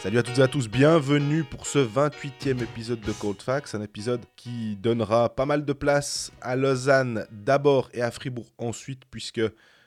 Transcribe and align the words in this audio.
Salut 0.00 0.18
à 0.18 0.22
toutes 0.22 0.38
et 0.38 0.42
à 0.42 0.48
tous, 0.48 0.68
bienvenue 0.68 1.44
pour 1.44 1.66
ce 1.66 1.78
28e 1.78 2.62
épisode 2.62 3.00
de 3.00 3.12
Cold 3.12 3.40
Facts, 3.42 3.74
un 3.74 3.82
épisode 3.82 4.24
qui 4.36 4.76
donnera 4.76 5.28
pas 5.34 5.46
mal 5.46 5.64
de 5.64 5.72
place 5.72 6.32
à 6.40 6.56
Lausanne 6.56 7.26
d'abord 7.30 7.88
et 7.92 8.02
à 8.02 8.10
Fribourg 8.10 8.52
ensuite, 8.58 9.02
puisque 9.10 9.40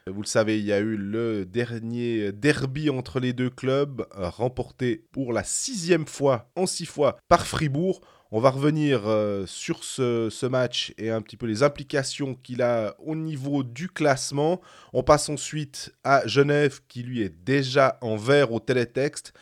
vous 0.07 0.21
le 0.21 0.28
savez, 0.28 0.60
il 0.60 0.66
y 0.66 0.73
a 0.73 0.80
eu 0.80 0.96
le 0.96 1.46
dernier 1.46 2.32
derby 2.32 2.89
entre 2.89 3.20
les 3.20 3.34
deux 3.34 3.50
clubs, 3.50 4.05
euh, 4.18 4.30
remporté 4.30 5.05
pour 5.12 5.34
la 5.34 5.44
sixième 5.44 6.07
fois 6.07 6.50
en 6.55 6.66
six 6.66 6.86
fois 6.86 7.18
par 7.28 7.46
Fribourg. 7.46 8.02
On 8.32 8.39
va 8.39 8.52
revenir 8.52 9.07
euh, 9.07 9.48
sur 9.48 9.84
ce, 9.84 10.46
match 10.46 10.93
et 11.00 11.09
un 11.09 11.20
petit 11.20 11.36
peu 11.36 11.48
les 11.48 11.64
implications 11.64 12.36
qu'il 12.36 12.61
a 12.61 12.96
au 13.00 13.16
niveau 13.16 13.64
du 13.64 13.89
classement. 13.89 14.61
On 14.93 15.02
passe 15.02 15.29
ensuite 15.29 15.96
à 16.04 16.28
Genève 16.28 16.82
qui 16.88 17.02
lui 17.02 17.24
est 17.24 17.33
déjà 17.43 17.97
en 18.02 18.18
vert 18.18 18.52
au 18.52 18.60
télétexte. 18.60 19.33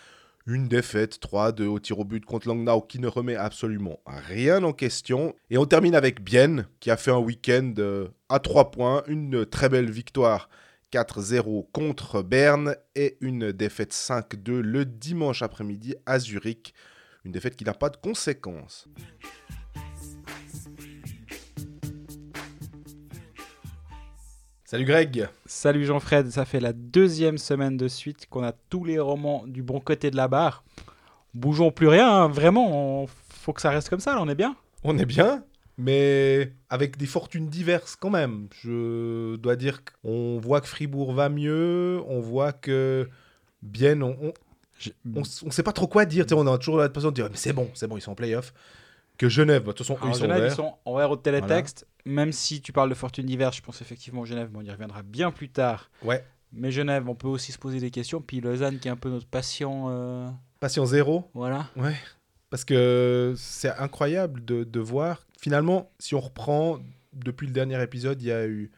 Une 0.45 0.69
défaite 0.69 1.19
3-2 1.19 1.65
au 1.65 1.79
tir 1.79 1.99
au 1.99 2.05
but 2.05 2.23
contre 2.23 2.47
Langnau 2.47 2.79
qui 2.79 2.99
ne 2.99 3.07
remet 3.07 3.35
absolument 3.35 3.99
rien 4.05 4.63
en 4.63 4.71
question. 4.71 5.35
Et 5.49 5.57
on 5.57 5.65
termine 5.65 5.93
avec 5.93 6.21
Bienne 6.21 6.65
qui 6.79 6.89
a 6.89 6.95
fait 6.95 7.11
un 7.11 7.17
week-end 7.17 7.73
euh, 7.79 8.07
à 8.29 8.39
3 8.39 8.71
points, 8.71 9.03
une 9.07 9.45
très 9.45 9.67
belle 9.67 9.91
victoire 9.91 10.47
4-0 10.93 11.67
contre 11.73 12.21
Berne 12.21 12.77
et 12.95 13.17
une 13.19 13.51
défaite 13.51 13.91
5-2 13.91 14.61
le 14.61 14.85
dimanche 14.85 15.41
après-midi 15.41 15.95
à 16.05 16.19
Zurich. 16.19 16.73
Une 17.27 17.33
défaite 17.33 17.57
qui 17.57 17.65
n'a 17.65 17.73
pas 17.73 17.89
de 17.89 17.97
conséquences. 17.97 18.87
Salut 24.63 24.85
Greg 24.85 25.27
Salut 25.45 25.83
Jean-Fred, 25.85 26.29
ça 26.31 26.45
fait 26.45 26.61
la 26.61 26.71
deuxième 26.71 27.37
semaine 27.37 27.75
de 27.75 27.89
suite 27.89 28.27
qu'on 28.29 28.43
a 28.43 28.53
tous 28.69 28.85
les 28.85 28.97
romans 28.97 29.43
du 29.45 29.61
bon 29.61 29.81
côté 29.81 30.09
de 30.09 30.15
la 30.15 30.29
barre. 30.29 30.63
Bougeons 31.33 31.69
plus 31.69 31.89
rien, 31.89 32.09
hein, 32.09 32.27
vraiment, 32.29 33.01
on- 33.03 33.07
faut 33.29 33.51
que 33.51 33.59
ça 33.61 33.71
reste 33.71 33.89
comme 33.89 33.99
ça, 33.99 34.15
là, 34.15 34.21
on 34.21 34.29
est 34.29 34.35
bien? 34.35 34.55
On 34.85 34.97
est 34.97 35.05
bien, 35.05 35.43
mais 35.77 36.53
avec 36.69 36.95
des 36.95 37.05
fortunes 37.07 37.49
diverses 37.49 37.97
quand 37.97 38.09
même. 38.09 38.47
Je 38.63 39.35
dois 39.35 39.57
dire 39.57 39.81
qu'on 40.01 40.39
voit 40.39 40.61
que 40.61 40.67
Fribourg 40.67 41.11
va 41.13 41.27
mieux, 41.27 42.01
on 42.07 42.21
voit 42.21 42.53
que 42.53 43.09
Bienne, 43.61 44.01
on, 44.03 44.33
on, 45.15 45.21
s- 45.21 45.43
on 45.45 45.51
sait 45.51 45.63
pas 45.63 45.73
trop 45.73 45.87
quoi 45.87 46.05
dire. 46.05 46.25
Tu 46.25 46.35
sais, 46.35 46.39
on 46.39 46.47
a 46.51 46.57
toujours 46.57 46.77
l'impression 46.79 47.09
de 47.09 47.15
dire, 47.15 47.27
mais 47.29 47.37
c'est 47.37 47.53
bon, 47.53 47.69
c'est 47.73 47.87
bon, 47.87 47.97
ils 47.97 48.01
sont 48.01 48.11
en 48.11 48.15
playoff. 48.15 48.53
Que 49.17 49.29
Genève, 49.29 49.63
bah, 49.63 49.71
de 49.71 49.77
toute 49.77 49.87
façon, 49.87 49.95
eux, 49.95 50.03
Alors, 50.03 50.15
ils 50.15 50.19
sont 50.19 50.25
Genève, 50.25 50.47
ils 50.51 50.55
sont 50.55 50.75
en 50.85 50.95
vert 50.97 51.09
au 51.11 51.15
télétexte, 51.17 51.87
même 52.05 52.31
si 52.31 52.61
tu 52.61 52.71
parles 52.71 52.89
de 52.89 52.93
fortune 52.95 53.25
diverse, 53.25 53.57
je 53.57 53.61
pense 53.63 53.81
effectivement 53.81 54.25
Genève, 54.25 54.49
bon, 54.49 54.59
on 54.59 54.63
y 54.63 54.69
reviendra 54.71 55.01
bien 55.01 55.31
plus 55.31 55.49
tard. 55.49 55.89
Ouais, 56.03 56.23
Mais 56.53 56.69
Genève, 56.71 57.09
on 57.09 57.15
peut 57.15 57.27
aussi 57.27 57.51
se 57.51 57.57
poser 57.57 57.79
des 57.79 57.89
questions, 57.91 58.21
puis 58.21 58.41
Lausanne 58.41 58.77
qui 58.79 58.87
est 58.87 58.91
un 58.91 58.95
peu 58.95 59.09
notre 59.09 59.25
patient, 59.27 59.85
euh, 59.89 60.27
patient 60.59 60.85
zéro. 60.85 61.29
voilà. 61.33 61.67
Ouais, 61.75 61.95
parce 62.51 62.63
que 62.63 63.33
c'est 63.37 63.71
incroyable 63.71 64.45
de, 64.45 64.63
de 64.63 64.79
voir. 64.79 65.25
Finalement, 65.41 65.89
si 65.99 66.13
on 66.13 66.19
reprend, 66.19 66.77
depuis 67.13 67.47
le 67.47 67.53
dernier 67.53 67.81
épisode, 67.81 68.21
il 68.21 68.27
y 68.27 68.31
a 68.31 68.45
eu 68.45 68.71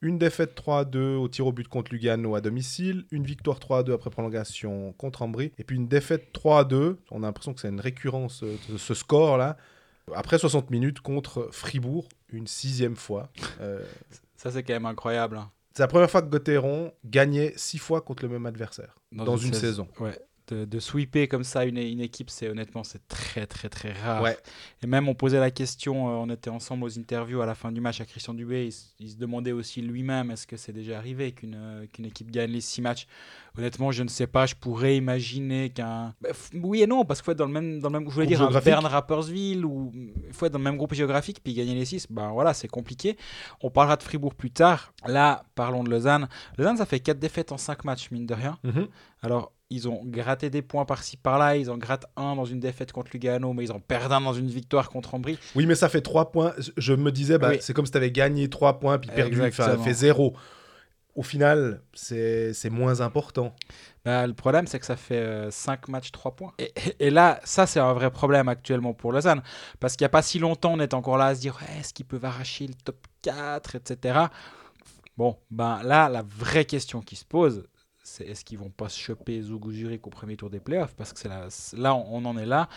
une 0.00 0.18
défaite 0.18 0.60
3-2 0.60 1.16
au 1.16 1.28
tir 1.28 1.46
au 1.46 1.52
but 1.52 1.66
contre 1.68 1.92
Lugano 1.92 2.34
à 2.34 2.40
domicile, 2.40 3.04
une 3.10 3.24
victoire 3.24 3.58
3-2 3.58 3.92
après 3.94 4.10
prolongation 4.10 4.92
contre 4.92 5.22
Ambry, 5.22 5.52
et 5.58 5.64
puis 5.64 5.76
une 5.76 5.88
défaite 5.88 6.28
3-2. 6.34 6.96
On 7.10 7.22
a 7.22 7.26
l'impression 7.26 7.52
que 7.54 7.60
c'est 7.60 7.68
une 7.68 7.80
récurrence 7.80 8.42
euh, 8.42 8.56
de 8.70 8.76
ce 8.76 8.94
score-là. 8.94 9.56
Après 10.14 10.38
60 10.38 10.70
minutes 10.70 11.00
contre 11.00 11.48
Fribourg, 11.52 12.08
une 12.30 12.46
sixième 12.46 12.96
fois. 12.96 13.30
Euh, 13.60 13.84
Ça, 14.36 14.50
c'est 14.50 14.62
quand 14.62 14.72
même 14.72 14.86
incroyable. 14.86 15.36
hein. 15.36 15.50
c'est 15.74 15.82
la 15.82 15.88
première 15.88 16.10
fois 16.10 16.22
que 16.22 16.28
Gauthieron 16.28 16.92
gagnait 17.04 17.52
six 17.56 17.78
fois 17.78 18.00
contre 18.00 18.22
le 18.22 18.28
même 18.30 18.46
adversaire 18.46 18.96
dans, 19.12 19.36
une 19.36 19.54
saison. 19.54 19.88
Ouais. 20.00 20.18
De, 20.48 20.64
de 20.64 20.80
sweeper 20.80 21.28
comme 21.28 21.44
ça 21.44 21.66
une, 21.66 21.76
une 21.76 22.00
équipe, 22.00 22.30
c'est 22.30 22.48
honnêtement, 22.48 22.82
c'est 22.82 23.06
très 23.06 23.46
très 23.46 23.68
très 23.68 23.92
rare. 23.92 24.22
Ouais. 24.22 24.36
Et 24.82 24.86
même 24.86 25.06
on 25.08 25.14
posait 25.14 25.40
la 25.40 25.50
question, 25.50 26.08
euh, 26.08 26.12
on 26.12 26.30
était 26.30 26.48
ensemble 26.48 26.84
aux 26.84 26.98
interviews 26.98 27.42
à 27.42 27.46
la 27.46 27.54
fin 27.54 27.70
du 27.70 27.82
match 27.82 28.00
à 28.00 28.06
Christian 28.06 28.32
Dubé, 28.32 28.70
il, 28.98 29.10
se 29.10 29.16
demandait 29.16 29.52
aussi 29.52 29.82
lui-même 29.82 30.30
est-ce 30.30 30.46
que 30.46 30.56
c'est 30.56 30.72
déjà 30.72 30.96
arrivé 30.96 31.32
qu'une 31.32 31.54
euh, 31.54 31.86
qu'une 31.92 32.06
équipe 32.06 32.30
gagne 32.30 32.50
les 32.50 32.62
six 32.62 32.80
matchs? 32.80 33.06
Honnêtement, 33.58 33.90
je 33.90 34.04
ne 34.04 34.08
sais 34.08 34.28
pas, 34.28 34.46
je 34.46 34.54
pourrais 34.54 34.96
imaginer 34.96 35.70
qu'un... 35.70 36.14
Bah, 36.20 36.28
oui 36.54 36.82
et 36.82 36.86
non, 36.86 37.04
parce 37.04 37.20
qu'il 37.20 37.24
faut 37.24 37.32
être 37.32 37.38
dans 37.38 37.46
le 37.46 37.52
même, 37.52 37.80
dans 37.80 37.88
le 37.88 37.98
même 37.98 38.08
je 38.08 38.14
voulais 38.14 38.26
Groupe 38.26 38.36
dire 38.36 38.42
un 38.42 38.50
géographique. 38.50 38.66
Berne 38.66 38.86
Rapperswil, 38.86 39.64
ou 39.64 39.92
il 39.94 40.32
faut 40.32 40.46
être 40.46 40.52
dans 40.52 40.58
le 40.58 40.64
même 40.64 40.76
groupe 40.76 40.94
géographique, 40.94 41.40
puis 41.42 41.54
gagner 41.54 41.74
les 41.74 41.84
six, 41.84 42.06
ben 42.08 42.30
voilà, 42.30 42.54
c'est 42.54 42.68
compliqué. 42.68 43.16
On 43.60 43.70
parlera 43.70 43.96
de 43.96 44.02
Fribourg 44.04 44.34
plus 44.34 44.52
tard. 44.52 44.92
Là, 45.06 45.42
parlons 45.56 45.82
de 45.82 45.90
Lausanne. 45.90 46.28
Lausanne, 46.56 46.76
ça 46.76 46.86
fait 46.86 47.00
quatre 47.00 47.18
défaites 47.18 47.50
en 47.50 47.58
cinq 47.58 47.84
matchs, 47.84 48.12
mine 48.12 48.26
de 48.26 48.34
rien. 48.34 48.58
Mhm. 48.62 48.86
Alors, 49.22 49.52
ils 49.70 49.88
ont 49.88 50.00
gratté 50.04 50.48
des 50.50 50.62
points 50.62 50.84
par-ci 50.84 51.16
par-là. 51.16 51.56
Ils 51.56 51.70
en 51.70 51.76
grattent 51.76 52.06
un 52.16 52.34
dans 52.36 52.44
une 52.46 52.60
défaite 52.60 52.90
contre 52.92 53.10
Lugano, 53.12 53.52
mais 53.52 53.64
ils 53.64 53.72
en 53.72 53.80
perdent 53.80 54.12
un 54.12 54.20
dans 54.22 54.32
une 54.32 54.48
victoire 54.48 54.88
contre 54.88 55.14
Ambry. 55.14 55.38
Oui, 55.54 55.66
mais 55.66 55.74
ça 55.74 55.88
fait 55.88 56.00
3 56.00 56.30
points. 56.32 56.54
Je 56.76 56.94
me 56.94 57.12
disais, 57.12 57.38
bah, 57.38 57.50
Oui. 57.50 57.58
c'est 57.60 57.74
comme 57.74 57.84
si 57.86 57.92
tu 57.92 57.98
avais 57.98 58.10
gagné 58.10 58.48
3 58.48 58.78
points 58.80 58.98
puis 58.98 59.10
perdu, 59.10 59.42
Exactement. 59.42 59.82
fait 59.84 59.92
0. 59.92 60.34
Au 61.14 61.22
final, 61.22 61.82
c'est 61.94 62.70
moins 62.70 63.00
important. 63.00 63.52
Bah, 64.04 64.24
le 64.26 64.34
problème, 64.34 64.66
c'est 64.68 64.78
que 64.78 64.86
ça 64.86 64.94
fait 64.96 65.50
5 65.50 65.88
matchs, 65.88 66.12
3 66.12 66.36
points. 66.36 66.52
Et, 66.58 66.72
et- 67.00 67.06
et 67.06 67.10
là, 67.10 67.40
ça, 67.44 67.66
c'est 67.66 67.80
un 67.80 67.92
vrai 67.92 68.10
problème 68.10 68.48
actuellement 68.48 68.94
pour 68.94 69.12
Lausanne. 69.12 69.42
Parce 69.80 69.96
qu'il 69.96 70.04
n'y 70.04 70.06
a 70.06 70.10
pas 70.10 70.22
si 70.22 70.38
longtemps, 70.38 70.74
on 70.74 70.80
était 70.80 70.94
encore 70.94 71.18
là 71.18 71.26
à 71.26 71.34
se 71.34 71.40
dire 71.40 71.58
Ouais, 71.60 71.80
est-ce 71.80 71.92
qu'ils 71.92 72.06
peuvent 72.06 72.24
arracher 72.24 72.68
le 72.68 72.74
top 72.74 73.04
4, 73.22 73.74
etc. 73.74 74.18
Bon, 75.16 75.36
ben 75.50 75.82
là, 75.82 76.08
la 76.08 76.22
vraie 76.22 76.64
question 76.64 77.00
qui 77.00 77.16
se 77.16 77.24
pose, 77.24 77.64
est-ce 78.20 78.44
qu'ils 78.44 78.58
vont 78.58 78.70
pas 78.70 78.88
se 78.88 78.98
choper 78.98 79.40
Zougou 79.42 79.72
Zurich 79.72 80.06
au 80.06 80.10
premier 80.10 80.36
tour 80.36 80.50
des 80.50 80.60
playoffs 80.60 80.94
Parce 80.94 81.12
que 81.12 81.18
c'est 81.18 81.28
là, 81.28 81.48
là, 81.76 81.94
on 81.94 82.24
en 82.24 82.36
est 82.36 82.46
là. 82.46 82.68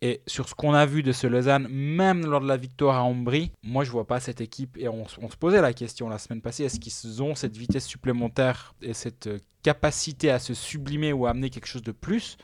Et 0.00 0.20
sur 0.28 0.48
ce 0.48 0.54
qu'on 0.54 0.74
a 0.74 0.86
vu 0.86 1.02
de 1.02 1.10
ce 1.10 1.26
Lausanne, 1.26 1.66
même 1.68 2.24
lors 2.24 2.40
de 2.40 2.46
la 2.46 2.56
victoire 2.56 2.96
à 2.96 3.02
Ambry, 3.02 3.50
moi 3.64 3.82
je 3.82 3.90
vois 3.90 4.06
pas 4.06 4.20
cette 4.20 4.40
équipe. 4.40 4.76
Et 4.78 4.88
on, 4.88 5.04
on 5.20 5.28
se 5.28 5.36
posait 5.36 5.60
la 5.60 5.72
question 5.72 6.08
la 6.08 6.18
semaine 6.18 6.40
passée 6.40 6.64
est-ce 6.64 6.78
qu'ils 6.78 7.22
ont 7.22 7.34
cette 7.34 7.56
vitesse 7.56 7.86
supplémentaire 7.86 8.74
et 8.80 8.94
cette 8.94 9.26
euh, 9.26 9.38
capacité 9.64 10.30
à 10.30 10.38
se 10.38 10.54
sublimer 10.54 11.12
ou 11.12 11.26
à 11.26 11.30
amener 11.30 11.50
quelque 11.50 11.66
chose 11.66 11.82
de 11.82 11.90
plus? 11.90 12.36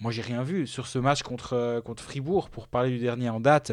Moi 0.00 0.12
j'ai 0.12 0.22
rien 0.22 0.42
vu 0.42 0.66
sur 0.66 0.86
ce 0.86 0.98
match 0.98 1.22
contre, 1.22 1.52
euh, 1.52 1.80
contre 1.82 2.02
Fribourg, 2.02 2.48
pour 2.48 2.68
parler 2.68 2.90
du 2.90 2.98
dernier 3.00 3.28
en 3.28 3.40
date. 3.40 3.72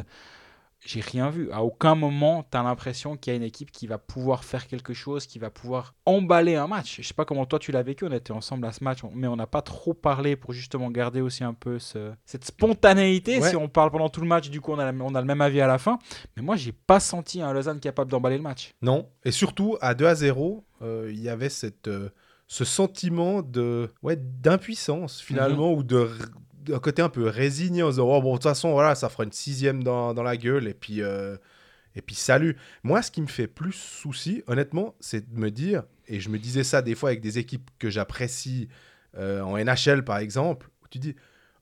J'ai 0.85 1.01
rien 1.01 1.29
vu. 1.31 1.51
À 1.51 1.63
aucun 1.63 1.95
moment, 1.95 2.45
tu 2.51 2.57
as 2.57 2.61
l'impression 2.63 3.17
qu'il 3.17 3.31
y 3.31 3.33
a 3.33 3.37
une 3.37 3.43
équipe 3.43 3.71
qui 3.71 3.87
va 3.87 3.97
pouvoir 3.97 4.43
faire 4.43 4.67
quelque 4.67 4.93
chose, 4.93 5.25
qui 5.25 5.39
va 5.39 5.49
pouvoir 5.49 5.95
emballer 6.05 6.55
un 6.55 6.67
match. 6.67 6.97
Je 7.01 7.07
sais 7.07 7.13
pas 7.15 7.25
comment 7.25 7.45
toi 7.47 7.57
tu 7.57 7.71
l'as 7.71 7.81
vécu, 7.81 8.05
on 8.05 8.11
était 8.11 8.31
ensemble 8.33 8.67
à 8.67 8.71
ce 8.71 8.83
match, 8.83 8.99
mais 9.13 9.27
on 9.27 9.35
n'a 9.35 9.47
pas 9.47 9.63
trop 9.63 9.95
parlé 9.95 10.35
pour 10.35 10.53
justement 10.53 10.91
garder 10.91 11.21
aussi 11.21 11.43
un 11.43 11.55
peu 11.55 11.79
ce- 11.79 12.13
cette 12.25 12.45
spontanéité. 12.45 13.39
Ouais. 13.39 13.49
Si 13.49 13.55
on 13.55 13.67
parle 13.67 13.89
pendant 13.89 14.09
tout 14.09 14.21
le 14.21 14.27
match, 14.27 14.49
du 14.51 14.61
coup 14.61 14.71
on 14.73 14.79
a, 14.79 14.91
la- 14.91 15.03
on 15.03 15.15
a 15.15 15.21
le 15.21 15.27
même 15.27 15.41
avis 15.41 15.59
à 15.61 15.67
la 15.67 15.77
fin. 15.79 15.97
Mais 16.37 16.43
moi, 16.43 16.55
j'ai 16.55 16.71
pas 16.71 16.99
senti 16.99 17.41
un 17.41 17.51
Lausanne 17.51 17.79
capable 17.79 18.11
d'emballer 18.11 18.37
le 18.37 18.43
match. 18.43 18.71
Non. 18.83 19.09
Et 19.23 19.31
surtout, 19.31 19.77
à 19.81 19.95
2 19.95 20.05
à 20.05 20.13
0, 20.15 20.65
euh, 20.83 21.09
il 21.11 21.19
y 21.19 21.29
avait 21.29 21.49
cette, 21.49 21.87
euh, 21.87 22.09
ce 22.47 22.63
sentiment 22.63 23.41
de 23.41 23.91
ouais, 24.03 24.17
d'impuissance, 24.17 25.19
finalement, 25.19 25.73
ou 25.73 25.81
de 25.81 26.09
d'un 26.65 26.79
côté 26.79 27.01
un 27.01 27.09
peu 27.09 27.27
résigné 27.27 27.83
en 27.83 27.87
se 27.87 27.93
disant, 27.93 28.07
oh, 28.09 28.21
bon, 28.21 28.31
de 28.31 28.37
toute 28.37 28.43
façon, 28.43 28.71
voilà, 28.71 28.95
ça 28.95 29.09
fera 29.09 29.23
une 29.23 29.31
sixième 29.31 29.83
dans, 29.83 30.13
dans 30.13 30.23
la 30.23 30.37
gueule, 30.37 30.67
et 30.67 30.73
puis, 30.73 31.01
euh, 31.01 31.37
et 31.95 32.01
puis 32.01 32.15
salut. 32.15 32.57
Moi, 32.83 33.01
ce 33.01 33.11
qui 33.11 33.21
me 33.21 33.27
fait 33.27 33.47
plus 33.47 33.73
souci, 33.73 34.43
honnêtement, 34.47 34.95
c'est 34.99 35.31
de 35.31 35.39
me 35.39 35.49
dire, 35.51 35.83
et 36.07 36.19
je 36.19 36.29
me 36.29 36.37
disais 36.39 36.63
ça 36.63 36.81
des 36.81 36.95
fois 36.95 37.09
avec 37.09 37.21
des 37.21 37.37
équipes 37.39 37.69
que 37.79 37.89
j'apprécie 37.89 38.67
euh, 39.17 39.41
en 39.41 39.57
NHL, 39.57 40.03
par 40.03 40.17
exemple, 40.17 40.69
où 40.83 40.87
tu 40.89 40.99
dis, 40.99 41.15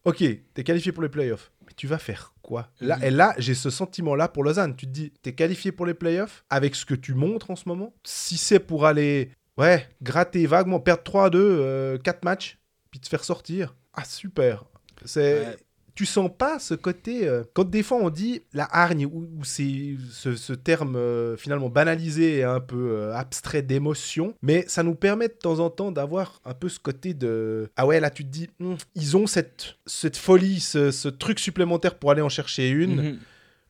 ok, 0.05 0.23
t'es 0.53 0.63
qualifié 0.63 0.91
pour 0.91 1.03
les 1.03 1.09
playoffs, 1.09 1.51
mais 1.65 1.73
tu 1.75 1.87
vas 1.87 1.97
faire 1.97 2.33
quoi? 2.41 2.69
Là, 2.81 2.97
Mhm. 2.97 3.03
Et 3.03 3.11
là, 3.11 3.35
j'ai 3.37 3.53
ce 3.53 3.69
sentiment-là 3.69 4.27
pour 4.27 4.43
Lausanne. 4.43 4.75
Tu 4.75 4.85
te 4.85 4.91
dis, 4.91 5.11
t'es 5.21 5.33
qualifié 5.33 5.71
pour 5.71 5.85
les 5.85 5.93
playoffs 5.93 6.43
avec 6.49 6.75
ce 6.75 6.85
que 6.85 6.95
tu 6.95 7.13
montres 7.13 7.51
en 7.51 7.56
ce 7.56 7.69
moment? 7.69 7.94
Si 8.03 8.38
c'est 8.38 8.59
pour 8.59 8.85
aller, 8.85 9.29
ouais, 9.57 9.88
gratter 10.01 10.45
vaguement, 10.45 10.79
perdre 10.79 11.03
3-2, 11.03 11.99
4 11.99 12.25
matchs, 12.25 12.57
puis 12.91 12.99
te 12.99 13.07
faire 13.07 13.23
sortir, 13.23 13.75
ah 13.94 14.03
super. 14.03 14.65
C'est... 15.05 15.39
Ouais. 15.47 15.57
Tu 15.95 16.07
sens 16.07 16.31
pas 16.35 16.57
ce 16.57 16.73
côté. 16.73 17.27
euh, 17.27 17.44
quand 17.53 17.69
des 17.69 17.83
fois 17.83 17.97
on 18.01 18.09
dit 18.09 18.41
la 18.51 18.67
hargne, 18.75 19.05
ou, 19.05 19.29
ou 19.38 19.44
c'est 19.44 19.95
ce, 20.09 20.35
ce 20.35 20.53
terme 20.53 20.95
euh, 20.95 21.38
finalement 21.38 21.69
banalisé 21.69 22.38
et 22.38 22.44
un 22.44 22.59
peu 22.59 22.94
euh, 22.94 23.13
abstrait 23.15 23.61
d'émotion, 23.61 24.33
mais 24.41 24.65
ça 24.67 24.81
nous 24.81 24.95
permet 24.95 25.27
de 25.27 25.33
temps 25.33 25.59
en 25.59 25.69
temps 25.69 25.91
d'avoir 25.91 26.41
un 26.45 26.55
peu 26.55 26.67
ce 26.67 26.79
côté 26.79 27.13
de. 27.13 27.69
Ah 27.75 27.85
ouais, 27.85 28.00
là 28.00 28.09
tu 28.09 28.23
te 28.25 28.29
dis, 28.31 28.50
Hum, 28.59 28.75
ils 28.95 29.15
ont 29.17 29.27
cette, 29.27 29.75
cette 29.85 30.17
folie, 30.17 30.61
ce, 30.61 30.89
ce 30.89 31.09
truc 31.09 31.38
supplémentaire 31.38 31.94
pour 31.99 32.09
aller 32.09 32.23
en 32.23 32.29
chercher 32.29 32.69
une. 32.69 32.95
Mhm. 33.11 33.19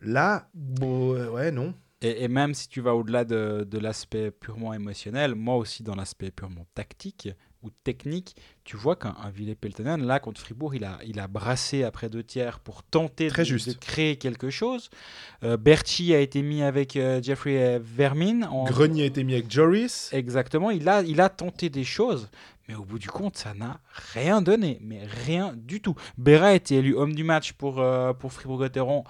Là, 0.03 0.47
bon, 0.53 1.17
ouais, 1.33 1.51
non. 1.51 1.73
Et, 2.01 2.23
et 2.23 2.27
même 2.29 2.53
si 2.53 2.69
tu 2.69 2.79
vas 2.79 2.95
au-delà 2.95 3.25
de, 3.25 3.67
de 3.69 3.77
l'aspect 3.79 4.31
purement 4.31 4.73
émotionnel, 4.73 5.35
moi 5.35 5.57
aussi 5.57 5.83
dans 5.83 5.95
l'aspect 5.95 6.31
purement 6.31 6.65
tactique, 6.73 7.27
ou 7.63 7.69
technique, 7.83 8.35
tu 8.63 8.77
vois 8.77 8.95
qu'un 8.95 9.15
un 9.23 9.29
Ville 9.29 9.55
Peltonen, 9.55 10.05
là, 10.05 10.19
contre 10.19 10.39
Fribourg, 10.39 10.75
il 10.75 10.83
a, 10.83 10.99
il 11.05 11.19
a 11.19 11.27
brassé 11.27 11.83
après 11.83 12.09
deux 12.09 12.23
tiers 12.23 12.59
pour 12.59 12.83
tenter 12.83 13.27
Très 13.27 13.43
de, 13.43 13.47
juste. 13.47 13.69
de 13.69 13.73
créer 13.73 14.17
quelque 14.17 14.49
chose. 14.49 14.89
Euh, 15.43 15.57
Berchi 15.57 16.13
a 16.13 16.19
été 16.19 16.41
mis 16.41 16.61
avec 16.61 16.95
euh, 16.95 17.21
Jeffrey 17.21 17.79
Vermin. 17.81 18.43
En... 18.43 18.65
Grenier 18.65 19.03
a 19.03 19.05
été 19.05 19.23
mis 19.23 19.33
avec 19.33 19.51
Joris. 19.51 20.09
Exactement, 20.11 20.69
il 20.71 20.87
a, 20.89 21.01
il 21.01 21.21
a 21.21 21.29
tenté 21.29 21.69
des 21.69 21.83
choses, 21.83 22.29
mais 22.67 22.75
au 22.75 22.83
bout 22.83 22.99
du 22.99 23.09
compte, 23.09 23.37
ça 23.37 23.53
n'a 23.53 23.79
rien 24.13 24.41
donné, 24.41 24.79
mais 24.81 25.01
rien 25.25 25.53
du 25.55 25.81
tout. 25.81 25.95
Béra 26.17 26.47
a 26.47 26.53
été 26.53 26.75
élu 26.75 26.95
homme 26.95 27.15
du 27.15 27.23
match 27.23 27.53
pour, 27.53 27.79
euh, 27.79 28.13
pour 28.13 28.33
Fribourg-Gotteron. 28.33 29.03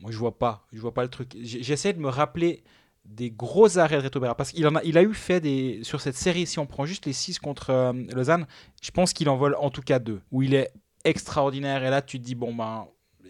Moi, 0.00 0.12
je 0.12 0.16
vois 0.16 0.38
pas, 0.38 0.66
je 0.72 0.80
vois 0.80 0.94
pas 0.94 1.02
le 1.02 1.08
truc. 1.08 1.36
J'essaie 1.40 1.92
de 1.92 1.98
me 1.98 2.08
rappeler 2.08 2.62
des 3.08 3.30
gros 3.30 3.78
arrêts 3.78 3.96
de 3.98 4.02
Reto 4.02 4.20
Berra 4.20 4.34
parce 4.34 4.52
qu'il 4.52 4.66
en 4.66 4.74
a, 4.76 4.82
il 4.84 4.96
a 4.98 5.02
eu 5.02 5.12
fait 5.14 5.40
des 5.40 5.80
sur 5.82 6.00
cette 6.00 6.16
série. 6.16 6.46
Si 6.46 6.58
on 6.58 6.66
prend 6.66 6.86
juste 6.86 7.06
les 7.06 7.12
6 7.12 7.38
contre 7.38 7.70
euh, 7.70 7.92
Lausanne, 8.14 8.46
je 8.82 8.90
pense 8.90 9.12
qu'il 9.12 9.28
en 9.28 9.36
vole 9.36 9.56
en 9.58 9.70
tout 9.70 9.82
cas 9.82 9.98
deux 9.98 10.20
où 10.30 10.42
il 10.42 10.54
est 10.54 10.70
extraordinaire. 11.04 11.84
Et 11.84 11.90
là, 11.90 12.02
tu 12.02 12.18
te 12.20 12.24
dis 12.24 12.34
bon 12.34 12.54
ben 12.54 12.86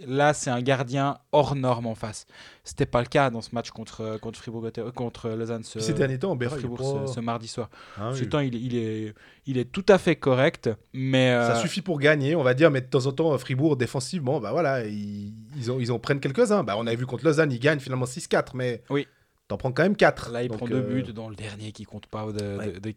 là, 0.07 0.33
c'est 0.35 0.51
un 0.51 0.61
gardien 0.63 1.19
hors 1.33 1.57
norme 1.57 1.87
en 1.87 1.95
face. 1.95 2.27
C'était 2.65 2.87
pas 2.87 3.01
le 3.01 3.07
cas 3.09 3.31
dans 3.31 3.41
ce 3.41 3.51
match 3.55 3.71
contre 3.71 4.03
euh, 4.03 4.19
contre 4.19 4.39
Fribourg 4.39 4.65
contre 4.95 5.31
Lausanne. 5.31 5.65
Ce, 5.65 5.81
ces 5.81 5.93
derniers 5.95 6.19
temps, 6.19 6.39
est 6.39 6.49
Fribourg 6.49 7.07
ce, 7.09 7.15
ce 7.15 7.21
mardi 7.21 7.49
soir. 7.49 7.69
Ah 7.97 8.11
oui. 8.13 8.19
Ce 8.19 8.25
temps, 8.25 8.39
il, 8.41 8.55
est- 8.55 8.61
il 8.61 8.77
est, 8.77 9.15
il 9.47 9.59
est 9.59 9.65
tout 9.65 9.85
à 9.89 9.99
fait 9.99 10.17
correct, 10.17 10.71
mais 10.93 11.31
euh, 11.31 11.55
Ça 11.55 11.61
suffit 11.61 11.83
pour 11.83 11.99
gagner, 11.99 12.37
on 12.37 12.43
va 12.43 12.55
dire, 12.55 12.71
mais 12.71 12.81
de 12.81 12.87
temps 12.87 13.07
en 13.07 13.13
temps, 13.13 13.37
Fribourg, 13.39 13.77
défensivement, 13.77 14.39
bah 14.41 14.53
voilà, 14.53 14.85
ils, 14.87 15.33
ils, 15.57 15.71
ont, 15.73 15.81
ils 15.81 15.91
en 15.91 15.99
prennent 15.99 16.21
quelques-uns. 16.21 16.63
Bah, 16.63 16.75
on 16.79 16.87
avait 16.87 16.97
vu 16.97 17.07
contre 17.07 17.25
Lausanne, 17.25 17.51
ils 17.51 17.59
gagnent 17.61 17.81
finalement 17.81 18.05
6-4, 18.07 18.49
mais 18.55 18.83
Oui. 18.91 19.07
T'en 19.49 19.57
prends 19.57 19.73
quand 19.73 19.83
même 19.83 19.97
4. 19.97 20.31
là, 20.31 20.43
il 20.43 20.51
prend 20.51 20.67
deux 20.67 20.81
buts 20.83 21.03
dans 21.15 21.29
le 21.29 21.35
dernier 21.35 21.73
qui 21.73 21.85
compte 21.85 22.07
pas 22.07 22.31
de, 22.31 22.57
Ouais. 22.59 22.73
de, 22.73 22.79
de 22.79 22.95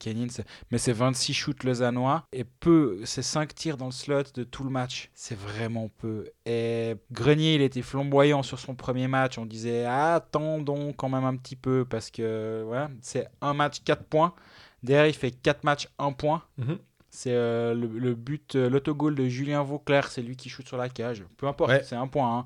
Mais 0.69 0.77
c'est 0.77 0.91
26 0.93 1.33
shoots 1.33 1.63
lausannois 1.63 2.25
et 2.33 2.43
peu, 2.43 2.99
c'est 3.05 3.21
5 3.21 3.55
tirs 3.55 3.77
dans 3.77 3.85
le 3.87 3.91
slot 3.91 4.23
de 4.35 4.43
tout 4.43 4.63
le 4.63 4.69
match. 4.69 5.09
C'est 5.13 5.37
vraiment 5.37 5.89
peu. 5.97 6.29
Et 6.45 6.95
Grenier, 7.11 7.55
il 7.55 7.61
était 7.61 7.81
flamboyant 7.81 8.43
sur 8.43 8.59
son 8.59 8.75
premier 8.75 9.07
match. 9.07 9.37
On 9.37 9.45
disait 9.45 9.85
attendons 9.85 10.93
quand 10.93 11.09
même 11.09 11.23
un 11.25 11.35
petit 11.37 11.55
peu 11.55 11.85
parce 11.85 12.11
que 12.11 12.63
ouais, 12.67 12.85
c'est 13.01 13.27
un 13.41 13.53
match 13.53 13.81
4 13.83 14.03
points. 14.03 14.33
Derrière, 14.83 15.07
il 15.07 15.13
fait 15.13 15.31
4 15.31 15.63
matchs 15.63 15.87
1 15.99 16.11
point. 16.11 16.43
Mhm. 16.57 16.77
C'est 17.13 17.33
euh, 17.33 17.73
le, 17.73 17.87
le 17.87 18.15
but, 18.15 18.55
euh, 18.55 18.69
l'autogol 18.69 19.15
de 19.15 19.25
Julien 19.27 19.63
Vauclair, 19.63 20.07
c'est 20.09 20.21
lui 20.21 20.37
qui 20.37 20.47
shoot 20.47 20.65
sur 20.65 20.77
la 20.77 20.87
cage. 20.87 21.25
Peu 21.35 21.45
importe, 21.45 21.69
Ouais. 21.69 21.83
c'est 21.83 21.97
un 21.97 22.07
point. 22.07 22.39
Hein. 22.39 22.45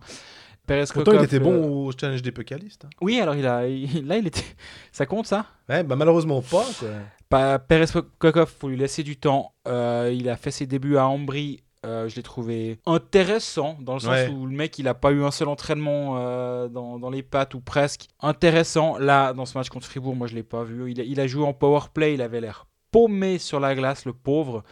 Perez 0.65 0.85
Pourtant, 0.93 1.11
il 1.13 1.23
était 1.23 1.35
euh, 1.37 1.39
bon 1.39 1.85
au 1.87 1.91
challenge 1.91 2.21
des 2.21 2.31
Pécalistes. 2.31 2.85
hein. 2.85 2.89
Oui, 3.01 3.19
alors 3.19 3.35
il 3.35 3.45
a, 3.45 3.67
il- 3.67 4.05
là, 4.07 4.17
il 4.17 4.27
était. 4.27 4.43
Ça 4.91 5.05
compte 5.05 5.27
ça? 5.27 5.45
Ouais, 5.69 5.83
bah 5.83 5.95
malheureusement 5.95 6.41
pas. 6.41 6.65
quoi. 6.79 6.89
Pas 7.29 7.59
Perez 7.59 7.85
Kokov, 8.19 8.51
faut 8.59 8.69
lui 8.69 8.77
laisser 8.77 9.03
du 9.03 9.17
temps. 9.17 9.53
Euh, 9.67 10.11
il 10.15 10.29
a 10.29 10.35
fait 10.37 10.51
ses 10.51 10.65
débuts 10.67 10.97
à 10.97 11.07
Ambry. 11.07 11.61
euh, 11.85 12.07
je 12.09 12.15
l'ai 12.15 12.23
trouvé 12.23 12.79
intéressant 12.87 13.77
dans 13.79 13.93
le 13.93 13.99
sens 13.99 14.09
Ouais. 14.09 14.27
où 14.29 14.47
le 14.47 14.55
mec 14.55 14.79
il 14.79 14.87
a 14.87 14.95
pas 14.95 15.11
eu 15.11 15.23
un 15.23 15.29
seul 15.31 15.47
entraînement 15.49 16.15
euh, 16.17 16.67
dans, 16.67 16.97
dans 16.97 17.11
les 17.11 17.21
pattes 17.21 17.53
ou 17.53 17.59
presque 17.61 18.07
intéressant 18.21 18.97
là 18.97 19.33
dans 19.33 19.45
ce 19.45 19.55
match 19.55 19.69
contre 19.69 19.85
Fribourg 19.85 20.15
moi 20.15 20.25
je 20.25 20.33
l'ai 20.33 20.41
pas 20.41 20.63
vu 20.63 20.89
il 20.91 20.99
a, 20.99 21.03
il 21.03 21.19
a 21.19 21.27
joué 21.27 21.43
en 21.45 21.53
power 21.53 21.81
play 21.93 22.15
il 22.15 22.23
avait 22.23 22.41
l'air 22.41 22.65
paumé 22.89 23.37
sur 23.37 23.59
la 23.59 23.75
glace 23.75 24.05
le 24.05 24.13
pauvre 24.13 24.63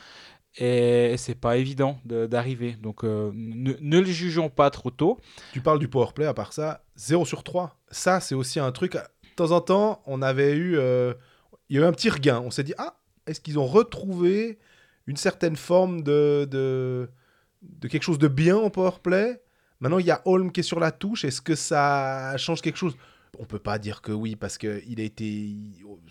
et 0.58 1.16
c'est 1.18 1.36
pas 1.40 1.58
évident 1.58 2.00
de- 2.06 2.28
d'arriver 2.28 2.74
donc 2.74 3.04
euh, 3.04 3.32
ne, 3.34 3.74
ne 3.80 4.00
le 4.00 4.06
jugeons 4.06 4.50
pas 4.50 4.70
trop 4.70 4.92
tôt 4.92 5.20
Tu 5.52 5.62
parles 5.62 5.80
du 5.80 5.88
powerplay, 5.88 6.26
à 6.26 6.34
part 6.34 6.54
ça, 6.54 6.84
0 6.96 7.26
sur 7.26 7.44
3. 7.44 7.80
Ça, 7.90 8.20
c'est 8.20 8.36
aussi 8.36 8.60
un 8.60 8.72
truc. 8.72 8.94
De 8.94 9.00
temps 9.36 9.52
en 9.52 9.62
temps, 9.62 10.04
on 10.06 10.22
avait 10.22 10.54
eu. 10.54 10.78
euh, 10.78 11.14
Il 11.70 11.76
y 11.76 11.80
a 11.80 11.82
eu 11.82 11.86
un 11.86 11.92
petit 11.92 12.10
regain. 12.10 12.40
On 12.40 12.52
s'est 12.52 12.64
dit, 12.64 12.74
ah, 12.78 12.98
est-ce 13.26 13.40
qu'ils 13.42 13.58
ont 13.58 13.66
retrouvé 13.66 14.60
une 15.08 15.18
certaine 15.18 15.56
forme 15.56 16.04
de, 16.04 16.48
de, 16.50 17.10
de 17.64 17.88
quelque 17.88 18.04
chose 18.04 18.20
de 18.20 18.28
bien 18.28 18.56
en 18.58 18.70
powerplay 18.70 19.42
Maintenant, 19.80 19.98
il 20.00 20.06
y 20.06 20.12
a 20.12 20.22
Holm 20.26 20.52
qui 20.52 20.60
est 20.60 20.64
sur 20.64 20.80
la 20.80 20.92
touche. 20.92 21.26
Est-ce 21.26 21.42
que 21.42 21.56
ça 21.56 22.36
change 22.38 22.62
quelque 22.62 22.78
chose? 22.78 22.96
On 23.40 23.46
peut 23.46 23.60
pas 23.60 23.80
dire 23.80 24.02
que 24.04 24.12
oui, 24.12 24.36
parce 24.36 24.58
qu'il 24.60 25.00
a 25.00 25.04
été. 25.04 25.56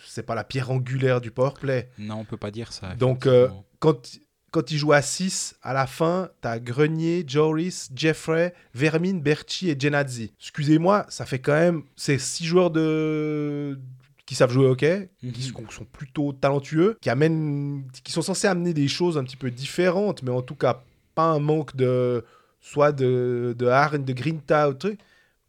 C'est 0.05 0.25
pas 0.25 0.35
la 0.35 0.43
pierre 0.44 0.71
angulaire 0.73 1.21
du 1.21 1.31
powerplay. 1.31 1.89
non 1.99 2.17
on 2.17 2.25
peut 2.25 2.37
pas 2.37 2.50
dire 2.50 2.73
ça 2.73 2.94
Donc, 2.97 3.27
euh, 3.27 3.49
quand, 3.79 4.19
quand 4.53 4.71
il 4.71 4.77
joue 4.79 4.93
à 4.93 5.03
6, 5.03 5.57
à 5.63 5.73
la 5.73 5.87
fin, 5.89 6.29
t'as 6.41 6.59
Grenier, 6.61 7.25
Joris, 7.27 7.91
Jeffrey, 7.97 8.55
Vermin, 8.75 9.15
Berchi 9.15 9.69
et 9.71 9.77
Genadzi. 9.79 10.31
Excusez-moi, 10.39 11.05
ça 11.09 11.27
fait 11.27 11.41
quand 11.41 11.55
même. 11.55 11.83
C'est 11.97 12.19
6 12.19 12.45
joueurs 12.45 12.71
de 12.71 13.79
qui 14.27 14.35
savent 14.37 14.53
jouer 14.53 14.67
au 14.67 14.71
hockey, 14.71 15.11
qui 15.21 15.27
Mhm. 15.27 15.35
sont, 15.35 15.63
qui 15.65 15.75
sont 15.75 15.85
plutôt 15.85 16.33
talentueux, 16.33 16.97
qui 17.01 17.11
amènent, 17.11 17.85
qui 18.05 18.13
sont 18.13 18.23
censés 18.23 18.47
amener 18.47 18.73
des 18.73 18.87
choses 18.89 19.19
un 19.19 19.25
petit 19.25 19.37
peu 19.37 19.51
différentes, 19.51 20.23
mais 20.23 20.31
en 20.31 20.43
tout 20.43 20.55
cas 20.55 20.85
pas 21.15 21.25
un 21.25 21.39
manque 21.41 21.75
de 21.77 22.25
soit 22.61 22.93
de 22.93 23.55
de 23.59 23.67
hargne, 23.67 24.05
de 24.05 24.13
grinta 24.13 24.69
ou 24.71 24.75
truc. 24.75 25.01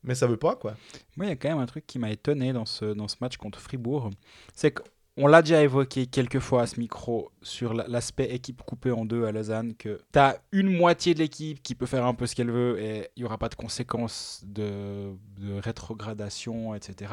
Mais 0.05 0.15
ça 0.15 0.27
veut 0.27 0.35
pas 0.37 0.55
quoi. 0.55 0.75
Moi, 1.15 1.27
il 1.27 1.29
y 1.29 1.31
a 1.31 1.35
quand 1.37 1.47
même 1.47 1.59
un 1.59 1.65
truc 1.65 1.85
qui 1.87 1.97
m'a 1.99 2.11
étonné 2.11 2.51
dans 2.51 2.65
ce, 2.65 2.85
dans 2.93 3.07
ce 3.07 3.15
match 3.21 3.37
contre 3.37 3.59
Fribourg. 3.61 4.09
C'est 4.53 4.77
qu'on 5.15 5.27
l'a 5.27 5.41
déjà 5.41 5.61
évoqué 5.61 6.07
quelques 6.07 6.39
fois 6.39 6.63
à 6.63 6.67
ce 6.67 6.79
micro 6.79 7.31
sur 7.41 7.73
la- 7.73 7.87
l'aspect 7.87 8.33
équipe 8.33 8.61
coupée 8.63 8.91
en 8.91 9.05
deux 9.05 9.25
à 9.25 9.31
Lausanne, 9.31 9.75
que 9.75 10.01
tu 10.11 10.19
as 10.19 10.41
une 10.51 10.75
moitié 10.75 11.13
de 11.13 11.19
l'équipe 11.19 11.61
qui 11.61 11.75
peut 11.75 11.85
faire 11.85 12.05
un 12.05 12.13
peu 12.13 12.25
ce 12.25 12.35
qu'elle 12.35 12.51
veut 12.51 12.79
et 12.81 13.09
il 13.15 13.21
n'y 13.21 13.25
aura 13.25 13.37
pas 13.37 13.49
de 13.49 13.55
conséquences 13.55 14.41
de, 14.45 15.13
rétrogradation, 15.59 16.73
etc. 16.75 17.11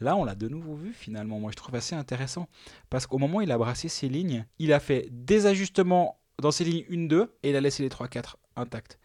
Là, 0.00 0.16
on 0.16 0.24
l'a 0.24 0.34
de 0.34 0.48
nouveau 0.48 0.74
vu 0.74 0.92
finalement. 0.92 1.38
Moi, 1.38 1.50
je 1.52 1.56
trouve 1.56 1.74
assez 1.74 1.94
intéressant 1.94 2.48
parce 2.90 3.06
qu'au 3.06 3.18
moment 3.18 3.38
où 3.38 3.42
il 3.42 3.52
a 3.52 3.58
brassé 3.58 3.88
ses 3.88 4.08
lignes, 4.08 4.44
il 4.58 4.72
a 4.72 4.80
fait 4.80 5.08
des 5.10 5.46
ajustements 5.46 6.18
dans 6.40 6.50
ses 6.50 6.64
lignes 6.64 6.84
1-2 6.90 7.28
et 7.42 7.50
il 7.50 7.56
a 7.56 7.60
laissé 7.60 7.82
les 7.82 7.88
3-4 7.88 8.36
intacts. 8.56 8.98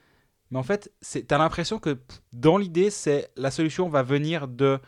Mais 0.49 0.57
en 0.57 0.63
fait, 0.63 0.91
tu 1.01 1.23
as 1.29 1.37
l'impression 1.37 1.77
que 1.79 1.97
dans 2.33 2.57
l'idée, 2.57 2.89
c'est 2.89 3.29
la 3.35 3.51
solution 3.51 3.89
va 3.89 4.01
venir 4.01 4.47
de 4.47 4.79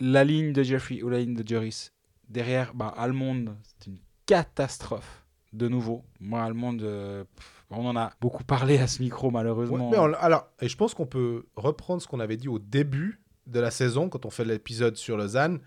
la 0.00 0.24
ligne 0.24 0.52
de 0.52 0.62
Jeffrey 0.62 1.02
ou 1.02 1.08
la 1.08 1.18
ligne 1.18 1.34
de 1.34 1.46
Joris. 1.46 1.92
Derrière, 2.28 2.74
bah, 2.74 2.92
Almond, 2.96 3.56
c'est 3.62 3.86
une 3.90 3.98
catastrophe. 4.26 5.24
De 5.52 5.66
nouveau, 5.68 6.04
moi, 6.20 6.42
Almond, 6.42 6.76
euh, 6.82 7.24
pff, 7.24 7.64
on 7.70 7.86
en 7.86 7.96
a 7.96 8.12
beaucoup 8.20 8.44
parlé 8.44 8.78
à 8.78 8.86
ce 8.86 9.00
micro, 9.02 9.30
malheureusement. 9.30 9.88
Ouais, 9.90 9.96
mais 9.96 9.98
on- 9.98 10.12
alors, 10.20 10.46
et 10.60 10.68
je 10.68 10.76
pense 10.76 10.92
qu'on 10.94 11.06
peut 11.06 11.46
reprendre 11.56 12.02
ce 12.02 12.06
qu'on 12.06 12.20
avait 12.20 12.36
dit 12.36 12.48
au 12.48 12.58
début 12.58 13.20
de 13.46 13.58
la 13.60 13.70
saison, 13.70 14.10
quand 14.10 14.26
on 14.26 14.30
fait 14.30 14.44
l'épisode 14.44 14.96
sur 14.96 15.16
Lausanne. 15.16 15.60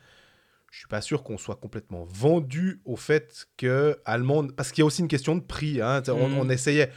Je 0.72 0.78
suis 0.80 0.88
pas 0.88 1.02
sûr 1.02 1.24
qu'on 1.24 1.38
soit 1.38 1.56
complètement 1.56 2.06
vendu 2.06 2.80
au 2.86 2.96
fait 2.96 3.48
que 3.58 4.00
Allemande, 4.06 4.54
parce 4.56 4.72
qu'il 4.72 4.82
y 4.82 4.84
a 4.84 4.86
aussi 4.86 5.02
une 5.02 5.08
question 5.10 5.36
de 5.36 5.42
prix. 5.42 5.82
hein. 5.82 6.02
On, 6.10 6.30
Mhm. 6.30 6.38
on 6.38 6.50
essayait, 6.50 6.92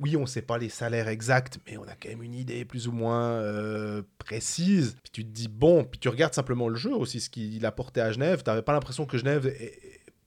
oui, 0.00 0.16
on 0.16 0.26
sait 0.26 0.42
pas 0.42 0.58
les 0.58 0.68
salaires 0.68 1.08
exacts, 1.08 1.58
mais 1.66 1.76
on 1.76 1.82
a 1.84 1.94
quand 2.00 2.08
même 2.08 2.22
une 2.22 2.34
idée 2.34 2.64
plus 2.64 2.88
ou 2.88 2.92
moins 2.92 3.22
euh, 3.32 4.02
précise. 4.18 4.96
Puis 5.02 5.10
tu 5.12 5.24
te 5.24 5.30
dis 5.30 5.48
bon, 5.48 5.84
puis 5.84 5.98
tu 5.98 6.08
regardes 6.08 6.34
simplement 6.34 6.68
le 6.68 6.76
jeu 6.76 6.94
aussi, 6.94 7.20
ce 7.20 7.30
qu'il 7.30 7.64
apportait 7.66 8.00
à 8.00 8.12
Genève. 8.12 8.42
T'avais 8.42 8.62
pas 8.62 8.72
l'impression 8.72 9.06
que 9.06 9.18
Genève 9.18 9.52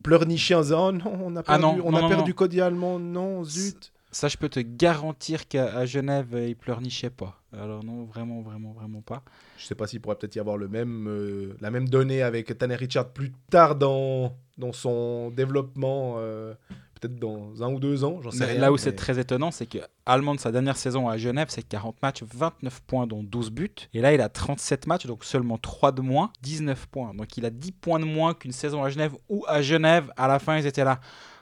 pleurnichait 0.04 0.56
en 0.56 0.62
disant 0.62 0.90
oh 0.90 0.92
non, 0.92 1.20
on 1.24 1.36
a 1.36 1.40
Ah 1.42 1.44
perdu, 1.44 1.64
non, 1.64 1.84
on 1.86 1.92
non, 1.92 1.98
a 1.98 2.02
non, 2.02 2.10
perdu. 2.10 2.34
Cody 2.34 2.60
Allemand, 2.62 3.00
non, 3.00 3.44
zut. 3.44 3.92
Ça, 4.14 4.28
je 4.28 4.36
peux 4.36 4.50
te 4.50 4.60
garantir 4.60 5.48
qu'à 5.48 5.86
Genève, 5.86 6.36
euh, 6.36 6.50
il 6.50 6.56
pleurnichait 6.58 7.10
pas. 7.10 7.42
Alors 7.58 7.82
non, 7.82 8.04
vraiment, 8.04 8.42
vraiment, 8.42 8.74
vraiment 8.74 9.02
pas. 9.02 9.24
Je 9.58 9.66
sais 9.66 9.76
pas 9.76 9.88
s'il 9.88 10.02
pourrait 10.02 10.18
peut-être 10.18 10.36
y 10.36 10.40
avoir 10.40 10.58
le 10.58 10.68
même, 10.68 11.08
euh, 11.08 11.56
la 11.62 11.72
même 11.72 11.88
donnée 11.88 12.22
avec 12.22 12.58
Tanner 12.58 12.76
Richard 12.76 13.10
plus 13.14 13.32
tard 13.50 13.76
dans, 13.78 14.36
dans 14.58 14.74
son 14.74 15.30
développement, 15.32 16.16
euh, 16.18 16.54
peut-être 17.02 17.20
dans 17.20 17.64
un 17.64 17.74
ou 17.74 17.80
deux 17.80 18.04
ans, 18.04 18.20
j'en 18.22 18.32
sais 18.32 18.46
rien. 18.46 18.62
là 18.62 18.72
où 18.72 18.76
mais- 18.76 18.82
c'est 18.82 18.96
très 18.96 19.20
étonnant, 19.20 19.52
c'est 19.52 19.66
que 19.66 19.80
Allemand, 20.06 20.38
sa 20.38 20.52
dernière 20.52 20.78
saison 20.78 21.10
à 21.10 21.18
Genève, 21.18 21.48
c'est 21.50 21.62
40 21.62 22.02
matchs, 22.02 22.24
29 22.24 22.82
points, 22.82 23.08
dont 23.08 23.24
12 23.24 23.52
buts. 23.52 23.70
Et 23.94 24.02
là, 24.02 24.14
il 24.14 24.22
a 24.22 24.30
37 24.30 24.88
matchs, 24.88 25.06
donc 25.06 25.24
seulement 25.26 25.58
3 25.58 25.92
de 25.92 26.02
moins, 26.02 26.32
19 26.42 26.88
points. 26.88 27.14
Donc 27.14 27.38
il 27.38 27.46
a 27.46 27.50
10 27.50 27.72
points 27.72 28.00
de 28.00 28.06
moins 28.06 28.34
qu'une 28.34 28.52
saison 28.52 28.84
à 28.84 28.90
Genève, 28.90 29.14
où 29.30 29.44
à 29.48 29.62
Genève, 29.62 30.12
à 30.18 30.28
la 30.28 30.40
fin, 30.40 30.58
ils 30.58 30.66
étaient 30.66 30.84
là. 30.84 31.00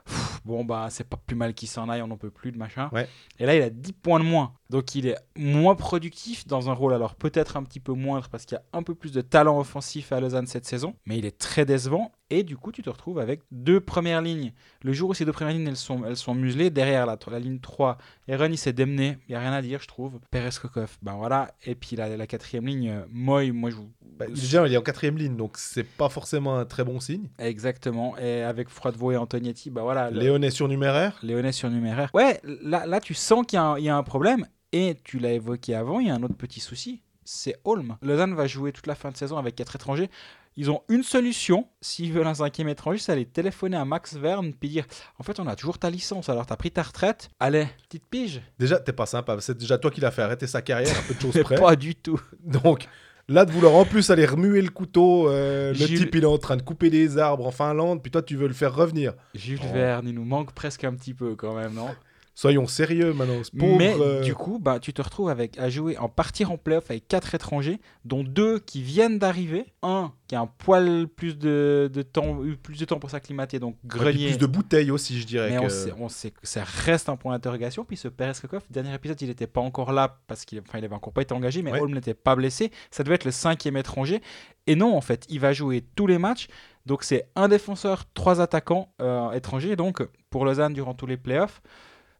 Pff, 0.09 0.41
bon, 0.43 0.65
bah, 0.65 0.87
c'est 0.89 1.07
pas 1.07 1.17
plus 1.17 1.35
mal 1.35 1.53
qu'il 1.53 1.67
s'en 1.67 1.87
aille, 1.87 2.01
on 2.01 2.07
n'en 2.07 2.17
peut 2.17 2.31
plus 2.31 2.51
de 2.51 2.57
machin. 2.57 2.89
Ouais. 2.91 3.07
Et 3.37 3.45
là, 3.45 3.55
il 3.55 3.61
a 3.61 3.69
10 3.69 3.93
points 3.93 4.19
de 4.19 4.25
moins. 4.25 4.53
Donc 4.69 4.93
il 4.95 5.07
est 5.07 5.15
moins 5.35 5.75
productif 5.75 6.45
dans 6.45 6.69
un 6.69 6.73
rôle, 6.73 6.93
alors 6.93 7.15
peut-être 7.15 7.57
un 7.57 7.63
petit 7.63 7.79
peu 7.79 7.93
moindre, 7.93 8.29
parce 8.29 8.45
qu'il 8.45 8.55
y 8.55 8.59
a 8.59 8.77
un 8.77 8.83
peu 8.83 8.93
plus 8.93 9.11
de 9.11 9.21
talent 9.21 9.59
offensif 9.59 10.11
à 10.11 10.19
Lausanne 10.19 10.47
cette 10.47 10.65
saison. 10.65 10.95
Mais 11.05 11.17
il 11.17 11.25
est 11.25 11.37
très 11.37 11.65
décevant. 11.65 12.11
Et 12.31 12.43
du 12.43 12.57
coup, 12.57 12.71
tu 12.71 12.83
te 12.83 12.89
retrouves 12.89 13.17
avec 13.17 13.41
deux 13.51 13.79
premières 13.79 14.21
lignes. 14.21 14.53
Le 14.83 14.93
jour 14.93 15.09
où 15.09 15.13
ces 15.15 15.25
deux 15.25 15.31
premières 15.31 15.55
lignes, 15.55 15.67
elles 15.67 15.75
sont, 15.75 16.03
elles 16.05 16.15
sont 16.15 16.35
muselées, 16.35 16.69
derrière 16.69 17.07
la, 17.07 17.17
la 17.31 17.39
ligne 17.39 17.59
3, 17.59 17.97
Eren, 18.27 18.53
il 18.53 18.57
s'est 18.57 18.73
démené. 18.73 19.17
Il 19.27 19.31
n'y 19.31 19.35
a 19.35 19.39
rien 19.39 19.53
à 19.53 19.61
dire, 19.63 19.81
je 19.81 19.87
trouve. 19.87 20.19
Perez 20.29 20.51
Kokov, 20.61 20.97
ben 21.01 21.15
voilà. 21.15 21.51
Et 21.65 21.73
puis 21.73 21.95
la, 21.95 22.15
la 22.15 22.27
quatrième 22.27 22.67
ligne, 22.67 23.03
Moy, 23.09 23.51
moi 23.51 23.71
je 23.71 23.77
vous. 23.77 23.89
Bah, 24.19 24.25
déjà, 24.27 24.67
il 24.67 24.73
est 24.73 24.77
en 24.77 24.81
quatrième 24.81 25.17
ligne, 25.17 25.35
donc 25.37 25.57
c'est 25.57 25.83
pas 25.83 26.09
forcément 26.09 26.57
un 26.57 26.65
très 26.65 26.83
bon 26.83 26.99
signe. 26.99 27.29
Exactement. 27.39 28.17
Et 28.17 28.43
avec 28.43 28.69
Froidevaux 28.69 29.11
et 29.11 29.17
Antonietti, 29.17 29.69
ben 29.69 29.81
voilà. 29.81 30.11
le- 30.11 30.19
Léon 30.19 30.41
est 30.41 30.51
surnuméraire. 30.51 31.17
Léonet 31.23 31.51
surnuméraire. 31.53 32.09
Ouais, 32.13 32.39
là, 32.43 32.85
là 32.85 32.99
tu 32.99 33.13
sens 33.13 33.45
qu'il 33.47 33.57
y, 33.57 33.59
a 33.59 33.63
un- 33.63 33.77
il 33.77 33.85
y 33.85 33.89
a 33.89 33.95
un 33.95 34.03
problème. 34.03 34.45
Et 34.71 34.97
tu 35.03 35.17
l'as 35.17 35.31
évoqué 35.31 35.73
avant, 35.73 35.99
il 35.99 36.07
y 36.07 36.09
a 36.11 36.13
un 36.15 36.21
autre 36.23 36.35
petit 36.35 36.59
souci. 36.59 37.01
c'est 37.31 37.55
Holm. 37.63 37.95
Lausanne 38.01 38.33
va 38.33 38.47
jouer 38.47 38.71
toute 38.71 38.87
la 38.87 38.95
fin 38.95 39.11
de 39.11 39.17
saison 39.17 39.37
avec 39.37 39.55
quatre 39.55 39.75
étrangers. 39.75 40.09
Ils 40.55 40.71
ont 40.71 40.81
une 40.89 41.03
solution, 41.03 41.67
s'ils 41.79 42.11
veulent 42.11 42.25
un 42.27 42.33
cinquième 42.33 42.67
étranger, 42.69 42.97
c'est 42.97 43.11
aller 43.11 43.25
téléphoner 43.27 43.77
à 43.77 43.85
Max 43.85 44.15
Verne 44.15 44.51
puis 44.59 44.67
dire 44.69 44.85
En 45.19 45.23
fait, 45.23 45.39
on 45.39 45.45
a 45.47 45.55
toujours 45.55 45.77
ta 45.77 45.89
licence, 45.91 46.27
alors 46.27 46.45
t'as 46.47 46.55
pris 46.55 46.71
ta 46.71 46.81
retraite. 46.81 47.29
Allez, 47.39 47.67
petite 47.87 48.05
pige. 48.09 48.41
Déjà, 48.57 48.79
t'es 48.79 48.93
pas 48.93 49.05
sympa. 49.05 49.37
C'est 49.41 49.55
déjà 49.57 49.77
toi 49.77 49.91
qui 49.91 50.01
l'as 50.01 50.09
fait 50.11 50.23
arrêter 50.23 50.47
sa 50.47 50.61
carrière, 50.63 50.97
un 50.97 51.01
peu 51.07 51.13
de 51.13 51.19
choses 51.33 51.43
près. 51.43 51.55
pas 51.55 51.75
du 51.75 51.93
tout. 51.95 52.19
Donc, 52.43 52.87
là, 53.29 53.45
de 53.45 53.51
vouloir 53.51 53.75
en 53.75 53.85
plus 53.85 54.09
aller 54.09 54.25
remuer 54.25 54.61
le 54.61 54.69
couteau, 54.69 55.29
euh, 55.29 55.69
le 55.69 55.75
Jules- 55.75 55.99
type, 55.99 56.15
il 56.15 56.23
est 56.23 56.27
en 56.27 56.37
train 56.37 56.57
de 56.57 56.61
couper 56.61 56.89
des 56.89 57.17
arbres 57.17 57.47
en 57.47 57.51
Finlande, 57.51 58.01
puis 58.01 58.11
toi, 58.11 58.21
tu 58.21 58.35
veux 58.35 58.47
le 58.47 58.53
faire 58.53 58.75
revenir. 58.75 59.13
Jules 59.35 59.59
Oh. 59.63 59.73
Verne, 59.73 60.07
il 60.07 60.15
nous 60.15 60.25
manque 60.25 60.51
presque 60.53 60.83
un 60.83 60.93
petit 60.93 61.13
peu 61.13 61.35
quand 61.35 61.55
même, 61.55 61.73
non? 61.73 61.87
Soyons 62.39 62.67
sérieux 62.67 63.11
maintenant. 63.11 63.41
pauvre, 63.57 63.77
Mais 63.77 63.93
euh, 63.99 64.21
du 64.21 64.33
coup, 64.33 64.59
bah, 64.59 64.79
tu 64.79 64.93
te 64.93 65.01
retrouves 65.01 65.27
avec, 65.27 65.57
à 65.59 65.69
jouer, 65.69 65.97
en 65.97 66.07
partir 66.07 66.51
en 66.53 66.57
playoff 66.57 66.89
avec 66.89 67.05
quatre 67.09 67.35
étrangers, 67.35 67.81
dont 68.05 68.23
deux 68.23 68.59
qui 68.59 68.81
viennent 68.81 69.19
d'arriver. 69.19 69.65
Un 69.83 70.13
qui 70.27 70.35
a 70.35 70.39
un 70.39 70.47
poil 70.47 71.07
plus 71.07 71.37
de, 71.37 71.89
de 71.91 72.01
temps, 72.01 72.41
eu 72.45 72.55
plus 72.55 72.79
de 72.79 72.85
temps 72.85 72.97
pour 72.99 73.09
s'acclimater, 73.09 73.59
donc 73.59 73.75
Grenier. 73.83 74.27
plus 74.27 74.37
de 74.37 74.45
bouteilles 74.45 74.89
aussi, 74.89 75.19
je 75.19 75.27
dirais. 75.27 75.49
mais 75.49 75.57
que- 75.57 75.65
on, 75.65 75.69
sait, 75.69 75.93
on 75.99 76.07
sait 76.07 76.31
que 76.31 76.39
ça 76.43 76.63
reste 76.63 77.09
un 77.09 77.17
point 77.17 77.33
d'interrogation. 77.33 77.83
Puis 77.83 77.97
ce 77.97 78.07
Pereskakov, 78.07 78.61
dernier 78.69 78.93
épisode, 78.93 79.21
il 79.21 79.27
n'était 79.27 79.47
pas 79.47 79.59
encore 79.59 79.91
là 79.91 80.19
parce 80.27 80.45
qu'il 80.45 80.59
enfin, 80.61 80.77
il 80.79 80.85
avait 80.85 80.95
encore 80.95 81.11
pas 81.11 81.23
été 81.23 81.33
engagé, 81.33 81.61
mais 81.61 81.73
Ouais. 81.73 81.81
Holm 81.81 81.93
n'était 81.93 82.13
pas 82.13 82.37
blessé. 82.37 82.71
Ça 82.89 83.03
devait 83.03 83.15
être 83.15 83.25
le 83.25 83.31
cinquième 83.31 83.75
étranger. 83.75 84.21
Et 84.65 84.75
non, 84.77 84.95
en 84.95 85.01
fait, 85.01 85.25
il 85.27 85.41
va 85.41 85.51
jouer 85.51 85.83
tous 85.95 86.07
les 86.07 86.17
matchs. 86.17 86.47
Donc 86.85 87.03
c'est 87.03 87.25
un 87.35 87.49
défenseur, 87.49 88.05
trois 88.13 88.39
attaquants 88.39 88.93
euh, 89.01 89.31
étrangers. 89.31 89.75
Donc 89.75 90.07
pour 90.29 90.45
Lausanne 90.45 90.73
durant 90.73 90.93
tous 90.93 91.05
les 91.05 91.17
playoffs, 91.17 91.61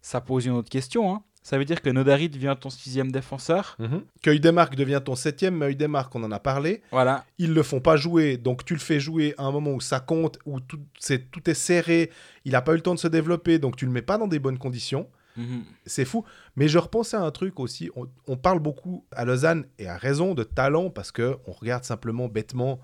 ça 0.02 0.22
pose 0.22 0.46
une 0.46 0.54
autre 0.54 0.70
question. 0.70 1.14
hein. 1.14 1.24
Ça 1.42 1.58
veut 1.58 1.66
dire 1.66 1.82
que 1.82 1.90
Nodarit 1.90 2.30
devient 2.30 2.56
ton 2.60 2.70
sixième 2.70 3.12
défenseur. 3.12 3.76
Mhm. 3.80 4.04
Que 4.22 4.30
devient 4.76 5.02
ton 5.04 5.16
septième, 5.16 5.56
mais 5.56 5.72
Heudemark, 5.72 6.14
on 6.14 6.24
en 6.24 6.32
a 6.32 6.40
parlé. 6.40 6.82
Voilà. 6.92 7.26
Ils 7.38 7.54
le 7.54 7.64
font 7.64 7.80
pas 7.80 7.96
jouer, 7.96 8.38
donc 8.38 8.66
tu 8.66 8.74
le 8.74 8.80
fais 8.80 9.00
jouer 9.00 9.34
à 9.38 9.44
un 9.44 9.52
moment 9.52 9.72
où 9.72 9.82
ça 9.82 10.00
compte, 10.00 10.38
où 10.46 10.60
tout, 10.60 10.80
c'est, 11.00 11.32
tout 11.32 11.50
est 11.50 11.54
serré, 11.56 12.12
il 12.46 12.56
a 12.56 12.62
pas 12.62 12.74
eu 12.74 12.76
le 12.76 12.82
temps 12.82 12.94
de 12.94 13.00
se 13.00 13.08
développer, 13.08 13.58
donc 13.58 13.78
tu 13.78 13.86
le 13.86 13.92
mets 13.92 14.02
pas 14.02 14.18
dans 14.18 14.28
des 14.28 14.40
bonnes 14.40 14.60
conditions. 14.60 15.08
Mhm. 15.38 15.64
C'est 15.86 16.06
fou. 16.06 16.26
Mais 16.56 16.68
je 16.68 16.78
repensais 16.78 17.16
à 17.18 17.22
un 17.22 17.32
truc 17.32 17.60
aussi. 17.60 17.90
On, 17.96 18.08
on 18.28 18.36
parle 18.36 18.60
beaucoup 18.60 19.06
à 19.12 19.24
Lausanne, 19.26 19.66
et 19.80 19.88
à 19.88 19.98
raison, 19.98 20.36
de 20.36 20.44
talent, 20.44 20.90
parce 20.90 21.12
que 21.12 21.38
on 21.48 21.52
regarde 21.54 21.84
simplement 21.86 22.28
bêtement 22.28 22.80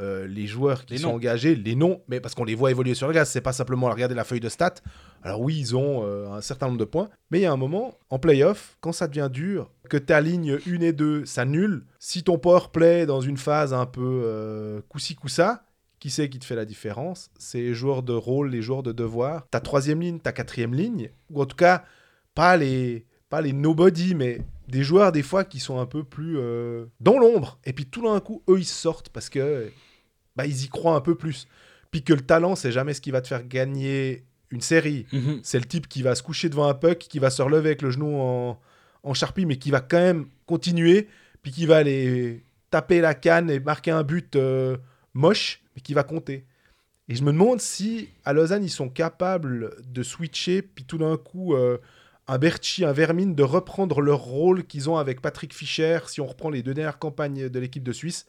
euh, 0.00 0.26
les 0.26 0.46
joueurs 0.46 0.84
qui 0.86 0.94
Les 0.94 0.98
sont 1.00 1.08
noms. 1.08 1.14
engagés, 1.16 1.54
les 1.54 1.74
noms, 1.74 2.00
mais 2.08 2.20
parce 2.20 2.34
qu'on 2.34 2.44
les 2.44 2.54
voit 2.54 2.70
évoluer 2.70 2.94
sur 2.94 3.06
le 3.06 3.12
gaz. 3.12 3.28
C'est 3.28 3.40
pas 3.40 3.52
simplement 3.52 3.90
regarder 3.90 4.14
la 4.14 4.24
feuille 4.24 4.40
de 4.40 4.48
stats. 4.48 4.74
Alors 5.22 5.40
oui, 5.40 5.56
ils 5.58 5.76
ont 5.76 6.02
euh, 6.04 6.30
un 6.30 6.40
certain 6.40 6.66
nombre 6.66 6.78
de 6.78 6.84
points, 6.84 7.10
mais 7.30 7.40
il 7.40 7.42
y 7.42 7.46
a 7.46 7.52
un 7.52 7.56
moment, 7.56 7.98
en 8.08 8.18
playoff, 8.18 8.76
quand 8.80 8.92
ça 8.92 9.06
devient 9.08 9.28
dur, 9.30 9.70
que 9.88 9.96
ta 9.98 10.20
ligne 10.20 10.58
1 10.66 10.80
et 10.80 10.92
2 10.92 11.24
s'annule, 11.26 11.84
si 11.98 12.22
ton 12.22 12.38
power 12.38 12.68
play 12.72 13.04
dans 13.06 13.20
une 13.20 13.36
phase 13.36 13.74
un 13.74 13.86
peu 13.86 14.22
euh, 14.24 14.80
coussi 14.88 15.14
coussa, 15.14 15.64
qui 15.98 16.08
c'est 16.08 16.30
qui 16.30 16.38
te 16.38 16.46
fait 16.46 16.56
la 16.56 16.64
différence? 16.64 17.30
C'est 17.38 17.58
les 17.60 17.74
joueurs 17.74 18.02
de 18.02 18.14
rôle, 18.14 18.48
les 18.50 18.62
joueurs 18.62 18.82
de 18.82 18.92
devoir. 18.92 19.46
Ta 19.50 19.60
troisième 19.60 20.00
ligne, 20.00 20.18
ta 20.18 20.32
quatrième 20.32 20.72
ligne, 20.74 21.10
ou 21.28 21.42
en 21.42 21.46
tout 21.46 21.56
cas, 21.56 21.84
pas 22.34 22.56
les, 22.56 23.04
pas 23.28 23.42
les 23.42 23.52
nobody, 23.52 24.14
mais 24.14 24.40
des 24.68 24.82
joueurs 24.82 25.12
des 25.12 25.22
fois 25.22 25.44
qui 25.44 25.60
sont 25.60 25.78
un 25.78 25.84
peu 25.84 26.02
plus 26.04 26.38
euh, 26.38 26.86
dans 27.00 27.18
l'ombre. 27.18 27.58
Et 27.64 27.74
puis 27.74 27.84
tout 27.84 28.02
d'un 28.02 28.18
coup, 28.20 28.42
eux, 28.48 28.58
ils 28.58 28.64
sortent 28.64 29.10
parce 29.10 29.28
que 29.28 29.70
bah, 30.40 30.46
ils 30.46 30.64
y 30.64 30.68
croient 30.68 30.94
un 30.94 31.00
peu 31.02 31.14
plus. 31.14 31.46
Puis 31.90 32.02
que 32.02 32.14
le 32.14 32.22
talent, 32.22 32.56
c'est 32.56 32.72
jamais 32.72 32.94
ce 32.94 33.02
qui 33.02 33.10
va 33.10 33.20
te 33.20 33.28
faire 33.28 33.46
gagner 33.46 34.24
une 34.50 34.62
série. 34.62 35.06
Mhm. 35.12 35.40
C'est 35.42 35.58
le 35.58 35.66
type 35.66 35.86
qui 35.86 36.02
va 36.02 36.14
se 36.14 36.22
coucher 36.22 36.48
devant 36.48 36.66
un 36.66 36.74
puck, 36.74 36.98
qui 36.98 37.18
va 37.18 37.28
se 37.28 37.42
relever 37.42 37.68
avec 37.68 37.82
le 37.82 37.90
genou 37.90 38.16
en, 38.18 38.58
en 39.02 39.14
charpie, 39.14 39.44
mais 39.44 39.56
qui 39.56 39.70
va 39.70 39.80
quand 39.80 39.98
même 39.98 40.26
continuer, 40.46 41.08
puis 41.42 41.52
qui 41.52 41.66
va 41.66 41.76
aller 41.76 42.42
taper 42.70 43.02
la 43.02 43.12
canne 43.12 43.50
et 43.50 43.60
marquer 43.60 43.90
un 43.90 44.02
but 44.02 44.34
euh, 44.36 44.78
moche, 45.12 45.60
mais 45.76 45.82
qui 45.82 45.92
va 45.92 46.04
compter. 46.04 46.46
Et 47.08 47.16
je 47.16 47.22
me 47.22 47.32
demande 47.32 47.60
si 47.60 48.08
à 48.24 48.32
Lausanne, 48.32 48.64
ils 48.64 48.70
sont 48.70 48.88
capables 48.88 49.74
de 49.84 50.02
switcher, 50.02 50.62
puis 50.62 50.84
tout 50.84 50.96
d'un 50.96 51.18
coup, 51.18 51.54
euh, 51.54 51.76
un 52.28 52.38
Berchi, 52.38 52.84
un 52.84 52.92
Vermine, 52.92 53.34
de 53.34 53.42
reprendre 53.42 54.00
leur 54.00 54.20
rôle 54.20 54.64
qu'ils 54.64 54.88
ont 54.88 54.96
avec 54.96 55.20
Patrick 55.20 55.52
Fischer, 55.52 55.98
si 56.06 56.22
on 56.22 56.26
reprend 56.26 56.48
les 56.48 56.62
deux 56.62 56.72
dernières 56.72 56.98
campagnes 56.98 57.50
de 57.50 57.58
l'équipe 57.58 57.82
de 57.82 57.92
Suisse, 57.92 58.26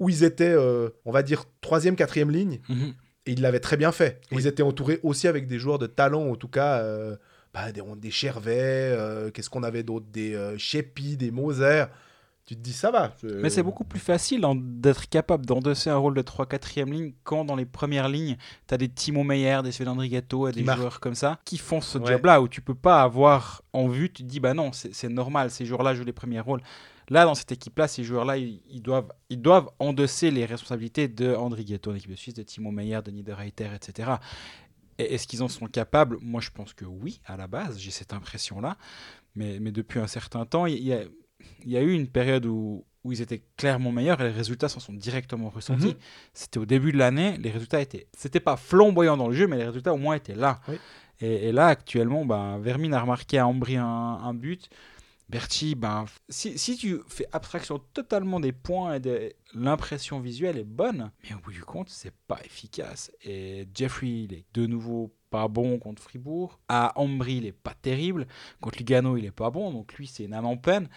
où 0.00 0.08
ils 0.08 0.24
étaient, 0.24 0.48
euh, 0.52 0.88
on 1.04 1.12
va 1.12 1.22
dire, 1.22 1.44
troisième, 1.60 1.94
quatrième 1.94 2.30
ligne, 2.30 2.58
Mhm. 2.68 2.94
et 3.26 3.32
ils 3.32 3.40
l'avaient 3.40 3.60
très 3.60 3.76
bien 3.76 3.92
fait. 3.92 4.20
Oui. 4.32 4.38
Ils 4.42 4.46
étaient 4.48 4.62
entourés 4.64 4.98
aussi 5.04 5.28
avec 5.28 5.46
des 5.46 5.58
joueurs 5.58 5.78
de 5.78 5.86
talent, 5.86 6.22
en 6.30 6.34
tout 6.36 6.48
cas, 6.48 6.78
euh, 6.78 7.16
bah, 7.54 7.70
des, 7.70 7.82
des 7.98 8.10
Chervet, 8.10 8.56
euh, 8.58 9.30
qu'est-ce 9.30 9.50
qu'on 9.50 9.62
avait 9.62 9.82
d'autre 9.82 10.06
Des 10.12 10.34
Shepi, 10.58 11.16
des 11.16 11.30
Moser. 11.30 11.84
Tu 12.46 12.56
te 12.56 12.60
dis, 12.62 12.72
ça 12.72 12.90
va. 12.90 13.14
Mais 13.22 13.48
c'est 13.50 13.62
beaucoup 13.62 13.84
plus 13.84 14.00
facile 14.00 14.44
en- 14.44 14.56
d'être 14.56 15.08
capable 15.08 15.46
d'endosser 15.46 15.88
un 15.88 15.96
rôle 15.98 16.14
de 16.14 16.22
3-4e 16.22 16.90
ligne 16.92 17.12
quand 17.22 17.44
dans 17.44 17.54
les 17.54 17.66
premières 17.66 18.08
lignes, 18.08 18.36
tu 18.66 18.74
as 18.74 18.76
des 18.76 18.88
Timo 18.88 19.22
Meyer, 19.22 19.60
des 19.62 19.70
Sven 19.70 19.86
Qui 19.96 20.08
des 20.52 20.62
marquent. 20.64 20.78
joueurs 20.80 20.98
comme 21.00 21.14
ça 21.14 21.38
qui 21.44 21.58
font 21.58 21.80
ce 21.80 21.98
Ouais. 21.98 22.06
job-là 22.12 22.40
où 22.40 22.48
tu 22.48 22.60
peux 22.60 22.74
pas 22.74 23.02
avoir 23.02 23.62
en 23.72 23.86
vue, 23.86 24.10
tu 24.10 24.24
te 24.24 24.28
dis 24.28 24.40
bah 24.40 24.52
non, 24.54 24.72
c'est 24.72 25.08
normal, 25.08 25.50
ces 25.52 25.64
joueurs-là 25.64 25.94
jouent 25.94 26.04
les 26.04 26.12
premiers 26.12 26.40
rôles. 26.40 26.60
Là, 27.10 27.24
dans 27.24 27.34
cette 27.34 27.52
équipe-là, 27.52 27.88
ces 27.88 28.04
joueurs-là, 28.04 28.36
ils, 28.36 28.62
ils 28.70 28.80
doivent, 28.80 29.12
ils 29.28 29.42
doivent 29.42 29.68
endosser 29.80 30.30
les 30.30 30.46
responsabilités 30.46 31.08
de 31.08 31.34
Andrigato 31.34 31.90
en 31.90 31.94
équipe 31.94 32.10
de 32.10 32.16
Suisse, 32.16 32.34
de 32.34 32.42
Timo 32.44 32.70
Meyer, 32.70 33.00
de 33.04 33.10
Niederreiter, 33.10 33.68
etc. 33.74 34.12
Et 34.98 35.14
est-ce 35.14 35.26
qu'ils 35.26 35.42
en 35.42 35.48
sont 35.48 35.66
capables? 35.66 36.18
Moi, 36.22 36.40
je 36.40 36.50
pense 36.50 36.72
que 36.72 36.84
oui, 36.84 37.20
à 37.26 37.36
la 37.36 37.48
base, 37.48 37.78
j'ai 37.78 37.90
cette 37.90 38.12
impression-là. 38.12 38.76
Mais, 39.34 39.58
mais 39.60 39.72
depuis 39.72 39.98
un 39.98 40.06
certain 40.06 40.44
temps, 40.46 40.66
il 40.66 40.82
y 40.82 40.92
a, 40.92 41.02
il 41.64 41.70
y 41.70 41.76
a 41.76 41.82
eu 41.82 41.92
une 41.92 42.06
période 42.06 42.46
où, 42.46 42.84
où 43.02 43.12
ils 43.12 43.20
étaient 43.20 43.42
clairement 43.56 43.92
meilleurs 43.92 44.20
et 44.20 44.24
les 44.24 44.30
résultats 44.30 44.68
s'en 44.68 44.80
sont 44.80 44.92
directement 44.92 45.48
ressentis. 45.50 45.86
Mhm. 45.86 45.96
C'était 46.32 46.58
au 46.58 46.66
début 46.66 46.92
de 46.92 46.98
l'année, 46.98 47.36
les 47.38 47.50
résultats 47.50 47.80
étaient. 47.80 48.06
C'était 48.16 48.40
pas 48.40 48.56
flamboyant 48.56 49.16
dans 49.16 49.28
le 49.28 49.34
jeu, 49.34 49.46
mais 49.46 49.56
les 49.56 49.66
résultats 49.66 49.94
au 49.94 49.98
moins 49.98 50.14
étaient 50.14 50.34
là. 50.34 50.60
Oui. 50.68 50.76
Et, 51.20 51.48
et 51.48 51.52
là, 51.52 51.66
actuellement, 51.66 52.24
ben, 52.24 52.58
Vermin 52.58 52.92
a 52.92 53.00
remarqué 53.00 53.38
à 53.38 53.46
Ambry 53.46 53.76
un, 53.76 53.84
un 53.84 54.34
but. 54.34 54.68
Berti, 55.30 55.76
ben, 55.76 56.06
si, 56.28 56.76
tu 56.76 56.98
fais 57.06 57.26
abstraction 57.30 57.78
totalement 57.94 58.40
des 58.40 58.50
points 58.50 58.94
et 58.94 59.00
de 59.00 59.32
l'impression 59.54 60.18
visuelle 60.18 60.58
est 60.58 60.64
bonne, 60.64 61.12
mais 61.22 61.36
au 61.36 61.38
bout 61.38 61.52
du 61.52 61.62
compte, 61.62 61.88
c'est 61.88 62.12
pas 62.26 62.40
efficace. 62.44 63.12
Et 63.22 63.68
Jeffrey, 63.72 64.08
il 64.08 64.34
est 64.34 64.44
de 64.54 64.66
nouveau 64.66 65.14
pas 65.30 65.46
bon 65.46 65.78
contre 65.78 66.02
Fribourg. 66.02 66.58
À 66.68 66.98
Ambry, 66.98 67.36
il 67.36 67.46
est 67.46 67.52
pas 67.52 67.74
terrible. 67.80 68.26
Contre 68.60 68.78
Lugano, 68.78 69.16
il 69.16 69.24
est 69.24 69.30
pas 69.30 69.50
bon. 69.50 69.70
Donc 69.72 69.94
lui, 69.94 70.08
c'est 70.08 70.24
une 70.24 70.34
âme 70.34 70.46
en 70.46 70.56
peine. 70.56 70.88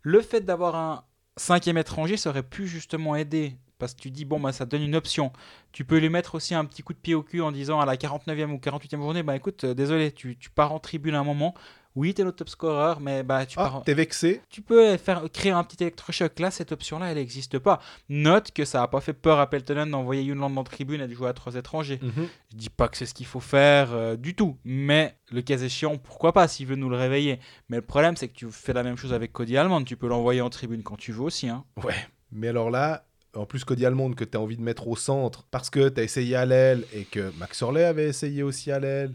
Le 0.00 0.22
fait 0.22 0.40
d'avoir 0.40 0.74
un 0.74 1.04
cinquième 1.36 1.76
étranger, 1.76 2.16
ça 2.16 2.30
aurait 2.30 2.42
pu 2.42 2.66
justement 2.66 3.14
aider. 3.14 3.58
Parce 3.76 3.92
que 3.92 4.00
tu 4.00 4.10
dis, 4.10 4.24
bon, 4.24 4.40
bah, 4.40 4.52
ça 4.52 4.64
donne 4.64 4.82
une 4.82 4.96
option. 4.96 5.32
Tu 5.72 5.84
peux 5.84 5.98
lui 5.98 6.08
mettre 6.08 6.36
aussi 6.36 6.54
un 6.54 6.64
petit 6.64 6.82
coup 6.82 6.94
de 6.94 6.98
pied 6.98 7.14
au 7.14 7.22
cul 7.22 7.42
en 7.42 7.52
disant 7.52 7.78
à 7.78 7.84
la 7.84 7.96
49e 7.96 8.52
ou 8.52 8.56
48e 8.56 8.96
journée, 8.96 9.22
bah 9.22 9.36
écoute, 9.36 9.64
euh, 9.64 9.74
désolé, 9.74 10.12
tu 10.12 10.36
pars 10.54 10.72
en 10.72 10.78
tribune 10.78 11.14
à 11.14 11.20
un 11.20 11.24
moment. 11.24 11.52
Oui, 11.94 12.14
t'es 12.14 12.24
notre 12.24 12.38
top 12.38 12.48
scorer, 12.48 12.94
mais 13.00 13.22
bah 13.22 13.44
tu. 13.44 13.58
Ah, 13.58 13.82
t'es 13.84 13.94
vexé 13.94 14.40
tu 14.48 14.62
peux 14.62 14.96
faire 14.96 15.22
créer 15.32 15.52
un 15.52 15.62
petit 15.64 15.82
électrochoc. 15.82 16.38
Là, 16.38 16.50
cette 16.50 16.72
option-là, 16.72 17.10
elle 17.10 17.16
n'existe 17.16 17.58
pas. 17.58 17.80
Note 18.08 18.50
que 18.52 18.64
ça 18.64 18.80
n'a 18.80 18.88
pas 18.88 19.00
fait 19.00 19.12
peur 19.12 19.40
à 19.40 19.48
Peltonen 19.48 19.90
d'envoyer 19.90 20.22
Yunland 20.22 20.56
en 20.56 20.64
tribune 20.64 21.00
et 21.00 21.08
de 21.08 21.14
jouer 21.14 21.28
à 21.28 21.32
trois 21.32 21.54
étrangers. 21.54 21.98
Mhm. 22.02 22.28
Je 22.52 22.56
dis 22.56 22.70
pas 22.70 22.88
que 22.88 22.96
c'est 22.96 23.06
ce 23.06 23.14
qu'il 23.14 23.26
faut 23.26 23.40
faire 23.40 23.92
euh, 23.92 24.16
du 24.16 24.34
tout, 24.34 24.56
mais 24.64 25.16
le 25.30 25.42
cas 25.42 25.58
échéant, 25.58 25.98
pourquoi 25.98 26.32
pas 26.32 26.48
s'il 26.48 26.66
veut 26.66 26.76
nous 26.76 26.88
le 26.88 26.96
réveiller. 26.96 27.40
Mais 27.68 27.76
le 27.76 27.82
problème, 27.82 28.16
c'est 28.16 28.28
que 28.28 28.34
tu 28.34 28.50
fais 28.50 28.72
la 28.72 28.82
même 28.82 28.96
chose 28.96 29.12
avec 29.12 29.32
Cody 29.32 29.56
Almond. 29.56 29.84
Tu 29.84 29.96
peux 29.96 30.08
l'envoyer 30.08 30.40
en 30.40 30.50
tribune 30.50 30.82
quand 30.82 30.96
tu 30.96 31.12
veux 31.12 31.22
aussi. 31.22 31.48
Hein. 31.48 31.64
Ouais. 31.82 31.94
Mais 32.30 32.48
alors 32.48 32.70
là, 32.70 33.04
en 33.34 33.46
plus 33.46 33.64
Cody 33.64 33.86
Almond 33.86 34.12
que 34.12 34.24
tu 34.24 34.36
as 34.36 34.40
envie 34.40 34.56
de 34.56 34.62
mettre 34.62 34.88
au 34.88 34.96
centre 34.96 35.44
parce 35.50 35.70
que 35.70 35.88
tu 35.88 36.00
as 36.00 36.04
essayé 36.04 36.36
à 36.36 36.46
l'aile 36.46 36.84
et 36.92 37.04
que 37.04 37.32
Max 37.38 37.62
Orley 37.62 37.84
avait 37.84 38.08
essayé 38.08 38.42
aussi 38.42 38.70
à 38.70 38.78
l'aile 38.78 39.12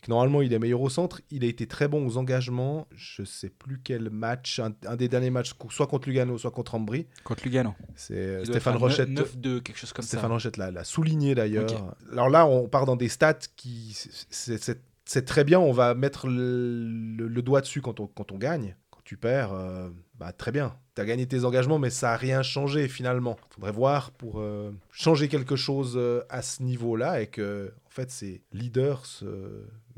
et 0.00 0.06
que 0.06 0.10
normalement 0.10 0.40
il 0.40 0.52
est 0.52 0.58
meilleur 0.58 0.80
au 0.80 0.88
centre, 0.88 1.20
il 1.30 1.44
a 1.44 1.46
été 1.46 1.66
très 1.66 1.86
bon 1.88 2.06
aux 2.06 2.16
engagements. 2.16 2.86
Je 2.94 3.22
sais 3.22 3.50
plus 3.50 3.80
quel 3.84 4.08
match, 4.10 4.58
un, 4.58 4.72
un 4.86 4.96
des 4.96 5.08
derniers 5.08 5.30
matchs, 5.30 5.52
soit 5.68 5.86
contre 5.86 6.08
Lugano, 6.08 6.38
soit 6.38 6.50
contre 6.50 6.74
Ambry. 6.74 7.06
Contre 7.24 7.44
Lugano. 7.44 7.74
C'est 7.96 8.38
Il 8.40 8.46
Stéphane 8.46 8.76
Rochette. 8.76 9.08
9-2, 9.10 9.60
quelque 9.60 9.76
chose 9.78 9.92
comme 9.92 10.04
Stéphane 10.04 10.28
ça. 10.30 10.32
Rochette 10.34 10.56
l'a 10.56 10.84
souligné 10.84 11.34
d'ailleurs. 11.34 11.94
Alors 12.12 12.30
là, 12.30 12.46
on 12.46 12.68
part 12.68 12.86
dans 12.86 12.96
des 12.96 13.08
stats 13.08 13.34
qui. 13.56 13.92
c'est- 14.30 15.24
très 15.26 15.44
bien, 15.44 15.58
on 15.58 15.72
va 15.72 15.94
mettre 15.94 16.28
le, 16.28 16.84
le- 17.16 17.28
le 17.28 17.42
doigt 17.42 17.60
dessus 17.60 17.80
quand 17.82 18.00
on, 18.00 18.06
quand 18.06 18.32
on 18.32 18.38
gagne. 18.38 18.76
Quand 18.90 19.00
tu 19.04 19.16
perds, 19.16 19.52
euh, 19.52 19.90
bah, 20.18 20.32
très 20.32 20.52
bien. 20.52 20.76
Tu 20.94 21.00
as 21.00 21.04
gagné 21.04 21.26
tes 21.26 21.44
engagements, 21.44 21.78
mais 21.80 21.90
ça 21.90 22.08
n'a 22.10 22.16
rien 22.16 22.42
changé 22.42 22.86
finalement. 22.88 23.36
faudrait 23.54 23.72
voir 23.72 24.12
pour 24.12 24.40
euh, 24.40 24.70
changer 24.92 25.28
quelque 25.28 25.56
chose 25.56 25.94
euh, 25.96 26.22
à 26.28 26.42
ce 26.42 26.62
niveau-là 26.62 27.20
et 27.22 27.26
que, 27.26 27.72
en 27.86 27.90
fait, 27.90 28.10
ces 28.10 28.42
leaders 28.52 29.02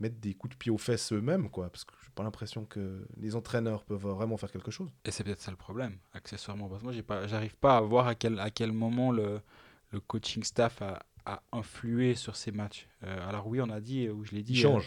mettent 0.03 0.21
des 0.21 0.35
coups 0.35 0.53
de 0.55 0.59
pied 0.59 0.71
aux 0.71 0.79
fesses 0.79 1.13
eux-mêmes, 1.13 1.49
quoi. 1.49 1.71
Parce 1.71 1.85
que 1.85 1.95
j'ai 2.03 2.11
pas 2.11 2.23
l'impression 2.23 2.65
que 2.65 3.07
les 3.17 3.35
entraîneurs 3.37 3.85
peuvent 3.85 4.07
vraiment 4.07 4.37
faire 4.37 4.51
quelque 4.51 4.71
chose. 4.71 4.91
Et 5.05 5.11
c'est 5.11 5.25
peut-être 5.25 5.41
ça 5.41 5.51
le 5.51 5.57
problème, 5.57 5.97
accessoirement. 6.13 6.69
Parce 6.69 6.81
que 6.81 6.85
moi, 6.85 6.93
j'ai 6.93 7.03
pas, 7.03 7.27
j'arrive 7.27 7.57
pas 7.57 7.79
à 7.79 7.81
voir 7.81 8.07
à 8.09 8.15
quel, 8.15 8.39
à 8.39 8.51
quel 8.51 8.73
moment 8.73 9.13
le, 9.13 9.41
le 9.91 10.01
coaching 10.01 10.43
staff 10.43 10.83
a, 10.83 11.03
a 11.27 11.43
influé 11.53 12.15
sur 12.15 12.37
ces 12.37 12.53
matchs. 12.53 12.87
Euh, 13.05 13.29
alors 13.29 13.47
oui, 13.47 13.61
on 13.61 13.71
a 13.71 13.81
dit, 13.81 14.09
ou 14.09 14.25
je 14.25 14.33
l'ai 14.33 14.43
dit, 14.43 14.53
Il 14.55 14.59
change. 14.61 14.87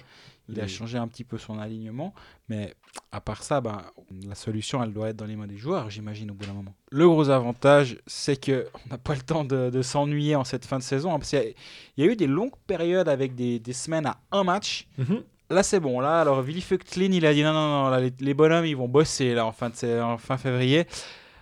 euh, 0.49 0.53
il 0.53 0.59
a 0.61 0.67
changé 0.67 0.97
un 0.97 1.07
petit 1.07 1.23
peu 1.23 1.37
son 1.37 1.57
alignement, 1.59 2.13
mais 2.49 2.73
à 3.11 3.19
part 3.21 3.41
ça, 3.43 3.61
ben, 3.61 3.81
la 4.27 4.35
solution, 4.35 4.83
elle 4.83 4.93
doit 4.93 5.09
être 5.09 5.15
dans 5.17 5.25
les 5.25 5.35
mains 5.35 5.47
des 5.47 5.57
joueurs, 5.57 5.89
j'imagine, 5.89 6.29
au 6.31 6.33
bout 6.33 6.45
d'un 6.45 6.53
moment. 6.53 6.73
Le 6.91 7.07
gros 7.07 7.29
avantage, 7.29 7.97
c'est 8.05 8.39
que 8.39 8.67
on 8.85 8.89
n'a 8.89 8.97
pas 8.97 9.15
le 9.15 9.21
temps 9.21 9.43
de, 9.43 9.69
de 9.69 9.81
s'ennuyer 9.81 10.35
en 10.35 10.43
cette 10.43 10.65
fin 10.65 10.77
de 10.77 10.83
saison, 10.83 11.13
hein, 11.13 11.19
parce 11.19 11.31
qu'il 11.31 11.39
y 11.39 11.41
a- 11.41 11.49
il 11.97 12.05
y 12.05 12.07
a 12.07 12.11
eu 12.11 12.15
des 12.15 12.27
longues 12.27 12.55
périodes 12.67 13.09
avec 13.09 13.35
des, 13.35 13.59
des 13.59 13.73
semaines 13.73 14.05
à 14.05 14.17
un 14.31 14.43
match. 14.43 14.87
Mhm. 14.97 15.23
Là, 15.51 15.61
c'est 15.61 15.79
bon. 15.79 15.99
Là, 15.99 16.21
alors, 16.21 16.41
Willy 16.41 16.61
Fuchtlin, 16.61 17.11
il 17.11 17.23
a 17.25 17.31
dit 17.33 17.43
non, 17.43 17.53
non, 17.53 17.83
non, 17.83 17.89
là, 17.89 17.99
les, 17.99 18.11
les 18.19 18.33
bonhommes, 18.33 18.65
ils 18.65 18.75
vont 18.75 18.87
bosser 18.87 19.35
là, 19.35 19.45
en, 19.45 19.51
fin 19.51 19.69
de, 19.69 20.01
en 20.01 20.17
fin 20.17 20.37
février. 20.37 20.87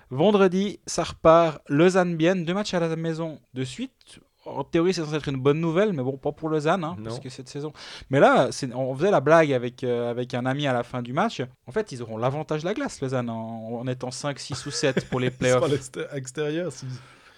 Vendredi, 0.09 0.79
ça 0.85 1.03
repart. 1.03 1.61
Lausanne-Bienne, 1.69 2.45
deux 2.45 2.53
matchs 2.53 2.73
à 2.73 2.79
la 2.79 2.95
maison 2.95 3.39
de 3.53 3.63
suite. 3.63 4.19
En 4.45 4.63
théorie, 4.63 4.93
c'est 4.93 5.01
censé 5.03 5.15
être 5.15 5.29
une 5.29 5.37
bonne 5.41 5.59
nouvelle, 5.61 5.93
mais 5.93 6.03
bon, 6.03 6.17
pas 6.17 6.31
pour 6.33 6.49
Lausanne, 6.49 6.83
hein, 6.83 6.95
parce 7.03 7.15
que 7.21 7.29
cette 7.29 7.47
saison. 7.47 7.71
Mais 8.09 8.19
là, 8.19 8.49
on 8.75 8.95
faisait 8.95 9.11
la 9.11 9.21
blague 9.21 9.53
avec, 9.53 9.83
euh, 9.83 10.11
avec 10.11 10.33
un 10.33 10.45
ami 10.45 10.67
à 10.67 10.73
la 10.73 10.83
fin 10.83 11.01
du 11.01 11.13
match. 11.13 11.41
En 11.65 11.71
fait, 11.71 11.91
ils 11.93 12.01
auront 12.01 12.17
l'avantage 12.17 12.61
de 12.61 12.67
la 12.67 12.73
glace, 12.73 12.99
Lausanne, 13.01 13.29
en, 13.29 13.79
en 13.79 13.87
étant 13.87 14.11
5, 14.11 14.37
6 14.37 14.65
ou 14.65 14.71
7 14.71 15.07
pour 15.09 15.19
les 15.21 15.29
playoffs. 15.39 15.63
si- 15.81 15.91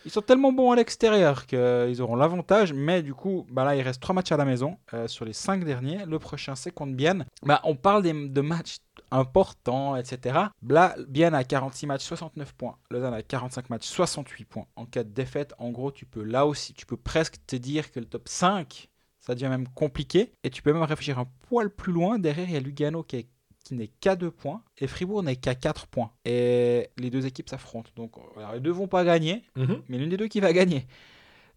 Ils 0.05 0.11
sont 0.11 0.21
tellement 0.21 0.51
bons 0.51 0.71
à 0.71 0.75
l'extérieur 0.75 1.47
qu'ils 1.47 1.99
auront 2.01 2.15
l'avantage, 2.15 2.73
mais 2.73 3.01
du 3.01 3.13
coup, 3.15 3.45
bah 3.49 3.63
là, 3.65 3.75
il 3.75 3.81
reste 3.81 3.99
trois 4.01 4.13
matchs 4.13 4.31
à 4.31 4.37
la 4.37 4.45
maison 4.45 4.77
euh, 4.93 5.07
sur 5.07 5.25
les 5.25 5.33
cinq 5.33 5.63
derniers. 5.63 6.05
Le 6.05 6.19
prochain, 6.19 6.53
c'est 6.55 6.69
contre 6.71 6.93
Bienne. 6.93 7.25
Bah, 7.43 7.59
on 7.63 7.75
parle 7.75 8.03
des, 8.03 8.13
de 8.13 8.41
matchs 8.41 8.77
importants, 9.11 9.95
etc. 9.95 10.37
Là, 10.67 10.95
Bienne 11.07 11.33
a 11.33 11.43
46 11.43 11.85
matchs, 11.87 12.03
69 12.03 12.53
points. 12.53 12.77
Lausanne 12.89 13.13
a 13.13 13.21
45 13.21 13.69
matchs, 13.69 13.85
68 13.87 14.45
points. 14.45 14.65
En 14.75 14.85
cas 14.85 15.03
de 15.03 15.09
défaite, 15.09 15.53
en 15.59 15.69
gros, 15.71 15.91
tu 15.91 16.05
peux 16.05 16.23
là 16.23 16.45
aussi, 16.45 16.73
tu 16.73 16.85
peux 16.85 16.97
presque 16.97 17.35
te 17.47 17.55
dire 17.55 17.91
que 17.91 17.99
le 17.99 18.05
top 18.05 18.27
5, 18.27 18.89
ça 19.19 19.33
devient 19.35 19.49
même 19.49 19.67
compliqué. 19.69 20.31
Et 20.43 20.49
tu 20.49 20.61
peux 20.61 20.73
même 20.73 20.83
réfléchir 20.83 21.17
un 21.19 21.27
poil 21.49 21.69
plus 21.69 21.93
loin. 21.93 22.19
Derrière, 22.19 22.47
il 22.47 22.53
y 22.53 22.57
a 22.57 22.61
Lugano 22.61 23.03
qui 23.03 23.17
est 23.17 23.27
qui 23.63 23.73
n'est 23.73 23.87
qu'à 23.87 24.15
2 24.15 24.29
points 24.29 24.61
et 24.77 24.85
Fribourg 24.85 25.23
n'est 25.23 25.37
qu'à 25.37 25.55
4 25.55 25.87
points. 25.87 26.11
Et 26.23 26.91
les 26.97 27.09
deux 27.09 27.25
équipes 27.25 27.49
s'affrontent. 27.49 27.89
Donc 27.95 28.13
alors, 28.37 28.53
les 28.53 28.59
deux 28.59 28.69
vont 28.69 28.87
pas 28.87 29.03
gagner, 29.03 29.41
Mhm. 29.55 29.81
mais 29.89 29.97
l'une 29.97 30.09
des 30.09 30.17
deux 30.17 30.27
qui 30.27 30.39
va 30.39 30.53
gagner. 30.53 30.85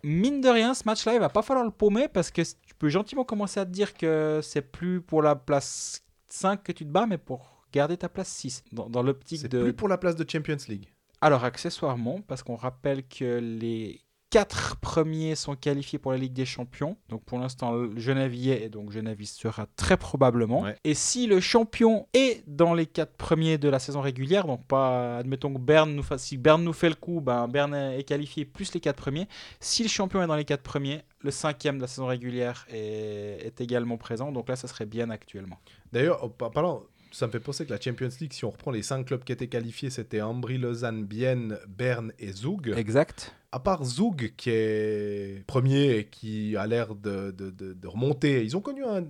Mine 0.02 0.40
de 0.40 0.48
rien, 0.48 0.72
ce 0.72 0.84
match-là, 0.86 1.12
il 1.12 1.20
va 1.20 1.28
pas 1.28 1.42
falloir 1.42 1.66
le 1.66 1.70
paumer 1.70 2.08
parce 2.08 2.30
que 2.30 2.40
tu 2.40 2.74
peux 2.78 2.88
gentiment 2.88 3.24
commencer 3.24 3.60
à 3.60 3.66
te 3.66 3.70
dire 3.70 3.92
que 3.92 4.40
c'est 4.42 4.62
plus 4.62 5.02
pour 5.02 5.20
la 5.20 5.34
place 5.36 6.02
5 6.32 6.62
que 6.62 6.72
tu 6.72 6.84
te 6.84 6.90
bats, 6.90 7.06
mais 7.06 7.18
pour 7.18 7.64
garder 7.72 7.96
ta 7.96 8.08
place 8.08 8.28
6. 8.28 8.64
Dans, 8.72 8.88
dans 8.88 9.02
l'optique 9.02 9.40
C'est 9.40 9.48
de. 9.48 9.62
plus 9.62 9.72
pour 9.74 9.88
la 9.88 9.98
place 9.98 10.16
de 10.16 10.28
Champions 10.28 10.56
League. 10.68 10.88
Alors, 11.20 11.44
accessoirement, 11.44 12.20
parce 12.22 12.42
qu'on 12.42 12.54
rappelle 12.56 13.06
que 13.06 13.38
les 13.38 14.00
quatre 14.30 14.76
premiers 14.76 15.34
sont 15.34 15.56
qualifiés 15.56 15.98
pour 15.98 16.12
la 16.12 16.18
Ligue 16.18 16.32
des 16.32 16.44
Champions. 16.44 16.96
Donc, 17.08 17.24
pour 17.24 17.38
l'instant, 17.38 17.74
Genève 17.96 18.34
y 18.34 18.50
est, 18.50 18.64
et 18.64 18.68
donc 18.68 18.90
Genève 18.90 19.20
y 19.20 19.26
sera 19.26 19.66
très 19.76 19.96
probablement. 19.96 20.62
Ouais. 20.62 20.76
Et 20.84 20.94
si 20.94 21.26
le 21.26 21.40
champion 21.40 22.06
est 22.12 22.44
dans 22.46 22.74
les 22.74 22.86
quatre 22.86 23.16
premiers 23.16 23.58
de 23.58 23.68
la 23.68 23.78
saison 23.78 24.00
régulière, 24.00 24.46
donc 24.46 24.66
pas, 24.66 25.18
admettons 25.18 25.52
que 25.52 25.58
Berne 25.58 25.94
nous 25.94 26.02
fasse, 26.02 26.24
si 26.24 26.36
Berne 26.36 26.62
nous 26.62 26.72
fait 26.72 26.88
le 26.88 26.94
coup, 26.94 27.20
ben 27.20 27.48
Berne 27.48 27.74
est 27.74 28.04
qualifié 28.04 28.44
plus 28.44 28.74
les 28.74 28.80
quatre 28.80 29.00
premiers. 29.00 29.28
Si 29.60 29.82
le 29.82 29.88
champion 29.88 30.22
est 30.22 30.26
dans 30.26 30.36
les 30.36 30.44
quatre 30.44 30.62
premiers, 30.62 31.02
le 31.20 31.30
cinquième 31.30 31.76
de 31.76 31.82
la 31.82 31.88
saison 31.88 32.06
régulière 32.06 32.66
est, 32.70 33.46
est 33.46 33.60
également 33.60 33.96
présent. 33.96 34.30
Donc 34.30 34.48
là, 34.48 34.56
ça 34.56 34.68
serait 34.68 34.86
bien 34.86 35.10
actuellement. 35.10 35.58
D'ailleurs, 35.92 36.22
en 36.22 36.28
par- 36.28 36.50
parlant, 36.50 36.82
ça 37.10 37.26
me 37.26 37.32
fait 37.32 37.40
penser 37.40 37.64
que 37.66 37.70
la 37.72 37.80
Champions 37.80 38.08
League, 38.20 38.32
si 38.32 38.44
on 38.44 38.50
reprend 38.50 38.70
les 38.70 38.82
cinq 38.82 39.06
clubs 39.06 39.24
qui 39.24 39.32
étaient 39.32 39.48
qualifiés, 39.48 39.90
c'était 39.90 40.20
Ambry, 40.20 40.58
Lausanne, 40.58 41.04
Bienne, 41.04 41.58
Berne 41.68 42.12
et 42.18 42.32
Zug. 42.32 42.72
Exact. 42.76 43.34
À 43.52 43.60
part 43.60 43.84
Zug, 43.84 44.34
qui 44.36 44.50
est 44.50 45.44
premier 45.46 45.96
et 45.98 46.04
qui 46.06 46.56
a 46.56 46.66
l'air 46.66 46.94
de, 46.94 47.30
de- 47.30 47.50
de- 47.50 47.72
de 47.72 47.88
remonter, 47.88 48.44
ils 48.44 48.56
ont 48.56 48.60
connu 48.60 48.84
un 48.84 49.04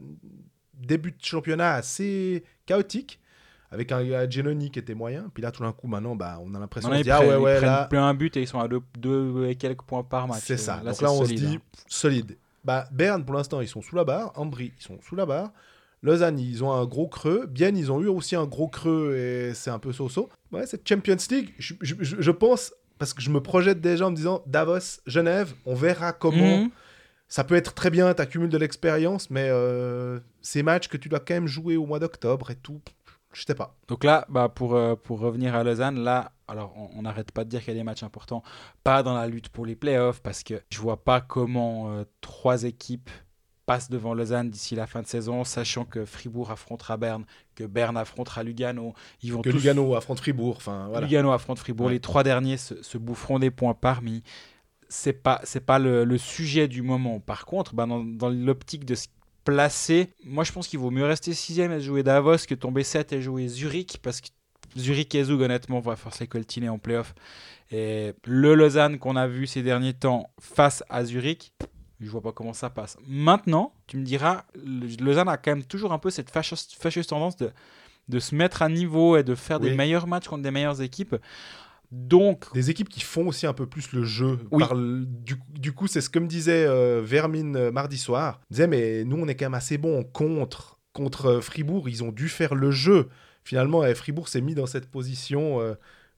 début 0.74 1.10
de 1.10 1.16
championnat 1.20 1.74
assez 1.74 2.44
chaotique, 2.66 3.20
avec 3.70 3.92
un 3.92 4.30
Genoni 4.30 4.70
qui 4.70 4.78
était 4.78 4.94
moyen. 4.94 5.30
Puis 5.34 5.42
là, 5.42 5.50
tout 5.50 5.62
d'un 5.62 5.72
coup, 5.72 5.88
maintenant, 5.88 6.16
bah, 6.16 6.38
on 6.42 6.54
a 6.54 6.58
l'impression 6.58 6.88
On 6.90 6.94
de 6.94 6.98
ils 7.00 7.02
dire, 7.02 7.16
ah 7.16 7.20
ouais, 7.20 7.34
ils 7.34 7.36
ouais, 7.36 7.56
prennent 7.56 7.68
là, 7.68 7.84
plein 7.86 8.06
un 8.06 8.14
but 8.14 8.36
et 8.36 8.40
ils 8.42 8.46
sont 8.48 8.60
à 8.60 8.68
deux, 8.68 8.80
deux 8.96 9.46
et 9.46 9.56
quelques 9.56 9.82
points 9.82 10.04
par 10.04 10.26
match. 10.28 10.42
c'est 10.44 10.56
ça. 10.56 10.80
Là, 10.82 10.92
Donc 10.92 11.02
là, 11.02 11.12
on 11.12 11.24
solide, 11.24 11.38
se 11.38 11.44
dit, 11.44 11.54
hein. 11.56 11.60
solide. 11.88 12.36
Bah, 12.64 12.88
Berne, 12.92 13.24
pour 13.24 13.34
l'instant, 13.34 13.60
ils 13.60 13.68
sont 13.68 13.82
sous 13.82 13.96
la 13.96 14.04
barre. 14.04 14.32
Ambry, 14.36 14.72
ils 14.78 14.82
sont 14.82 14.98
sous 15.02 15.16
la 15.16 15.26
barre. 15.26 15.52
Lausanne, 16.02 16.38
ils 16.38 16.62
ont 16.64 16.72
un 16.72 16.84
gros 16.86 17.08
creux. 17.08 17.46
Bienne, 17.46 17.76
ils 17.76 17.90
ont 17.90 18.00
eu 18.00 18.06
aussi 18.08 18.36
un 18.36 18.46
gros 18.46 18.68
creux 18.68 19.16
et 19.16 19.54
c'est 19.54 19.70
un 19.70 19.78
peu 19.78 19.92
so-so. 19.92 20.28
Ouais, 20.52 20.66
cette 20.66 20.88
Champions 20.88 21.16
League, 21.30 21.52
je, 21.58 21.74
je- 21.80 21.94
je- 22.00 22.16
je 22.20 22.30
pense, 22.30 22.72
parce 22.98 23.14
que 23.14 23.20
je 23.22 23.30
me 23.30 23.40
projette 23.40 23.80
déjà 23.80 24.06
en 24.06 24.10
me 24.10 24.16
disant 24.16 24.42
Davos, 24.46 25.00
Genève, 25.06 25.52
on 25.66 25.74
verra 25.74 26.12
comment. 26.12 26.58
Mhm. 26.62 26.70
Ça 27.30 27.44
peut 27.44 27.56
être 27.56 27.74
très 27.74 27.90
bien, 27.90 28.14
tu 28.14 28.22
accumules 28.22 28.48
de 28.48 28.56
l'expérience, 28.56 29.28
mais 29.28 29.48
euh, 29.50 30.18
ces 30.40 30.62
matchs 30.62 30.88
que 30.88 30.96
tu 30.96 31.08
dois 31.10 31.20
quand 31.20 31.34
même 31.34 31.46
jouer 31.46 31.76
au 31.76 31.84
mois 31.84 31.98
d'octobre 31.98 32.50
et 32.50 32.56
tout, 32.56 32.80
je 33.34 33.44
sais 33.44 33.54
pas. 33.54 33.76
Donc 33.86 34.02
là, 34.02 34.24
bah 34.30 34.48
pour, 34.48 34.74
euh, 34.74 34.94
pour 34.96 35.18
revenir 35.20 35.54
à 35.54 35.62
Lausanne, 35.62 35.98
là, 36.02 36.32
alors 36.48 36.72
on 36.78 36.88
on 36.98 37.02
n'arrête 37.02 37.30
pas 37.30 37.44
de 37.44 37.50
dire 37.50 37.60
qu'il 37.60 37.74
y 37.74 37.76
a 37.76 37.80
des 37.80 37.84
matchs 37.84 38.02
importants, 38.02 38.42
pas 38.82 39.02
dans 39.02 39.12
la 39.14 39.26
lutte 39.26 39.50
pour 39.50 39.66
les 39.66 39.76
playoffs, 39.76 40.20
parce 40.22 40.42
que 40.42 40.54
je 40.70 40.78
vois 40.78 41.04
pas 41.04 41.20
comment 41.20 41.90
euh, 41.92 42.04
trois 42.22 42.62
équipes 42.64 43.10
passent 43.68 43.90
devant 43.90 44.14
Lausanne 44.14 44.48
d'ici 44.50 44.74
la 44.74 44.86
fin 44.86 45.02
de 45.02 45.06
saison, 45.06 45.44
sachant 45.44 45.84
que 45.84 46.04
Fribourg 46.04 46.50
affrontera 46.50 46.96
Berne, 46.96 47.24
que 47.54 47.64
Berne 47.64 47.96
affrontera 47.96 48.42
Lugano. 48.42 48.94
Ils 49.22 49.32
vont 49.32 49.42
Que 49.42 49.50
tous- 49.50 49.56
Lugano 49.58 49.94
affronte 49.94 50.18
Fribourg, 50.20 50.56
enfin 50.56 50.88
voilà. 50.88 51.06
Lugano 51.06 51.30
affronte 51.32 51.58
Fribourg. 51.58 51.86
Ouais. 51.88 51.92
Les 51.92 52.00
trois 52.00 52.22
derniers 52.24 52.56
se, 52.56 52.82
se 52.82 52.96
boufferont 52.98 53.38
des 53.38 53.50
points 53.50 53.74
parmi. 53.74 54.22
C'est 54.88 55.12
pas, 55.12 55.40
c'est 55.44 55.60
pas 55.64 55.78
le, 55.78 56.04
le 56.04 56.16
sujet 56.18 56.66
du 56.66 56.80
moment. 56.82 57.20
Par 57.20 57.44
contre, 57.44 57.74
bah, 57.74 57.84
dans, 57.86 58.02
dans 58.02 58.30
l'optique 58.30 58.86
de 58.86 58.94
se 58.94 59.08
placer, 59.44 60.08
moi 60.24 60.44
je 60.44 60.52
pense 60.52 60.66
qu'il 60.66 60.78
vaut 60.78 60.90
mieux 60.90 61.04
rester 61.04 61.34
sixième 61.34 61.72
et 61.72 61.80
jouer 61.80 62.02
Davos 62.02 62.36
que 62.48 62.54
tomber 62.54 62.84
7 62.84 63.12
et 63.12 63.20
jouer 63.22 63.48
Zurich 63.48 63.98
parce 64.02 64.20
que 64.20 64.28
Zurich 64.78 65.14
et 65.14 65.24
Zug, 65.24 65.40
honnêtement, 65.40 65.80
va 65.80 65.96
force 65.96 66.20
les 66.20 66.26
coltiner 66.26 66.68
en 66.68 66.78
playoff. 66.78 67.14
Et 67.70 68.12
le 68.24 68.54
Lausanne 68.54 68.98
qu'on 68.98 69.16
a 69.16 69.26
vu 69.26 69.46
ces 69.46 69.62
derniers 69.62 69.94
temps 69.94 70.30
face 70.40 70.82
à 70.88 71.04
Zurich, 71.04 71.52
je 72.00 72.10
vois 72.10 72.22
pas 72.22 72.32
comment 72.32 72.52
ça 72.52 72.70
passe. 72.70 72.96
Maintenant, 73.06 73.72
tu 73.86 73.96
me 73.96 74.04
diras, 74.04 74.44
Lausanne 75.00 75.28
a 75.28 75.36
quand 75.36 75.52
même 75.52 75.64
toujours 75.64 75.92
un 75.92 75.98
peu 75.98 76.10
cette 76.10 76.30
fâcheuse, 76.30 76.68
fâcheuse 76.78 77.06
tendance 77.06 77.36
de, 77.36 77.50
de 78.08 78.18
se 78.18 78.34
mettre 78.34 78.62
à 78.62 78.68
niveau 78.68 79.16
et 79.16 79.22
de 79.24 79.34
faire 79.34 79.58
des 79.60 79.74
meilleurs 79.74 80.06
matchs 80.06 80.28
contre 80.28 80.42
des 80.42 80.50
meilleures 80.50 80.80
équipes. 80.80 81.16
Donc, 81.90 82.52
Des 82.52 82.68
équipes 82.70 82.88
qui 82.90 83.00
font 83.00 83.26
aussi 83.28 83.46
un 83.46 83.54
peu 83.54 83.66
plus 83.66 83.92
le 83.92 84.04
jeu. 84.04 84.38
Oui. 84.50 84.60
Par 84.60 84.74
le- 84.74 85.06
du, 85.06 85.36
du 85.48 85.72
coup, 85.72 85.86
c'est 85.86 86.02
ce 86.02 86.10
que 86.10 86.18
me 86.18 86.26
disait 86.26 86.66
euh, 86.66 87.00
Vermine 87.02 87.56
euh, 87.56 87.70
mardi 87.72 87.96
soir. 87.96 88.40
Il 88.50 88.54
disait, 88.54 88.66
mais 88.66 89.04
nous, 89.04 89.16
on 89.16 89.26
est 89.26 89.34
quand 89.34 89.46
même 89.46 89.54
assez 89.54 89.78
bon 89.78 89.98
en 90.00 90.04
contre. 90.04 90.78
Contre 90.92 91.26
euh, 91.26 91.40
Fribourg, 91.40 91.88
ils 91.88 92.04
ont 92.04 92.12
dû 92.12 92.28
faire 92.28 92.54
le 92.54 92.70
jeu. 92.70 93.08
Finalement, 93.42 93.84
eh, 93.86 93.94
Fribourg 93.94 94.28
s'est 94.28 94.42
mis 94.42 94.54
dans 94.54 94.66
cette 94.66 94.90
position 94.90 95.60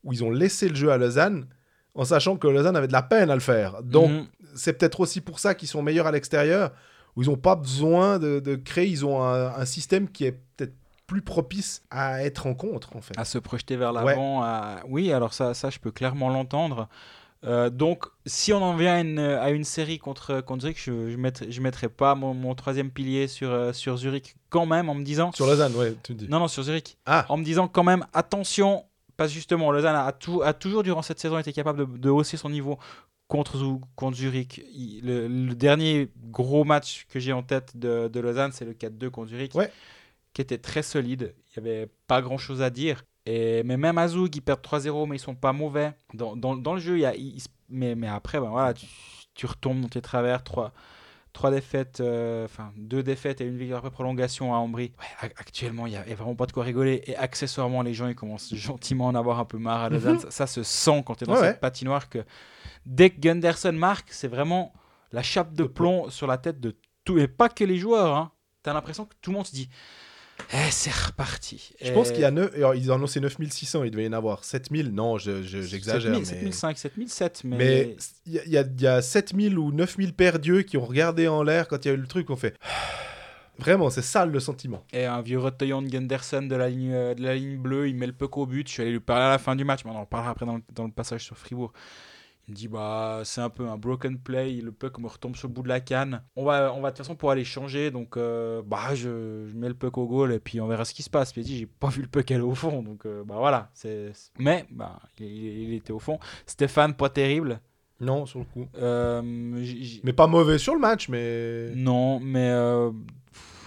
où 0.02 0.12
ils 0.12 0.24
ont 0.24 0.30
laissé 0.32 0.68
le 0.68 0.74
jeu 0.74 0.90
à 0.90 0.96
Lausanne, 0.96 1.46
en 1.94 2.04
sachant 2.04 2.36
que 2.36 2.46
Lausanne 2.48 2.76
avait 2.76 2.86
de 2.88 2.92
la 2.92 3.02
peine 3.02 3.30
à 3.30 3.34
le 3.34 3.40
faire. 3.40 3.82
Donc, 3.82 4.10
mhm, 4.10 4.26
c'est 4.54 4.72
peut-être 4.74 5.00
aussi 5.00 5.20
pour 5.20 5.38
ça 5.38 5.54
qu'ils 5.54 5.68
sont 5.68 5.82
meilleurs 5.82 6.06
à 6.06 6.12
l'extérieur, 6.12 6.70
où 7.16 7.22
ils 7.22 7.28
n'ont 7.28 7.36
pas 7.36 7.56
besoin 7.56 8.18
de, 8.18 8.40
de 8.40 8.54
créer, 8.56 8.86
ils 8.86 9.04
ont 9.04 9.22
un, 9.22 9.48
un 9.54 9.64
système 9.64 10.08
qui 10.08 10.24
est 10.24 10.32
peut-être 10.56 10.74
plus 11.06 11.22
propice 11.22 11.82
à 11.90 12.22
être 12.24 12.46
en 12.46 12.54
contre, 12.54 12.94
en 12.96 13.00
fait. 13.00 13.14
à 13.18 13.24
se 13.24 13.38
projeter 13.38 13.76
vers 13.76 13.92
l'avant. 13.92 14.42
à- 14.44 14.76
Oui, 14.88 15.12
alors 15.12 15.32
ça, 15.34 15.54
ça, 15.54 15.68
je 15.70 15.78
peux 15.80 15.90
clairement 15.90 16.28
l'entendre. 16.28 16.88
Euh, 17.42 17.70
donc, 17.70 18.04
si 18.26 18.52
on 18.52 18.62
en 18.62 18.76
vient 18.76 18.94
à 18.96 19.00
une, 19.00 19.18
à 19.18 19.50
une 19.50 19.64
série 19.64 19.98
contre, 19.98 20.40
contre 20.42 20.60
Zurich, 20.62 20.82
je 20.84 20.92
ne 20.92 21.16
mettrai, 21.16 21.50
je 21.50 21.60
mettrai 21.62 21.88
pas 21.88 22.14
mon, 22.14 22.34
mon 22.34 22.54
troisième 22.54 22.90
pilier 22.90 23.28
sur, 23.28 23.50
euh, 23.50 23.72
sur 23.72 23.96
Zurich 23.96 24.36
quand 24.50 24.66
même 24.66 24.88
en 24.90 24.94
me 24.94 25.02
disant... 25.02 25.32
Sur 25.32 25.46
Lausanne, 25.46 25.74
ouais, 25.74 25.94
tu 26.02 26.12
me 26.12 26.18
dis. 26.18 26.28
Non, 26.28 26.38
non, 26.38 26.48
sur 26.48 26.62
Zurich. 26.62 26.98
Ah, 27.06 27.24
en 27.30 27.38
me 27.38 27.42
disant 27.44 27.66
quand 27.66 27.82
même 27.82 28.04
attention, 28.12 28.84
parce 29.20 29.32
que 29.32 29.34
justement, 29.34 29.70
Lausanne 29.70 29.96
a, 29.96 30.12
tout- 30.12 30.40
a 30.42 30.54
toujours 30.54 30.82
durant 30.82 31.02
cette 31.02 31.20
saison 31.20 31.36
été 31.38 31.52
capable 31.52 31.80
de, 31.92 31.98
de 31.98 32.08
hausser 32.08 32.38
son 32.38 32.48
niveau 32.48 32.78
contre, 33.28 33.58
contre 33.94 34.16
Zurich. 34.16 34.62
Il- 34.72 35.04
le, 35.04 35.28
le 35.28 35.54
dernier 35.54 36.08
gros 36.30 36.64
match 36.64 37.06
que 37.10 37.20
j'ai 37.20 37.34
en 37.34 37.42
tête 37.42 37.76
de, 37.76 38.08
de 38.08 38.18
Lausanne, 38.20 38.52
c'est 38.52 38.64
le 38.64 38.72
4-2 38.72 39.10
contre 39.10 39.28
Zurich, 39.28 39.54
Ouais. 39.54 39.70
qui 40.32 40.40
était 40.40 40.56
très 40.56 40.82
solide. 40.82 41.34
Il 41.54 41.62
n'y 41.62 41.68
avait 41.68 41.88
pas 42.06 42.22
grand 42.22 42.38
chose 42.38 42.62
à 42.62 42.70
dire. 42.70 43.04
Et, 43.26 43.62
mais 43.62 43.76
même 43.76 43.98
à 43.98 44.08
Zoug, 44.08 44.34
ils 44.34 44.40
perdent 44.40 44.62
3-0, 44.62 45.06
mais 45.06 45.16
ils 45.16 45.18
sont 45.18 45.34
pas 45.34 45.52
mauvais. 45.52 45.92
Dans, 46.14 46.34
dans- 46.34 46.56
dans 46.56 46.72
le 46.72 46.80
jeu, 46.80 46.96
il 46.96 47.02
y 47.02 47.04
a, 47.04 47.14
il- 47.14 47.42
mais, 47.68 47.94
mais 47.94 48.08
après, 48.08 48.40
ben 48.40 48.48
voilà, 48.48 48.72
tu, 48.72 48.86
tu 49.34 49.44
retombes 49.44 49.82
dans 49.82 49.88
tes 49.88 50.00
travers. 50.00 50.42
Trois 51.32 51.50
défaites, 51.50 52.00
euh, 52.00 52.44
enfin 52.44 52.72
deux 52.76 53.02
défaites 53.02 53.40
et 53.40 53.44
une 53.44 53.56
victoire 53.56 53.78
après 53.78 53.90
prolongation 53.90 54.54
à 54.54 54.58
Ambry. 54.58 54.92
Ouais, 54.98 55.32
actuellement, 55.36 55.86
il 55.86 55.90
n'y 55.90 55.96
a, 55.96 56.02
vraiment 56.02 56.34
pas 56.34 56.46
de 56.46 56.52
quoi 56.52 56.64
rigoler. 56.64 57.02
Et 57.06 57.16
accessoirement, 57.16 57.82
les 57.82 57.94
gens 57.94 58.08
ils 58.08 58.14
commencent 58.14 58.54
gentiment 58.54 59.08
à 59.08 59.12
en 59.12 59.14
avoir 59.14 59.38
un 59.38 59.44
peu 59.44 59.58
marre 59.58 59.82
à 59.82 59.88
Lausanne. 59.88 60.18
ça, 60.18 60.30
ça 60.30 60.46
se 60.46 60.62
sent 60.62 61.02
quand 61.06 61.14
tu 61.16 61.24
es 61.24 61.26
dans 61.26 61.34
Ouais, 61.34 61.40
cette 61.40 61.54
ouais. 61.54 61.60
patinoire 61.60 62.08
que 62.08 62.24
dès 62.86 63.10
que 63.10 63.20
Gunderson 63.20 63.72
marque, 63.72 64.12
c'est 64.12 64.28
vraiment 64.28 64.72
la 65.12 65.22
chape 65.22 65.52
de 65.52 65.64
De 65.64 65.68
plomb 65.68 66.10
sur 66.10 66.26
la 66.26 66.38
tête 66.38 66.60
de 66.60 66.76
tout. 67.04 67.18
Et 67.18 67.28
pas 67.28 67.48
que 67.48 67.64
les 67.64 67.78
joueurs. 67.78 68.16
Hein. 68.16 68.32
Tu 68.62 68.70
as 68.70 68.72
l'impression 68.72 69.04
que 69.04 69.14
tout 69.20 69.30
le 69.30 69.36
monde 69.36 69.46
se 69.46 69.52
dit 69.52 69.68
Eh, 70.52 70.70
c'est 70.70 70.92
reparti. 70.94 71.72
Je 71.82 71.92
pense 71.92 72.10
qu'il 72.10 72.20
y 72.20 72.24
a 72.24 72.30
9, 72.30 72.54
alors, 72.56 72.74
ils 72.74 72.90
ont 72.90 72.94
annoncé 72.96 73.20
9600, 73.20 73.84
il 73.84 73.90
devait 73.90 74.04
y 74.04 74.08
en 74.08 74.12
avoir 74.12 74.44
7000. 74.44 74.90
Non, 74.92 75.18
je- 75.18 75.42
je- 75.42 75.62
j'exagère. 75.62 76.14
7000, 76.14 76.18
mais 76.20 76.24
7005, 76.52 76.78
7007, 76.78 77.42
mais. 77.44 77.56
mais 77.56 77.96
il 78.26 78.32
y, 78.32 78.38
a- 78.38 78.44
il 78.46 78.52
y 78.52 78.58
a, 78.58 78.62
il 78.62 78.80
y 78.82 78.86
a 78.86 79.02
7000 79.02 79.58
ou 79.58 79.72
9000 79.72 80.12
perdus 80.14 80.64
qui 80.64 80.76
ont 80.76 80.84
regardé 80.84 81.28
en 81.28 81.42
l'air 81.42 81.68
quand 81.68 81.84
il 81.84 81.88
y 81.88 81.90
a 81.90 81.94
eu 81.94 81.98
le 82.00 82.06
truc. 82.06 82.30
On 82.30 82.36
fait. 82.36 82.54
Vraiment, 83.58 83.90
c'est 83.90 84.00
ça 84.02 84.24
le 84.24 84.40
sentiment. 84.40 84.82
Et 84.92 85.04
un 85.04 85.20
vieux 85.20 85.38
Rotoyon 85.38 85.82
Gunderson 85.82 86.42
de 86.42 86.56
la, 86.56 86.70
ligne, 86.70 86.92
euh, 86.94 87.14
de 87.14 87.22
la 87.22 87.34
ligne 87.34 87.58
bleue, 87.58 87.88
il 87.90 87.94
met 87.94 88.06
le 88.06 88.14
puck 88.14 88.38
au 88.38 88.46
but. 88.46 88.66
Je 88.66 88.72
suis 88.72 88.82
allé 88.82 88.92
lui 88.92 89.00
parler 89.00 89.24
à 89.26 89.30
la 89.30 89.38
fin 89.38 89.54
du 89.54 89.64
match, 89.64 89.80
mais 89.84 89.90
on 89.90 89.96
en 89.96 90.00
reparlera 90.00 90.30
après 90.30 90.46
dans 90.46 90.56
le, 90.56 90.62
dans 90.74 90.84
le 90.84 90.90
passage 90.92 91.22
sur 91.24 91.36
Fribourg. 91.36 91.72
Il 92.50 92.54
me 92.54 92.56
dit 92.56 92.66
bah 92.66 93.20
c'est 93.22 93.40
un 93.40 93.48
peu 93.48 93.68
un 93.68 93.76
broken 93.76 94.18
play, 94.18 94.54
le 94.54 94.72
puck 94.72 94.98
me 94.98 95.06
retombe 95.06 95.36
sur 95.36 95.46
le 95.46 95.54
bout 95.54 95.62
de 95.62 95.68
la 95.68 95.78
canne. 95.78 96.20
On 96.34 96.44
va, 96.44 96.74
on 96.74 96.80
va 96.80 96.90
de 96.90 96.96
toute 96.96 97.06
façon 97.06 97.14
pour 97.14 97.30
aller 97.30 97.44
changer, 97.44 97.92
donc 97.92 98.16
euh, 98.16 98.60
bah 98.66 98.92
je, 98.96 99.46
je 99.48 99.56
mets 99.56 99.68
le 99.68 99.74
puck 99.74 99.96
au 99.98 100.08
goal 100.08 100.32
et 100.32 100.40
puis 100.40 100.60
on 100.60 100.66
verra 100.66 100.84
ce 100.84 100.92
qui 100.92 101.04
se 101.04 101.10
passe. 101.10 101.30
Puis 101.32 101.42
il 101.42 101.44
dit 101.44 101.58
j'ai 101.58 101.66
pas 101.66 101.90
vu 101.90 102.02
le 102.02 102.08
puck 102.08 102.28
aller 102.32 102.40
au 102.40 102.56
fond, 102.56 102.82
donc 102.82 103.06
euh, 103.06 103.22
bah 103.24 103.36
voilà. 103.38 103.70
c'est 103.72 104.10
Mais 104.40 104.66
bah 104.68 104.98
il, 105.20 105.26
il 105.26 105.74
était 105.74 105.92
au 105.92 106.00
fond. 106.00 106.18
Stéphane 106.44 106.94
pas 106.94 107.08
terrible. 107.08 107.60
Non, 108.00 108.26
sur 108.26 108.40
le 108.40 108.46
coup. 108.46 108.66
Euh, 108.78 109.22
Mais 110.02 110.12
pas 110.12 110.26
mauvais 110.26 110.58
sur 110.58 110.74
le 110.74 110.80
match, 110.80 111.08
mais. 111.08 111.70
non, 111.76 112.18
mais 112.18 112.50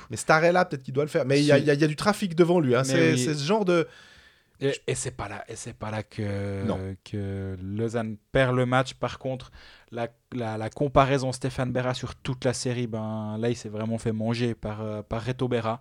Mais 0.09 0.17
Starella, 0.17 0.65
peut-être 0.65 0.83
qu'il 0.83 0.93
doit 0.93 1.05
le 1.05 1.09
faire. 1.09 1.23
Mais 1.25 1.39
il 1.39 1.45
y, 1.45 1.51
a- 1.53 1.57
y 1.57 1.69
y 1.83 1.87
du 1.87 1.95
trafic 1.95 2.35
devant 2.35 2.59
lui. 2.59 2.75
hein. 2.75 2.81
Mais 2.85 2.91
C'est 2.93 3.11
oui. 3.13 3.17
c'est 3.19 3.33
ce 3.33 3.45
genre 3.45 3.63
de. 3.63 3.87
Et, 4.63 4.73
et 4.87 4.95
c'est 4.95 5.11
pas 5.11 5.27
là, 5.29 5.43
et 5.47 5.55
c'est 5.55 5.73
pas 5.73 5.91
là 5.91 6.03
que, 6.03 6.63
Non. 6.65 6.79
que 7.03 7.57
Lausanne 7.61 8.17
perd 8.31 8.55
le 8.55 8.65
match. 8.65 8.93
Par 8.93 9.19
contre, 9.19 9.51
la, 9.91 10.07
la, 10.31 10.57
la 10.57 10.69
comparaison 10.69 11.31
Stéphane 11.31 11.71
Berra 11.71 11.93
sur 11.93 12.15
toute 12.15 12.45
la 12.45 12.53
série, 12.53 12.87
ben 12.87 13.37
là 13.39 13.49
il 13.49 13.55
s'est 13.55 13.69
vraiment 13.69 13.97
fait 13.97 14.13
manger 14.13 14.55
par, 14.55 14.81
euh, 14.81 15.01
par 15.01 15.21
Reto 15.23 15.47
Berra. 15.47 15.79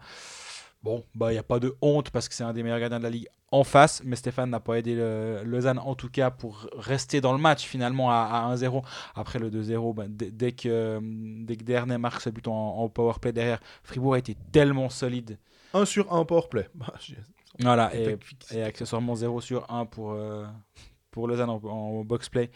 Bon, 0.82 1.04
bah 1.14 1.32
il 1.32 1.36
y 1.36 1.38
a 1.38 1.44
pas 1.44 1.60
de 1.60 1.76
honte 1.80 2.10
parce 2.10 2.28
que 2.28 2.34
c'est 2.34 2.42
un 2.42 2.52
des 2.52 2.64
meilleurs 2.64 2.80
gardiens 2.80 2.98
de 2.98 3.04
la 3.04 3.10
ligue 3.10 3.28
en 3.52 3.62
face, 3.62 4.02
mais 4.04 4.16
Stéphane 4.16 4.50
n'a 4.50 4.58
pas 4.58 4.74
aidé 4.78 4.96
le- 4.96 5.42
Lausanne 5.44 5.78
en 5.78 5.94
tout 5.94 6.08
cas 6.08 6.30
pour 6.32 6.66
rester 6.76 7.20
dans 7.20 7.32
le 7.32 7.38
match 7.38 7.62
finalement 7.64 8.10
à, 8.10 8.48
à 8.50 8.52
1-0. 8.56 8.82
Après 9.14 9.38
le 9.38 9.48
2-0, 9.50 9.94
ben, 9.94 10.06
dès, 10.10 10.32
dès 10.32 10.50
que 10.52 10.98
dès 11.44 11.56
que 11.56 11.62
Dernay 11.62 11.98
marque 11.98 12.20
ce 12.22 12.30
but 12.30 12.48
en, 12.48 12.52
en 12.78 12.88
powerplay 12.88 13.32
derrière, 13.32 13.60
Fribourg 13.84 14.14
a 14.14 14.18
été 14.18 14.36
tellement 14.50 14.88
solide. 14.88 15.38
1 15.74 15.84
sur 15.84 16.12
1 16.12 16.24
powerplay. 16.24 16.68
Voilà, 17.62 17.92
et 17.94 18.62
accessoirement 18.62 19.14
0 19.14 19.40
sur 19.40 19.70
1 19.72 19.86
pour, 19.86 20.12
euh, 20.12 20.44
pour 21.10 21.28
Lausanne 21.28 21.50
en, 21.50 21.60
en 21.62 22.04
box-play. 22.04 22.50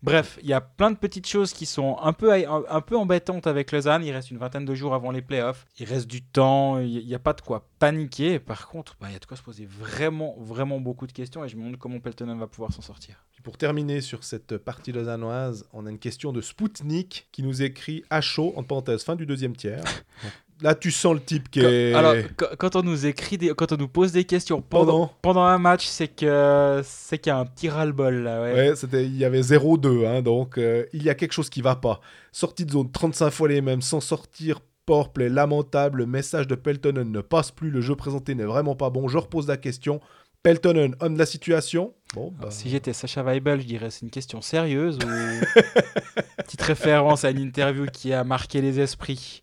Bref, 0.00 0.38
il 0.42 0.48
y 0.48 0.52
a 0.52 0.60
plein 0.60 0.92
de 0.92 0.96
petites 0.96 1.26
choses 1.26 1.52
qui 1.52 1.66
sont 1.66 1.98
un 2.00 2.12
peu, 2.12 2.32
un, 2.32 2.62
un 2.68 2.80
peu 2.80 2.96
embêtantes 2.96 3.48
avec 3.48 3.72
Lausanne. 3.72 4.04
Il 4.04 4.12
reste 4.12 4.30
une 4.30 4.38
vingtaine 4.38 4.64
de 4.64 4.74
jours 4.74 4.94
avant 4.94 5.10
les 5.10 5.22
playoffs. 5.22 5.66
Il 5.78 5.86
reste 5.86 6.06
du 6.06 6.22
temps, 6.22 6.78
il 6.78 7.04
n'y 7.04 7.14
a 7.14 7.18
pas 7.18 7.32
de 7.32 7.40
quoi 7.40 7.68
paniquer. 7.80 8.38
Par 8.38 8.68
contre, 8.68 8.96
bah, 9.00 9.08
il 9.10 9.14
y 9.14 9.16
a 9.16 9.18
de 9.18 9.26
quoi 9.26 9.36
se 9.36 9.42
poser 9.42 9.66
vraiment, 9.66 10.36
vraiment 10.38 10.78
beaucoup 10.78 11.08
de 11.08 11.12
questions 11.12 11.44
et 11.44 11.48
je 11.48 11.56
me 11.56 11.62
demande 11.62 11.78
comment 11.78 11.98
Peltonen 11.98 12.38
va 12.38 12.46
pouvoir 12.46 12.72
s'en 12.72 12.82
sortir. 12.82 13.24
Puis 13.32 13.42
pour 13.42 13.58
terminer 13.58 14.00
sur 14.00 14.22
cette 14.22 14.56
partie 14.56 14.92
lausannoise, 14.92 15.66
on 15.72 15.84
a 15.84 15.90
une 15.90 15.98
question 15.98 16.32
de 16.32 16.40
Spoutnik 16.40 17.28
qui 17.32 17.42
nous 17.42 17.62
écrit 17.62 18.04
à 18.08 18.20
chaud, 18.20 18.52
en 18.56 18.62
parenthèse, 18.62 19.02
fin 19.02 19.16
du 19.16 19.26
deuxième 19.26 19.56
tiers. 19.56 19.82
Là, 20.60 20.74
tu 20.74 20.90
sens 20.90 21.14
le 21.14 21.20
type 21.20 21.50
qui 21.50 21.60
est. 21.60 21.94
Alors, 21.94 22.14
quand- 22.58 22.74
on 22.76 22.82
nous 22.82 23.06
écrit, 23.06 23.38
des- 23.38 23.50
quand 23.54 23.70
on 23.72 23.76
nous 23.76 23.86
pose 23.88 24.10
des 24.12 24.24
questions 24.24 24.60
pendant, 24.60 25.12
Pendant. 25.22 25.44
un 25.44 25.58
match, 25.58 25.86
c'est 25.86 26.08
que 26.08 26.80
c'est 26.84 27.18
qu'il 27.18 27.30
y 27.30 27.32
a 27.32 27.38
un 27.38 27.44
petit 27.46 27.68
ras-le-bol 27.68 28.14
là. 28.22 28.42
ouais. 28.42 28.72
Il 28.92 29.16
y 29.16 29.24
avait 29.24 29.42
0-2, 29.42 30.04
hein, 30.06 30.20
donc 30.22 30.58
euh, 30.58 30.84
il 30.92 31.02
y 31.04 31.10
a 31.10 31.14
quelque 31.14 31.32
chose 31.32 31.48
qui 31.48 31.62
va 31.62 31.76
pas. 31.76 32.00
Sortie 32.32 32.64
de 32.64 32.72
zone 32.72 32.90
35 32.90 33.30
fois 33.30 33.48
les 33.48 33.60
mêmes, 33.60 33.82
sans 33.82 34.00
sortir, 34.00 34.58
powerplay 34.84 35.28
lamentable, 35.28 35.98
le 35.98 36.06
message 36.06 36.46
de 36.48 36.54
Peltonen 36.56 37.10
ne 37.12 37.20
passe 37.20 37.50
plus, 37.52 37.70
le 37.70 37.80
jeu 37.80 37.94
présenté 37.94 38.34
n'est 38.34 38.44
vraiment 38.44 38.74
pas 38.74 38.90
bon. 38.90 39.06
Je 39.06 39.18
repose 39.18 39.46
la 39.46 39.58
question. 39.58 40.00
Peltonen, 40.42 40.94
homme 41.00 41.14
de 41.14 41.18
la 41.18 41.26
situation 41.26 41.92
Bon, 42.14 42.32
bah, 42.40 42.46
Si 42.50 42.70
j'étais 42.70 42.92
Sacha 42.94 43.22
Weibel, 43.22 43.60
je 43.60 43.66
dirais 43.66 43.90
c'est 43.90 44.02
une 44.02 44.10
question 44.10 44.40
sérieuse 44.40 44.96
ou 44.96 45.00
petite 46.38 46.62
référence 46.62 47.24
à 47.24 47.30
une 47.30 47.38
interview 47.40 47.86
qui 47.92 48.12
a 48.12 48.24
marqué 48.24 48.60
les 48.60 48.80
esprits. 48.80 49.40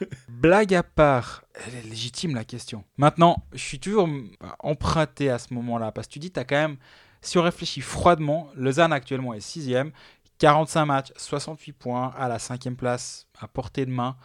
Blague 0.28 0.74
à 0.74 0.82
part, 0.82 1.44
elle 1.54 1.74
est 1.74 1.88
légitime 1.88 2.34
la 2.34 2.44
question. 2.44 2.84
Maintenant, 2.96 3.44
je 3.52 3.58
suis 3.58 3.78
toujours 3.78 4.08
mm, 4.08 4.30
emprunté 4.60 5.30
à 5.30 5.38
ce 5.38 5.54
moment-là 5.54 5.92
parce 5.92 6.06
que 6.06 6.12
tu 6.12 6.18
dis, 6.18 6.30
tu 6.30 6.40
as 6.40 6.44
quand 6.44 6.56
même, 6.56 6.76
si 7.20 7.38
on 7.38 7.42
réfléchit 7.42 7.80
froidement, 7.80 8.50
Lausanne 8.54 8.92
actuellement 8.92 9.34
est 9.34 9.40
6 9.40 9.74
45 10.38 10.84
matchs, 10.84 11.12
68 11.16 11.72
points, 11.72 12.12
à 12.16 12.28
la 12.28 12.38
cinquième 12.38 12.76
place, 12.76 13.26
à 13.40 13.48
portée 13.48 13.86
de 13.86 13.90
main. 13.90 14.16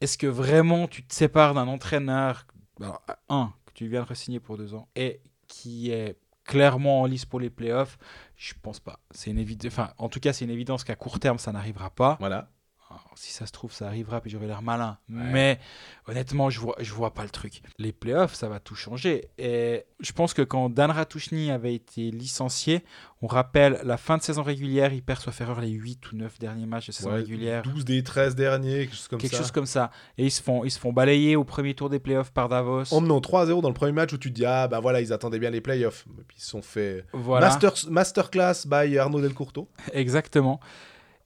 Est-ce 0.00 0.18
que 0.18 0.26
vraiment 0.26 0.86
tu 0.86 1.02
te 1.02 1.14
sépares 1.14 1.54
d'un 1.54 1.66
entraîneur, 1.68 2.46
alors, 2.78 3.02
un, 3.28 3.52
que 3.66 3.72
tu 3.72 3.86
viens 3.86 4.02
de 4.02 4.06
re-signer 4.06 4.40
pour 4.40 4.56
deux 4.58 4.74
ans, 4.74 4.88
et 4.96 5.20
qui 5.46 5.90
est 5.90 6.18
clairement 6.44 7.00
en 7.02 7.06
lice 7.06 7.24
pour 7.24 7.40
les 7.40 7.50
playoffs? 7.50 7.98
Je 8.36 8.52
pense 8.60 8.80
pas. 8.80 9.00
C'est 9.10 9.30
une 9.30 9.38
évidence. 9.38 9.72
Enfin, 9.72 9.92
en 9.98 10.08
tout 10.08 10.20
cas, 10.20 10.32
c'est 10.32 10.44
une 10.44 10.50
évidence 10.50 10.84
qu'à 10.84 10.96
court 10.96 11.18
terme, 11.20 11.38
ça 11.38 11.52
n'arrivera 11.52 11.90
pas. 11.90 12.16
voilà. 12.20 12.50
Alors, 12.90 13.04
si 13.14 13.32
ça 13.32 13.46
se 13.46 13.52
trouve, 13.52 13.72
ça 13.72 13.86
arrivera, 13.86 14.20
puis 14.20 14.30
j'aurai 14.32 14.48
l'air 14.48 14.62
malin. 14.62 14.98
Mais 15.08 15.60
honnêtement, 16.08 16.50
je 16.50 16.58
vois, 16.58 16.74
je 16.80 16.92
vois 16.92 17.14
pas 17.14 17.22
le 17.22 17.30
truc. 17.30 17.62
Les 17.78 17.92
playoffs, 17.92 18.34
ça 18.34 18.48
va 18.48 18.58
tout 18.58 18.74
changer. 18.74 19.28
Et 19.38 19.84
je 20.00 20.10
pense 20.12 20.34
que 20.34 20.42
quand 20.42 20.68
Dan 20.70 20.90
Ratouchny 20.90 21.52
avait 21.52 21.72
été 21.74 22.10
licencié, 22.10 22.84
on 23.22 23.28
rappelle 23.28 23.80
la 23.84 23.96
fin 23.96 24.16
de 24.16 24.22
saison 24.22 24.42
régulière, 24.42 24.92
il 24.92 25.02
perd 25.04 25.20
sauf 25.20 25.40
erreur 25.40 25.60
les 25.60 25.68
8 25.70 26.10
ou 26.10 26.16
9 26.16 26.38
derniers 26.40 26.66
matchs 26.66 26.88
de 26.88 26.92
saison 26.92 27.10
Ouais, 27.10 27.16
régulière. 27.18 27.62
12 27.62 27.84
des 27.84 28.02
13 28.02 28.34
derniers, 28.34 28.86
quelque 28.86 28.96
chose 28.96 29.08
comme 29.08 29.20
Quelque 29.20 29.32
ça. 29.36 29.38
chose 29.42 29.52
comme 29.52 29.66
ça. 29.66 29.90
Et 30.18 30.24
ils 30.24 30.30
se 30.32 30.42
font, 30.42 30.64
ils 30.64 30.70
se 30.72 30.78
font 30.80 30.92
balayer 30.92 31.36
au 31.36 31.44
premier 31.44 31.74
tour 31.74 31.90
des 31.90 32.00
playoffs 32.00 32.32
par 32.32 32.48
Davos. 32.48 32.92
En 32.92 33.00
menant 33.00 33.20
3-0 33.20 33.60
dans 33.62 33.68
le 33.68 33.74
premier 33.74 33.92
match 33.92 34.12
où 34.12 34.18
tu 34.18 34.30
te 34.30 34.34
dis 34.34 34.44
Ah, 34.44 34.66
bah 34.66 34.80
voilà, 34.80 35.00
ils 35.00 35.12
attendaient 35.12 35.38
bien 35.38 35.50
les 35.50 35.60
playoffs. 35.60 36.06
Et 36.18 36.22
puis 36.26 36.38
ils 36.38 36.42
se 36.42 36.50
sont 36.50 36.62
fait. 36.62 37.04
Voilà. 37.12 37.46
Master, 37.46 37.72
masterclass 37.88 38.66
by 38.66 38.98
Arnaud 38.98 39.20
Delcourteau. 39.20 39.68
Exactement. 39.92 40.58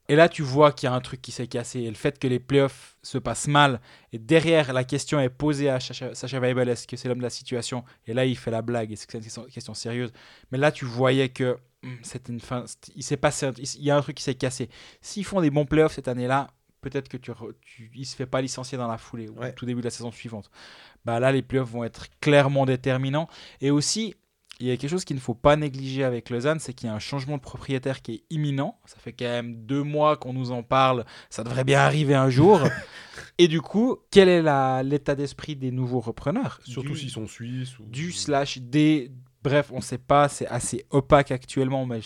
Et 0.08 0.16
là, 0.16 0.28
tu 0.28 0.42
vois 0.42 0.72
qu'il 0.72 0.86
y 0.88 0.92
a 0.92 0.94
un 0.94 1.00
truc 1.00 1.22
qui 1.22 1.32
s'est 1.32 1.46
cassé. 1.46 1.80
Et 1.80 1.88
le 1.88 1.94
fait 1.94 2.18
que 2.18 2.26
les 2.28 2.38
playoffs 2.38 2.96
se 3.02 3.16
passent 3.16 3.48
mal, 3.48 3.80
et 4.12 4.18
derrière, 4.18 4.72
la 4.72 4.84
question 4.84 5.18
est 5.18 5.30
posée 5.30 5.70
à 5.70 5.80
Sacha, 5.80 6.38
Weibel 6.40 6.68
est-ce 6.68 6.86
que 6.86 6.96
c'est 6.96 7.08
l'homme 7.08 7.18
de 7.18 7.22
la 7.22 7.30
situation? 7.30 7.84
Et 8.06 8.12
là, 8.12 8.26
il 8.26 8.36
fait 8.36 8.50
la 8.50 8.60
blague. 8.62 8.92
Est-ce 8.92 9.06
que 9.06 9.12
c'est 9.12 9.18
une 9.18 9.24
question, 9.24 9.44
question 9.44 9.74
sérieuse 9.74 10.12
Mais 10.52 10.58
là, 10.58 10.70
tu 10.72 10.84
voyais 10.84 11.30
que 11.30 11.56
hum, 11.82 11.98
c'était 12.02 12.32
une 12.32 12.40
fin. 12.40 12.64
Il 12.96 13.02
s'est 13.02 13.16
passé. 13.16 13.48
Il 13.58 13.82
y 13.82 13.90
a 13.90 13.96
un 13.96 14.02
truc 14.02 14.16
qui 14.16 14.22
s'est 14.22 14.34
cassé. 14.34 14.68
S'ils 15.00 15.24
font 15.24 15.40
des 15.40 15.50
bons 15.50 15.64
playoffs 15.64 15.94
cette 15.94 16.08
année-là, 16.08 16.48
peut-être 16.82 17.08
que 17.08 17.16
tu, 17.16 17.32
il 17.94 18.04
se 18.04 18.14
fait 18.14 18.26
pas 18.26 18.42
licencier 18.42 18.76
dans 18.76 18.88
la 18.88 18.98
foulée 18.98 19.28
ou 19.30 19.38
Ouais. 19.38 19.48
au 19.50 19.52
tout 19.52 19.64
début 19.64 19.80
de 19.80 19.86
la 19.86 19.90
saison 19.90 20.12
suivante. 20.12 20.50
Bah 21.06 21.18
là, 21.18 21.32
les 21.32 21.40
playoffs 21.40 21.70
vont 21.70 21.82
être 21.82 22.08
clairement 22.20 22.66
déterminants. 22.66 23.26
Et 23.62 23.70
aussi, 23.70 24.14
il 24.60 24.66
y 24.68 24.70
a 24.70 24.76
quelque 24.76 24.90
chose 24.90 25.04
qu'il 25.04 25.16
ne 25.16 25.20
faut 25.20 25.34
pas 25.34 25.56
négliger 25.56 26.04
avec 26.04 26.30
Lausanne, 26.30 26.60
c'est 26.60 26.72
qu'il 26.72 26.88
y 26.88 26.90
a 26.90 26.94
un 26.94 27.00
changement 27.00 27.36
de 27.36 27.42
propriétaire 27.42 28.02
qui 28.02 28.12
est 28.12 28.22
imminent. 28.30 28.78
Ça 28.86 28.96
fait 28.98 29.12
quand 29.12 29.24
même 29.24 29.66
deux 29.66 29.82
mois 29.82 30.16
qu'on 30.16 30.32
nous 30.32 30.52
en 30.52 30.62
parle. 30.62 31.04
Ça 31.28 31.42
devrait 31.42 31.64
bien 31.64 31.80
arriver 31.80 32.14
un 32.14 32.30
jour. 32.30 32.60
Et 33.38 33.48
du 33.48 33.60
coup, 33.60 33.98
quel 34.10 34.28
est 34.28 34.42
l'état 34.84 35.14
d'esprit 35.16 35.56
des 35.56 35.72
nouveaux 35.72 36.00
repreneurs? 36.00 36.60
Surtout 36.64 36.94
s'ils 36.94 37.10
sont 37.10 37.26
suisses. 37.26 37.78
Ou... 37.78 37.84
du 37.86 38.12
slash 38.12 38.58
des. 38.58 39.10
Bref, 39.42 39.70
on 39.72 39.76
ne 39.76 39.82
sait 39.82 39.98
pas, 39.98 40.28
c'est 40.28 40.46
assez 40.46 40.86
opaque 40.90 41.30
actuellement, 41.30 41.84
mais 41.84 42.00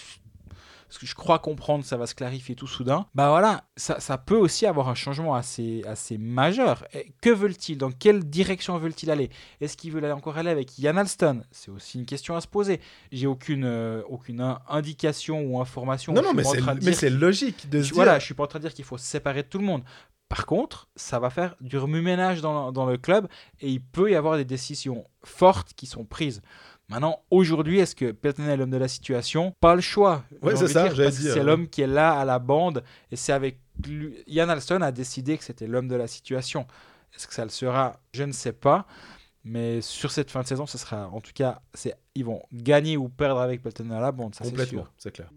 parce 0.88 0.98
que 0.98 1.06
je 1.06 1.14
crois 1.14 1.38
comprendre, 1.38 1.84
ça 1.84 1.96
va 1.98 2.06
se 2.06 2.14
clarifier 2.14 2.54
tout 2.54 2.66
soudain. 2.66 3.06
Bah 3.14 3.28
voilà, 3.28 3.64
ça, 3.76 4.00
ça 4.00 4.16
peut 4.18 4.36
aussi 4.36 4.64
avoir 4.66 4.88
un 4.88 4.94
changement 4.94 5.34
assez, 5.34 5.82
assez 5.86 6.16
majeur. 6.18 6.84
Et 6.94 7.12
que 7.20 7.30
veulent-ils? 7.30 7.76
Dans 7.76 7.90
quelle 7.90 8.24
direction 8.24 8.76
veulent-ils 8.78 9.10
aller? 9.10 9.30
Est-ce 9.60 9.76
qu'ils 9.76 9.92
veulent 9.92 10.04
aller 10.06 10.14
encore 10.14 10.38
aller 10.38 10.50
avec 10.50 10.78
Yann 10.78 10.96
Alston? 10.98 11.42
C'est 11.50 11.70
aussi 11.70 11.98
une 11.98 12.06
question 12.06 12.36
à 12.36 12.40
se 12.40 12.48
poser. 12.48 12.80
J'ai 13.12 13.26
aucune, 13.26 13.64
euh, 13.64 14.02
aucune 14.08 14.40
in- 14.40 14.60
indication 14.68 15.42
ou 15.42 15.60
information. 15.60 16.12
Non, 16.12 16.22
non, 16.22 16.32
mais 16.34 16.42
c'est, 16.44 17.10
de 17.10 17.16
logique 17.16 17.68
de 17.68 17.80
se 17.82 17.88
je- 17.88 17.92
dire. 17.92 17.94
Voilà, 17.96 18.18
je 18.18 18.24
suis 18.24 18.34
pas 18.34 18.44
en 18.44 18.48
train 18.48 18.58
de 18.58 18.64
dire 18.64 18.74
qu'il 18.74 18.84
faut 18.84 18.98
se 18.98 19.04
séparer 19.06 19.42
de 19.42 19.48
tout 19.48 19.58
le 19.58 19.64
monde. 19.64 19.82
Par 20.30 20.44
contre, 20.46 20.88
ça 20.96 21.18
va 21.18 21.30
faire 21.30 21.54
du 21.60 21.78
remue-ménage 21.78 22.40
dans, 22.42 22.70
dans 22.72 22.84
le 22.84 22.98
club 22.98 23.28
et 23.60 23.68
il 23.70 23.80
peut 23.80 24.10
y 24.10 24.14
avoir 24.14 24.36
des 24.36 24.44
décisions 24.44 25.06
fortes 25.24 25.72
qui 25.74 25.86
sont 25.86 26.04
prises. 26.04 26.42
Maintenant, 26.88 27.22
aujourd'hui, 27.30 27.80
est-ce 27.80 27.94
que 27.94 28.12
Pelton 28.12 28.44
est 28.48 28.56
l'homme 28.56 28.70
de 28.70 28.78
la 28.78 28.88
situation? 28.88 29.54
Pas 29.60 29.74
le 29.74 29.82
choix. 29.82 30.24
Ouais, 30.40 30.56
c'est 30.56 30.68
ça, 30.68 30.84
dire, 30.84 30.94
j'allais 30.94 31.08
parce 31.08 31.16
que 31.18 31.22
dire, 31.22 31.32
C'est 31.34 31.38
ouais. 31.40 31.44
l'homme 31.44 31.68
qui 31.68 31.82
est 31.82 31.86
là 31.86 32.18
à 32.18 32.24
la 32.24 32.38
bande 32.38 32.82
et 33.10 33.16
c'est 33.16 33.32
avec 33.32 33.60
lui. 33.86 34.16
Ian 34.26 34.48
Alston 34.48 34.80
a 34.80 34.90
décidé 34.90 35.36
que 35.36 35.44
c'était 35.44 35.66
l'homme 35.66 35.88
de 35.88 35.96
la 35.96 36.06
situation. 36.06 36.66
Est-ce 37.14 37.26
que 37.26 37.34
ça 37.34 37.44
le 37.44 37.50
sera? 37.50 38.00
Je 38.14 38.24
ne 38.24 38.32
sais 38.32 38.52
pas. 38.52 38.86
Mais 39.44 39.80
sur 39.80 40.10
cette 40.10 40.30
fin 40.30 40.40
de 40.42 40.46
saison, 40.46 40.66
ce 40.66 40.78
sera 40.78 41.08
en 41.08 41.20
tout 41.20 41.32
cas, 41.34 41.60
ils 42.14 42.24
vont 42.24 42.42
gagner 42.52 42.96
ou 42.96 43.08
perdre 43.08 43.40
avec 43.40 43.62
Pelton 43.62 43.90
à 43.90 44.00
la 44.00 44.12
bande, 44.12 44.34
ça 44.34 44.44
Complètement, 44.44 44.86
c'est 44.98 45.12
clair. 45.12 45.30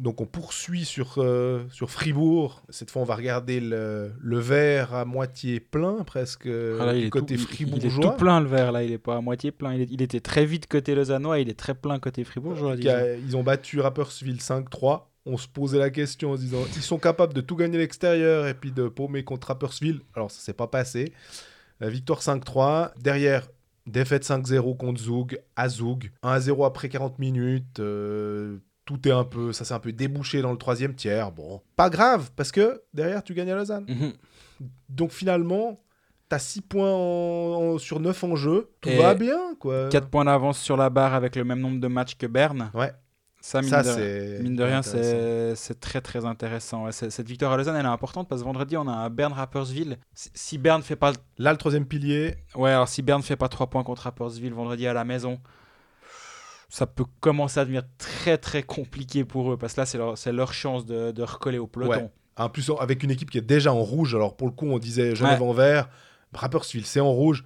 Donc 0.00 0.20
on 0.20 0.26
poursuit 0.26 0.84
sur, 0.84 1.14
euh, 1.18 1.62
sur 1.70 1.90
Fribourg. 1.90 2.62
Cette 2.70 2.90
fois, 2.90 3.02
on 3.02 3.04
va 3.04 3.14
regarder 3.14 3.60
le, 3.60 4.12
le 4.20 4.38
verre 4.38 4.94
à 4.94 5.04
moitié 5.04 5.60
plein, 5.60 6.02
presque, 6.04 6.46
Ah 6.46 6.86
là, 6.86 6.94
il 6.94 7.04
du 7.04 7.10
côté 7.10 7.36
tout, 7.36 7.42
fribourgeois. 7.46 7.90
Il 7.92 7.98
est 7.98 8.10
tout 8.10 8.16
plein 8.16 8.40
le 8.40 8.46
verre 8.48 8.72
là, 8.72 8.82
il 8.82 8.92
est 8.92 8.98
pas 8.98 9.16
à 9.16 9.20
moitié 9.20 9.50
plein. 9.52 9.74
Il, 9.74 9.82
est- 9.82 9.88
il 9.90 10.02
était 10.02 10.20
très 10.20 10.44
vite 10.46 10.66
côté 10.66 10.94
lausannois, 10.94 11.38
il 11.38 11.48
est 11.48 11.58
très 11.58 11.74
plein 11.74 11.98
côté 11.98 12.24
fribourgeois. 12.24 12.72
A- 12.72 13.16
ils 13.16 13.36
ont 13.36 13.42
battu 13.42 13.80
Rapperswil 13.80 14.36
5-3. 14.40 15.02
on 15.26 15.36
se 15.36 15.46
posait 15.46 15.78
la 15.78 15.90
question 15.90 16.32
en 16.32 16.36
se 16.36 16.40
disant 16.40 16.64
ils 16.76 16.82
sont 16.82 16.98
capables 16.98 17.34
de 17.34 17.42
tout 17.42 17.54
gagner 17.56 17.76
à 17.76 17.80
l'extérieur 17.80 18.46
et 18.46 18.54
puis 18.54 18.72
de 18.72 18.88
paumer 18.88 19.22
contre 19.22 19.48
Rappersville. 19.48 20.00
Alors, 20.14 20.30
ça 20.30 20.40
s'est 20.40 20.54
pas 20.54 20.66
passé. 20.66 21.12
Euh, 21.82 21.88
victoire 21.90 22.22
5-3. 22.22 22.92
Derrière, 22.98 23.48
défaite 23.86 24.24
5-0 24.24 24.76
contre 24.78 25.00
Zoug, 25.00 25.38
à 25.56 25.68
Zoug. 25.68 26.10
1-0 26.22 26.64
après 26.66 26.88
40 26.88 27.18
minutes. 27.18 27.80
euh, 27.80 28.56
tout 28.84 29.06
est 29.06 29.12
un 29.12 29.24
peu, 29.24 29.52
ça 29.52 29.64
s'est 29.64 29.74
un 29.74 29.78
peu 29.78 29.92
débouché 29.92 30.42
dans 30.42 30.52
le 30.52 30.58
troisième 30.58 30.94
tiers. 30.94 31.30
Bon, 31.32 31.60
pas 31.76 31.90
grave, 31.90 32.30
parce 32.36 32.50
que 32.52 32.82
derrière, 32.92 33.22
tu 33.22 33.34
gagnes 33.34 33.50
à 33.52 33.56
Lausanne. 33.56 33.86
Mhm. 33.88 34.12
Donc 34.88 35.10
finalement, 35.12 35.80
tu 36.28 36.34
as 36.36 36.38
6 36.38 36.60
points 36.62 36.90
en- 36.92 37.74
en- 37.74 37.78
sur 37.78 38.00
9 38.00 38.22
en 38.24 38.36
jeu. 38.36 38.70
Tout 38.80 38.88
Et 38.88 38.96
va 38.98 39.14
bien, 39.14 39.54
quoi. 39.58 39.88
4 39.88 40.08
points 40.08 40.24
d'avance 40.24 40.58
sur 40.58 40.76
la 40.76 40.90
barre 40.90 41.14
avec 41.14 41.36
le 41.36 41.44
même 41.44 41.60
nombre 41.60 41.80
de 41.80 41.88
matchs 41.88 42.16
que 42.16 42.26
Berne. 42.26 42.70
Ouais. 42.74 42.92
Ça, 43.42 43.62
mine, 43.62 43.70
Ça, 43.70 43.82
de, 43.82 43.88
c'est. 43.88 44.42
mine 44.42 44.54
de 44.54 44.62
rien, 44.62 44.82
c'est 44.82 45.80
très 45.80 46.02
très 46.02 46.26
intéressant. 46.26 46.84
Ouais, 46.84 46.92
cette 46.92 47.26
victoire 47.26 47.52
à 47.52 47.56
Lausanne, 47.56 47.76
elle 47.76 47.86
est 47.86 47.88
importante 47.88 48.28
parce 48.28 48.42
que 48.42 48.44
vendredi, 48.46 48.76
on 48.76 48.86
a 48.86 48.92
un 48.92 49.08
Berne 49.08 49.32
Rappersville. 49.32 49.96
Si- 50.12 50.30
Si 50.34 50.58
Berne 50.58 50.82
fait 50.82 50.94
pas 50.96 51.12
Là, 51.38 51.52
le 51.52 51.56
troisième 51.56 51.86
pilier, 51.86 52.34
Ouais, 52.54 52.70
alors 52.70 52.86
si 52.88 53.00
Berne 53.00 53.22
fait 53.22 53.36
pas 53.36 53.48
3 53.48 53.68
points 53.68 53.82
contre 53.82 54.02
Rappersville 54.02 54.52
vendredi 54.52 54.86
à 54.86 54.92
la 54.92 55.04
maison, 55.04 55.38
ça 56.70 56.86
peut 56.86 57.04
commencer 57.18 57.60
à 57.60 57.64
devenir 57.64 57.82
très 57.98 58.38
très 58.38 58.62
compliqué 58.62 59.24
pour 59.24 59.52
eux 59.52 59.58
parce 59.58 59.74
que 59.74 59.80
là, 59.80 59.86
c'est 59.86 59.98
leur, 59.98 60.16
c'est 60.16 60.32
leur 60.32 60.54
chance 60.54 60.86
de, 60.86 61.10
de 61.10 61.22
recoller 61.22 61.58
au 61.58 61.66
peloton. 61.66 62.04
Ouais. 62.04 62.10
en 62.36 62.48
plus 62.48 62.70
avec 62.78 63.02
une 63.02 63.10
équipe 63.10 63.30
qui 63.30 63.38
est 63.38 63.42
déjà 63.42 63.74
en 63.74 63.82
rouge. 63.82 64.14
Alors 64.14 64.36
pour 64.36 64.46
le 64.46 64.52
coup, 64.54 64.66
on 64.66 64.78
disait 64.78 65.14
Genève 65.14 65.42
en 65.42 65.52
vert, 65.52 65.90
Rapperswil, 66.32 66.86
c'est 66.86 67.00
en 67.00 67.10
rouge. 67.12 67.44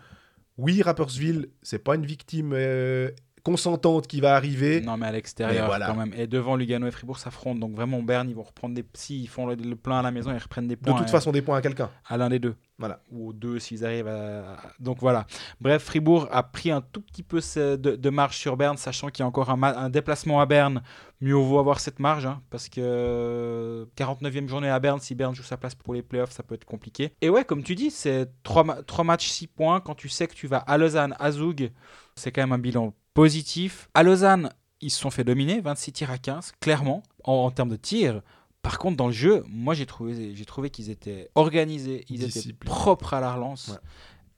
Oui, 0.58 0.82
Rapperswil, 0.82 1.48
c'est 1.62 1.80
pas 1.80 1.96
une 1.96 2.06
victime 2.06 2.52
euh, 2.52 3.10
consentante 3.44 4.06
qui 4.08 4.20
va 4.20 4.34
arriver. 4.34 4.80
Non, 4.80 4.96
mais 4.96 5.06
à 5.06 5.12
l'extérieur 5.12 5.66
voilà. 5.66 5.86
quand 5.86 5.94
même. 5.94 6.12
Et 6.16 6.26
devant 6.26 6.56
Lugano 6.56 6.86
et 6.86 6.90
Fribourg 6.90 7.18
s'affrontent. 7.18 7.60
Donc 7.60 7.76
vraiment, 7.76 8.02
Berne, 8.02 8.28
ils 8.28 8.34
vont 8.34 8.42
reprendre 8.42 8.74
des. 8.74 8.84
S'ils 8.94 9.28
font 9.28 9.46
le, 9.46 9.54
le 9.54 9.76
plein 9.76 10.00
à 10.00 10.02
la 10.02 10.10
maison, 10.10 10.32
ils 10.32 10.38
reprennent 10.38 10.66
des 10.66 10.76
De 10.76 10.80
points. 10.80 10.94
toute 10.94 11.06
euh, 11.06 11.10
façon, 11.10 11.30
des 11.30 11.42
points 11.42 11.58
à 11.58 11.62
quelqu'un. 11.62 11.90
à 12.08 12.16
l'un 12.16 12.30
des 12.30 12.40
deux. 12.40 12.56
Voilà. 12.78 13.00
Ou 13.12 13.28
aux 13.28 13.32
deux 13.32 13.58
s'ils 13.60 13.84
arrivent 13.84 14.08
à. 14.08 14.56
Donc 14.80 14.98
voilà. 14.98 15.26
Bref, 15.60 15.84
Fribourg 15.84 16.26
a 16.32 16.42
pris 16.42 16.70
un 16.70 16.80
tout 16.80 17.02
petit 17.02 17.22
peu 17.22 17.38
de, 17.54 17.76
de 17.76 18.10
marge 18.10 18.36
sur 18.36 18.56
Berne, 18.56 18.78
sachant 18.78 19.10
qu'il 19.10 19.22
y 19.22 19.24
a 19.24 19.26
encore 19.26 19.50
un, 19.50 19.90
déplacement 19.90 20.40
à 20.40 20.46
Berne. 20.46 20.82
Mieux 21.20 21.34
vaut 21.34 21.58
avoir 21.58 21.80
cette 21.80 22.00
marge, 22.00 22.26
hein, 22.26 22.42
parce 22.50 22.68
que 22.68 23.86
49e 23.96 24.48
journée 24.48 24.68
à 24.68 24.78
Berne, 24.80 25.00
si 25.00 25.14
Berne 25.14 25.34
joue 25.34 25.42
sa 25.42 25.56
place 25.56 25.74
pour 25.74 25.94
les 25.94 26.02
playoffs, 26.02 26.32
ça 26.32 26.42
peut 26.42 26.54
être 26.54 26.64
compliqué. 26.64 27.12
Et 27.20 27.30
ouais, 27.30 27.44
comme 27.44 27.62
tu 27.62 27.74
dis, 27.74 27.90
c'est 27.90 28.28
3, 28.42 29.04
matchs, 29.04 29.28
6 29.28 29.46
points. 29.46 29.80
Quand 29.80 29.94
tu 29.94 30.08
sais 30.08 30.26
que 30.26 30.34
tu 30.34 30.46
vas 30.48 30.58
à 30.58 30.76
Lausanne, 30.76 31.14
à 31.18 31.30
Zoug, 31.30 31.70
c'est 32.16 32.32
quand 32.32 32.42
même 32.42 32.52
un 32.52 32.58
bilan 32.58 32.92
positif. 33.14 33.88
À 33.94 34.02
Lausanne, 34.02 34.50
ils 34.80 34.90
se 34.90 35.00
sont 35.00 35.10
fait 35.10 35.24
dominer, 35.24 35.60
26 35.60 35.92
tirs 35.92 36.10
à 36.10 36.18
15, 36.18 36.52
clairement, 36.60 37.02
en, 37.24 37.32
en 37.32 37.50
termes 37.50 37.70
de 37.70 37.76
tirs. 37.76 38.20
Par 38.62 38.78
contre, 38.78 38.96
dans 38.96 39.06
le 39.06 39.12
jeu, 39.12 39.44
moi 39.48 39.74
j'ai 39.74 39.86
trouvé, 39.86 40.34
j'ai 40.34 40.44
trouvé 40.44 40.70
qu'ils 40.70 40.90
étaient 40.90 41.30
organisés, 41.34 42.04
ils 42.08 42.24
étaient 42.24 42.52
propres 42.52 43.14
à 43.14 43.20
la 43.20 43.34
relance. 43.34 43.68
Ouais. 43.68 43.78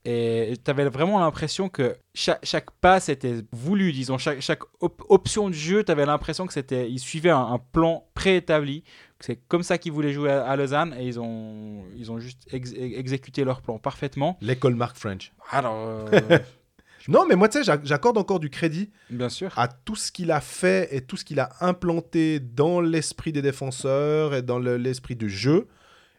Et 0.09 0.55
tu 0.65 0.71
avais 0.71 0.89
vraiment 0.89 1.19
l'impression 1.19 1.69
que 1.69 1.97
chaque, 2.15 2.39
chaque 2.45 2.71
passe 2.71 3.09
était 3.09 3.43
voulu, 3.51 3.93
disons, 3.93 4.19
chaque, 4.19 4.41
chaque 4.41 4.63
op- 4.81 5.03
option 5.09 5.49
de 5.49 5.55
jeu, 5.55 5.83
tu 5.83 5.91
avais 5.91 6.07
l'impression 6.07 6.47
que 6.47 6.53
c'était, 6.53 6.89
ils 6.89 7.01
suivaient 7.01 7.31
un, 7.31 7.41
un 7.45 7.59
plan 7.59 8.07
préétabli, 8.15 8.85
c'est 9.19 9.35
comme 9.49 9.65
ça 9.65 9.79
qu'ils 9.79 9.91
voulaient 9.91 10.13
jouer 10.13 10.31
à, 10.31 10.45
à 10.47 10.55
Lausanne, 10.55 10.95
et 10.97 11.07
ils 11.07 11.19
ont, 11.19 11.83
ils 11.97 12.13
ont 12.13 12.21
juste 12.21 12.47
ex- 12.53 12.73
exécuté 12.77 13.43
leur 13.43 13.63
plan 13.63 13.79
parfaitement. 13.81 14.37
L'école 14.41 14.77
Mark 14.77 14.97
French. 14.97 15.33
Alors, 15.51 15.75
euh, 15.89 16.39
Non, 17.09 17.25
mais 17.29 17.37
moi, 17.37 17.49
tu 17.49 17.59
sais, 17.59 17.65
j'ac- 17.65 17.85
j'accorde 17.85 18.19
encore 18.19 18.41
du 18.41 18.51
crédit 18.51 18.91
bien 19.11 19.29
sûr. 19.29 19.53
à 19.57 19.69
tout 19.69 19.97
ce 19.97 20.11
qu'il 20.13 20.31
a 20.31 20.41
fait 20.41 20.89
et 20.95 21.01
tout 21.03 21.17
ce 21.17 21.25
qu'il 21.25 21.39
a 21.41 21.51
implanté 21.61 22.41
dans 22.41 22.81
l'esprit 22.81 23.33
des 23.33 23.43
défenseurs 23.43 24.35
et 24.35 24.43
dans 24.43 24.59
le- 24.59 24.77
l'esprit 24.77 25.17
du 25.17 25.29
jeu. 25.29 25.67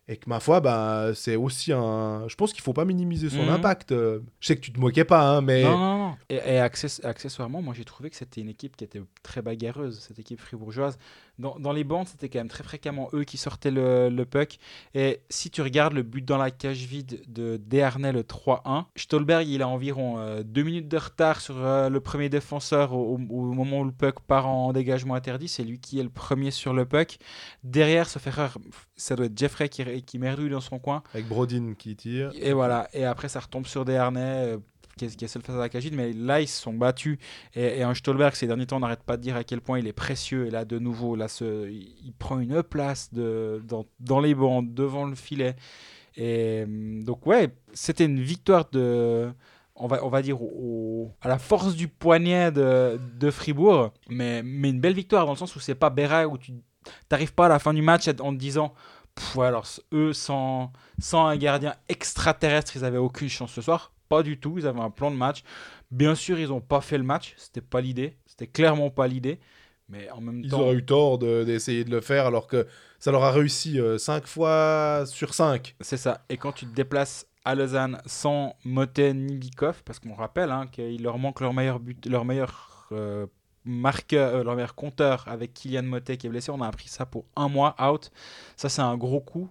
Et 0.10 0.15
que 0.15 0.30
ma 0.30 0.39
foi, 0.39 0.62
bah, 0.62 1.12
c'est 1.13 1.36
aussi 1.36 1.74
un. 1.74 2.26
Je 2.30 2.36
pense 2.36 2.54
qu'il 2.54 2.62
faut 2.62 2.72
pas 2.72 2.86
minimiser 2.86 3.30
son 3.30 3.43
Mhm. 3.43 3.50
impact. 3.50 3.91
Euh, 3.91 4.22
Je 4.39 4.48
sais 4.48 4.56
que 4.56 4.62
tu 4.62 4.72
te 4.72 4.80
moquais 4.80 5.04
pas, 5.04 5.22
hein, 5.22 5.41
mais. 5.41 5.63
Non, 5.63 5.78
non, 5.78 5.98
non. 5.98 6.15
Et, 6.30 6.36
et 6.36 6.60
access- 6.60 7.04
accessoirement, 7.04 7.62
moi 7.62 7.74
j'ai 7.74 7.84
trouvé 7.84 8.10
que 8.10 8.15
c'était 8.15 8.39
une 8.39 8.48
équipe 8.50 8.78
qui 8.78 8.86
était 8.86 9.02
très 9.22 9.41
bagarreuse, 9.41 10.00
cette 10.08 10.17
équipe 10.20 10.39
fribourgeoise. 10.39 10.98
Dans, 11.39 11.60
dans 11.60 11.72
les 11.74 11.84
bandes, 11.84 12.08
c'était 12.08 12.30
quand 12.30 12.39
même 12.39 12.48
très 12.48 12.63
fréquemment 12.63 13.10
eux 13.13 13.24
qui 13.26 13.38
sortaient 13.38 13.70
le, 13.70 14.10
le 14.10 14.26
puck. 14.26 14.58
Et 14.96 15.20
si 15.30 15.52
tu 15.52 15.62
regardes 15.62 15.93
le 15.93 16.02
but 16.04 16.24
dans 16.26 16.38
la 16.38 16.50
cage 16.52 16.86
vide 16.86 17.22
de 17.28 17.58
Desharnais, 17.58 18.12
le 18.13 18.24
3-1, 18.24 18.86
Stolberg, 18.96 19.46
il 19.48 19.62
a 19.62 19.67
environ 19.67 20.17
euh, 20.20 20.41
deux 20.43 20.63
minutes 20.63 20.88
de 20.88 20.98
retard 20.98 21.39
sur 21.41 21.58
euh, 21.58 21.89
le 21.89 22.00
premier 22.00 22.30
défenseur 22.30 22.93
au, 22.93 23.17
au- 23.17 23.20
au 23.30 23.54
moment 23.54 23.82
où 23.82 23.84
le 23.86 23.91
puck 23.91 24.22
part 24.22 24.48
en 24.48 24.72
dégagement 24.74 25.13
interdit. 25.15 25.48
C'est 25.50 25.63
lui 25.63 25.80
qui 25.80 26.00
est 26.00 26.04
le 26.04 26.10
premier 26.10 26.50
sur 26.50 26.74
le 26.74 26.86
puck. 26.86 27.17
Derrière, 27.63 28.08
sauf 28.10 28.26
erreur, 28.26 28.58
ça 28.96 29.15
doit 29.15 29.26
être 29.28 29.38
Jeffrey 29.38 29.70
qui, 29.70 29.84
qui 30.02 30.20
merdouille 30.20 30.50
dans 30.50 30.62
son 30.62 30.80
coin. 30.80 31.04
Avec 31.14 31.28
Brodin 31.28 31.74
qui 31.78 31.96
tire. 31.96 32.32
Et 32.36 32.54
voilà, 32.54 32.88
et 32.94 33.06
après 33.06 33.30
ça 33.30 33.40
retombe 33.40 33.66
sur 33.66 33.86
des 33.86 33.96
harnais 33.96 34.54
euh, 34.54 34.58
qui 34.98 35.06
est, 35.06 35.16
qui 35.16 35.26
est 35.26 35.28
seul 35.28 35.42
face 35.42 35.56
à 35.56 35.60
la 35.60 35.70
cagide, 35.70 35.94
mais 35.94 36.12
là 36.14 36.42
ils 36.42 36.48
se 36.48 36.62
sont 36.62 36.74
battus. 36.74 37.18
Et, 37.56 37.80
et 37.80 37.84
un 37.84 37.94
Stolberg, 37.94 38.34
ces 38.34 38.48
derniers 38.48 38.66
temps, 38.66 38.78
on 38.78 38.82
n'arrête 38.82 39.04
pas 39.04 39.18
de 39.18 39.22
dire 39.22 39.36
à 39.36 39.44
quel 39.44 39.62
point 39.62 39.80
il 39.80 39.88
est 39.88 39.94
précieux. 39.94 40.48
Et 40.48 40.50
là, 40.50 40.66
de 40.66 40.80
nouveau, 40.80 41.16
là, 41.16 41.28
ce, 41.28 41.70
il, 41.70 42.14
prend 42.18 42.40
une 42.40 42.64
place 42.64 43.14
de, 43.14 43.62
dans, 43.66 43.86
dans 44.00 44.20
les 44.20 44.36
bancs, 44.36 44.74
devant 44.74 45.06
le 45.06 45.16
filet. 45.16 45.56
Et 46.16 46.64
hum, 46.64 47.04
donc, 47.04 47.26
ouais, 47.28 47.50
c'était 47.74 48.06
une 48.06 48.20
victoire 48.20 48.70
de. 48.72 49.30
On 49.80 49.86
va, 49.86 50.04
on 50.04 50.10
va 50.10 50.24
dire 50.24 50.42
au- 50.42 51.12
à 51.22 51.28
la 51.28 51.38
force 51.38 51.76
du 51.76 51.88
poignet 51.88 52.52
de, 52.52 53.00
de 53.20 53.30
Fribourg, 53.30 53.94
mais, 54.10 54.42
mais 54.44 54.72
une 54.72 54.80
belle 54.80 54.96
victoire 54.96 55.28
dans 55.28 55.34
le 55.34 55.38
sens 55.38 55.56
où 55.56 55.60
c'est 55.60 55.76
pas 55.76 55.92
Béra 55.92 56.26
où 56.28 56.40
tu 56.40 56.54
n'arrives 57.12 57.34
pas 57.36 57.46
à 57.46 57.50
la 57.50 57.60
fin 57.60 57.76
du 57.76 57.84
match 57.84 58.08
en 58.08 58.34
te 58.34 58.40
disant 58.40 58.74
Pff, 59.17 59.38
alors 59.39 59.65
eux 59.93 60.13
sans, 60.13 60.71
sans 60.99 61.25
un 61.27 61.36
gardien 61.38 61.73
extraterrestre, 61.89 62.75
ils 62.77 62.86
avaient 62.86 62.97
aucune 62.97 63.30
chance 63.30 63.51
ce 63.51 63.62
soir. 63.62 63.91
Pas 64.10 64.23
du 64.23 64.39
tout, 64.39 64.58
ils 64.58 64.65
avaient 64.67 64.80
un 64.80 64.89
plan 64.89 65.12
de 65.12 65.15
match. 65.17 65.43
Bien 65.91 66.15
sûr, 66.15 66.39
ils 66.39 66.47
n'ont 66.49 66.62
pas 66.62 66.82
fait 66.82 66.97
le 66.97 67.03
match, 67.03 67.34
c'était 67.38 67.62
pas 67.62 67.82
l'idée, 67.82 68.15
c'était 68.25 68.47
clairement 68.47 68.89
pas 68.89 69.08
l'idée. 69.08 69.39
Mais 69.89 70.10
en 70.12 70.21
même 70.21 70.41
Ils 70.43 70.51
temps, 70.51 70.62
auraient 70.62 70.75
eu 70.75 70.86
tort 70.86 71.17
de- 71.17 71.43
d'essayer 71.43 71.84
de, 71.84 71.91
le 71.91 72.01
faire 72.01 72.25
alors 72.25 72.47
que 72.47 72.67
ça 72.99 73.12
leur 73.12 73.23
a 73.23 73.32
réussi 73.32 73.80
5 73.97 74.27
fois 74.27 75.03
sur 75.08 75.34
5. 75.34 75.75
c'est 75.82 75.97
ça. 75.97 76.25
Et 76.30 76.38
quand 76.38 76.51
tu 76.51 76.65
te 76.65 76.73
déplaces 76.75 77.25
à 77.45 77.56
Lausanne 77.56 78.01
sans 78.06 78.56
Motet 78.65 79.13
ni 79.13 79.36
Bikov, 79.36 79.82
parce 79.86 79.99
qu'on 79.99 80.13
rappelle 80.13 80.51
hein, 80.51 80.67
qu'il 80.71 81.01
leur 81.03 81.17
manque 81.17 81.39
leur 81.39 81.53
meilleur 81.53 81.80
but, 81.80 82.06
leur 82.06 82.25
meilleur 82.25 82.88
euh, 82.91 83.25
marqueur, 83.67 84.47
euh, 84.47 84.67
compteur 84.75 85.25
avec 85.27 85.53
Kylian 85.53 85.84
Motet 85.84 86.17
qui 86.17 86.27
est 86.27 86.30
blessé. 86.30 86.51
On 86.51 86.62
a 86.62 86.67
appris 86.67 86.88
ça 86.88 87.06
pour 87.06 87.25
un 87.36 87.49
mois 87.49 87.75
out. 87.82 88.12
Ça, 88.56 88.69
c'est 88.69 88.82
un 88.82 88.97
gros 88.97 89.21
coup. 89.21 89.49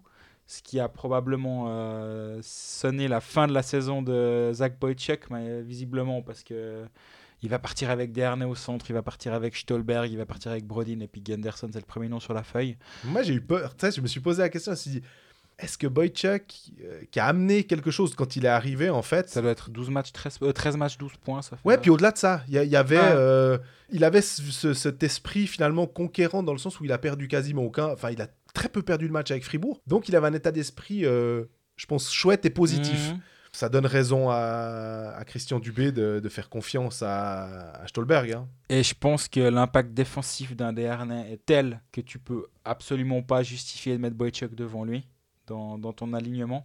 Ce 0.49 0.63
qui 0.63 0.79
a 0.79 0.89
probablement 0.89 1.67
euh, 1.69 2.39
sonné 2.43 3.09
la 3.09 3.21
fin 3.21 3.49
de 3.49 3.53
la 3.53 3.63
saison 3.63 4.01
de 4.01 4.51
Zach 4.53 4.79
Boychuk, 4.79 5.29
mais 5.31 5.63
visiblement 5.63 6.23
parce 6.23 6.45
que 6.45 6.85
il 7.43 7.51
va 7.51 7.59
partir 7.59 7.91
avec 7.91 8.13
Dernay 8.13 8.45
au 8.45 8.55
centre, 8.55 8.87
il 8.89 8.95
va 8.95 9.03
partir 9.03 9.35
avec 9.35 9.57
Stolberg, 9.57 10.11
il 10.11 10.17
va 10.17 10.25
partir 10.25 10.53
avec 10.53 10.65
Brodin 10.65 11.01
et 11.01 11.09
puis 11.09 11.23
Genderson, 11.27 11.69
c'est 11.71 11.79
le 11.79 11.85
premier 11.85 12.09
nom 12.09 12.19
sur 12.19 12.33
la 12.33 12.43
feuille. 12.43 12.77
Moi, 13.05 13.23
j'ai 13.23 13.35
eu 13.35 13.41
peur. 13.41 13.77
Tu 13.77 13.87
sais, 13.87 13.93
je 13.93 14.01
me 14.01 14.07
suis 14.07 14.21
posé 14.21 14.43
la 14.43 14.49
question. 14.49 14.73
Je 14.73 14.77
me 14.77 14.81
suis 14.81 14.91
dit, 14.91 15.03
est-ce 15.59 15.79
que 15.79 15.87
Boychuk, 15.87 16.45
euh, 16.85 17.01
qui 17.11 17.19
a 17.19 17.27
amené 17.27 17.65
quelque 17.65 17.91
chose 17.91 18.15
quand 18.15 18.37
il 18.37 18.45
est 18.45 18.49
arrivé, 18.49 18.91
en 18.91 19.01
fait. 19.03 19.29
Ça 19.31 19.41
doit 19.41 19.51
être 19.53 19.71
12 19.71 19.89
matchs, 19.91 20.13
13, 20.13 20.39
euh, 20.43 20.53
13 20.53 20.77
matchs, 20.77 20.99
12 20.99 21.13
points. 21.25 21.41
Ça 21.43 21.57
fait, 21.57 21.67
Ouais, 21.67 21.79
puis 21.79 21.89
au-delà 21.91 22.11
de 22.13 22.19
ça, 22.19 22.43
il 22.49 22.55
y, 22.55 22.77
avait, 22.77 22.99
euh, 23.01 23.57
il 23.91 24.05
avait 24.05 24.21
ce- 24.21 24.43
ce- 24.43 24.75
cet 24.75 25.03
esprit 25.03 25.47
finalement 25.47 25.87
conquérant 25.87 26.43
dans 26.43 26.53
le 26.53 26.59
sens 26.59 26.79
où 26.81 26.85
il 26.85 26.93
a 26.93 26.99
perdu 26.99 27.27
quasiment 27.29 27.63
aucun, 27.63 27.87
enfin 27.87 28.11
il 28.11 28.21
a 28.21 28.29
très 28.53 28.69
peu 28.69 28.83
perdu 28.83 29.07
le 29.07 29.13
match 29.13 29.31
avec 29.31 29.45
Fribourg, 29.45 29.81
donc 29.87 30.09
il 30.09 30.17
avait 30.17 30.27
un 30.29 30.33
état 30.35 30.53
d'esprit, 30.53 31.05
euh, 31.07 31.45
je 31.77 31.87
pense, 31.87 32.13
chouette 32.13 32.45
et 32.45 32.51
positif. 32.51 33.13
Mhm. 33.13 33.21
Ça 33.53 33.71
donne 33.71 33.87
raison 33.87 34.29
à, 34.29 35.15
à 35.17 35.25
Christian 35.25 35.59
Dubé 35.59 35.91
de, 35.91 36.21
de 36.23 36.29
faire 36.29 36.51
confiance 36.51 37.03
à, 37.03 37.71
à 37.73 37.87
Stolberg. 37.87 38.33
hein. 38.33 38.47
Et 38.69 38.83
je 38.83 38.93
pense 38.93 39.29
que 39.29 39.41
l'impact 39.41 39.95
défensif 39.95 40.55
d'un 40.55 40.75
Desharnais 40.75 41.33
est 41.33 41.41
tel 41.47 41.81
que 41.91 42.03
tu 42.03 42.19
peux 42.19 42.45
absolument 42.67 43.23
pas 43.23 43.43
justifier 43.43 43.95
de 43.95 43.99
mettre 43.99 44.15
Boychuk 44.17 44.55
devant 44.55 44.85
lui 44.85 45.07
dans, 45.47 45.79
ton 45.93 46.13
alignement. 46.13 46.65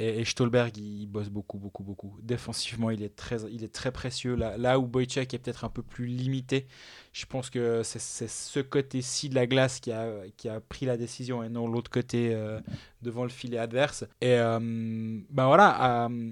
Et, 0.00 0.24
Stolberg, 0.24 0.76
il, 0.76 1.06
bosse 1.06 1.28
beaucoup, 1.28 1.56
beaucoup, 1.56 1.84
beaucoup. 1.84 2.18
Défensivement, 2.20 2.90
il 2.90 3.02
est 3.04 3.14
très, 3.14 3.42
il 3.52 3.62
est 3.62 3.72
très 3.72 3.92
précieux. 3.92 4.34
Là, 4.34 4.58
là 4.58 4.80
où 4.80 4.86
Boychuk 4.86 5.32
est 5.32 5.38
peut-être 5.38 5.64
un 5.64 5.68
peu 5.68 5.82
plus 5.82 6.06
limité, 6.06 6.66
je 7.12 7.26
pense 7.26 7.48
que 7.48 7.82
c'est 7.84 8.28
ce 8.28 8.58
côté-ci 8.60 9.28
de 9.28 9.36
la 9.36 9.46
glace 9.46 9.78
qui 9.78 9.92
a, 9.92 10.10
qui 10.36 10.48
a 10.48 10.60
pris 10.60 10.84
la 10.84 10.96
décision 10.96 11.44
et 11.44 11.48
non 11.48 11.68
l'autre 11.68 11.92
côté 11.92 12.34
euh, 12.34 12.60
devant 13.02 13.22
le 13.22 13.28
filet 13.28 13.56
adverse. 13.56 14.04
Et 14.20 14.32
euh, 14.32 14.58
ben 14.58 15.46
voilà, 15.46 16.06
euh, 16.08 16.30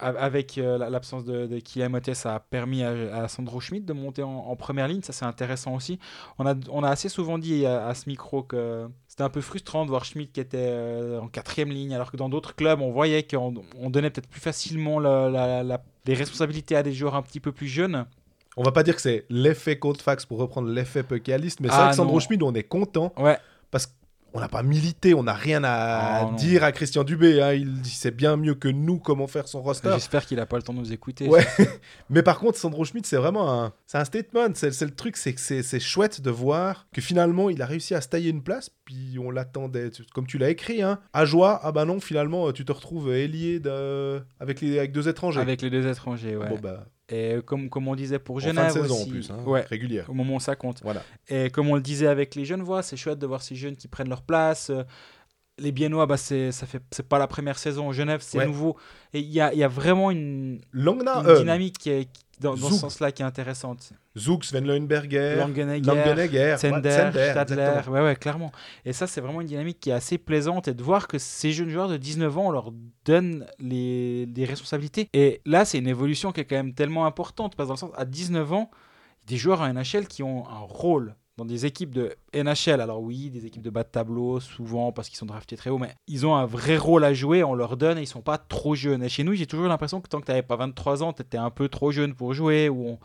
avec 0.00 0.56
la- 0.56 0.90
l'absence 0.90 1.24
de, 1.24 1.46
de 1.46 1.58
Kylian 1.60 1.88
Motet, 1.88 2.14
ça 2.14 2.34
a 2.34 2.40
permis 2.40 2.82
à, 2.82 3.26
Sandro 3.28 3.58
Schmidt 3.60 3.86
de 3.86 3.94
monter 3.94 4.22
en, 4.22 4.54
première 4.56 4.86
ligne. 4.86 5.02
Ça, 5.02 5.14
c'est 5.14 5.24
intéressant 5.24 5.74
aussi. 5.74 5.98
On 6.38 6.44
a, 6.46 6.54
on 6.70 6.84
a 6.84 6.90
assez 6.90 7.08
souvent 7.08 7.38
dit 7.38 7.64
à 7.64 7.94
ce 7.94 8.06
micro 8.08 8.42
que 8.42 8.86
c'était 9.18 9.24
un 9.26 9.30
peu 9.30 9.40
frustrant 9.40 9.84
de 9.84 9.90
voir 9.90 10.04
Schmidt 10.04 10.30
qui 10.32 10.38
était 10.38 10.58
euh, 10.60 11.18
en 11.20 11.26
quatrième 11.26 11.70
ligne, 11.70 11.92
alors 11.92 12.12
que 12.12 12.16
dans 12.16 12.28
d'autres 12.28 12.54
clubs, 12.54 12.80
on 12.80 12.92
voyait 12.92 13.24
qu'on 13.24 13.52
on 13.76 13.90
donnait 13.90 14.10
peut-être 14.10 14.28
plus 14.28 14.40
facilement 14.40 15.00
la- 15.00 15.28
la- 15.28 15.64
la- 15.64 15.82
les 16.06 16.14
responsabilités 16.14 16.76
à 16.76 16.84
des 16.84 16.92
joueurs 16.92 17.16
un 17.16 17.22
petit 17.22 17.40
peu 17.40 17.50
plus 17.50 17.66
jeunes. 17.66 18.06
On 18.56 18.62
va 18.62 18.70
pas 18.70 18.84
dire 18.84 18.94
que 18.94 19.00
c'est 19.02 19.24
l'effet 19.28 19.76
Coldfax 19.76 20.24
pour 20.24 20.38
reprendre 20.38 20.68
l'effet 20.68 21.02
Pucaliste, 21.02 21.58
mais 21.58 21.66
c'est 21.68 21.74
Ah, 21.74 21.80
vrai 21.80 21.90
que 21.90 21.96
Sandro. 21.96 22.20
Schmid, 22.20 22.44
on 22.44 22.54
est 22.54 22.62
content 22.62 23.12
Ouais, 23.18 23.38
qu'on 24.32 24.40
n'a 24.40 24.48
pas 24.48 24.62
milité, 24.62 25.14
on 25.14 25.22
n'a 25.22 25.32
rien 25.34 25.62
à 25.64 26.26
Oh, 26.30 26.34
dire 26.36 26.64
à 26.64 26.72
Christian 26.72 27.04
Dubé. 27.04 27.40
hein. 27.40 27.52
Il 27.54 27.84
sait 27.86 28.10
bien 28.10 28.36
mieux 28.36 28.54
que 28.54 28.68
nous 28.68 28.98
comment 28.98 29.26
faire 29.26 29.48
son 29.48 29.62
roster. 29.62 29.90
j'espère 29.94 30.26
qu'il 30.26 30.38
a 30.40 30.46
pas 30.46 30.56
le 30.56 30.62
temps 30.62 30.74
de 30.74 30.78
nous 30.78 30.92
écouter. 30.92 31.28
Ouais. 31.28 31.46
Mais 32.10 32.22
par 32.22 32.38
contre, 32.38 32.58
Sandro 32.58 32.84
Schmidt, 32.84 33.08
c'est 33.08 33.16
vraiment 33.16 33.62
un, 33.62 33.72
c'est 33.86 33.98
un 33.98 34.04
statement. 34.04 34.48
C'est 34.54 34.80
le 34.82 34.90
truc, 34.94 35.16
c'est 35.16 35.32
que 35.34 35.40
c'est 35.40 35.80
chouette 35.80 36.20
de 36.20 36.30
voir 36.30 36.86
que 36.92 37.00
finalement, 37.00 37.50
il 37.50 37.62
a 37.62 37.66
réussi 37.66 37.94
à 37.94 38.00
se 38.00 38.08
tailler 38.08 38.30
une 38.30 38.42
place. 38.42 38.70
Puis 38.84 39.18
on 39.22 39.30
l'attendait, 39.30 39.90
comme 40.14 40.26
tu 40.26 40.38
l'as 40.38 40.50
écrit, 40.50 40.82
hein. 40.82 40.98
À 41.12 41.24
joie, 41.24 41.60
ah 41.62 41.72
bah 41.72 41.84
non, 41.84 42.00
finalement, 42.00 42.52
tu 42.52 42.64
te 42.64 42.72
retrouves 42.72 43.12
ailier 43.12 43.60
de... 43.60 44.22
avec, 44.40 44.60
les... 44.60 44.78
avec 44.78 44.92
deux 44.92 45.08
étrangers. 45.08 45.40
Avec 45.40 45.62
les 45.62 45.70
deux 45.70 45.86
étrangers, 45.86 46.36
ouais. 46.36 46.48
Bon 46.48 46.58
bah, 46.62 46.86
Et 47.10 47.36
comme, 47.46 47.70
comme 47.70 47.88
on 47.88 47.94
disait 47.94 48.18
pour 48.18 48.36
en 48.36 48.38
Genève 48.40 48.70
fin 48.70 48.78
de 48.80 48.82
saison 48.82 48.94
aussi, 48.96 49.08
en 49.08 49.10
plus, 49.10 49.30
hein, 49.30 49.42
ouais, 49.46 49.62
régulière. 49.62 50.04
au 50.10 50.12
moment 50.14 50.36
où 50.36 50.40
ça 50.40 50.56
compte. 50.56 50.80
Voilà. 50.82 51.02
Et 51.28 51.48
comme 51.50 51.68
on 51.70 51.74
le 51.74 51.80
disait 51.80 52.06
avec 52.06 52.34
les 52.34 52.44
jeunes 52.44 52.62
voix, 52.62 52.82
c'est 52.82 52.96
chouette 52.98 53.18
de 53.18 53.26
voir 53.26 53.40
ces 53.42 53.56
jeunes 53.56 53.76
qui 53.76 53.88
prennent 53.88 54.10
leur 54.10 54.22
place. 54.22 54.70
Euh, 54.70 54.82
Les 55.60 55.72
Biennois, 55.72 56.06
bah 56.06 56.16
c'est 56.16 56.52
pas 57.08 57.18
la 57.18 57.26
première 57.26 57.58
saison. 57.58 57.90
Genève, 57.92 58.20
c'est 58.22 58.38
Ouais. 58.38 58.46
nouveau. 58.46 58.76
Et 59.12 59.18
il 59.20 59.26
y 59.32 59.40
a, 59.40 59.52
y 59.54 59.64
a 59.64 59.68
vraiment 59.68 60.10
une, 60.12 60.60
une 60.72 60.88
euh, 61.08 61.38
dynamique 61.38 61.78
qui 61.78 61.90
est- 61.90 62.08
dans, 62.40 62.54
dans 62.54 62.70
ce 62.70 62.74
sens-là 62.74 63.12
qui 63.12 63.22
est 63.22 63.24
intéressante. 63.24 63.92
Zouk, 64.16 64.44
Sven 64.44 64.66
Leuenberger, 64.66 65.36
Langenegger, 65.36 65.86
Langenegger, 65.86 66.56
Sender, 66.58 66.88
ouais, 66.88 66.96
Sender, 66.96 67.28
Stadler, 67.30 67.80
ouais, 67.88 68.00
ouais, 68.00 68.16
clairement. 68.16 68.52
Et 68.84 68.92
ça, 68.92 69.06
c'est 69.06 69.20
vraiment 69.20 69.40
une 69.40 69.46
dynamique 69.46 69.80
qui 69.80 69.90
est 69.90 69.94
assez 69.94 70.18
plaisante 70.18 70.68
et 70.68 70.74
de 70.74 70.82
voir 70.82 71.08
que 71.08 71.18
ces 71.18 71.52
jeunes 71.52 71.70
joueurs 71.70 71.88
de 71.88 71.96
19 71.96 72.38
ans, 72.38 72.46
on 72.48 72.50
leur 72.50 72.72
donne 73.04 73.46
les, 73.58 74.26
des 74.26 74.44
responsabilités. 74.44 75.08
Et 75.12 75.40
là, 75.46 75.64
c'est 75.64 75.78
une 75.78 75.88
évolution 75.88 76.32
qui 76.32 76.40
est 76.40 76.44
quand 76.44 76.56
même 76.56 76.74
tellement 76.74 77.06
importante 77.06 77.56
parce 77.56 77.66
que 77.66 77.68
dans 77.68 77.86
le 77.86 77.92
sens, 77.92 77.98
à 78.00 78.04
19 78.04 78.52
ans, 78.52 78.70
des 79.26 79.36
joueurs 79.36 79.60
en 79.60 79.72
NHL 79.72 80.06
qui 80.08 80.22
ont 80.22 80.48
un 80.48 80.60
rôle 80.60 81.14
dans 81.38 81.44
des 81.46 81.64
équipes 81.66 81.94
de 81.94 82.14
NHL. 82.34 82.80
Alors 82.80 83.00
oui, 83.00 83.30
des 83.30 83.46
équipes 83.46 83.62
de 83.62 83.70
bas 83.70 83.84
de 83.84 83.88
tableau, 83.88 84.40
souvent 84.40 84.92
parce 84.92 85.08
qu'ils 85.08 85.16
sont 85.18 85.24
draftés 85.26 85.56
très 85.56 85.70
haut, 85.70 85.78
mais 85.78 85.94
ils 86.08 86.26
ont 86.26 86.34
un 86.36 86.44
vrai 86.46 86.76
rôle 86.76 87.04
à 87.04 87.14
jouer, 87.14 87.42
on 87.44 87.54
leur 87.54 87.76
donne 87.76 87.96
et 87.96 88.02
ils 88.02 88.06
sont 88.06 88.20
pas 88.22 88.36
trop 88.38 88.74
jeunes. 88.74 89.02
Et 89.02 89.08
chez 89.08 89.24
nous, 89.24 89.34
j'ai 89.34 89.46
toujours 89.46 89.68
l'impression 89.68 90.00
que 90.00 90.08
tant 90.08 90.20
que 90.20 90.26
tu 90.26 90.32
n'avais 90.32 90.42
pas 90.42 90.56
23 90.56 91.02
ans, 91.02 91.12
tu 91.12 91.22
étais 91.22 91.38
un 91.38 91.50
peu 91.50 91.68
trop 91.68 91.92
jeune 91.92 92.14
pour 92.14 92.34
jouer, 92.34 92.68
ou 92.68 92.86
on... 92.88 92.98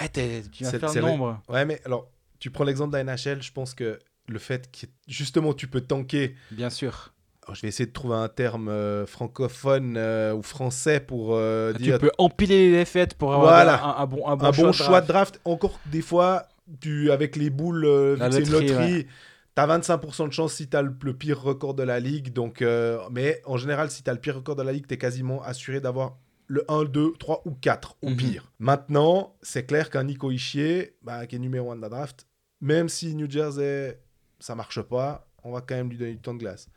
Ouais, 0.00 0.08
t'es- 0.08 0.42
tu 0.52 0.64
C'est- 0.64 0.78
faire 0.78 0.92
le 0.94 1.00
vrai. 1.00 1.10
nombre. 1.10 1.40
Ouais, 1.48 1.64
mais 1.64 1.80
alors, 1.84 2.08
tu 2.38 2.50
prends 2.50 2.64
l'exemple 2.64 2.92
de 2.92 2.98
la 2.98 3.04
NHL, 3.04 3.42
je 3.42 3.52
pense 3.52 3.74
que 3.74 3.98
le 4.28 4.38
fait 4.38 4.70
que 4.70 4.86
justement 5.08 5.52
tu 5.52 5.66
peux 5.66 5.80
tanker 5.80 6.34
Bien 6.52 6.70
sûr. 6.70 7.12
Alors, 7.44 7.56
je 7.56 7.62
vais 7.62 7.68
essayer 7.68 7.86
de 7.86 7.92
trouver 7.92 8.14
un 8.14 8.28
terme 8.28 8.68
euh, 8.68 9.04
francophone 9.04 9.96
euh, 9.96 10.32
ou 10.32 10.42
français 10.42 11.00
pour 11.00 11.30
euh, 11.34 11.72
Tu 11.74 11.82
dire 11.82 11.98
peux 11.98 12.12
empiler 12.18 12.70
les 12.70 12.78
défaites 12.78 13.14
pour 13.14 13.32
avoir 13.34 13.52
Voilà. 13.52 13.84
un, 13.84 14.02
un 14.02 14.06
bon, 14.06 14.28
un 14.28 14.36
bon, 14.36 14.46
un 14.46 14.50
bon 14.52 14.72
choix, 14.72 15.00
de 15.00 15.06
draft. 15.08 15.40
Encore 15.44 15.78
des 15.86 16.02
fois, 16.02 16.44
tu, 16.80 17.10
avec 17.10 17.36
les 17.36 17.50
boules, 17.50 17.84
euh, 17.84 18.16
c'est 18.30 18.44
une 18.44 18.50
loterie, 18.50 18.68
loterie, 18.70 19.06
t'as 19.54 19.66
25% 19.66 20.28
de 20.28 20.32
chance 20.32 20.54
si 20.54 20.68
t'as 20.68 20.82
le, 20.82 20.94
le 21.02 21.14
pire 21.14 21.40
record 21.40 21.74
de 21.74 21.82
la 21.82 22.00
ligue. 22.00 22.32
Donc, 22.32 22.62
euh, 22.62 22.98
mais 23.10 23.40
en 23.44 23.56
général, 23.56 23.90
si 23.90 24.02
t'as 24.02 24.12
le 24.12 24.20
pire 24.20 24.36
record 24.36 24.56
de 24.56 24.62
la 24.62 24.72
ligue, 24.72 24.86
t'es 24.86 24.98
quasiment 24.98 25.42
assuré 25.42 25.80
d'avoir 25.80 26.18
le 26.46 26.64
1, 26.68 26.84
2, 26.84 27.12
3 27.18 27.42
ou 27.46 27.52
4 27.52 27.96
au 28.02 28.10
Mhm. 28.10 28.16
pire. 28.16 28.52
Maintenant, 28.58 29.36
c'est 29.42 29.64
clair 29.66 29.90
qu'un 29.90 30.04
Nico 30.04 30.30
Ishier, 30.30 30.96
bah, 31.02 31.26
qui 31.26 31.36
est 31.36 31.38
numéro 31.38 31.70
1 31.72 31.76
de 31.76 31.80
la 31.80 31.88
draft, 31.88 32.26
même 32.60 32.88
si 32.88 33.14
New 33.14 33.30
Jersey, 33.30 34.00
ça 34.38 34.54
marche 34.54 34.80
pas, 34.82 35.26
on 35.44 35.52
va 35.52 35.60
quand 35.60 35.74
même 35.74 35.88
lui 35.88 35.96
donner 35.98 36.12
du 36.12 36.20
temps 36.20 36.34
de 36.34 36.38
glace. 36.40 36.68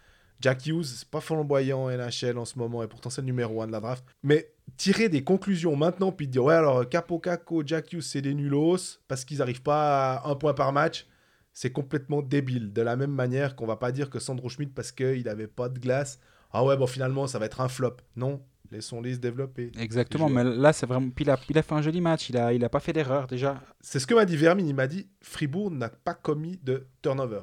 Jack 0.41 0.65
Hughes, 0.67 0.83
c'est 0.83 1.07
pas 1.09 1.21
flamboyant 1.21 1.89
NHL 1.89 2.37
en 2.37 2.45
ce 2.45 2.57
moment 2.59 2.83
et 2.83 2.87
pourtant 2.87 3.09
c'est 3.09 3.21
le 3.21 3.25
numéro 3.27 3.61
1 3.61 3.67
de 3.67 3.71
la 3.71 3.79
draft. 3.79 4.03
Mais 4.23 4.51
tirer 4.77 5.09
des 5.09 5.23
conclusions 5.23 5.75
maintenant 5.75 6.11
puis 6.11 6.27
dire 6.27 6.43
ouais 6.43 6.55
alors 6.55 6.87
Capo 6.89 7.19
Caco, 7.19 7.63
Jack 7.65 7.93
Hughes 7.93 8.01
c'est 8.01 8.21
des 8.21 8.33
nulos 8.33 8.99
parce 9.07 9.25
qu'ils 9.25 9.37
n'arrivent 9.39 9.61
pas 9.63 10.15
à 10.15 10.29
un 10.29 10.35
point 10.35 10.53
par 10.53 10.73
match, 10.73 11.07
c'est 11.53 11.71
complètement 11.71 12.21
débile. 12.21 12.73
De 12.73 12.81
la 12.81 12.95
même 12.95 13.11
manière 13.11 13.55
qu'on 13.55 13.65
va 13.65 13.77
pas 13.77 13.91
dire 13.91 14.09
que 14.09 14.19
Sandro 14.19 14.49
Schmidt 14.49 14.71
parce 14.75 14.91
qu'il 14.91 15.23
n'avait 15.23 15.47
pas 15.47 15.69
de 15.69 15.79
glace, 15.79 16.19
ah 16.51 16.63
ouais 16.65 16.75
bon 16.77 16.87
finalement 16.87 17.27
ça 17.27 17.39
va 17.39 17.45
être 17.45 17.61
un 17.61 17.69
flop. 17.69 17.95
Non, 18.15 18.41
laissons-les 18.71 19.13
se 19.15 19.19
développer. 19.19 19.71
Exactement, 19.79 20.27
mais 20.29 20.43
là, 20.43 20.73
c'est 20.73 20.85
vraiment. 20.85 21.09
Puis 21.09 21.23
il, 21.23 21.29
a, 21.31 21.39
il 21.49 21.57
a 21.57 21.61
fait 21.63 21.73
un 21.73 21.81
joli 21.81 22.01
match, 22.01 22.29
il 22.29 22.37
a, 22.37 22.51
il 22.51 22.63
a 22.63 22.69
pas 22.69 22.79
fait 22.79 22.93
d'erreur 22.93 23.27
déjà. 23.27 23.61
C'est 23.79 23.99
ce 23.99 24.07
que 24.07 24.13
m'a 24.13 24.25
dit 24.25 24.35
Vermin, 24.35 24.65
il 24.65 24.75
m'a 24.75 24.87
dit 24.87 25.07
Fribourg 25.21 25.71
n'a 25.71 25.89
pas 25.89 26.13
commis 26.13 26.59
de 26.63 26.87
turnover. 27.01 27.41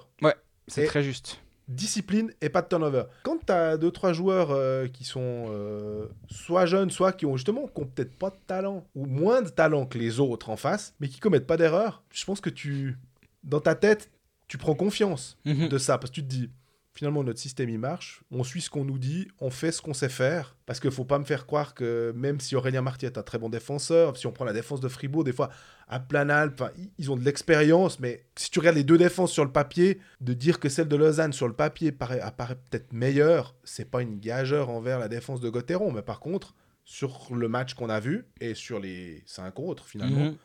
C'est 0.68 0.84
Et- 0.84 0.86
très 0.86 1.02
juste. 1.02 1.40
Discipline 1.68 2.32
et 2.40 2.48
pas 2.48 2.62
de 2.62 2.68
turnover. 2.68 3.04
Quand 3.22 3.38
tu 3.46 3.52
as 3.52 3.76
deux 3.76 3.90
trois 3.90 4.12
joueurs 4.12 4.50
euh, 4.50 4.88
qui 4.88 5.04
sont 5.04 5.46
euh, 5.48 6.06
soit 6.30 6.66
jeunes, 6.66 6.90
soit 6.90 7.12
qui 7.12 7.24
ont 7.26 7.36
justement 7.36 7.66
qui 7.66 7.80
ont 7.80 7.86
peut-être 7.86 8.14
pas 8.16 8.30
de 8.30 8.36
talent 8.46 8.84
ou 8.94 9.06
moins 9.06 9.42
de 9.42 9.48
talent 9.48 9.86
que 9.86 9.98
les 9.98 10.20
autres 10.20 10.50
en 10.50 10.56
face, 10.56 10.94
mais 11.00 11.08
qui 11.08 11.20
commettent 11.20 11.46
pas 11.46 11.56
d'erreur, 11.56 12.02
je 12.12 12.24
pense 12.24 12.40
que 12.40 12.50
tu 12.50 12.98
dans 13.44 13.60
ta 13.60 13.74
tête, 13.74 14.10
tu 14.48 14.58
prends 14.58 14.74
confiance 14.74 15.38
Mhm. 15.44 15.68
de 15.68 15.78
ça 15.78 15.98
parce 15.98 16.10
que 16.10 16.16
tu 16.16 16.22
te 16.22 16.28
dis 16.28 16.50
finalement 16.94 17.24
notre 17.24 17.38
système 17.40 17.68
il 17.70 17.78
marche, 17.78 18.22
on 18.30 18.44
suit 18.44 18.60
ce 18.60 18.68
qu'on 18.70 18.84
nous 18.84 18.98
dit, 18.98 19.28
on 19.40 19.50
fait 19.50 19.72
ce 19.72 19.80
qu'on 19.80 19.94
sait 19.94 20.08
faire 20.08 20.56
parce 20.66 20.78
qu'il 20.78 20.90
faut 20.90 21.04
pas 21.04 21.18
me 21.18 21.24
faire 21.24 21.46
croire 21.46 21.74
que 21.74 22.12
même 22.16 22.38
si 22.40 22.54
Aurélien 22.54 22.82
Marty 22.82 23.06
est 23.06 23.16
un 23.18 23.22
très 23.22 23.38
bon 23.38 23.48
défenseur, 23.48 24.16
si 24.16 24.26
on 24.26 24.32
prend 24.32 24.44
la 24.44 24.52
défense 24.52 24.80
de 24.80 24.88
Fribourg 24.88 25.24
des 25.24 25.32
fois 25.32 25.48
à 25.88 26.00
enfin, 26.46 26.70
i- 26.78 26.90
ils 26.98 27.10
ont 27.10 27.16
de 27.16 27.24
l'expérience 27.24 27.98
mais 28.00 28.24
si 28.36 28.50
tu 28.50 28.58
regardes 28.58 28.76
les 28.76 28.84
deux 28.84 28.98
défenses 28.98 29.32
sur 29.32 29.44
le 29.44 29.52
papier, 29.52 30.00
de 30.20 30.34
dire 30.34 30.60
que 30.60 30.68
celle 30.68 30.88
de 30.88 30.96
Lausanne 30.96 31.32
sur 31.32 31.48
le 31.48 31.54
papier 31.54 31.92
paraît, 31.92 32.20
apparaît 32.20 32.56
peut-être 32.70 32.92
meilleure, 32.92 33.54
c'est 33.64 33.90
pas 33.90 34.02
une 34.02 34.18
gageure 34.18 34.68
envers 34.68 34.98
la 34.98 35.08
défense 35.08 35.40
de 35.40 35.48
Gauthieron 35.48 35.92
mais 35.92 36.02
par 36.02 36.20
contre 36.20 36.54
sur 36.84 37.28
le 37.32 37.48
match 37.48 37.74
qu'on 37.74 37.88
a 37.88 38.00
vu 38.00 38.26
et 38.40 38.54
sur 38.54 38.80
les 38.80 39.22
cinq 39.24 39.58
autres 39.60 39.86
finalement, 39.86 40.24
Mhm. 40.26 40.36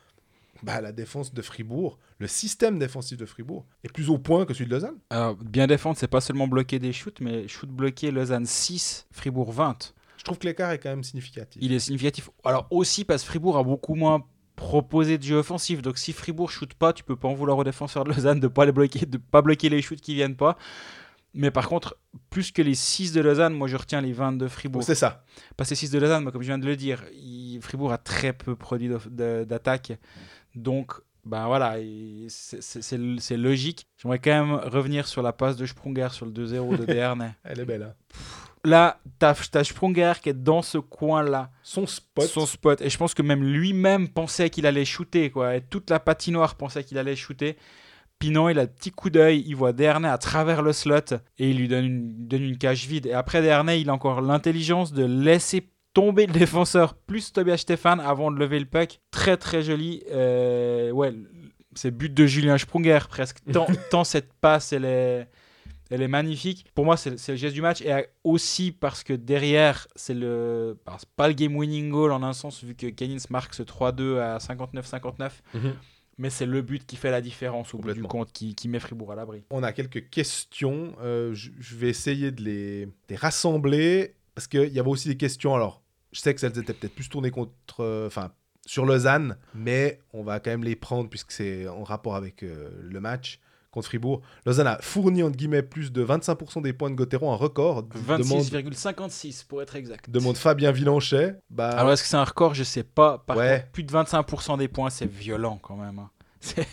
Bah, 0.62 0.80
la 0.80 0.92
défense 0.92 1.32
de 1.32 1.42
Fribourg, 1.42 1.98
le 2.18 2.26
système 2.26 2.78
défensif 2.78 3.16
de 3.16 3.26
Fribourg 3.26 3.66
est 3.84 3.92
plus 3.92 4.10
au 4.10 4.18
point 4.18 4.44
que 4.44 4.54
celui 4.54 4.66
de 4.66 4.74
Lausanne. 4.74 4.96
Alors, 5.10 5.36
bien 5.36 5.66
défendre, 5.66 5.96
c'est 5.96 6.08
pas 6.08 6.20
seulement 6.20 6.48
bloquer 6.48 6.78
des 6.78 6.92
shoots, 6.92 7.20
mais 7.20 7.46
shoot 7.48 7.68
bloqué, 7.70 8.10
Lausanne 8.10 8.46
6, 8.46 9.06
Fribourg 9.12 9.52
20. 9.52 9.94
Je 10.16 10.24
trouve 10.24 10.38
que 10.38 10.46
l'écart 10.46 10.72
est 10.72 10.78
quand 10.78 10.90
même 10.90 11.04
significatif. 11.04 11.62
Il 11.62 11.72
est 11.72 11.78
significatif. 11.78 12.28
Alors 12.44 12.66
aussi 12.70 13.04
parce 13.04 13.22
que 13.22 13.28
Fribourg 13.28 13.56
a 13.56 13.62
beaucoup 13.62 13.94
moins 13.94 14.24
proposé 14.56 15.16
de 15.16 15.22
jeu 15.22 15.36
offensif. 15.36 15.80
Donc 15.80 15.96
si 15.96 16.12
Fribourg 16.12 16.50
shoot 16.50 16.74
pas, 16.74 16.92
tu 16.92 17.04
peux 17.04 17.14
pas 17.14 17.28
en 17.28 17.34
vouloir 17.34 17.56
aux 17.56 17.62
défenseurs 17.64 18.02
de 18.02 18.10
Lausanne 18.12 18.40
de 18.40 18.48
pas 18.48 18.64
les 18.66 18.72
bloquer, 18.72 19.06
de 19.06 19.16
pas 19.18 19.42
bloquer 19.42 19.68
les 19.68 19.80
shoots 19.80 20.00
qui 20.00 20.14
viennent 20.14 20.34
pas. 20.36 20.58
Mais 21.34 21.52
par 21.52 21.68
contre, 21.68 21.96
plus 22.30 22.50
que 22.50 22.62
les 22.62 22.74
6 22.74 23.12
de 23.12 23.20
Lausanne, 23.20 23.54
moi 23.54 23.68
je 23.68 23.76
retiens 23.76 24.00
les 24.00 24.12
20 24.12 24.32
de 24.32 24.48
Fribourg. 24.48 24.82
C'est 24.82 24.96
ça. 24.96 25.24
Parce 25.56 25.68
que 25.70 25.76
6 25.76 25.92
de 25.92 25.98
Lausanne, 26.00 26.28
comme 26.32 26.42
je 26.42 26.48
viens 26.48 26.58
de 26.58 26.66
le 26.66 26.74
dire, 26.74 27.04
il- 27.12 27.60
Fribourg 27.62 27.92
a 27.92 27.98
très 27.98 28.32
peu 28.32 28.56
produit 28.56 28.90
d'attaque. 29.10 29.92
Donc, 30.62 30.92
ben 31.24 31.46
voilà, 31.46 31.78
il- 31.78 32.26
c'est- 32.30 33.36
logique. 33.36 33.86
J'aimerais 34.00 34.18
quand 34.18 34.30
même 34.30 34.54
revenir 34.54 35.06
sur 35.06 35.22
la 35.22 35.32
passe 35.32 35.56
de 35.56 35.66
Sprunger 35.66 36.08
sur 36.10 36.26
le 36.26 36.32
2-0 36.32 36.76
de 36.76 36.84
Dernay. 36.84 37.30
Elle 37.44 37.60
est 37.60 37.64
belle. 37.64 37.82
hein. 37.82 37.94
Là, 38.64 38.98
t'as 39.18 39.34
as 39.54 39.64
Sprunger 39.64 40.14
qui 40.22 40.30
est 40.30 40.34
dans 40.34 40.62
ce 40.62 40.78
coin-là, 40.78 41.50
Son 41.62 41.86
spot. 41.86 42.26
son 42.26 42.44
spot. 42.46 42.80
Et 42.80 42.90
je 42.90 42.98
pense 42.98 43.14
que 43.14 43.22
même 43.22 43.44
lui-même 43.44 44.08
pensait 44.08 44.50
qu'il 44.50 44.66
allait 44.66 44.84
shooter. 44.84 45.30
Quoi. 45.30 45.56
Et 45.56 45.60
toute 45.60 45.90
la 45.90 46.00
patinoire 46.00 46.56
pensait 46.56 46.82
qu'il 46.82 46.98
allait 46.98 47.14
shooter. 47.16 47.56
Puis 48.18 48.30
non, 48.30 48.48
il 48.48 48.58
a 48.58 48.62
un 48.62 48.66
petit 48.66 48.90
coup 48.90 49.10
d'œil, 49.10 49.44
il 49.46 49.54
voit 49.54 49.72
Dernay 49.72 50.08
à 50.08 50.18
travers 50.18 50.60
le 50.62 50.72
slot 50.72 51.14
et 51.38 51.50
il 51.50 51.56
lui 51.58 51.68
donne 51.68 51.84
une, 51.84 52.26
donne 52.26 52.42
une 52.42 52.58
cage 52.58 52.84
vide. 52.88 53.06
Et 53.06 53.12
après 53.12 53.42
Dernay, 53.42 53.80
il 53.80 53.90
a 53.90 53.94
encore 53.94 54.20
l'intelligence 54.22 54.92
de 54.92 55.04
laisser 55.04 55.70
tomber 56.00 56.26
le 56.26 56.32
défenseur 56.32 56.94
plus 56.94 57.32
Tobias 57.32 57.58
Stéphane 57.58 58.00
avant 58.00 58.30
de 58.30 58.38
lever 58.38 58.58
le 58.60 58.66
puck. 58.66 59.00
Très 59.10 59.36
très 59.36 59.62
joli. 59.62 60.02
Euh, 60.10 60.90
ouais, 60.90 61.12
c'est 61.74 61.90
but 61.90 62.12
de 62.12 62.26
Julien 62.26 62.56
Sprunger 62.58 63.00
presque. 63.08 63.38
Tant, 63.52 63.66
tant 63.90 64.04
cette 64.04 64.32
passe, 64.34 64.72
elle 64.72 64.84
est, 64.84 65.28
elle 65.90 66.02
est 66.02 66.08
magnifique. 66.08 66.66
Pour 66.74 66.84
moi, 66.84 66.96
c'est 66.96 67.28
le 67.28 67.36
geste 67.36 67.54
du 67.54 67.62
match. 67.62 67.80
Et 67.82 67.92
aussi 68.24 68.72
parce 68.72 69.02
que 69.02 69.12
derrière, 69.12 69.88
c'est 69.96 70.14
le 70.14 70.78
bah, 70.86 70.98
pas 71.16 71.28
le 71.28 71.34
game 71.34 71.56
winning 71.56 71.90
goal 71.90 72.12
en 72.12 72.22
un 72.22 72.32
sens, 72.32 72.62
vu 72.62 72.74
que 72.74 72.86
Canins 72.88 73.16
marque 73.30 73.54
ce 73.54 73.62
3-2 73.62 74.18
à 74.18 74.38
59-59. 74.38 75.30
Mhm. 75.54 75.74
Mais 76.20 76.30
c'est 76.30 76.46
le 76.46 76.62
but 76.62 76.84
qui 76.84 76.96
fait 76.96 77.12
la 77.12 77.20
différence 77.20 77.74
au 77.74 77.78
bout 77.78 77.82
du 77.92 78.02
Complètement. 78.02 78.08
compte, 78.08 78.32
qui, 78.32 78.54
qui 78.56 78.68
met 78.68 78.80
Fribourg 78.80 79.12
à 79.12 79.14
l'abri. 79.14 79.44
On 79.50 79.62
a 79.62 79.72
quelques 79.72 80.10
questions. 80.10 80.94
euh, 81.00 81.32
je, 81.32 81.50
je 81.60 81.76
vais 81.76 81.88
essayer 81.88 82.32
de 82.32 82.42
les, 82.42 82.86
de 82.86 82.92
les 83.10 83.16
rassembler. 83.16 84.14
Parce 84.34 84.46
qu'il 84.48 84.72
y 84.72 84.78
avait 84.78 84.88
aussi 84.88 85.08
des 85.08 85.16
questions. 85.16 85.54
Alors, 85.54 85.82
je 86.12 86.20
sais 86.20 86.34
que 86.34 86.40
celles 86.40 86.58
étaient 86.58 86.72
peut-être 86.72 86.94
plus 86.94 87.08
tournées 87.08 87.30
contre. 87.30 87.80
euh, 87.80 88.06
Enfin, 88.06 88.32
sur 88.66 88.84
Lausanne. 88.84 89.36
Mais 89.54 90.00
on 90.12 90.22
va 90.22 90.40
quand 90.40 90.50
même 90.50 90.64
les 90.64 90.76
prendre 90.76 91.08
puisque 91.08 91.30
c'est 91.32 91.66
en 91.68 91.84
rapport 91.84 92.16
avec 92.16 92.42
euh, 92.42 92.68
le 92.82 93.00
match 93.00 93.40
contre 93.70 93.86
Fribourg. 93.86 94.20
Lausanne 94.46 94.66
a 94.66 94.78
fourni, 94.80 95.22
entre 95.22 95.36
guillemets, 95.36 95.62
plus 95.62 95.90
de 95.92 96.04
25% 96.04 96.62
des 96.62 96.72
points 96.72 96.90
de 96.90 96.94
Gauthieron, 96.94 97.32
un 97.32 97.36
record. 97.36 97.82
Demande, 97.84 98.22
26,56 98.22 99.46
pour 99.46 99.62
être 99.62 99.76
exact. 99.76 100.10
demande 100.10 100.36
Fabien 100.36 100.70
Villanchet. 100.72 101.36
Bah, 101.50 101.70
Alors 101.70 101.92
est-ce 101.92 102.02
que 102.02 102.08
c'est 102.08 102.16
un 102.16 102.24
record? 102.24 102.54
Je 102.54 102.64
sais 102.64 102.82
pas. 102.82 103.18
Par 103.18 103.36
Ouais. 103.36 103.60
contre, 103.60 103.70
plus 103.72 103.82
de 103.84 103.92
25% 103.92 104.58
des 104.58 104.68
points, 104.68 104.90
c'est 104.90 105.06
violent 105.10 105.58
quand 105.62 105.76
même. 105.76 105.98
hein. 105.98 106.10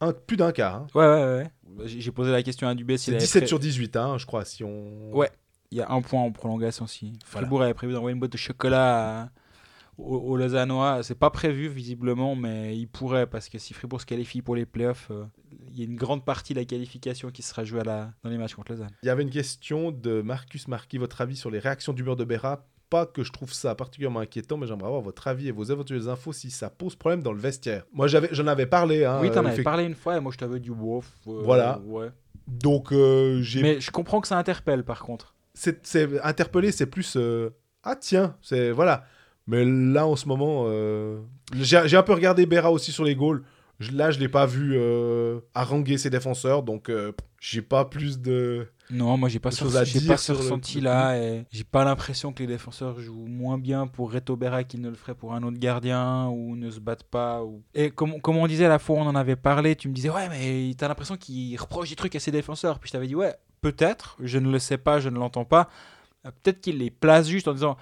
Un- 0.00 0.12
plus 0.12 0.36
d'un 0.36 0.52
quart. 0.52 0.74
hein. 0.76 0.86
Ouais, 0.94 1.06
ouais, 1.06 1.46
ouais. 1.78 1.86
J'ai 1.86 2.12
posé 2.12 2.30
la 2.30 2.42
question 2.42 2.68
à 2.68 2.74
Dubé 2.74 2.96
s'il 2.96 3.12
C'est 3.12 3.16
avait 3.16 3.24
17 3.24 3.42
pré- 3.42 3.48
sur 3.48 3.58
18, 3.58 3.96
hein, 3.96 4.18
je 4.18 4.26
crois, 4.26 4.44
si 4.44 4.62
on... 4.64 5.12
Ouais. 5.14 5.30
Il 5.70 5.78
y 5.78 5.80
a 5.80 5.90
un 5.90 6.00
point 6.02 6.20
en 6.22 6.30
prolongation 6.32 6.84
aussi. 6.84 7.12
Voilà. 7.30 7.46
Fribourg 7.46 7.62
avait 7.62 7.74
prévu 7.74 7.92
d'envoyer 7.92 8.12
une 8.14 8.20
boîte 8.20 8.32
de 8.32 8.36
chocolat 8.36 9.22
à- 9.24 9.28
aux, 9.98 10.16
aux 10.16 10.36
Lausannois. 10.36 11.02
C'est 11.02 11.18
pas 11.18 11.30
prévu 11.30 11.68
visiblement, 11.68 12.36
mais 12.36 12.76
il 12.76 12.86
pourrait 12.86 13.26
parce 13.26 13.48
que 13.48 13.58
si 13.58 13.74
Fribourg 13.74 14.00
se 14.00 14.06
qualifie 14.06 14.42
pour 14.42 14.54
les 14.56 14.66
playoffs, 14.66 15.08
euh, 15.10 15.24
il 15.70 15.78
y 15.78 15.82
a 15.82 15.84
une 15.84 15.96
grande 15.96 16.24
partie 16.24 16.54
de 16.54 16.58
la 16.60 16.64
qualification 16.64 17.30
qui 17.30 17.42
sera 17.42 17.64
jouée 17.64 17.80
à 17.80 17.84
la, 17.84 18.10
dans 18.22 18.30
les 18.30 18.38
matchs 18.38 18.54
contre 18.54 18.72
Lausanne. 18.72 18.90
Il 19.02 19.06
y 19.06 19.10
avait 19.10 19.22
une 19.22 19.30
question 19.30 19.90
de 19.90 20.20
Marcus 20.22 20.68
Marquis, 20.68 20.98
votre 20.98 21.20
avis 21.20 21.36
sur 21.36 21.50
les 21.50 21.58
réactions 21.58 21.92
d'humeur 21.92 22.16
de 22.16 22.24
Berra 22.24 22.64
pas 22.88 23.04
que 23.04 23.24
je 23.24 23.32
trouve 23.32 23.52
ça 23.52 23.74
particulièrement 23.74 24.20
inquiétant, 24.20 24.56
mais 24.56 24.68
j'aimerais 24.68 24.86
avoir 24.86 25.00
votre 25.00 25.26
avis 25.26 25.48
et 25.48 25.50
vos 25.50 25.64
éventuelles 25.64 26.08
infos 26.08 26.32
si 26.32 26.52
ça 26.52 26.70
pose 26.70 26.94
problème 26.94 27.20
dans 27.20 27.32
le 27.32 27.40
vestiaire. 27.40 27.82
Moi, 27.92 28.06
j'avais, 28.06 28.28
j'en 28.30 28.46
avais 28.46 28.66
parlé. 28.66 29.04
Hein, 29.04 29.18
oui, 29.22 29.28
t'en 29.32 29.42
euh, 29.44 29.48
avais 29.48 29.56
fait- 29.56 29.62
parlé 29.64 29.82
une 29.86 29.96
fois 29.96 30.16
et 30.16 30.20
moi 30.20 30.30
je 30.32 30.38
t'avais 30.38 30.60
dit 30.60 30.70
wouf. 30.70 31.10
euh, 31.26 31.40
Voilà. 31.42 31.80
Ouais. 31.84 32.10
Donc, 32.46 32.92
euh, 32.92 33.42
j'ai 33.42 33.60
Mais 33.62 33.80
je 33.80 33.90
comprends 33.90 34.20
que 34.20 34.28
ça 34.28 34.38
interpelle 34.38 34.84
par 34.84 35.00
contre. 35.02 35.34
C'est, 35.56 36.08
interpellé, 36.22 36.70
c'est 36.70 36.86
plus 36.86 37.16
euh, 37.16 37.50
ah 37.82 37.96
tiens, 37.96 38.36
c'est 38.42 38.70
voilà. 38.70 39.04
Mais 39.46 39.64
là 39.64 40.06
en 40.06 40.16
ce 40.16 40.26
moment, 40.26 40.64
euh, 40.66 41.20
j'ai, 41.54 41.96
un 41.96 42.02
peu 42.02 42.12
regardé 42.12 42.46
Berra 42.46 42.70
aussi 42.70 42.92
sur 42.92 43.04
les 43.04 43.14
goals. 43.14 43.42
Là, 43.92 44.10
je 44.10 44.18
l'ai 44.18 44.28
pas 44.28 44.46
vu 44.46 44.72
euh, 44.74 45.40
haranguer 45.54 45.98
ses 45.98 46.08
défenseurs, 46.10 46.62
donc 46.62 46.88
euh, 46.88 47.12
j'ai 47.40 47.60
pas 47.62 47.84
plus 47.84 48.18
de. 48.20 48.66
Non, 48.90 49.16
moi 49.18 49.28
j'ai 49.28 49.40
pas, 49.40 49.48
à 49.48 49.84
j'ai 49.84 50.00
pas 50.00 50.16
ce 50.16 50.24
sur 50.26 50.34
le- 50.34 50.40
ressenti 50.40 50.80
là 50.80 51.18
et 51.18 51.44
j'ai 51.50 51.64
pas 51.64 51.84
l'impression 51.84 52.32
que 52.32 52.38
les 52.38 52.46
défenseurs 52.46 53.00
jouent 53.00 53.26
moins 53.26 53.58
bien 53.58 53.88
pour 53.88 54.12
Reto 54.12 54.36
Berra 54.36 54.62
qu'ils 54.62 54.80
ne 54.80 54.88
le 54.88 54.94
feraient 54.94 55.16
pour 55.16 55.34
un 55.34 55.42
autre 55.42 55.58
gardien 55.58 56.28
ou 56.28 56.54
ne 56.54 56.70
se 56.70 56.78
battent 56.78 57.02
pas. 57.02 57.42
Ou... 57.42 57.64
Et 57.74 57.90
comme, 57.90 58.20
comme 58.20 58.36
on 58.36 58.46
disait 58.46 58.68
la 58.68 58.78
fois 58.78 58.96
on 58.96 59.06
en 59.08 59.16
avait 59.16 59.34
parlé, 59.34 59.74
tu 59.74 59.88
me 59.88 59.92
disais 59.92 60.08
ouais 60.08 60.28
mais 60.28 60.72
t'as 60.78 60.86
l'impression 60.86 61.16
qu'ils 61.16 61.56
reprochent 61.60 61.90
des 61.90 61.96
trucs 61.96 62.14
à 62.14 62.20
ses 62.20 62.30
défenseurs. 62.30 62.78
Puis 62.78 62.86
je 62.88 62.92
t'avais 62.92 63.08
dit 63.08 63.16
ouais 63.16 63.34
peut-être, 63.60 64.16
je 64.20 64.38
ne 64.38 64.52
le 64.52 64.60
sais 64.60 64.78
pas, 64.78 65.00
je 65.00 65.08
ne 65.08 65.18
l'entends 65.18 65.44
pas. 65.44 65.68
Euh, 66.24 66.30
Peut-être 66.44 66.60
qu'il 66.60 66.78
les 66.78 66.90
place 66.92 67.26
juste 67.28 67.48
en 67.48 67.54
disant 67.54 67.76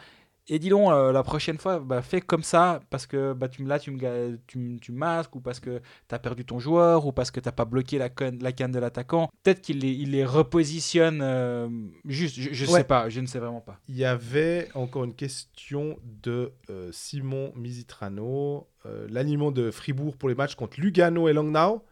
et 0.49 0.59
dis 0.59 0.69
donc 0.69 0.91
euh, 0.93 1.11
la 1.13 1.23
prochaine 1.23 1.57
fois 1.59 1.79
bah, 1.81 2.03
fais 2.03 2.21
comme 2.21 2.43
ça 2.43 2.81
parce 2.91 3.07
que 3.07 3.33
bah, 3.33 3.49
tu 3.49 3.63
me 3.63 3.69
là 3.69 3.79
tu 3.79 3.91
me 3.91 3.99
ga- 3.99 4.37
tu, 4.47 4.59
me- 4.59 4.79
tu 4.79 4.93
me 4.93 4.99
masques 4.99 5.35
ou 5.37 5.41
parce 5.41 5.59
que 5.61 5.81
t'as 6.09 6.19
perdu 6.19 6.45
ton 6.45 6.59
joueur 6.59 7.07
ou 7.07 7.13
parce 7.13 7.31
que 7.31 7.41
t'as 7.41 7.53
pas 7.53 7.65
bloqué 7.65 7.97
la, 7.99 8.09
canne 8.11 8.39
de 8.73 8.79
l'attaquant. 8.79 9.31
Peut-être 9.43 9.63
qu'il 9.63 9.79
les, 9.81 9.93
il 9.93 10.11
les 10.11 10.25
repositionne 10.25 11.21
euh, 11.23 11.69
juste, 12.05 12.37
je, 12.39 12.65
Ouais. 12.67 12.79
sais 12.81 12.85
pas, 12.85 13.09
je 13.09 13.21
ne 13.21 13.27
sais 13.27 13.39
vraiment 13.39 13.61
pas. 13.63 13.79
Il 13.89 13.97
y 13.97 14.05
avait 14.05 14.69
encore 14.75 15.05
une 15.05 15.15
question 15.15 15.99
de 16.23 16.53
euh, 16.71 16.91
Simon 16.93 17.53
Misitrano. 17.57 18.69
L'alignement 19.09 19.51
de 19.51 19.71
Fribourg 19.71 20.15
pour 20.19 20.29
les 20.29 20.35
matchs 20.35 20.57
contre 20.57 20.79
Lugano 20.79 21.27
et 21.27 21.33
Langnau. 21.33 21.83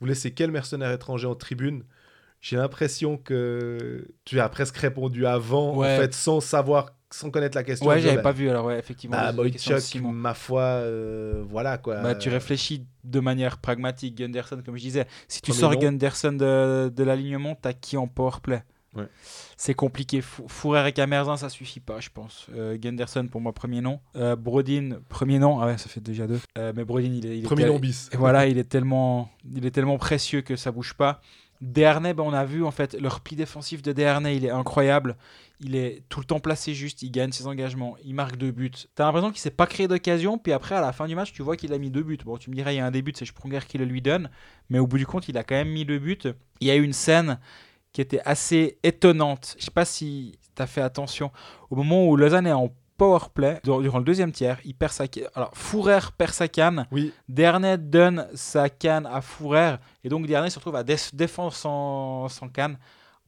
Vous 0.00 0.06
laissez 0.06 0.30
quel 0.32 0.50
mercenaire 0.50 0.90
étranger 0.92 1.26
en 1.26 1.34
tribune? 1.34 1.84
J'ai 2.40 2.56
l'impression 2.56 3.18
que 3.18 4.08
tu 4.24 4.40
as 4.40 4.48
presque 4.48 4.76
répondu 4.78 5.26
avant, 5.26 5.76
Ouais. 5.76 5.94
en 5.94 6.00
fait, 6.00 6.14
sans 6.14 6.40
savoir, 6.40 6.94
sans 7.10 7.30
connaître 7.30 7.56
la 7.56 7.64
question. 7.64 7.86
Ouais, 7.86 7.98
Je- 7.98 8.04
j'avais 8.04 8.16
bah, 8.16 8.22
pas 8.24 8.32
vu 8.32 8.48
alors 8.50 8.66
ouais 8.66 8.78
effectivement. 8.78 9.16
Bah, 9.16 9.32
Boychuk, 9.32 9.94
ma 10.02 10.34
foi, 10.34 10.62
euh, 10.62 11.42
voilà 11.48 11.78
quoi. 11.78 12.00
Bah, 12.00 12.14
tu 12.14 12.28
réfléchis 12.28 12.84
de 13.04 13.20
manière 13.20 13.58
pragmatique, 13.58 14.16
Gunderson, 14.16 14.62
comme 14.64 14.76
je 14.76 14.82
disais. 14.82 15.06
Si 15.28 15.40
tu 15.40 15.50
Oh, 15.52 15.54
sors. 15.54 15.76
Gunderson 15.76 16.32
de, 16.32 16.88
de 16.94 17.02
l'alignement, 17.04 17.54
t'as 17.54 17.72
qui 17.72 17.96
en 17.96 18.06
powerplay 18.06 18.62
Ouais. 18.96 19.06
C'est 19.58 19.74
compliqué. 19.74 20.22
Fou- 20.22 20.48
Fourrer 20.48 20.88
et 20.88 20.92
Camerzin, 20.92 21.36
ça 21.36 21.50
suffit 21.50 21.78
pas, 21.78 22.00
je 22.00 22.08
pense. 22.12 22.46
Euh, 22.56 22.76
Gunderson, 22.78 23.28
pour 23.30 23.40
moi, 23.40 23.52
premier 23.52 23.82
nom. 23.82 24.00
Euh, 24.16 24.34
Brodin, 24.34 24.98
premier 25.10 25.38
nom. 25.38 25.60
Ah 25.60 25.66
ouais, 25.66 25.78
ça 25.78 25.88
fait 25.90 26.00
déjà 26.00 26.26
deux. 26.26 26.40
Euh, 26.56 26.72
mais 26.74 26.84
Brodin, 26.84 27.12
il 27.12 27.26
est, 27.26 27.36
il 27.38 27.40
est 27.40 27.46
Premier 27.46 27.64
tel- 27.64 27.72
nom 27.72 27.78
bis. 27.78 28.08
Et 28.12 28.16
voilà, 28.16 28.46
il 28.46 28.56
est 28.58 28.64
tellement, 28.68 29.30
il 29.54 29.66
est 29.66 29.70
tellement 29.70 29.98
précieux 29.98 30.40
que 30.40 30.56
ça 30.56 30.72
bouge 30.72 30.94
pas. 30.94 31.20
Dernay, 31.60 32.14
ben, 32.14 32.22
on 32.22 32.32
a 32.32 32.44
vu 32.44 32.64
en 32.64 32.70
fait 32.70 32.94
le 32.94 33.08
repli 33.08 33.36
défensif 33.36 33.82
de 33.82 33.92
Dernay, 33.92 34.36
il 34.36 34.44
est 34.44 34.50
incroyable. 34.50 35.16
Il 35.60 35.74
est 35.74 36.04
tout 36.08 36.20
le 36.20 36.24
temps 36.24 36.38
placé 36.38 36.72
juste, 36.72 37.02
il 37.02 37.10
gagne 37.10 37.32
ses 37.32 37.48
engagements, 37.48 37.96
il 38.04 38.14
marque 38.14 38.36
deux 38.36 38.52
buts. 38.52 38.70
T'as 38.94 39.06
l'impression 39.06 39.30
qu'il 39.30 39.40
s'est 39.40 39.50
pas 39.50 39.66
créé 39.66 39.88
d'occasion, 39.88 40.38
puis 40.38 40.52
après 40.52 40.76
à 40.76 40.80
la 40.80 40.92
fin 40.92 41.08
du 41.08 41.16
match, 41.16 41.32
tu 41.32 41.42
vois 41.42 41.56
qu'il 41.56 41.72
a 41.72 41.78
mis 41.78 41.90
deux 41.90 42.04
buts. 42.04 42.18
Bon, 42.24 42.36
tu 42.36 42.48
me 42.50 42.54
dirais 42.54 42.74
il 42.74 42.78
y 42.78 42.80
a 42.80 42.86
un 42.86 42.92
début, 42.92 43.12
c'est 43.16 43.24
Sprunger 43.24 43.60
qui 43.66 43.76
le 43.76 43.84
lui 43.84 44.00
donne, 44.00 44.30
mais 44.70 44.78
au 44.78 44.86
bout 44.86 44.98
du 44.98 45.06
compte, 45.06 45.28
il 45.28 45.36
a 45.36 45.42
quand 45.42 45.56
même 45.56 45.70
mis 45.70 45.84
deux 45.84 45.98
buts. 45.98 46.18
Il 46.60 46.68
y 46.68 46.70
a 46.70 46.76
eu 46.76 46.82
une 46.82 46.92
scène 46.92 47.40
qui 47.92 48.00
était 48.00 48.20
assez 48.24 48.78
étonnante. 48.84 49.56
Je 49.58 49.64
sais 49.64 49.72
pas 49.72 49.84
si 49.84 50.38
t'as 50.54 50.66
fait 50.66 50.80
attention 50.80 51.32
au 51.70 51.76
moment 51.76 52.06
où 52.06 52.16
Lausanne 52.16 52.46
est 52.46 52.52
en 52.52 52.72
power 52.98 53.20
play 53.32 53.60
dur- 53.64 53.80
durant 53.80 53.98
le 53.98 54.04
deuxième 54.04 54.32
tiers, 54.32 54.58
il 54.64 54.74
perd 54.74 54.92
sa 54.92 55.04
alors 55.34 55.50
Fourer 55.54 56.00
perd 56.18 56.32
sa 56.32 56.48
canne. 56.48 56.86
Oui, 56.92 57.12
donne 57.28 58.26
sa 58.34 58.68
canne 58.68 59.06
à 59.06 59.20
Fourer 59.22 59.76
et 60.04 60.08
donc 60.10 60.26
Dernay 60.26 60.50
se 60.50 60.56
retrouve 60.58 60.76
à 60.76 60.82
dé- 60.82 60.96
défendre 61.14 61.52
sans, 61.54 62.28
sans 62.28 62.48
canne. 62.48 62.76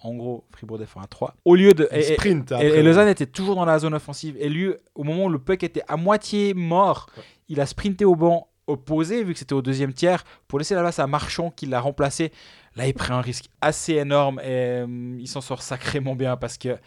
En 0.03 0.15
gros, 0.15 0.45
Fribourg 0.51 0.79
défend 0.79 1.01
à 1.03 1.07
3. 1.07 1.35
Au 1.45 1.55
lieu 1.55 1.73
de. 1.75 1.87
Et, 1.93 1.99
et- 1.99 2.15
sprint. 2.15 2.53
et- 2.53 2.55
après. 2.55 2.67
et 2.69 2.83
Lausanne 2.83 3.09
était 3.09 3.27
toujours 3.27 3.55
dans 3.55 3.67
la 3.67 3.79
zone 3.79 3.93
offensive. 3.95 4.35
Et 4.41 4.49
lui, 4.49 4.73
au 4.95 5.05
moment 5.05 5.25
où 5.25 5.29
le 5.29 5.39
puck 5.39 5.63
était 5.63 5.83
à 5.89 5.97
moitié 5.99 6.55
mort, 6.55 7.09
Ouais. 7.19 7.23
il 7.51 7.61
a 7.61 7.67
sprinté 7.67 8.07
au 8.07 8.15
banc 8.17 8.49
opposé, 8.67 9.23
vu 9.25 9.35
que 9.35 9.39
c'était 9.39 9.53
au 9.53 9.61
deuxième 9.61 9.93
tiers, 9.93 10.25
pour 10.49 10.59
laisser 10.59 10.75
la 10.75 10.81
place 10.81 10.99
à 11.01 11.07
Marchand 11.07 11.51
qui 11.51 11.67
l'a 11.67 11.81
remplacé. 11.81 12.33
Là, 12.77 12.87
il 12.87 12.95
prend 12.95 13.15
un 13.17 13.21
risque 13.21 13.47
assez 13.61 13.95
énorme 13.95 14.41
et 14.43 14.81
hum, 14.85 15.19
il 15.21 15.29
s'en 15.29 15.43
sort 15.43 15.61
sacrément 15.61 16.15
bien 16.15 16.37
parce 16.39 16.57
que 16.57 16.79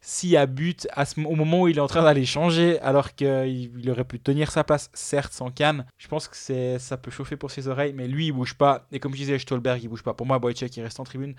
s'il 0.00 0.36
a 0.36 0.46
but 0.46 0.86
à 0.92 1.04
ce, 1.04 1.20
au 1.20 1.34
moment 1.34 1.62
où 1.62 1.68
il 1.68 1.78
est 1.78 1.80
en 1.80 1.88
train 1.88 2.02
d'aller 2.02 2.24
changer, 2.24 2.78
alors 2.80 3.14
qu'il 3.14 3.70
il 3.78 3.90
aurait 3.90 4.04
pu 4.04 4.20
tenir 4.20 4.50
sa 4.50 4.64
place, 4.64 4.90
certes 4.94 5.32
sans 5.32 5.50
canne, 5.50 5.86
je 5.98 6.08
pense 6.08 6.28
que 6.28 6.36
c'est, 6.36 6.78
ça 6.78 6.96
peut 6.96 7.10
chauffer 7.10 7.36
pour 7.36 7.50
ses 7.50 7.68
oreilles, 7.68 7.92
mais 7.92 8.06
lui 8.06 8.26
il 8.26 8.32
bouge 8.32 8.54
pas. 8.54 8.86
Et 8.92 9.00
comme 9.00 9.12
je 9.12 9.18
disais, 9.18 9.38
Stolberg 9.38 9.82
il 9.82 9.88
bouge 9.88 10.02
pas. 10.02 10.14
Pour 10.14 10.26
moi, 10.26 10.38
Boychuk 10.38 10.76
il 10.76 10.82
reste 10.82 11.00
en 11.00 11.04
tribune 11.04 11.34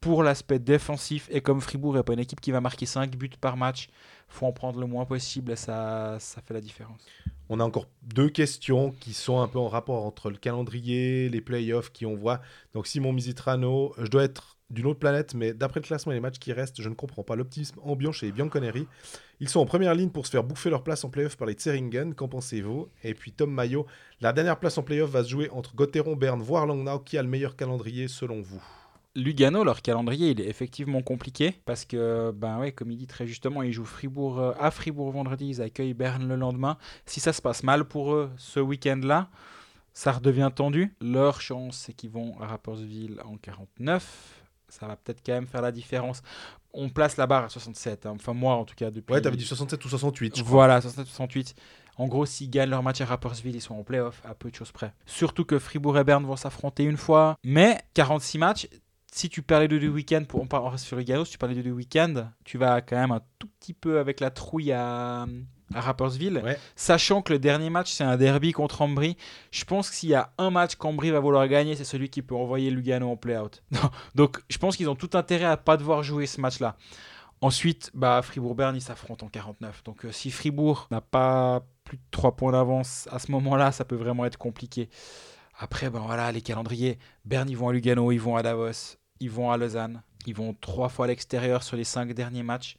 pour 0.00 0.22
l'aspect 0.22 0.58
défensif. 0.58 1.28
Et 1.30 1.40
comme 1.40 1.60
Fribourg 1.60 1.94
n'est 1.94 2.02
pas 2.02 2.12
une 2.12 2.20
équipe 2.20 2.40
qui 2.40 2.50
va 2.50 2.60
marquer 2.60 2.86
5 2.86 3.16
buts 3.16 3.30
par 3.40 3.56
match, 3.56 3.88
faut 4.28 4.46
en 4.46 4.52
prendre 4.52 4.80
le 4.80 4.86
moins 4.86 5.04
possible 5.04 5.52
et 5.52 5.56
ça, 5.56 6.16
ça 6.20 6.40
fait 6.42 6.54
la 6.54 6.60
différence. 6.60 7.04
On 7.48 7.60
a 7.60 7.64
encore 7.64 7.86
deux 8.02 8.28
questions 8.28 8.94
qui 9.00 9.14
sont 9.14 9.40
un 9.40 9.48
peu 9.48 9.58
en 9.58 9.68
rapport 9.68 10.04
entre 10.04 10.30
le 10.30 10.36
calendrier, 10.36 11.28
les 11.30 11.40
playoffs 11.40 11.90
qui 11.92 12.04
on 12.04 12.14
voit. 12.14 12.40
Donc 12.74 12.86
Simon 12.86 13.12
Misitrano, 13.12 13.94
je 13.98 14.08
dois 14.08 14.24
être 14.24 14.57
d'une 14.70 14.86
autre 14.86 14.98
planète, 14.98 15.34
mais 15.34 15.54
d'après 15.54 15.80
le 15.80 15.86
classement 15.86 16.12
et 16.12 16.16
les 16.16 16.20
matchs 16.20 16.38
qui 16.38 16.52
restent, 16.52 16.82
je 16.82 16.88
ne 16.88 16.94
comprends 16.94 17.22
pas 17.22 17.36
l'optimisme 17.36 17.78
ambiant 17.82 18.12
chez 18.12 18.26
les 18.26 18.32
Bianconeri. 18.32 18.86
Ils 19.40 19.48
sont 19.48 19.60
en 19.60 19.66
première 19.66 19.94
ligne 19.94 20.10
pour 20.10 20.26
se 20.26 20.32
faire 20.32 20.44
bouffer 20.44 20.68
leur 20.68 20.82
place 20.82 21.04
en 21.04 21.10
playoff 21.10 21.36
par 21.36 21.48
les 21.48 21.54
Tseringen, 21.54 22.14
qu'en 22.14 22.28
pensez-vous? 22.28 22.88
Et 23.04 23.14
puis 23.14 23.32
Tom 23.32 23.50
Mayo, 23.50 23.86
la 24.20 24.32
dernière 24.32 24.58
place 24.58 24.76
en 24.76 24.82
playoff 24.82 25.10
va 25.10 25.24
se 25.24 25.30
jouer 25.30 25.48
entre 25.50 25.74
Gotteron, 25.74 26.16
Berne, 26.16 26.42
voire 26.42 26.66
Langnau. 26.66 26.98
Qui 26.98 27.16
a 27.16 27.22
le 27.22 27.28
meilleur 27.28 27.56
calendrier 27.56 28.08
selon 28.08 28.42
vous? 28.42 28.62
Lugano, 29.14 29.64
leur 29.64 29.82
calendrier, 29.82 30.30
il 30.30 30.40
est 30.40 30.48
effectivement 30.48 31.02
compliqué 31.02 31.54
parce 31.64 31.84
que, 31.84 32.30
ben 32.30 32.60
ouais, 32.60 32.72
comme 32.72 32.90
il 32.90 32.96
dit 32.96 33.06
très 33.06 33.26
justement, 33.26 33.62
ils 33.62 33.72
jouent 33.72 33.84
Fribourg 33.84 34.38
euh, 34.38 34.52
à 34.60 34.70
Fribourg 34.70 35.10
vendredi, 35.10 35.48
ils 35.48 35.62
accueillent 35.62 35.94
Berne 35.94 36.28
le 36.28 36.36
lendemain. 36.36 36.76
Si 37.06 37.18
ça 37.18 37.32
se 37.32 37.42
passe 37.42 37.62
mal 37.62 37.84
pour 37.84 38.12
eux 38.12 38.30
ce 38.36 38.60
week-end-là, 38.60 39.28
ça 39.92 40.12
redevient 40.12 40.50
tendu. 40.54 40.94
Leur 41.00 41.40
chance, 41.40 41.78
c'est 41.78 41.92
qu'ils 41.92 42.10
vont 42.10 42.40
à 42.40 42.46
Rapperswil 42.46 43.20
en 43.24 43.36
49. 43.36 44.44
Ça 44.68 44.86
va 44.86 44.96
peut-être 44.96 45.22
quand 45.24 45.32
même 45.32 45.46
faire 45.46 45.62
la 45.62 45.72
différence. 45.72 46.22
On 46.72 46.90
place 46.90 47.16
la 47.16 47.26
barre 47.26 47.44
à 47.44 47.48
67. 47.48 48.06
hein. 48.06 48.12
Enfin, 48.14 48.34
moi, 48.34 48.54
en 48.54 48.64
tout 48.64 48.74
cas, 48.74 48.90
depuis. 48.90 49.14
Ouais, 49.14 49.20
t'avais 49.20 49.36
dit 49.36 49.44
67 49.44 49.84
ou 49.84 49.88
68, 49.88 50.36
je 50.36 50.42
crois. 50.42 50.52
Voilà, 50.52 50.80
67-68. 50.80 51.54
En 51.96 52.06
gros, 52.06 52.26
s'ils 52.26 52.50
gagnent 52.50 52.70
leur 52.70 52.82
match 52.82 53.00
à 53.00 53.06
Rapperswil, 53.06 53.56
ils 53.56 53.60
sont 53.60 53.74
en 53.74 53.82
playoff 53.82 54.22
à 54.24 54.34
peu 54.34 54.50
de 54.50 54.54
choses 54.54 54.70
près. 54.70 54.92
Surtout 55.04 55.44
que 55.44 55.58
Fribourg 55.58 55.98
et 55.98 56.04
Berne 56.04 56.24
vont 56.24 56.36
s'affronter 56.36 56.84
une 56.84 56.96
fois. 56.96 57.36
Mais 57.42 57.80
46 57.94 58.38
matchs, 58.38 58.68
si 59.10 59.28
tu 59.28 59.42
les 59.48 59.68
deux 59.68 59.80
du 59.80 59.88
week-end, 59.88 60.24
pour, 60.28 60.40
on, 60.40 60.68
reste 60.68 60.84
sur 60.84 60.96
le 60.96 61.00
Lugano, 61.00 61.24
si 61.24 61.36
tu 61.36 61.46
les 61.48 61.54
deux 61.54 61.62
du 61.62 61.72
week-end, 61.72 62.30
tu 62.44 62.56
vas 62.56 62.80
quand 62.82 62.96
même 62.96 63.10
un 63.10 63.22
tout 63.38 63.48
petit 63.58 63.72
peu 63.72 63.98
avec 63.98 64.20
la 64.20 64.30
trouille 64.30 64.70
à, 64.70 65.26
à 65.74 65.80
Rapperswil. 65.80 66.40
Ouais. 66.44 66.58
Sachant 66.76 67.22
que 67.22 67.32
le 67.32 67.38
dernier 67.38 67.70
match, 67.70 67.92
c'est 67.92 68.04
un 68.04 68.16
derby 68.16 68.52
contre 68.52 68.82
Ambry. 68.82 69.16
Je 69.50 69.64
pense 69.64 69.90
que 69.90 69.96
s'il 69.96 70.10
y 70.10 70.14
a 70.14 70.32
un 70.38 70.50
match 70.50 70.76
qu'Ambry 70.76 71.10
va 71.10 71.20
vouloir 71.20 71.46
gagner, 71.48 71.76
c'est 71.76 71.84
celui 71.84 72.08
qui 72.08 72.22
peut 72.22 72.34
envoyer 72.34 72.70
Lugano 72.70 73.10
en 73.10 73.16
play-out. 73.16 73.62
Donc 74.14 74.40
je 74.48 74.58
pense 74.58 74.76
qu'ils 74.76 74.88
ont 74.88 74.94
tout 74.94 75.10
intérêt 75.14 75.44
à 75.44 75.56
pas 75.56 75.76
devoir 75.76 76.02
jouer 76.02 76.26
ce 76.26 76.40
match-là. 76.40 76.76
Ensuite, 77.40 77.90
bah, 77.94 78.20
Fribourg-Berne, 78.22 78.74
ils 78.74 78.82
s'affrontent 78.82 79.26
en 79.26 79.28
49. 79.28 79.84
Donc 79.84 80.04
euh, 80.04 80.12
si 80.12 80.30
Fribourg 80.30 80.88
n'a 80.90 81.00
pas 81.00 81.62
plus 81.84 81.98
de 81.98 82.02
3 82.10 82.36
points 82.36 82.52
d'avance 82.52 83.08
à 83.12 83.18
ce 83.18 83.30
moment-là, 83.32 83.70
ça 83.72 83.84
peut 83.84 83.96
vraiment 83.96 84.24
être 84.24 84.38
compliqué. 84.38 84.88
Après, 85.58 85.90
ben 85.90 86.00
voilà, 86.00 86.30
les 86.32 86.40
calendriers. 86.40 86.98
Berne, 87.24 87.48
ils 87.48 87.56
vont 87.56 87.68
à 87.68 87.72
Lugano, 87.72 88.12
ils 88.12 88.20
vont 88.20 88.36
à 88.36 88.42
Davos, 88.42 88.96
ils 89.20 89.30
vont 89.30 89.50
à 89.50 89.56
Lausanne. 89.56 90.02
Ils 90.26 90.34
vont 90.34 90.54
trois 90.60 90.88
fois 90.88 91.06
à 91.06 91.08
l'extérieur 91.08 91.62
sur 91.62 91.76
les 91.76 91.84
5 91.84 92.12
derniers 92.12 92.42
matchs. 92.42 92.76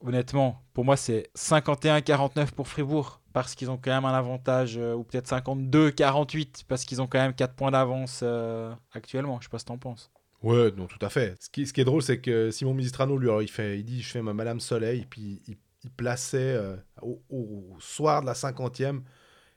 Honnêtement, 0.00 0.62
pour 0.74 0.84
moi, 0.84 0.96
c'est 0.96 1.30
51-49 1.36 2.52
pour 2.52 2.68
Fribourg. 2.68 3.20
Parce 3.32 3.54
qu'ils 3.54 3.70
ont 3.70 3.76
quand 3.76 3.90
même 3.92 4.04
un 4.04 4.14
avantage, 4.14 4.78
euh, 4.78 4.94
ou 4.94 5.04
peut-être 5.04 5.28
52-48, 5.28 6.64
parce 6.66 6.84
qu'ils 6.84 7.00
ont 7.00 7.06
quand 7.06 7.18
même 7.20 7.34
4 7.34 7.54
points 7.54 7.70
d'avance 7.70 8.20
euh, 8.22 8.72
actuellement. 8.92 9.38
Je 9.40 9.44
sais 9.44 9.50
pas 9.50 9.58
ce 9.58 9.64
que 9.64 9.68
t'en 9.68 9.78
penses. 9.78 10.10
Ouais, 10.42 10.72
non, 10.76 10.86
tout 10.86 10.98
à 11.04 11.08
fait. 11.08 11.36
Ce 11.40 11.48
qui, 11.50 11.66
ce 11.66 11.72
qui 11.72 11.80
est 11.80 11.84
drôle, 11.84 12.02
c'est 12.02 12.20
que 12.20 12.50
Simon 12.50 12.74
Misitrano, 12.74 13.16
lui, 13.16 13.28
alors, 13.28 13.42
il, 13.42 13.48
fait, 13.50 13.78
il 13.78 13.84
dit 13.84 14.02
Je 14.02 14.08
fais 14.10 14.22
ma 14.22 14.32
Madame 14.34 14.60
Soleil, 14.60 15.06
puis 15.08 15.42
il, 15.46 15.56
il 15.84 15.90
plaçait 15.90 16.38
euh, 16.54 16.76
au, 17.02 17.20
au 17.30 17.76
soir 17.80 18.22
de 18.22 18.26
la 18.26 18.32
50e 18.34 19.02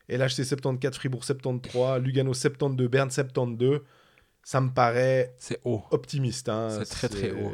LHC 0.10 0.44
74, 0.44 0.98
Fribourg 0.98 1.24
73, 1.24 2.02
Lugano 2.02 2.34
72, 2.34 2.88
Berne 2.88 3.10
72. 3.10 3.82
Ça 4.44 4.60
me 4.62 4.70
paraît 4.70 5.34
C'est 5.40 5.60
haut. 5.64 5.84
optimiste. 5.92 6.50
hein. 6.50 6.70
C'est 6.84 7.08
très, 7.08 7.10
très 7.10 7.32
haut. 7.32 7.52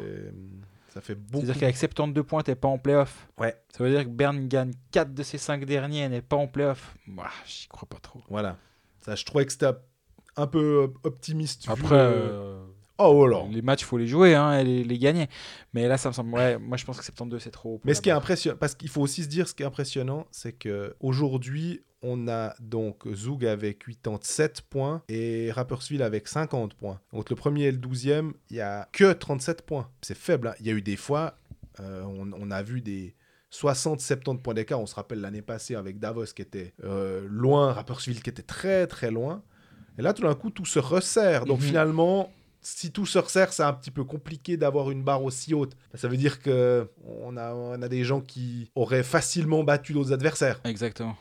Ça 0.98 1.02
fait 1.02 1.14
beaucoup. 1.14 1.44
C'est-à-dire 1.44 1.60
qu'avec 1.60 1.76
72 1.76 2.24
points, 2.26 2.42
t'es 2.42 2.56
pas 2.56 2.66
en 2.66 2.76
playoff. 2.76 3.28
Ouais. 3.38 3.54
Ça 3.76 3.84
veut 3.84 3.90
dire 3.90 4.02
que 4.02 4.08
Berne 4.08 4.48
gagne 4.48 4.72
4 4.90 5.14
de 5.14 5.22
ses 5.22 5.38
5 5.38 5.64
derniers 5.64 6.02
et 6.02 6.08
n'est 6.08 6.22
pas 6.22 6.34
en 6.34 6.48
playoff. 6.48 6.96
Moi, 7.06 7.28
j'y 7.46 7.68
crois 7.68 7.88
pas 7.88 7.98
trop. 8.00 8.20
Voilà. 8.28 8.56
Ça, 9.02 9.14
je 9.14 9.24
trouvais 9.24 9.46
que 9.46 9.52
c'était 9.52 9.70
un 10.36 10.46
peu 10.48 10.92
optimiste. 11.04 11.66
Après, 11.68 11.94
euh, 11.94 12.64
Oh, 13.00 13.14
voilà. 13.14 13.44
les 13.48 13.62
matchs, 13.62 13.84
faut 13.84 13.96
les 13.96 14.08
jouer 14.08 14.34
hein, 14.34 14.58
et 14.58 14.64
les, 14.64 14.82
les 14.82 14.98
gagner. 14.98 15.28
Mais 15.72 15.86
là, 15.86 15.96
ça 15.98 16.08
me 16.08 16.14
semble. 16.14 16.34
Ouais, 16.34 16.58
moi, 16.58 16.76
je 16.76 16.84
pense 16.84 16.98
que 16.98 17.04
72, 17.04 17.40
c'est 17.40 17.52
trop. 17.52 17.80
Mais 17.84 17.94
ce 17.94 18.00
qui 18.02 18.08
est 18.08 18.12
impressionnant, 18.12 18.56
parce 18.58 18.74
qu'il 18.74 18.88
faut 18.88 19.00
aussi 19.02 19.22
se 19.22 19.28
dire, 19.28 19.46
ce 19.46 19.54
qui 19.54 19.62
est 19.62 19.66
impressionnant, 19.66 20.26
c'est 20.32 20.52
que 20.52 20.96
aujourd'hui, 20.98 21.84
on 22.02 22.28
a 22.28 22.54
donc 22.60 23.06
Zug 23.14 23.44
avec 23.44 23.80
87 23.86 24.62
points 24.62 25.02
et 25.08 25.50
Rapperswil 25.52 26.02
avec 26.02 26.28
50 26.28 26.74
points. 26.74 27.00
Entre 27.12 27.32
le 27.32 27.36
premier 27.36 27.64
et 27.64 27.72
le 27.72 27.78
12e, 27.78 28.32
il 28.50 28.56
y 28.56 28.60
a 28.60 28.88
que 28.92 29.12
37 29.12 29.62
points. 29.62 29.88
C'est 30.02 30.16
faible. 30.16 30.48
hein. 30.48 30.54
Il 30.60 30.66
y 30.66 30.70
a 30.70 30.72
eu 30.74 30.82
des 30.82 30.96
fois, 30.96 31.36
euh, 31.80 32.02
on, 32.04 32.30
on 32.32 32.50
a 32.50 32.62
vu 32.62 32.80
des 32.80 33.14
60-70 33.52 34.38
points 34.42 34.54
d'écart. 34.54 34.80
On 34.80 34.86
se 34.86 34.94
rappelle 34.94 35.20
l'année 35.20 35.42
passée 35.42 35.74
avec 35.74 35.98
Davos 35.98 36.26
qui 36.26 36.42
était 36.42 36.74
euh, 36.84 37.26
loin, 37.28 37.72
Rapperswil 37.72 38.22
qui 38.22 38.30
était 38.30 38.42
très 38.42 38.86
très 38.86 39.10
loin. 39.10 39.42
Et 39.98 40.02
là, 40.02 40.12
tout 40.12 40.22
d'un 40.22 40.34
coup, 40.34 40.50
tout 40.50 40.64
se 40.66 40.78
resserre. 40.78 41.44
Donc 41.44 41.60
Mhm. 41.60 41.66
finalement, 41.66 42.32
si 42.60 42.92
tout 42.92 43.06
se 43.06 43.18
resserre, 43.18 43.52
c'est 43.52 43.62
un 43.62 43.72
petit 43.72 43.90
peu 43.90 44.04
compliqué 44.04 44.56
d'avoir 44.56 44.90
une 44.90 45.02
barre 45.02 45.24
aussi 45.24 45.54
haute. 45.54 45.74
Ça 45.94 46.08
veut 46.08 46.16
dire 46.16 46.40
que 46.40 46.88
on 47.04 47.36
a, 47.36 47.52
on 47.54 47.80
a 47.82 47.88
des 47.88 48.04
gens 48.04 48.20
qui 48.20 48.70
auraient 48.74 49.02
facilement 49.02 49.64
battu 49.64 49.92
d'autres 49.92 50.12
adversaires. 50.12 50.60
Exactement. 50.64 51.16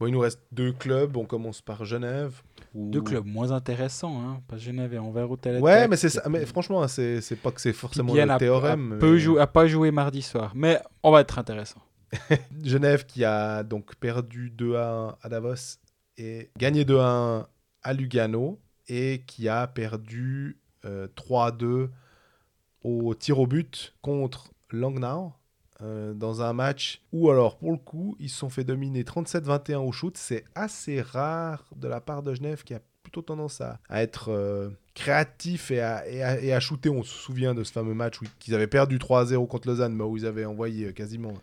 Bon, 0.00 0.06
il 0.06 0.12
nous 0.12 0.20
reste 0.20 0.40
deux 0.52 0.72
clubs. 0.72 1.16
On 1.16 1.24
commence 1.24 1.60
par 1.62 1.84
Genève. 1.84 2.42
où- 2.74 2.90
Deux 2.90 3.00
clubs 3.02 3.24
moins 3.26 3.52
intéressants, 3.52 4.20
hein. 4.20 4.42
Pas 4.48 4.56
Genève 4.56 4.92
et 4.92 4.98
Anvers 4.98 5.30
ou 5.30 5.36
Ouais, 5.60 5.86
mais 5.86 5.96
c'est 5.96 6.08
ça. 6.08 6.28
Mais 6.28 6.44
franchement, 6.44 6.86
c'est 6.88 7.20
c'est 7.20 7.36
pas 7.36 7.52
que 7.52 7.60
c'est 7.60 7.72
forcément 7.72 8.12
Bien 8.12 8.26
le 8.26 8.32
a, 8.32 8.38
théorème. 8.38 8.94
a 8.94 8.96
peu 8.96 9.12
mais- 9.12 9.18
jou- 9.20 9.38
a 9.38 9.46
pas 9.46 9.66
joué 9.68 9.90
mardi 9.92 10.22
soir. 10.22 10.52
Mais 10.56 10.80
on 11.04 11.12
va 11.12 11.20
être 11.20 11.38
intéressant. 11.38 11.80
Genève 12.64 13.06
qui 13.06 13.24
a 13.24 13.62
donc 13.62 13.94
perdu 13.96 14.50
2 14.50 14.74
à 14.76 14.88
1 14.90 15.16
à 15.22 15.28
Davos 15.28 15.78
et 16.16 16.50
gagné 16.58 16.84
2 16.84 16.98
à 16.98 17.06
1 17.08 17.46
à 17.84 17.92
Lugano 17.92 18.60
et 18.88 19.22
qui 19.26 19.48
a 19.48 19.66
perdu 19.68 20.58
euh, 20.84 21.06
3 21.14 21.46
à 21.46 21.50
2 21.52 21.90
au 22.84 23.14
tir 23.14 23.38
au 23.40 23.46
but 23.46 23.94
contre 24.02 24.50
Langnau 24.70 25.32
euh, 25.82 26.14
dans 26.14 26.42
un 26.42 26.52
match 26.52 27.02
où 27.12 27.30
alors 27.30 27.58
pour 27.58 27.72
le 27.72 27.78
coup 27.78 28.14
ils 28.20 28.28
se 28.30 28.38
sont 28.38 28.48
fait 28.50 28.62
dominer 28.64 29.02
37-21 29.02 29.76
au 29.78 29.90
shoot. 29.90 30.16
C'est 30.16 30.44
assez 30.54 31.00
rare 31.02 31.64
de 31.76 31.88
la 31.88 32.00
part 32.00 32.22
de 32.22 32.32
Genève 32.34 32.62
qui 32.62 32.74
a 32.74 32.80
plutôt 33.02 33.22
tendance 33.22 33.60
à, 33.60 33.80
à 33.88 34.02
être 34.02 34.30
euh, 34.30 34.70
créatif 34.94 35.70
et 35.70 35.80
à, 35.80 36.06
et, 36.08 36.22
à, 36.22 36.40
et 36.40 36.52
à 36.52 36.60
shooter. 36.60 36.90
On 36.90 37.02
se 37.02 37.12
souvient 37.14 37.54
de 37.54 37.64
ce 37.64 37.72
fameux 37.72 37.94
match 37.94 38.20
où 38.20 38.24
ils 38.46 38.54
avaient 38.54 38.66
perdu 38.66 38.98
3 38.98 39.20
à 39.22 39.24
0 39.26 39.46
contre 39.46 39.66
Lausanne 39.68 39.94
mais 39.94 40.04
où 40.04 40.16
ils 40.16 40.26
avaient 40.26 40.44
envoyé 40.44 40.86
euh, 40.86 40.92
quasiment 40.92 41.34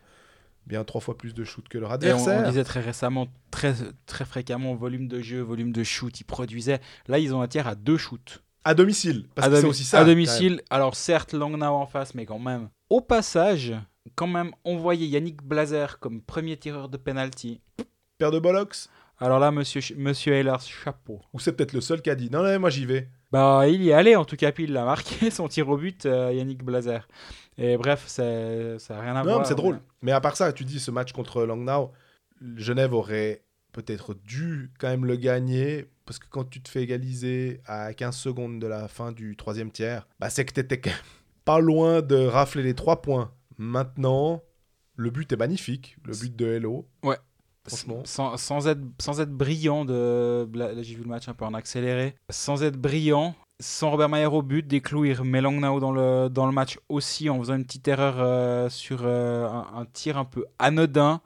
bien 0.68 0.84
trois 0.84 1.02
fois 1.02 1.18
plus 1.18 1.34
de 1.34 1.44
shoot 1.44 1.68
que 1.68 1.78
leur 1.80 1.90
Et 1.90 1.92
on, 1.92 1.96
adversaire. 1.96 2.44
on 2.46 2.48
disait 2.50 2.64
très 2.64 2.82
récemment, 2.82 3.28
très, 3.50 3.74
très 4.06 4.26
fréquemment, 4.26 4.76
volume 4.76 5.08
de 5.08 5.20
jeu, 5.20 5.42
volume 5.42 5.72
de 5.72 5.84
shoot, 5.84 6.20
ils 6.20 6.24
produisaient. 6.24 6.80
Là, 7.08 7.18
ils 7.18 7.34
ont 7.34 7.42
un 7.42 7.48
tiers 7.48 7.68
à 7.68 7.74
deux 7.76 7.98
shoots. 7.98 8.44
À 8.64 8.74
domicile, 8.76 9.26
parce 9.34 9.48
à, 9.48 9.52
que 9.52 9.56
c'est 9.58 9.66
aussi 9.68 9.84
ça. 9.84 10.00
à 10.02 10.06
domicile, 10.06 10.62
alors 10.70 10.96
certes, 10.96 11.34
Langnau 11.34 11.66
en 11.66 11.86
face, 11.88 12.14
mais 12.14 12.26
quand 12.26 12.40
même. 12.40 12.70
Au 12.90 13.02
passage, 13.02 13.74
quand 14.16 14.28
même, 14.28 14.52
on 14.64 14.78
voyait 14.78 15.08
Yannick 15.08 15.42
Blazer 15.44 15.98
comme 16.00 16.22
premier 16.22 16.58
tireur 16.58 16.88
de 16.90 16.98
penalty. 16.98 17.60
Paire 18.20 18.30
de 18.32 18.38
bollocks 18.40 18.88
Alors 19.20 19.40
là, 19.40 19.50
monsieur, 19.52 19.82
monsieur 19.98 20.34
Ehlers, 20.34 20.60
chapeau. 20.62 21.22
Ou 21.34 21.40
c'est 21.40 21.54
peut-être 21.54 21.74
le 21.74 21.82
seul 21.82 22.02
qui 22.04 22.10
a 22.12 22.16
dit 22.16 22.30
non, 22.30 22.44
non, 22.44 22.60
moi 22.60 22.70
j'y 22.70 22.86
vais. 22.86 23.10
Bah, 23.32 23.68
il 23.68 23.82
y 23.82 23.90
est 23.90 23.94
allé, 23.94 24.16
en 24.16 24.26
tout 24.26 24.36
cas, 24.36 24.52
puis 24.52 24.66
il 24.66 24.74
l'a 24.74 24.84
marqué, 24.86 25.32
son 25.32 25.48
tir 25.48 25.68
au 25.70 25.78
but, 25.78 26.06
euh, 26.06 26.32
Yannick 26.34 26.64
Blazer. 26.64 27.08
Et 27.58 27.78
bref, 27.78 28.04
c'est- 28.08 28.78
ça 28.80 28.94
n'a 28.96 29.02
rien 29.02 29.16
à 29.16 29.20
non, 29.20 29.24
voir. 29.24 29.40
mais 29.40 29.46
c'est 29.46 29.56
drôle. 29.56 29.76
ouais. 29.76 29.82
Mais 30.04 30.12
à 30.12 30.22
part 30.22 30.36
ça, 30.38 30.52
tu 30.54 30.66
dis 30.66 30.80
ce 30.80 30.92
match 30.92 31.14
contre 31.14 31.44
Langnau, 31.46 31.92
Genève 32.58 32.94
aurait 32.94 33.42
peut-être 33.72 34.14
dû 34.14 34.72
quand 34.80 34.90
même 34.90 35.06
le 35.06 35.16
gagner. 35.16 35.88
Parce 36.06 36.20
que 36.20 36.28
quand 36.30 36.50
tu 36.50 36.62
te 36.62 36.70
fais 36.70 36.84
égaliser 36.84 37.62
à 37.66 37.94
15 37.94 38.16
secondes 38.16 38.60
de 38.60 38.68
la 38.68 38.88
fin 38.88 39.12
du 39.12 39.36
troisième 39.36 39.72
tiers, 39.72 40.08
bah 40.20 40.30
c'est 40.30 40.46
que 40.46 40.54
t'étais 40.54 40.82
pas 41.46 41.60
loin 41.60 42.02
de 42.02 42.16
rafler 42.16 42.64
les 42.64 42.74
trois 42.74 43.02
points. 43.02 43.32
Maintenant, 43.58 44.42
le 44.96 45.10
but 45.10 45.32
est 45.32 45.38
magnifique, 45.38 45.98
le 46.06 46.16
but 46.16 46.36
de 46.36 46.48
Hello. 46.48 46.88
Franchement. 47.68 48.02
Sans, 48.06 48.38
sans 48.38 48.68
être, 48.68 48.82
sans 49.00 49.22
être 49.22 49.32
brillant, 49.32 49.86
de, 49.86 50.50
là, 50.54 50.82
j'ai 50.82 50.96
vu 50.96 51.04
le 51.04 51.10
match 51.10 51.28
un 51.28 51.34
peu 51.34 51.46
en 51.46 51.54
accéléré, 51.54 52.16
sans 52.30 52.64
être 52.64 52.78
brillant, 52.78 53.36
sans 53.60 53.92
Robert 53.92 54.10
Mayer 54.10 54.26
au 54.26 54.42
but, 54.42 54.66
remet 54.88 55.42
Langnau 55.42 55.80
dans 55.80 55.92
le, 55.92 56.30
dans 56.30 56.48
le 56.48 56.52
match 56.52 56.80
aussi 56.90 57.30
en 57.30 57.40
faisant 57.40 57.56
une 57.56 57.64
petite 57.64 57.88
erreur 57.88 58.16
euh, 58.18 58.70
sur 58.70 59.02
euh, 59.04 59.48
un, 59.48 59.68
un 59.82 59.86
tir 59.86 60.18
un 60.18 60.26
peu 60.26 60.46
anodin. 60.58 61.22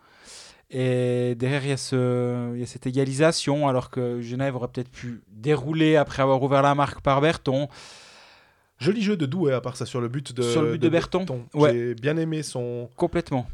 Et 0.72 1.36
derrière, 1.36 1.64
il 1.64 1.70
y, 1.70 1.74
a 1.74 1.78
ce, 1.78 2.54
il 2.56 2.60
y 2.60 2.64
a 2.64 2.66
cette 2.66 2.88
égalisation, 2.88 3.68
alors 3.68 3.90
que 3.90 4.20
Genève 4.22 4.56
aurait 4.56 4.68
peut-être 4.68 4.90
pu 4.90 5.22
dérouler 5.28 5.96
après 5.96 6.24
avoir 6.24 6.42
ouvert 6.42 6.62
la 6.62 6.74
marque 6.74 7.02
par 7.02 7.22
Berton. 7.22 7.70
Joli 8.80 9.02
jeu 9.02 9.16
de 9.16 9.26
Douai 9.26 9.54
à 9.54 9.62
part 9.62 9.78
ça 9.78 9.86
sur 9.86 10.02
le 10.02 10.10
but 10.10 10.34
de, 10.34 10.42
Sur 10.42 10.64
le 10.64 10.74
but 10.74 10.82
de 10.82 10.90
Berton. 10.90 11.26
Ouais. 11.54 11.72
J'ai 11.72 11.96
bien 11.96 12.18
aimé 12.18 12.44
son, 12.44 12.90
Complètement. 12.96 13.48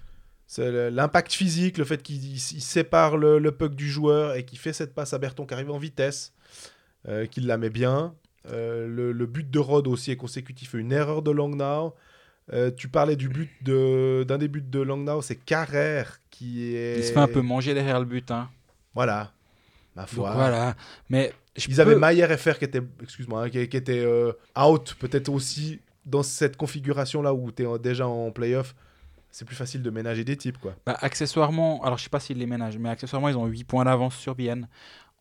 C'est 0.47 0.89
l'impact 0.91 1.31
physique, 1.31 1.77
le 1.77 1.85
fait 1.85 2.03
qu'il 2.03 2.33
il 2.33 2.39
sépare 2.39 3.15
le, 3.15 3.39
le 3.39 3.51
puck 3.53 3.73
du 3.73 3.89
joueur 3.89 4.35
et 4.35 4.43
qu'il 4.43 4.59
fait 4.59 4.73
cette 4.73 4.93
passe 4.93 5.13
à 5.13 5.17
Berton 5.17 5.45
qui 5.45 5.53
arrive 5.53 5.71
en 5.71 5.77
vitesse, 5.77 6.33
euh, 7.07 7.25
qu'il 7.25 7.47
la 7.47 7.57
met 7.57 7.69
bien. 7.69 8.13
Euh, 8.49 8.85
le, 8.85 9.13
le 9.13 9.25
but 9.27 9.49
de 9.49 9.59
Rod 9.59 9.87
aussi 9.87 10.11
est 10.11 10.17
consécutif 10.17 10.75
à 10.75 10.77
une 10.79 10.91
erreur 10.91 11.21
de 11.21 11.31
Langnau. 11.31 11.93
Euh, 12.53 12.71
tu 12.71 12.87
parlais 12.89 13.15
du 13.15 13.29
but 13.29 13.49
de 13.61 14.25
d'un 14.27 14.37
des 14.37 14.47
buts 14.47 14.61
de 14.67 14.79
Langnau, 14.81 15.21
c'est 15.21 15.35
Carrère 15.35 16.19
qui 16.29 16.75
est. 16.75 16.97
Il 16.97 17.03
se 17.03 17.13
fait 17.13 17.19
un 17.19 17.27
peu 17.27 17.41
manger 17.41 17.73
derrière 17.73 17.99
le 17.99 18.05
but. 18.05 18.29
Hein. 18.31 18.49
Voilà. 18.93 19.31
Ma 19.95 20.03
Donc 20.03 20.11
foi. 20.11 20.33
voilà. 20.33 20.75
Mais 21.09 21.33
je 21.55 21.67
Ils 21.69 21.75
peux- 21.75 21.81
avaient 21.81 21.95
Maillère 21.95 22.37
FR 22.37 22.57
qui 22.57 22.65
était, 22.65 22.81
excuse-moi, 23.03 23.43
hein, 23.43 23.49
qui, 23.49 23.67
qui 23.69 23.77
était 23.77 23.99
euh, 23.99 24.31
out, 24.59 24.95
peut-être 24.99 25.29
aussi 25.29 25.79
dans 26.05 26.23
cette 26.23 26.57
configuration 26.57 27.21
là 27.21 27.33
où 27.33 27.51
tu 27.51 27.63
es 27.63 27.79
déjà 27.79 28.07
en 28.07 28.31
playoff. 28.31 28.73
C'est 29.29 29.45
plus 29.45 29.55
facile 29.55 29.81
de 29.81 29.89
ménager 29.89 30.25
des 30.25 30.35
types 30.35 30.57
quoi. 30.57 30.73
Bah, 30.85 30.97
accessoirement, 30.99 31.81
alors 31.85 31.97
je 31.97 32.03
sais 32.03 32.09
pas 32.09 32.19
s'ils 32.19 32.37
les 32.37 32.47
ménagent, 32.47 32.77
mais 32.77 32.89
accessoirement, 32.89 33.29
ils 33.29 33.37
ont 33.37 33.45
8 33.45 33.63
points 33.63 33.85
d'avance 33.85 34.15
sur 34.17 34.35
Bienne. 34.35 34.67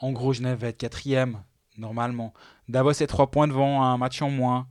En 0.00 0.10
gros, 0.10 0.32
Genève 0.32 0.58
va 0.58 0.68
être 0.68 0.78
quatrième, 0.78 1.38
normalement. 1.78 2.32
Davos 2.68 2.90
est 2.90 3.06
3 3.06 3.30
points 3.30 3.46
devant, 3.46 3.84
un 3.84 3.96
match 3.98 4.20
en 4.22 4.30
moins. 4.30 4.66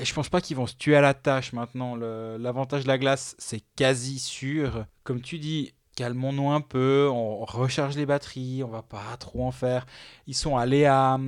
Et 0.00 0.04
je 0.04 0.14
pense 0.14 0.28
pas 0.28 0.40
qu'ils 0.40 0.56
vont 0.56 0.68
se 0.68 0.76
tuer 0.76 0.94
à 0.94 1.00
la 1.00 1.12
tâche 1.12 1.52
maintenant. 1.52 1.96
L'avantage 1.96 2.84
de 2.84 2.88
la 2.88 2.98
glace, 2.98 3.34
c'est 3.38 3.62
quasi 3.74 4.20
sûr. 4.20 4.86
Comme 5.02 5.20
tu 5.20 5.38
dis, 5.38 5.74
calmons-nous 5.96 6.50
un 6.50 6.60
peu, 6.60 7.08
on 7.12 7.44
recharge 7.44 7.96
les 7.96 8.06
batteries, 8.06 8.62
on 8.62 8.68
va 8.68 8.82
pas 8.82 9.16
trop 9.18 9.44
en 9.44 9.50
faire. 9.50 9.86
Ils 10.28 10.36
sont 10.36 10.56
allés 10.56 10.84
à, 10.84 11.18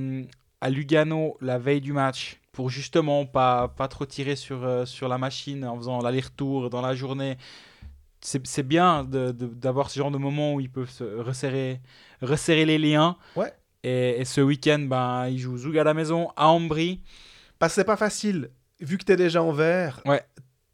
à 0.61 0.69
Lugano 0.69 1.37
la 1.41 1.57
veille 1.59 1.81
du 1.81 1.91
match 1.91 2.39
pour 2.53 2.69
justement 2.69 3.25
pas, 3.25 3.67
pas 3.67 3.89
trop 3.89 4.05
tirer 4.05 4.37
sur, 4.37 4.63
euh, 4.63 4.85
sur 4.85 5.09
la 5.09 5.17
machine 5.17 5.65
en 5.65 5.75
faisant 5.75 6.01
l'aller-retour 6.01 6.69
dans 6.69 6.81
la 6.81 6.95
journée. 6.95 7.37
C'est 8.21 8.63
bien 8.63 9.03
d'avoir 9.03 9.89
ce 9.89 9.99
genre 9.99 10.11
de 10.11 10.17
moment 10.17 10.53
où 10.53 10.61
ils 10.61 10.69
peuvent 10.69 10.89
se 10.89 11.03
resserrer, 11.03 11.81
resserrer 12.21 12.65
les 12.65 12.77
liens. 12.77 13.17
Ouais. 13.35 13.51
Et, 13.83 14.21
et 14.21 14.25
ce 14.25 14.39
week-end, 14.39 14.79
ben, 14.79 15.27
ils 15.27 15.39
jouent 15.39 15.57
Zoug 15.57 15.77
à 15.77 15.83
la 15.83 15.93
maison, 15.93 16.29
à 16.37 16.47
Ambry. 16.47 17.01
Parce 17.57 17.73
que 17.73 17.81
c'est 17.81 17.85
pas 17.85 17.97
facile. 17.97 18.51
Vu 18.81 18.97
que 18.97 19.05
tu 19.05 19.11
es 19.11 19.15
déjà 19.15 19.41
en 19.43 19.51
vert, 19.51 20.01
Ouais. 20.05 20.21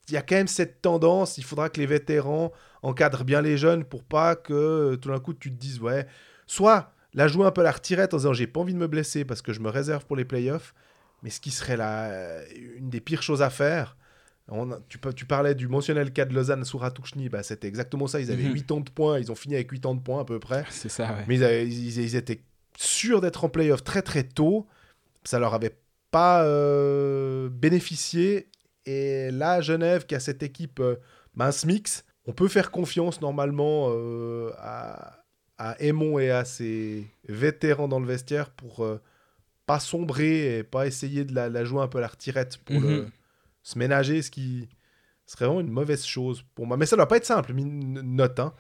il 0.08 0.14
y 0.14 0.18
a 0.18 0.22
quand 0.22 0.36
même 0.36 0.48
cette 0.48 0.82
tendance. 0.82 1.38
Il 1.38 1.44
faudra 1.44 1.70
que 1.70 1.80
les 1.80 1.86
vétérans 1.86 2.52
encadrent 2.82 3.24
bien 3.26 3.42
les 3.42 3.58
jeunes 3.58 3.84
pour 3.84 4.04
pas 4.04 4.36
que 4.36 4.54
euh, 4.54 4.96
tout 4.98 5.10
d'un 5.10 5.20
coup 5.20 5.34
tu 5.34 5.52
te 5.52 5.60
dises, 5.60 5.80
ouais, 5.80 6.08
soit 6.46 6.94
la 7.14 7.28
jouer 7.28 7.46
un 7.46 7.52
peu 7.52 7.64
la 7.64 7.72
retirette 7.72 8.14
en 8.14 8.18
disant 8.18 8.34
j'ai 8.34 8.48
pas 8.48 8.60
envie 8.60 8.74
de 8.74 8.80
me 8.80 8.88
blesser 8.88 9.26
parce 9.26 9.42
que 9.42 9.52
je 9.54 9.60
me 9.60 9.70
réserve 9.70 10.06
pour 10.06 10.16
les 10.16 10.26
playoffs, 10.26 10.74
mais 11.24 11.30
ce 11.30 11.40
qui 11.42 11.52
serait 11.52 11.78
la, 11.78 12.06
euh, 12.12 12.46
une 12.78 12.90
des 12.90 13.02
pires 13.02 13.24
choses 13.24 13.42
à 13.42 13.50
faire. 13.50 13.98
On 14.50 14.72
a- 14.72 14.80
tu, 14.88 14.98
tu 15.16 15.26
parlais 15.26 15.56
du 15.56 15.68
mentionnel 15.68 16.14
cas 16.14 16.24
de 16.24 16.34
Lausanne 16.34 16.64
sous 16.64 16.78
Ratouchny, 16.78 17.28
bah, 17.28 17.44
c'était 17.44 17.68
exactement 17.68 18.08
ça. 18.08 18.22
Ils 18.22 18.32
avaient 18.32 18.44
Mhm. 18.44 18.54
80 18.54 18.82
de 18.86 18.90
points, 18.92 19.20
ils 19.20 19.30
ont 19.30 19.36
fini 19.36 19.56
avec 19.56 19.68
80 19.70 19.96
de 19.96 20.00
points 20.02 20.22
à 20.22 20.26
peu 20.26 20.40
près. 20.40 20.64
C'est 20.70 20.88
ça, 20.88 21.04
ouais. 21.14 21.26
Mais 21.28 21.36
ils, 21.36 21.44
avaient- 21.44 21.68
ils- 21.68 22.00
ils 22.00 22.16
étaient 22.16 22.42
sûrs 22.78 23.20
d'être 23.20 23.44
en 23.44 23.50
playoff 23.50 23.84
très 23.84 24.02
très 24.02 24.24
tôt. 24.24 24.66
Ça 25.26 25.40
leur 25.40 25.54
avait 25.54 25.76
pas 26.18 26.44
euh, 26.46 27.48
bénéficié. 27.50 28.50
Et 28.88 29.30
là, 29.30 29.62
Genève, 29.62 30.08
qui 30.08 30.16
a 30.16 30.20
cette 30.20 30.42
équipe 30.42 30.80
euh, 30.80 30.96
mince 31.36 31.64
mix, 31.66 32.06
on 32.26 32.34
peut 32.34 32.48
faire 32.48 32.72
confiance 32.72 33.22
normalement 33.22 33.90
euh, 33.92 34.52
à, 34.58 35.24
à 35.60 35.80
Aymon 35.80 36.18
et 36.18 36.32
à 36.32 36.44
ses 36.44 37.06
vétérans 37.28 37.88
dans 37.88 38.00
le 38.00 38.08
vestiaire 38.08 38.50
pour 38.50 38.84
euh, 38.84 39.00
pas 39.68 39.80
sombrer 39.80 40.58
et 40.58 40.64
pas 40.64 40.88
essayer 40.88 41.24
de 41.24 41.36
la, 41.36 41.50
la 41.50 41.64
jouer 41.66 41.82
un 41.84 41.88
peu 41.88 42.00
à 42.00 42.02
la 42.02 42.08
retirette 42.08 42.58
pour 42.66 42.80
le- 42.82 43.02
Mhm. 43.02 43.10
se 43.62 43.78
ménager, 43.78 44.22
ce 44.24 44.32
qui 44.32 44.70
serait 45.28 45.46
vraiment 45.46 45.60
une 45.62 45.70
mauvaise 45.70 46.04
chose 46.06 46.44
pour 46.56 46.66
moi. 46.66 46.78
Mais 46.78 46.86
ça 46.88 46.96
doit 46.96 47.08
pas 47.08 47.18
être 47.18 47.26
simple, 47.26 47.54
note. 47.54 48.40
hein. 48.40 48.54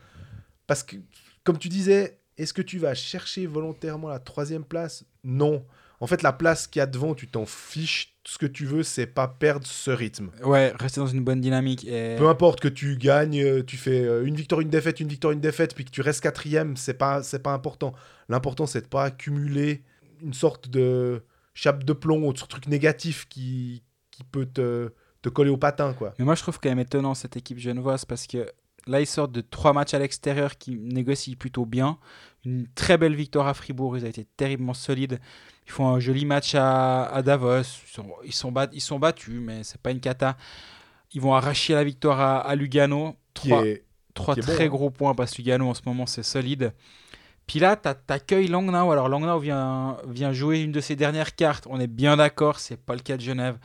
Parce 0.67 0.83
que, 0.83 0.97
comme 1.43 1.57
tu 1.57 1.69
disais, 1.69 2.19
est-ce 2.37 2.53
que 2.53 2.61
tu 2.61 2.77
vas 2.77 2.93
chercher 2.93 3.47
volontairement 3.47 4.09
la 4.09 4.19
troisième 4.19 4.65
place? 4.65 5.05
Non. 5.23 5.65
En 5.99 6.07
fait, 6.07 6.21
la 6.21 6.33
place 6.33 6.67
qu'il 6.67 6.79
y 6.79 6.83
a 6.83 6.85
devant, 6.85 7.15
tu 7.15 7.27
t'en 7.27 7.45
fiches. 7.45 8.13
Tout 8.23 8.33
ce 8.33 8.37
que 8.37 8.45
tu 8.45 8.65
veux, 8.65 8.83
c'est 8.83 9.07
pas 9.07 9.27
perdre 9.27 9.65
ce 9.65 9.89
rythme. 9.89 10.31
Ouais, 10.43 10.73
rester 10.77 10.99
dans 10.99 11.07
une 11.07 11.23
bonne 11.23 11.39
dynamique. 11.39 11.85
Et... 11.87 12.15
Peu 12.17 12.27
importe 12.27 12.59
que 12.59 12.67
tu 12.67 12.97
gagnes, 12.97 13.41
euh, 13.41 13.63
tu 13.63 13.77
fais 13.77 14.01
euh, 14.03 14.25
une 14.25 14.35
victoire, 14.35 14.59
une 14.59 14.69
défaite, 14.69 14.99
une 14.99 15.07
victoire, 15.07 15.31
une 15.31 15.39
défaite, 15.39 15.73
puis 15.73 15.85
que 15.85 15.91
tu 15.91 16.01
restes 16.01 16.21
quatrième, 16.21 16.75
c'est 16.75 16.95
pas, 16.95 17.23
c'est 17.23 17.41
pas 17.41 17.53
important. 17.53 17.93
L'important, 18.27 18.65
c'est 18.65 18.81
de 18.81 18.87
pas 18.87 19.05
accumuler 19.05 19.81
une 20.21 20.33
sorte 20.33 20.69
de 20.69 21.23
chape 21.53 21.85
de 21.85 21.93
plomb 21.93 22.27
ou 22.27 22.33
de 22.33 22.37
truc 22.37 22.67
négatif 22.67 23.27
qui, 23.29 23.81
qui 24.11 24.23
peut 24.25 24.45
te, 24.45 24.91
te 25.21 25.29
coller 25.29 25.49
au 25.49 25.57
patin, 25.57 25.93
quoi. 25.93 26.13
Mais 26.19 26.25
moi, 26.25 26.35
je 26.35 26.41
trouve 26.41 26.59
quand 26.59 26.69
même 26.69 26.79
étonnant 26.79 27.15
cette 27.15 27.37
équipe 27.37 27.59
genevoise 27.59 28.03
parce 28.03 28.27
que 28.27 28.51
là, 28.87 28.99
ils 28.99 29.07
sortent 29.07 29.31
de 29.31 29.41
trois 29.41 29.73
matchs 29.73 29.93
à 29.93 29.99
l'extérieur 29.99 30.57
qui 30.57 30.75
négocient 30.75 31.35
plutôt 31.37 31.65
bien. 31.65 31.97
Une 32.45 32.67
très 32.75 32.97
belle 32.97 33.15
victoire 33.15 33.47
à 33.47 33.53
Fribourg, 33.53 33.97
ils 33.97 34.03
ont 34.03 34.09
été 34.09 34.25
terriblement 34.35 34.73
solides. 34.73 35.19
Ils 35.68 35.72
font 35.72 35.89
un 35.89 35.99
joli 35.99 36.26
match 36.26 36.55
à, 36.55 37.05
à 37.05 37.22
Davos. 37.22 37.59
Ils 37.61 37.93
sont, 37.93 38.07
ils 38.24 38.34
sont, 38.34 38.51
bat- 38.51 38.70
ils 38.72 38.82
sont 38.82 38.97
battus, 38.99 39.39
mais 39.39 39.63
c'est 39.63 39.80
pas 39.80 39.91
une 39.91 39.99
cata. 39.99 40.38
Ils 41.13 41.22
vont 41.22 41.34
arracher 41.36 41.74
la 41.74 41.84
victoire 41.84 42.20
à, 42.20 42.39
à 42.39 42.55
Lugano. 42.55 43.15
Trois, 43.34 43.65
est... 43.65 43.84
trois 44.13 44.36
très 44.36 44.55
bon, 44.57 44.63
hein. 44.63 44.68
gros 44.68 44.89
points 44.89 45.13
parce 45.13 45.32
que 45.34 45.38
Lugano 45.38 45.70
en 45.70 45.74
ce 45.74 45.82
moment 45.86 46.05
c'est 46.05 46.24
solide. 46.24 46.74
Puis 47.47 47.59
là, 47.59 47.76
t'a- 47.76 47.95
t'accueilles 47.95 48.47
Langnau. 48.47 48.91
Alors 48.91 49.09
Langnau 49.09 49.39
vient, 49.39 49.97
vient 50.07 50.34
jouer 50.34 50.61
une 50.61 50.72
de 50.72 50.82
ses 50.82 50.95
dernières 50.95 51.36
cartes. 51.36 51.68
On 51.70 51.80
est 51.80 51.88
bien 51.88 52.18
d'accord, 52.18 52.59
c'est 52.59 52.78
pas 52.78 52.93
le 52.95 53.01
cas 53.01 53.18
de 53.18 53.22
Genève. 53.22 53.57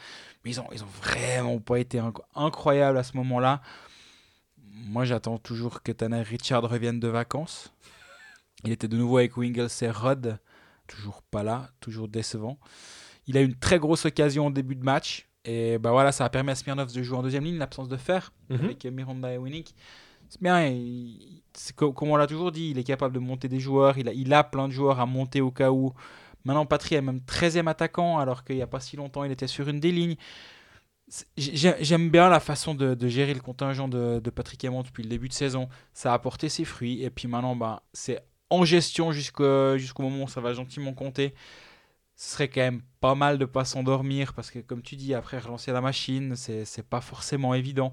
Mais 0.45 0.51
ils 0.51 0.61
ont, 0.61 0.67
ils 0.73 0.83
ont 0.83 0.93
vraiment 1.03 1.59
pas 1.59 1.79
été 1.79 1.99
inc- 1.99 2.23
incroyables 2.35 2.99
à 2.99 3.05
ce 3.05 3.17
moment-là. 3.17 3.61
Moi, 4.87 5.05
j'attends 5.05 5.39
toujours 5.39 5.83
que 5.83 5.93
Tanner 5.93 6.23
Richard 6.23 6.63
revienne 6.69 6.99
de 6.99 7.09
vacances. 7.09 7.73
Il 8.65 8.73
était 8.73 8.89
de 8.89 8.97
nouveau 8.97 9.19
avec 9.19 9.37
Wingles 9.37 9.69
et 9.83 9.91
Rod. 9.91 10.39
Toujours 10.95 11.23
pas 11.23 11.43
là, 11.43 11.71
toujours 11.81 12.09
décevant. 12.09 12.59
Il 13.27 13.37
a 13.37 13.41
eu 13.41 13.45
une 13.47 13.55
très 13.59 13.79
grosse 13.79 14.05
occasion 14.05 14.47
au 14.49 14.51
début 14.51 14.75
de 14.77 14.85
match. 14.85 15.29
Et 15.45 15.79
bah 15.79 15.91
voilà, 15.91 16.13
ça 16.13 16.25
a 16.25 16.29
permis 16.31 16.51
à 16.51 16.55
Smirnov 16.55 16.93
de 16.93 17.03
jouer 17.03 17.17
en 17.19 17.23
deuxième 17.23 17.45
ligne, 17.45 17.59
l'absence 17.59 17.89
de 17.89 17.97
fer 17.97 18.33
Mhm. 18.51 18.65
avec 18.65 18.85
Miranda 18.87 19.33
et 19.33 19.39
Winnick. 19.39 19.75
C'est 20.29 20.41
bien, 20.41 20.61
comme 21.77 22.09
on 22.11 22.17
l'a 22.17 22.27
toujours 22.27 22.53
dit, 22.53 22.71
il 22.71 22.79
est 22.79 22.85
capable 22.85 23.15
de 23.15 23.19
monter 23.19 23.49
des 23.49 23.61
joueurs, 23.61 23.99
il 23.99 24.09
a, 24.09 24.13
il 24.13 24.33
a 24.33 24.45
plein 24.45 24.67
de 24.69 24.73
joueurs 24.73 24.99
à 25.01 25.07
monter 25.07 25.41
au 25.41 25.51
cas 25.51 25.71
où. 25.71 25.93
Maintenant, 26.45 26.65
Patry 26.67 26.95
est 26.95 27.03
même 27.03 27.21
13e 27.21 27.69
attaquant, 27.69 28.19
alors 28.19 28.43
qu'il 28.45 28.57
n'y 28.57 28.63
a 28.63 28.67
pas 28.67 28.81
si 28.81 28.97
longtemps, 28.97 29.25
il 29.25 29.31
était 29.33 29.47
sur 29.47 29.69
une 29.69 29.79
des 29.81 29.93
lignes. 29.93 30.17
J'aime 31.37 32.09
bien 32.11 32.29
la 32.31 32.41
façon 32.41 32.75
de, 32.75 32.95
de 32.95 33.09
gérer 33.09 33.35
le 33.35 33.41
contingent 33.41 33.89
de, 33.89 34.21
de 34.21 34.31
Patrick 34.31 34.63
Aymon 34.65 34.83
depuis 34.83 35.03
le 35.03 35.09
début 35.11 35.29
de 35.29 35.35
saison. 35.35 35.69
Ça 35.93 36.13
a 36.13 36.15
apporté 36.15 36.49
ses 36.49 36.65
fruits, 36.65 37.03
et 37.03 37.11
puis 37.11 37.29
maintenant, 37.29 37.55
bah, 37.55 37.83
c'est 37.93 38.25
en 38.53 38.65
gestion 38.65 39.13
jusqu'au 39.13 39.77
moment 39.99 40.25
où 40.25 40.29
ça 40.29 40.41
va 40.41 40.53
gentiment 40.53 40.95
compter. 40.95 41.35
Ce 42.15 42.33
serait 42.33 42.49
quand 42.49 42.61
même 42.61 42.83
pas 43.01 43.15
mal 43.15 43.39
de 43.39 43.47
pas 43.47 43.65
s'endormir, 43.65 44.35
parce 44.35 44.51
que 44.51 44.59
comme 44.61 44.83
tu 44.83 44.97
dis, 44.97 45.15
après 45.15 45.39
relancer 45.39 45.73
la 45.73 45.81
machine, 45.81 46.37
c'est 46.37 46.87
pas 46.89 47.01
forcément 47.01 47.55
évident 47.55 47.93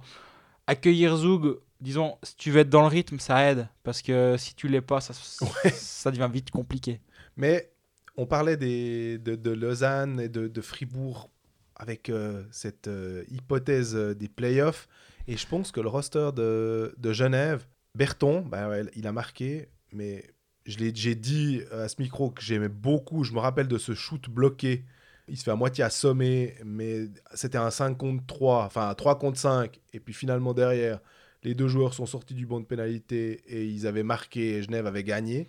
accueillir 0.70 1.18
Zoug, 1.18 1.60
disons, 1.82 2.18
si 2.22 2.36
tu 2.36 2.52
veux 2.52 2.60
être 2.60 2.70
dans 2.70 2.82
le 2.82 2.88
rythme, 2.88 3.18
ça 3.20 3.50
aide. 3.50 3.68
Parce 3.84 4.02
que 4.02 4.36
si 4.38 4.54
tu 4.54 4.68
l'es 4.68 4.82
pas, 4.82 5.02
ça, 5.02 5.14
ça 5.14 6.12
devient 6.12 6.30
vite 6.32 6.52
compliqué. 6.52 7.02
Mais 7.36 7.72
on 8.16 8.28
parlait 8.28 8.56
des, 8.56 9.18
de, 9.18 9.36
de 9.36 9.50
Lausanne 9.50 10.20
et 10.20 10.30
de, 10.30 10.48
de 10.48 10.62
Fribourg 10.62 11.30
avec 11.76 12.10
euh, 12.10 12.44
cette 12.52 12.88
euh, 12.88 13.24
hypothèse 13.30 13.96
euh, 13.96 14.14
des 14.14 14.30
playoffs. 14.30 14.88
Et 15.28 15.38
je 15.38 15.48
pense 15.48 15.72
que 15.72 15.82
le 15.82 15.88
roster 15.88 16.30
de, 16.36 16.94
de 16.98 17.14
Genève, 17.14 17.66
Berton, 17.96 18.42
bah 18.42 18.70
il 18.96 19.08
a 19.08 19.12
marqué, 19.12 19.70
mais 19.92 20.24
j'ai 20.70 21.16
dit 21.16 21.62
à 21.72 21.88
ce 21.88 21.96
micro 22.00 22.30
que 22.30 22.42
j'aimais 22.42 22.70
beaucoup. 22.70 23.24
Je 23.24 23.34
me 23.34 23.40
rappelle 23.40 23.68
de 23.68 23.78
ce 23.78 23.94
shoot 23.94 24.30
bloqué. 24.30 24.86
Il 25.28 25.38
se 25.38 25.44
fait 25.44 25.52
à 25.52 25.56
moitié 25.56 25.84
assommer, 25.84 26.56
mais 26.66 27.08
c'était 27.34 27.58
un 27.58 27.70
5 27.70 27.98
contre 27.98 28.26
3, 28.26 28.66
enfin 28.66 28.90
un 28.90 28.96
3 28.96 29.20
contre 29.20 29.38
5. 29.38 29.80
Et 29.94 30.00
puis 30.00 30.14
finalement 30.14 30.54
derrière, 30.54 31.00
les 31.44 31.56
deux 31.56 31.68
joueurs 31.68 31.94
sont 31.94 32.06
sortis 32.06 32.34
du 32.34 32.46
banc 32.46 32.60
de 32.60 32.66
pénalité 32.66 33.42
et 33.48 33.66
ils 33.66 33.88
avaient 33.88 34.04
marqué 34.04 34.58
et 34.58 34.64
Genève 34.64 34.88
avait 34.88 35.04
gagné. 35.04 35.48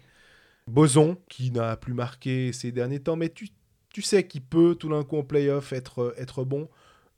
Boson, 0.66 1.16
qui 1.28 1.50
n'a 1.50 1.76
plus 1.76 1.94
marqué 1.94 2.52
ces 2.52 2.72
derniers 2.72 3.00
temps, 3.00 3.16
mais 3.16 3.30
tu, 3.30 3.48
tu 3.92 4.02
sais 4.02 4.26
qu'il 4.26 4.42
peut 4.42 4.76
tout 4.78 4.88
d'un 4.88 5.02
coup 5.02 5.16
en 5.16 5.24
playoff 5.24 5.72
être, 5.72 6.14
être 6.16 6.44
bon. 6.44 6.68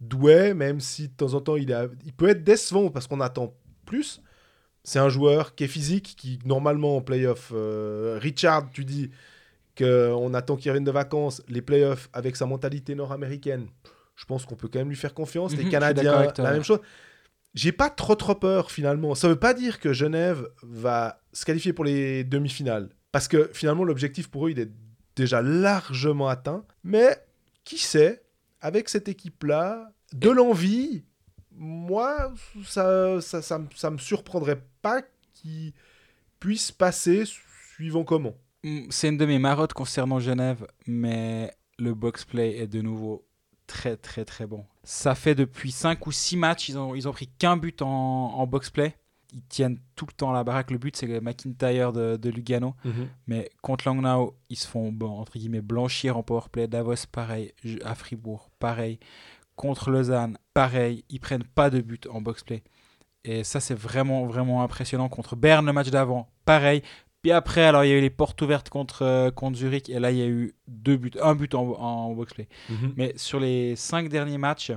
Douai, 0.00 0.54
même 0.54 0.80
si 0.80 1.08
de 1.08 1.14
temps 1.14 1.34
en 1.34 1.40
temps 1.40 1.56
il, 1.56 1.76
il 2.04 2.12
peut 2.12 2.28
être 2.28 2.42
décevant 2.42 2.90
parce 2.90 3.06
qu'on 3.06 3.20
attend 3.20 3.54
plus. 3.84 4.22
C'est 4.84 4.98
un 4.98 5.08
joueur 5.08 5.54
qui 5.54 5.64
est 5.64 5.68
physique, 5.68 6.14
qui 6.16 6.38
normalement 6.44 6.96
en 6.96 7.00
playoff. 7.02 7.52
euh, 7.54 8.18
Richard, 8.20 8.70
tu 8.72 8.84
dis 8.84 9.10
qu'on 9.78 10.34
attend 10.34 10.56
qu'il 10.56 10.70
revienne 10.70 10.84
de 10.84 10.90
vacances. 10.90 11.42
Les 11.48 11.62
playoffs 11.62 12.08
avec 12.12 12.36
sa 12.36 12.46
mentalité 12.46 12.94
nord-américaine, 12.94 13.68
je 14.16 14.24
pense 14.24 14.44
qu'on 14.44 14.56
peut 14.56 14.68
quand 14.68 14.78
même 14.80 14.88
lui 14.88 14.96
faire 14.96 15.14
confiance. 15.14 15.52
Mhm, 15.52 15.58
Les 15.58 15.64
d'accord 15.64 15.80
Canadiens, 15.80 16.32
la 16.38 16.52
même 16.52 16.64
chose. 16.64 16.80
J'ai 17.54 17.72
pas 17.72 17.90
trop 17.90 18.14
trop 18.14 18.34
peur 18.34 18.70
finalement. 18.70 19.14
Ça 19.14 19.28
veut 19.28 19.38
pas 19.38 19.54
dire 19.54 19.78
que 19.78 19.92
Genève 19.92 20.48
va 20.62 21.20
se 21.32 21.44
qualifier 21.44 21.72
pour 21.72 21.84
les 21.84 22.24
demi-finales. 22.24 22.88
Parce 23.12 23.28
que 23.28 23.50
finalement, 23.52 23.84
l'objectif 23.84 24.28
pour 24.30 24.46
eux, 24.46 24.50
il 24.50 24.58
est 24.58 24.70
déjà 25.16 25.42
largement 25.42 26.28
atteint. 26.28 26.64
Mais 26.82 27.16
qui 27.64 27.78
sait, 27.78 28.22
avec 28.60 28.88
cette 28.88 29.06
équipe-là, 29.08 29.92
de 30.14 30.30
l'envie, 30.30 31.04
moi, 31.56 32.32
ça, 32.64 33.20
ça, 33.20 33.42
ça, 33.42 33.58
me- 33.58 33.68
ça 33.74 33.90
me 33.90 33.98
surprendrait 33.98 34.62
pas 34.82 35.02
qu'ils 35.34 35.72
puissent 36.40 36.72
passer 36.72 37.24
suivant 37.74 38.04
comment. 38.04 38.34
Mm, 38.64 38.86
C'est 38.90 39.08
une 39.08 39.16
de 39.18 39.26
mes 39.26 39.38
marottes 39.38 39.72
concernant 39.72 40.18
Genève, 40.20 40.66
mais 40.86 41.52
le 41.78 41.94
box-play 41.94 42.58
est 42.58 42.66
de 42.66 42.80
nouveau 42.80 43.24
très 43.66 43.96
très 43.96 44.24
très 44.24 44.46
bon. 44.46 44.64
Ça 44.84 45.14
fait 45.14 45.34
depuis 45.34 45.70
5 45.72 46.06
ou 46.06 46.12
6 46.12 46.36
matchs, 46.36 46.68
ils 46.68 46.78
ont, 46.78 46.94
ils 46.94 47.08
ont 47.08 47.12
pris 47.12 47.28
qu'un 47.28 47.56
but 47.56 47.82
en, 47.82 47.88
en 47.88 48.46
box-play. 48.46 48.96
Ils 49.34 49.42
tiennent 49.44 49.78
tout 49.96 50.04
le 50.06 50.12
temps 50.12 50.30
la 50.30 50.44
baraque. 50.44 50.70
Le 50.70 50.76
but, 50.76 50.94
c'est 50.94 51.06
le 51.06 51.22
McIntyre 51.22 51.94
de, 51.94 52.16
de 52.16 52.28
Lugano. 52.28 52.74
Mais 53.26 53.48
contre 53.62 53.88
Langnau, 53.88 54.36
ils 54.50 54.56
se 54.58 54.66
font 54.68 54.92
bon, 54.92 55.08
entre 55.08 55.38
guillemets 55.38 55.62
blanchir 55.62 56.18
en 56.18 56.22
powerplay. 56.22 56.66
Davos, 56.68 57.06
pareil. 57.10 57.54
À 57.82 57.94
Fribourg, 57.94 58.50
pareil. 58.58 58.98
Contre 59.62 59.92
Lausanne, 59.92 60.38
pareil. 60.54 61.04
Ils 61.08 61.20
prennent 61.20 61.44
pas 61.44 61.70
de 61.70 61.80
but 61.80 62.08
en 62.08 62.20
box-play. 62.20 62.64
Et 63.22 63.44
ça, 63.44 63.60
c'est 63.60 63.78
vraiment, 63.78 64.26
vraiment 64.26 64.64
impressionnant. 64.64 65.08
Contre 65.08 65.36
Berne, 65.36 65.64
le 65.66 65.72
match 65.72 65.88
d'avant, 65.88 66.28
pareil. 66.44 66.82
Puis 67.22 67.30
après, 67.30 67.62
alors 67.62 67.84
il 67.84 67.90
y 67.90 67.92
a 67.92 67.96
eu 67.96 68.00
les 68.00 68.10
portes 68.10 68.42
ouvertes 68.42 68.68
contre, 68.70 69.02
euh, 69.02 69.30
contre 69.30 69.56
Zurich. 69.56 69.88
Et 69.88 70.00
là, 70.00 70.10
il 70.10 70.18
y 70.18 70.22
a 70.22 70.26
eu 70.26 70.56
deux 70.66 70.96
buts, 70.96 71.12
un 71.22 71.36
but 71.36 71.54
en, 71.54 71.62
en 71.80 72.12
box-play. 72.12 72.48
Mais 72.96 73.12
sur 73.14 73.38
les 73.38 73.76
cinq 73.76 74.08
derniers 74.08 74.36
matchs, 74.36 74.72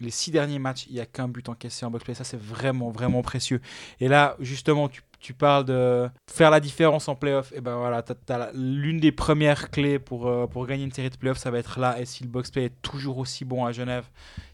les 0.00 0.10
six 0.10 0.30
derniers 0.30 0.58
matchs, 0.58 0.86
il 0.88 0.94
n'y 0.94 1.00
a 1.00 1.06
qu'un 1.06 1.28
but 1.28 1.48
encaissé 1.48 1.84
en 1.86 1.90
box-play. 1.90 2.14
Ça, 2.14 2.24
c'est 2.24 2.40
vraiment, 2.40 2.90
vraiment 2.90 3.22
précieux. 3.22 3.60
Et 4.00 4.08
là, 4.08 4.36
justement, 4.40 4.88
tu, 4.88 5.02
tu 5.18 5.34
parles 5.34 5.64
de 5.66 6.08
faire 6.30 6.50
la 6.50 6.60
différence 6.60 7.08
en 7.08 7.14
playoff. 7.14 7.52
Et 7.54 7.60
ben 7.60 7.76
voilà, 7.76 8.02
t'as 8.02 8.38
la- 8.38 8.50
l'une 8.54 8.98
des 8.98 9.12
premières 9.12 9.70
clés 9.70 9.98
pour, 9.98 10.26
euh, 10.26 10.46
pour 10.46 10.66
gagner 10.66 10.84
une 10.84 10.92
série 10.92 11.10
de 11.10 11.16
playoffs, 11.16 11.38
ça 11.38 11.50
va 11.50 11.58
être 11.58 11.78
là. 11.78 12.00
Et 12.00 12.06
si 12.06 12.22
le 12.24 12.30
box-play 12.30 12.64
est 12.64 12.82
toujours 12.82 13.18
aussi 13.18 13.44
bon 13.44 13.64
à 13.66 13.72
Genève, 13.72 14.06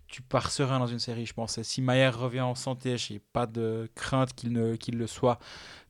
tu 0.08 0.22
pars 0.22 0.50
serein 0.50 0.78
dans 0.78 0.86
une 0.86 0.98
série, 1.00 1.26
je 1.26 1.32
pense. 1.34 1.58
Et 1.58 1.64
si 1.64 1.82
Mayer 1.82 2.08
revient 2.08 2.40
en 2.40 2.54
santé, 2.54 2.96
je 2.98 3.14
n'ai 3.14 3.20
pas 3.32 3.46
de 3.46 3.88
crainte 3.94 4.34
qu'il 4.34 4.52
ne- 4.52 4.76
le 4.92 5.06
soit. 5.06 5.38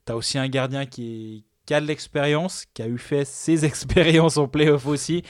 Tu 0.06 0.12
as 0.12 0.16
aussi 0.16 0.38
un 0.38 0.48
gardien 0.48 0.86
qui, 0.86 1.44
a 1.70 1.80
de 1.80 1.86
l'expérience, 1.86 2.64
qui 2.74 2.82
a 2.82 2.88
eu 2.88 2.98
fait 2.98 3.24
ses 3.24 3.64
expériences 3.66 4.36
en 4.36 4.48
playoff 4.48 4.86
aussi. 4.86 5.22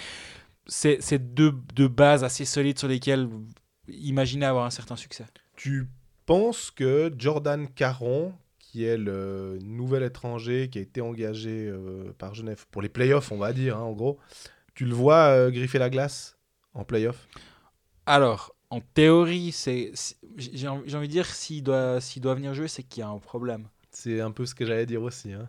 C'est 0.68 0.98
c'est 1.00 1.32
deux, 1.34 1.52
deux 1.74 1.86
bases 1.88 2.24
assez 2.24 2.44
solides 2.44 2.78
sur 2.78 2.88
lesquelles 2.88 3.28
imaginer 3.88 4.46
avoir 4.46 4.64
un 4.64 4.70
certain 4.70 4.96
succès. 4.96 5.24
Tu 5.56 5.88
penses 6.26 6.70
que 6.70 7.12
Jordan 7.16 7.68
Caron, 7.68 8.34
qui 8.58 8.84
est 8.84 8.96
le 8.98 9.58
nouvel 9.62 10.02
étranger 10.02 10.68
qui 10.70 10.78
a 10.78 10.82
été 10.82 11.00
engagé 11.00 11.68
euh, 11.68 12.12
par 12.18 12.34
Genève 12.34 12.66
pour 12.70 12.82
les 12.82 12.88
playoffs, 12.88 13.32
on 13.32 13.38
va 13.38 13.52
dire, 13.52 13.76
hein, 13.76 13.82
en 13.82 13.92
gros, 13.92 14.18
tu 14.74 14.84
le 14.84 14.94
vois 14.94 15.28
euh, 15.28 15.50
griffer 15.50 15.78
la 15.78 15.90
glace 15.90 16.36
en 16.74 16.84
playoff? 16.84 17.28
Alors, 18.04 18.54
en 18.70 18.80
théorie, 18.80 19.52
c'est 19.52 19.92
j'ai 20.36 20.68
envie 20.68 21.08
de 21.08 21.12
dire 21.12 21.26
s'il 21.26 21.62
doit, 21.62 21.98
doit 22.18 22.34
venir 22.34 22.52
jouer, 22.54 22.68
c'est 22.68 22.82
qu'il 22.82 23.00
y 23.00 23.04
a 23.04 23.08
un 23.08 23.18
problème. 23.18 23.68
C'est 23.90 24.20
un 24.20 24.30
peu 24.30 24.44
ce 24.44 24.54
que 24.54 24.66
j'allais 24.66 24.84
dire 24.84 25.02
aussi. 25.02 25.32
Hein. 25.32 25.48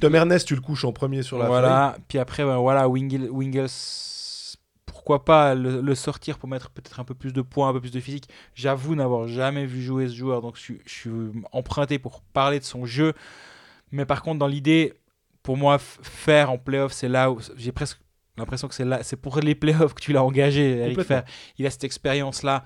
Tom 0.00 0.14
Ernest, 0.14 0.46
tu 0.46 0.54
le 0.54 0.60
couches 0.60 0.84
en 0.84 0.92
premier 0.92 1.22
sur 1.22 1.38
la 1.38 1.46
voilà. 1.46 1.96
Puis 2.08 2.18
après, 2.18 2.44
ben 2.44 2.58
voilà, 2.58 2.88
Wingles, 2.88 3.30
pourquoi 4.86 5.24
pas 5.24 5.54
le, 5.54 5.80
le 5.80 5.94
sortir 5.94 6.38
pour 6.38 6.48
mettre 6.48 6.70
peut-être 6.70 6.98
un 7.00 7.04
peu 7.04 7.14
plus 7.14 7.32
de 7.32 7.42
points, 7.42 7.68
un 7.68 7.72
peu 7.72 7.80
plus 7.80 7.90
de 7.92 8.00
physique. 8.00 8.28
J'avoue 8.54 8.94
n'avoir 8.94 9.28
jamais 9.28 9.66
vu 9.66 9.82
jouer 9.82 10.08
ce 10.08 10.14
joueur, 10.14 10.40
donc 10.42 10.56
je, 10.56 10.62
suis- 10.62 10.80
je 10.86 10.92
suis 10.94 11.10
emprunté 11.52 11.98
pour 11.98 12.22
parler 12.22 12.58
de 12.58 12.64
son 12.64 12.86
jeu. 12.86 13.12
Mais 13.92 14.06
par 14.06 14.22
contre, 14.22 14.38
dans 14.38 14.46
l'idée, 14.46 14.94
pour 15.42 15.56
moi, 15.56 15.78
faire 15.78 16.50
en 16.50 16.58
playoff, 16.58 16.92
c'est 16.92 17.08
là 17.08 17.30
où 17.30 17.38
j'ai 17.56 17.72
presque 17.72 18.00
l'impression 18.38 18.68
que 18.68 18.74
c'est 18.74 18.84
là, 18.84 19.02
c'est 19.02 19.16
pour 19.16 19.38
les 19.40 19.54
playoffs 19.54 19.94
que 19.94 20.00
tu 20.00 20.12
l'as 20.12 20.22
engagé, 20.24 20.78
Eric 20.78 20.96
Complètement. 20.96 21.16
Fer. 21.22 21.24
Il 21.58 21.66
a 21.66 21.70
cette 21.70 21.84
expérience-là. 21.84 22.64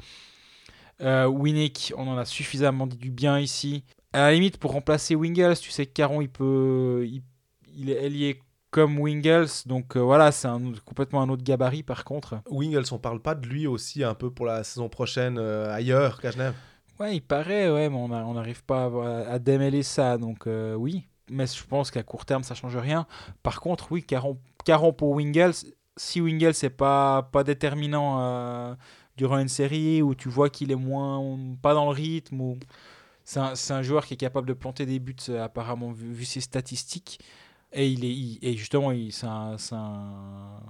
Euh, 1.01 1.27
Winnick, 1.27 1.93
on 1.97 2.07
en 2.09 2.19
a 2.19 2.25
suffisamment 2.25 2.87
dit 2.87 2.97
du 2.97 3.11
bien 3.11 3.39
ici. 3.39 3.85
À 4.13 4.19
la 4.23 4.33
limite, 4.33 4.59
pour 4.59 4.73
remplacer 4.73 5.15
Wingles, 5.15 5.57
tu 5.61 5.71
sais 5.71 5.87
que 5.87 5.93
Caron, 5.93 6.21
il 6.21 6.29
peut, 6.29 7.05
il, 7.07 7.23
il 7.75 7.91
est 7.91 8.05
ailier 8.05 8.41
comme 8.71 8.99
Wingles. 8.99 9.67
Donc 9.67 9.97
euh, 9.97 10.01
voilà, 10.01 10.33
c'est 10.33 10.49
un, 10.49 10.73
complètement 10.85 11.23
un 11.23 11.29
autre 11.29 11.43
gabarit 11.43 11.83
par 11.83 12.05
contre. 12.05 12.41
Wingles, 12.49 12.93
on 12.93 12.99
parle 12.99 13.21
pas 13.21 13.35
de 13.35 13.47
lui 13.47 13.67
aussi 13.67 14.05
un 14.05 14.15
peu 14.15 14.31
pour 14.31 14.47
la 14.47 14.65
saison 14.65 14.89
prochaine 14.89 15.39
euh, 15.39 15.73
ailleurs 15.73 16.21
qu'à 16.21 16.31
Genève 16.31 16.55
Ouais, 16.99 17.17
il 17.17 17.23
paraît, 17.23 17.71
ouais, 17.71 17.89
mais 17.89 17.97
on 17.97 18.35
n'arrive 18.35 18.63
pas 18.63 18.85
à, 18.85 19.33
à, 19.33 19.39
démêler 19.39 19.83
ça. 19.83 20.19
Donc 20.19 20.47
euh, 20.47 20.75
oui, 20.75 21.07
mais 21.31 21.47
je 21.47 21.65
pense 21.65 21.91
qu'à 21.91 22.03
court 22.03 22.27
terme, 22.27 22.43
ça 22.43 22.55
change 22.55 22.77
rien. 22.77 23.07
Par 23.43 23.61
contre, 23.61 23.91
oui, 23.91 24.03
Caron, 24.03 24.39
Caron 24.67 24.93
pour 24.93 25.11
Wingles, 25.13 25.55
si 25.97 26.21
Wingles 26.21 26.53
n'est 26.63 26.71
pas, 26.71 27.23
pas 27.33 27.43
déterminant 27.43 28.77
durant 29.17 29.39
une 29.39 29.49
série 29.49 30.03
où 30.03 30.15
tu 30.15 30.29
vois 30.29 30.51
qu'il 30.51 30.71
est 30.71 30.77
moins 30.77 31.37
pas 31.63 31.75
dans 31.75 31.87
le 31.87 31.91
rythme 31.91 32.41
ou 32.41 32.59
c'est 33.25 33.41
un, 33.41 33.53
un, 33.71 33.83
joueur 33.83 34.07
qui 34.07 34.15
est 34.15 34.17
capable 34.17 34.49
de 34.49 34.55
planter 34.55 34.87
des 34.87 34.99
buts 34.99 35.15
apparemment 35.39 35.93
vu, 35.93 36.11
vu 36.11 36.25
ses 36.25 36.41
statistiques 36.41 37.21
et, 37.73 37.89
il 37.89 38.05
est, 38.05 38.49
et 38.49 38.57
justement, 38.57 38.93
c'est 39.11 39.27
un, 39.27 39.57
un, 39.73 40.61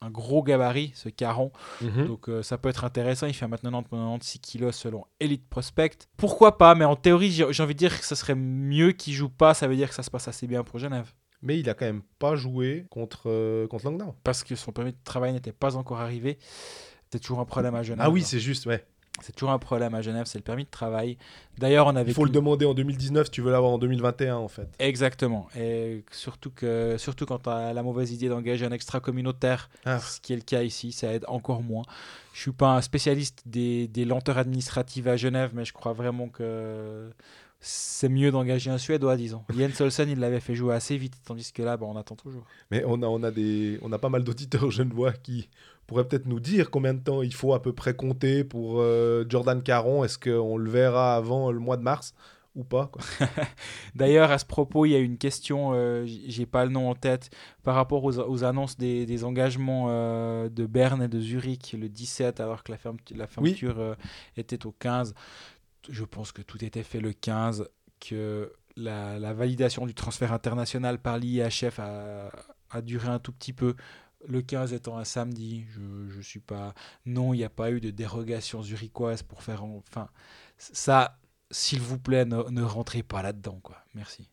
un, 0.00 0.10
gros 0.10 0.42
gabarit, 0.42 0.92
ce 0.94 1.08
Caron. 1.08 1.52
Mhm. 1.80 2.06
Donc 2.06 2.28
euh, 2.28 2.42
ça 2.42 2.58
peut 2.58 2.68
être 2.68 2.84
intéressant. 2.84 3.26
Il 3.26 3.34
fait 3.34 3.48
maintenant 3.48 3.82
96 3.82 4.40
kilos 4.40 4.76
selon 4.76 5.04
Elite 5.18 5.48
Prospect. 5.48 6.08
Pourquoi 6.16 6.58
pas? 6.58 6.74
Mais 6.74 6.84
en 6.84 6.96
théorie, 6.96 7.30
j'ai 7.30 7.62
envie 7.62 7.74
de 7.74 7.78
dire 7.78 7.98
que 7.98 8.06
ce 8.06 8.14
serait 8.14 8.34
mieux 8.34 8.92
qu'il 8.92 9.14
joue 9.14 9.28
pas. 9.30 9.54
Ça 9.54 9.66
veut 9.68 9.76
dire 9.76 9.88
que 9.88 9.94
ça 9.94 10.02
se 10.02 10.10
passe 10.10 10.28
assez 10.28 10.46
bien 10.46 10.62
pour 10.62 10.78
Genève. 10.78 11.12
Mais 11.42 11.58
il 11.58 11.68
a 11.70 11.74
quand 11.74 11.86
même 11.86 12.02
pas 12.18 12.36
joué 12.36 12.86
contre, 12.90 13.30
euh, 13.30 13.66
contre 13.66 13.86
Langnau. 13.86 14.14
Parce 14.24 14.44
que 14.44 14.54
son 14.54 14.72
permis 14.72 14.92
de 14.92 14.98
travail 15.04 15.32
n'était 15.32 15.52
pas 15.52 15.76
encore 15.76 16.00
arrivé. 16.00 16.38
C'est 17.10 17.18
toujours 17.18 17.40
un 17.40 17.44
problème 17.44 17.74
à 17.74 17.82
Genève. 17.82 18.04
Ah 18.06 18.10
oui, 18.10 18.22
c'est 18.22 18.38
juste, 18.38 18.66
ouais. 18.66 18.86
C'est 19.22 19.32
toujours 19.34 19.50
un 19.50 19.58
problème 19.58 19.94
à 19.94 20.00
Genève, 20.02 20.26
c'est 20.26 20.38
le 20.38 20.44
permis 20.44 20.64
de 20.64 20.70
travail. 20.70 21.18
D'ailleurs, 21.58 21.86
on 21.86 21.96
avait. 21.96 22.10
Il 22.10 22.14
faut 22.14 22.24
le 22.24 22.30
demander 22.30 22.64
en 22.64 22.74
2019, 22.74 23.30
tu 23.30 23.42
veux 23.42 23.50
l'avoir 23.50 23.72
en 23.72 23.78
2021 23.78 24.36
en 24.36 24.48
fait. 24.48 24.68
Exactement. 24.78 25.48
Et 25.56 26.04
surtout, 26.10 26.50
que, 26.50 26.96
surtout 26.96 27.26
quand 27.26 27.40
tu 27.40 27.50
as 27.50 27.72
la 27.72 27.82
mauvaise 27.82 28.12
idée 28.12 28.28
d'engager 28.28 28.64
un 28.64 28.72
extra 28.72 29.00
communautaire, 29.00 29.68
ah. 29.84 29.98
ce 29.98 30.20
qui 30.20 30.32
est 30.32 30.36
le 30.36 30.42
cas 30.42 30.62
ici, 30.62 30.92
ça 30.92 31.12
aide 31.12 31.24
encore 31.28 31.62
moins. 31.62 31.82
Je 32.32 32.40
suis 32.40 32.52
pas 32.52 32.76
un 32.76 32.80
spécialiste 32.80 33.42
des, 33.46 33.88
des 33.88 34.04
lenteurs 34.04 34.38
administratives 34.38 35.08
à 35.08 35.16
Genève, 35.16 35.50
mais 35.54 35.64
je 35.64 35.72
crois 35.72 35.92
vraiment 35.92 36.28
que 36.28 37.10
c'est 37.60 38.08
mieux 38.08 38.30
d'engager 38.30 38.70
un 38.70 38.78
Suédois, 38.78 39.16
disons. 39.16 39.44
Jens 39.56 39.80
Olsen, 39.80 40.08
il 40.08 40.18
l'avait 40.18 40.40
fait 40.40 40.54
jouer 40.54 40.74
assez 40.74 40.96
vite, 40.96 41.14
tandis 41.24 41.52
que 41.52 41.62
là, 41.62 41.76
bah, 41.76 41.86
on 41.86 41.96
attend 41.96 42.16
toujours. 42.16 42.44
Mais 42.70 42.82
on 42.86 43.02
a, 43.02 43.06
on 43.06 43.22
a, 43.22 43.30
des, 43.30 43.78
on 43.82 43.92
a 43.92 43.98
pas 43.98 44.08
mal 44.08 44.24
d'auditeurs 44.24 44.70
genevois 44.70 45.12
qui 45.12 45.48
pourraient 45.90 46.06
peut-être 46.06 46.26
nous 46.26 46.38
dire 46.38 46.70
combien 46.70 46.94
de 46.94 47.00
temps 47.00 47.20
il 47.20 47.34
faut 47.34 47.52
à 47.52 47.60
peu 47.60 47.72
près 47.72 47.94
compter 47.94 48.44
pour 48.44 48.80
euh, 48.80 49.24
Jordan 49.28 49.60
Caron. 49.60 50.04
Est-ce 50.04 50.20
qu'on 50.20 50.56
le 50.56 50.70
verra 50.70 51.16
avant 51.16 51.50
le 51.50 51.58
mois 51.58 51.76
de 51.76 51.82
mars 51.82 52.14
ou 52.54 52.62
pas 52.62 52.92
D'ailleurs, 53.96 54.30
à 54.30 54.38
ce 54.38 54.44
propos, 54.44 54.86
il 54.86 54.90
y 54.90 54.94
a 54.94 55.00
une 55.00 55.18
question, 55.18 55.72
euh, 55.74 56.04
j'ai 56.06 56.46
pas 56.46 56.64
le 56.64 56.70
nom 56.70 56.90
en 56.90 56.94
tête, 56.94 57.30
par 57.64 57.74
rapport 57.74 58.04
aux, 58.04 58.44
annonces 58.44 58.76
des, 58.76 59.24
engagements 59.24 59.86
euh, 59.88 60.48
de 60.48 60.64
Berne 60.64 61.02
et 61.02 61.08
de 61.08 61.18
Zurich 61.18 61.74
le 61.76 61.88
17, 61.88 62.38
alors 62.38 62.62
que 62.62 62.70
la, 62.70 62.78
la 63.16 63.26
fermeture 63.26 63.80
euh, 63.80 63.96
était 64.36 64.64
au 64.66 64.70
15 64.70 65.12
je 65.88 66.04
pense 66.04 66.30
que 66.30 66.42
tout 66.42 66.62
était 66.62 66.82
fait 66.82 67.00
le 67.00 67.14
15, 67.14 67.66
que 67.98 68.52
la, 68.76 69.32
validation 69.32 69.86
du 69.86 69.94
transfert 69.94 70.32
international 70.32 71.00
par 71.00 71.18
l'IHF 71.18 71.80
a, 71.80 72.30
a, 72.70 72.82
duré 72.82 73.08
un 73.08 73.18
tout 73.18 73.32
petit 73.32 73.54
peu. 73.54 73.74
Le 74.26 74.42
15 74.42 74.72
étant 74.72 74.98
un 74.98 75.04
samedi, 75.04 75.64
je 75.70 75.80
ne 76.16 76.22
suis 76.22 76.40
pas. 76.40 76.74
Non, 77.06 77.32
il 77.32 77.38
n'y 77.38 77.44
a 77.44 77.50
pas 77.50 77.70
eu 77.70 77.80
de 77.80 77.90
dérogation 77.90 78.62
zurichoise 78.62 79.22
pour 79.22 79.42
faire. 79.42 79.64
Enfin, 79.64 80.08
ça, 80.58 81.18
s'il 81.50 81.80
vous 81.80 81.98
plaît, 81.98 82.24
ne, 82.24 82.62
rentrez 82.62 83.02
pas 83.02 83.22
là-dedans, 83.22 83.60
quoi. 83.62 83.78
Merci. 83.94 84.28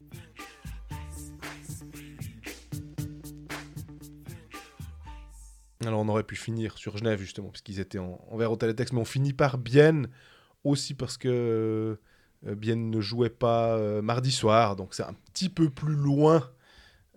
Alors 5.86 6.02
on 6.02 6.10
aurait 6.10 6.24
pu 6.24 6.36
finir 6.36 6.78
sur 6.78 6.98
Genève 6.98 7.20
justement, 7.20 7.50
parce 7.50 7.62
qu'ils 7.62 7.80
étaient 7.80 8.00
en, 8.00 8.20
envers 8.30 8.52
au 8.52 8.58
télétexte, 8.58 8.94
mais 8.94 9.00
on 9.00 9.06
finit 9.06 9.32
par 9.32 9.58
Bienne 9.58 10.10
aussi 10.64 10.94
parce 10.96 11.18
que 11.18 11.98
euh, 12.46 12.56
Bien 12.56 12.76
ne 12.76 13.00
jouait 13.00 13.30
pas 13.30 13.78
euh, 13.78 14.02
mardi 14.02 14.32
soir, 14.32 14.76
donc 14.76 14.94
c'est 14.94 15.04
un 15.04 15.14
petit 15.34 15.50
peu 15.50 15.70
plus 15.70 15.96
loin 15.96 16.44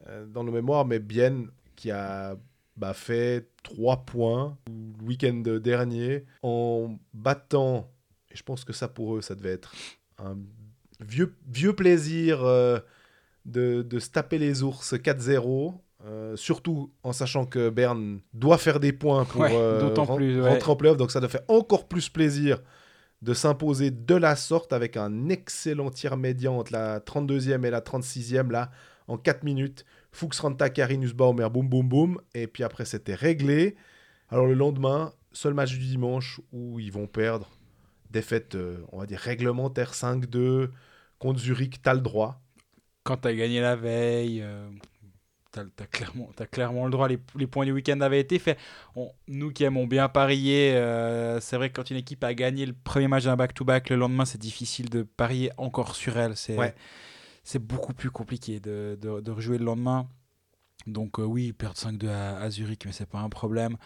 euh, 0.08 0.26
dans 0.26 0.44
nos 0.44 0.52
mémoires, 0.52 0.84
mais 0.84 0.98
Bien 0.98 1.46
qui 1.74 1.90
a 1.90 2.36
bah, 2.81 2.95
fait 2.95 3.49
3 3.62 4.05
points 4.05 4.57
le 4.66 5.07
week-end 5.07 5.43
dernier 5.62 6.24
en 6.43 6.97
battant, 7.12 7.91
et 8.31 8.37
je 8.37 8.43
pense 8.43 8.64
que 8.64 8.72
ça 8.72 8.89
pour 8.89 9.16
eux, 9.16 9.20
ça 9.20 9.35
devait 9.35 9.53
être 9.53 9.74
un 10.18 10.37
vieux, 11.01 11.35
vieux 11.47 11.74
plaisir 11.74 12.43
de, 12.45 13.83
de, 13.83 13.99
se 13.99 14.11
taper 14.11 14.39
les 14.39 14.62
ours 14.62 14.95
4-0. 14.95 15.74
surtout 16.37 16.91
en 17.03 17.12
sachant 17.12 17.45
que 17.45 17.68
Berne 17.68 18.20
doit 18.33 18.59
faire 18.59 18.81
des 18.81 18.93
points 18.93 19.24
pour 19.24 19.45
plus, 19.45 20.41
rentrer 20.41 20.70
en 20.70 20.76
playoff, 20.76 20.97
donc 20.97 21.11
ça 21.11 21.20
doit 21.20 21.28
faire 21.28 21.45
encore 21.49 21.87
plus 21.87 22.09
plaisir 22.09 22.61
de 23.22 23.35
s'imposer 23.35 23.91
de 23.91 24.14
la 24.14 24.35
sorte 24.37 24.72
avec 24.72 24.97
un 24.97 25.28
excellent 25.28 25.91
tir 25.91 26.16
médian 26.16 26.59
entre 26.59 26.72
la 26.72 27.01
32e 27.01 27.64
et 27.66 27.70
la 27.70 27.81
36e, 27.81 28.51
là, 28.51 28.70
en 29.09 29.18
4 29.18 29.45
minutes. 29.45 29.85
Fuchs 30.12 30.40
Ranta, 30.40 30.70
Karinus 30.70 31.12
Baumer, 31.12 31.48
boum 31.50 31.68
boum 31.68 31.88
boum. 31.88 32.20
Et 32.34 32.46
puis 32.46 32.64
après, 32.64 32.84
c'était 32.84 33.14
réglé. 33.14 33.76
Alors 34.28 34.46
le 34.46 34.54
lendemain, 34.54 35.12
seul 35.32 35.54
match 35.54 35.72
du 35.72 35.86
dimanche 35.86 36.40
où 36.52 36.78
ils 36.80 36.92
vont 36.92 37.06
perdre. 37.06 37.48
Défaite, 38.11 38.54
euh, 38.54 38.78
on 38.92 38.98
va 38.98 39.06
dire, 39.06 39.20
réglementaire 39.20 39.92
5-2 39.94 40.70
contre 41.18 41.38
Zurich, 41.38 41.80
t'as 41.82 41.94
le 41.94 42.00
droit. 42.00 42.40
Quand 43.04 43.16
t'as 43.16 43.32
gagné 43.32 43.61
la 43.61 43.76
veille, 43.76 44.42
euh, 44.42 44.68
T'as 45.52 45.62
as 45.80 45.86
clairement, 45.86 46.30
as 46.38 46.46
clairement 46.46 46.84
le 46.84 46.92
droit. 46.92 47.08
Les, 47.08 47.18
les 47.36 47.48
points 47.48 47.64
du 47.64 47.72
week-end 47.72 48.00
avaient 48.02 48.20
été 48.20 48.38
faits. 48.38 48.56
nous 49.26 49.50
qui 49.50 49.64
aimons 49.64 49.86
bien 49.86 50.08
parier, 50.08 50.74
euh, 50.74 51.40
c'est 51.40 51.56
vrai 51.56 51.70
que 51.70 51.74
quand 51.74 51.90
une 51.90 51.96
équipe 51.96 52.22
a 52.22 52.34
gagné 52.34 52.66
le 52.66 52.72
premier 52.72 53.08
match 53.08 53.24
d'un 53.24 53.34
back-to-back, 53.34 53.90
le 53.90 53.96
lendemain, 53.96 54.24
c'est 54.24 54.40
difficile 54.40 54.88
de 54.90 55.02
parier 55.02 55.50
encore 55.56 55.96
sur 55.96 56.16
elle. 56.18 56.36
C'est 56.36 56.56
c'est 57.43 57.59
beaucoup 57.59 57.95
plus 57.95 58.11
compliqué 58.11 58.61
de, 58.61 58.99
de, 59.01 59.20
de, 59.20 59.30
rejouer 59.30 59.59
le 59.59 59.64
lendemain. 59.64 60.09
Donc 60.86 61.18
euh, 61.18 61.24
oui, 61.24 61.53
perdre 61.53 61.76
5-2 61.76 62.09
à, 62.09 62.51
Zurich, 62.51 62.84
mais 62.86 62.93
c'est 62.93 63.09
pas 63.09 63.20
un 63.20 63.28
problème. 63.28 63.76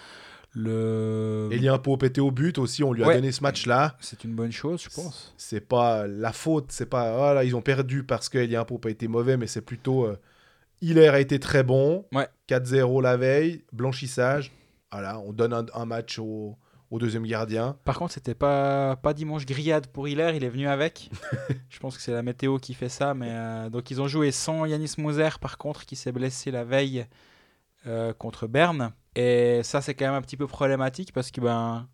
Le... 0.56 1.50
Un 1.52 1.78
pot 1.78 1.96
pété 1.96 2.20
au 2.20 2.30
but 2.30 2.58
aussi, 2.58 2.84
on 2.84 2.92
lui 2.92 3.02
a 3.02 3.12
donné 3.12 3.32
ce 3.32 3.42
match-là. 3.42 3.96
C'est 4.00 4.22
une 4.22 4.34
bonne 4.34 4.52
chose, 4.52 4.82
je 4.82 4.88
pense. 4.94 5.34
C'est 5.36 5.60
pas 5.60 6.06
la 6.06 6.32
faute, 6.32 6.70
c'est 6.70 6.86
pas 6.86 7.16
voilà, 7.16 7.42
ils 7.42 7.56
ont 7.56 7.62
perdu 7.62 8.04
parce 8.04 8.28
qu'il 8.28 8.50
y 8.50 8.54
a 8.54 8.60
un 8.60 8.88
été 8.88 9.08
mauvais, 9.08 9.36
mais 9.36 9.48
c'est 9.48 9.62
plutôt 9.62 10.04
euh, 10.04 10.16
Hiller 10.80 11.08
a 11.08 11.20
été 11.20 11.40
très 11.40 11.64
bon. 11.64 12.04
4-0 12.48 13.02
la 13.02 13.16
veille, 13.16 13.64
blanchissage. 13.72 14.52
Voilà, 14.92 15.18
on 15.18 15.32
donne 15.32 15.52
un, 15.74 15.84
match 15.86 16.20
au, 16.20 16.56
deuxième 16.92 17.26
gardien. 17.26 17.76
Par 17.84 17.98
contre, 17.98 18.12
c'était 18.12 18.34
pas, 18.34 18.96
pas 18.96 19.14
dimanche 19.14 19.46
grillade 19.46 19.86
pour 19.88 20.06
Hiller, 20.08 20.32
il 20.34 20.44
est 20.44 20.48
venu 20.48 20.68
avec. 20.68 21.10
Je 21.68 21.78
pense 21.78 21.96
que 21.96 22.02
c'est 22.02 22.12
la 22.12 22.22
météo 22.22 22.58
qui 22.58 22.74
fait 22.74 22.88
ça. 22.88 23.14
Mais, 23.14 23.30
euh, 23.30 23.70
donc, 23.70 23.90
ils 23.90 24.00
ont 24.00 24.08
joué 24.08 24.30
sans 24.30 24.64
Yanis 24.64 24.94
Moser, 24.98 25.30
par 25.40 25.58
contre, 25.58 25.84
qui 25.86 25.96
s'est 25.96 26.12
blessé 26.12 26.50
la 26.50 26.64
veille 26.64 27.06
euh, 27.86 28.12
contre 28.12 28.46
Berne. 28.46 28.92
Et 29.16 29.60
ça, 29.62 29.80
c'est 29.80 29.94
quand 29.94 30.06
même 30.06 30.14
un 30.14 30.22
petit 30.22 30.36
peu 30.36 30.46
problématique 30.46 31.12
parce 31.12 31.30
que 31.30 31.40
ben, 31.40 31.88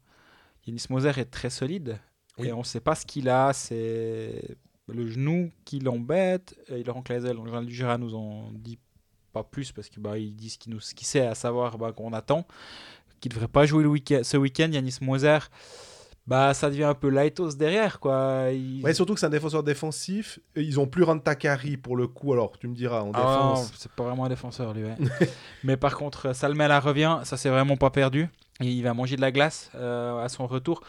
Yanis 0.67 0.85
Moser 0.91 1.13
est 1.17 1.31
très 1.31 1.51
solide. 1.51 1.99
Et 2.39 2.53
on 2.53 2.61
ne 2.61 2.65
sait 2.65 2.81
pas 2.81 2.95
ce 2.95 3.05
qu'il 3.05 3.29
a. 3.29 3.53
C'est 3.53 4.57
le 4.89 5.07
genou 5.07 5.51
qui 5.65 5.79
l'embête. 5.79 6.59
Et 6.69 6.83
Laurent 6.83 7.03
Claisel, 7.03 7.37
le 7.37 7.45
journal 7.45 7.67
du 7.67 7.75
Gérard, 7.75 7.99
nous 7.99 8.15
en 8.15 8.51
dit 8.53 8.79
pas 9.33 9.45
plus 9.45 9.73
parce 9.73 9.89
qu'ils 9.89 10.03
bah, 10.03 10.19
disent 10.19 10.55
ce 10.55 10.59
qu'il 10.59 10.75
qu 10.75 11.05
sait, 11.05 11.27
à 11.27 11.35
savoir 11.35 11.79
bah, 11.79 11.93
qu'on 11.93 12.13
attend. 12.13 12.47
Qu'il 13.21 13.31
ne 13.31 13.35
devrait 13.35 13.49
pas 13.49 13.67
jouer 13.67 13.83
le 13.83 13.89
week 13.89 14.15
ce 14.23 14.37
week-end. 14.37 14.69
Yanis 14.73 14.99
Moser, 15.01 15.39
bah, 16.27 16.55
ça 16.55 16.71
devient 16.71 16.85
un 16.85 16.95
peu 16.95 17.09
lightos 17.09 17.55
derrière. 17.55 18.01
Quoi. 18.01 18.51
Ouais, 18.85 18.95
surtout 18.95 19.15
que 19.15 19.21
c'est 19.21 19.27
un 19.27 19.31
défenseur 19.31 19.63
défensif. 19.63 20.39
Ils 20.57 20.79
ont 20.79 20.87
plus 20.87 21.03
Rantakari 21.03 21.77
pour 21.77 21.97
le 21.97 22.07
coup. 22.07 22.33
Alors, 22.33 22.59
tu 22.59 22.69
me 22.69 22.75
diras, 22.75 23.03
en 23.03 23.11
ah, 23.15 23.19
défense. 23.19 23.73
c'est 23.77 23.91
pas 23.93 24.05
vraiment 24.05 24.27
un 24.27 24.29
défenseur, 24.29 24.73
lui. 24.73 24.85
Mais 25.65 25.77
par 25.77 25.97
contre, 25.97 26.35
Salmela 26.35 26.81
revient. 26.81 27.19
Ça, 27.25 27.37
c'est 27.37 27.51
vraiment 27.51 27.77
pas 27.77 27.91
perdu. 27.91 28.29
Et 28.61 28.67
il 28.67 28.83
va 28.83 28.95
manger 28.95 29.17
de 29.17 29.23
la 29.23 29.33
glace 29.33 29.71
euh, 29.75 30.23
à 30.23 30.29
son 30.29 30.47
retour. 30.47 30.83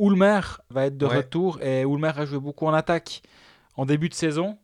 Ulmer 0.00 0.40
va 0.70 0.86
être 0.86 0.96
de 0.96 1.06
retour 1.06 1.60
et 1.60 1.82
Ulmer 1.82 2.12
a 2.16 2.24
joué 2.24 2.38
beaucoup 2.38 2.66
en 2.66 2.72
attaque 2.72 3.22
en 3.76 3.84
début 3.84 4.08
de 4.08 4.14
saison 4.14 4.58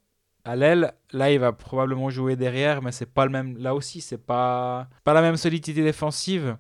à 0.45 0.57
l'aile. 0.57 0.95
Là, 1.13 1.33
il 1.33 1.39
va 1.39 1.53
probablement 1.53 2.11
jouer 2.11 2.37
derrière, 2.37 2.83
mais 2.83 2.93
c'est 2.93 3.13
pas 3.13 3.25
le 3.25 3.33
même. 3.33 3.57
Là 3.59 3.75
aussi, 3.75 4.01
c'est 4.01 4.19
pas 4.19 4.89
pas 5.03 5.13
la 5.13 5.23
même 5.23 5.37
solidité 5.37 5.83
défensive. 5.83 6.57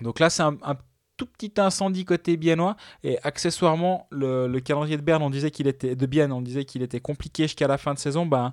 Donc 0.00 0.20
là, 0.20 0.30
c'est 0.30 0.42
un, 0.42 0.56
tout 1.16 1.26
petit 1.26 1.52
incendie 1.56 2.04
côté 2.04 2.36
biennois. 2.36 2.76
Et 3.02 3.18
accessoirement, 3.22 4.06
le, 4.10 4.58
calendrier 4.60 4.96
de 4.96 5.02
Berne, 5.02 5.22
on 5.22 5.30
disait 5.30 5.50
qu'il 5.50 5.66
était 5.66 5.96
de 5.96 6.06
Bienne, 6.06 6.32
on 6.32 6.42
disait 6.42 6.64
qu'il 6.64 6.82
était 6.82 7.00
compliqué 7.00 7.44
jusqu'à 7.44 7.66
la 7.66 7.78
fin 7.78 7.94
de 7.94 7.98
saison. 7.98 8.26
Ben, 8.26 8.52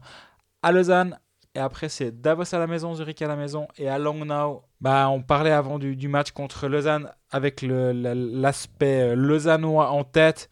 à 0.62 0.72
Lausanne. 0.72 1.20
Et 1.56 1.60
après, 1.60 1.88
c'est 1.88 2.20
Davos 2.20 2.56
à 2.56 2.58
la 2.58 2.66
maison, 2.66 2.96
Zurich 2.96 3.22
à 3.22 3.28
la 3.28 3.36
maison. 3.36 3.68
Et 3.78 3.88
à 3.88 4.00
Langnau, 4.00 4.64
bah, 4.82 5.10
on 5.10 5.22
parlait 5.22 5.52
avant 5.52 5.78
du, 5.78 6.08
match 6.08 6.32
contre 6.32 6.68
Lausanne 6.68 7.12
avec 7.30 7.62
l'aspect 7.62 9.16
lausannois 9.16 9.92
en 9.92 10.04
tête. 10.04 10.50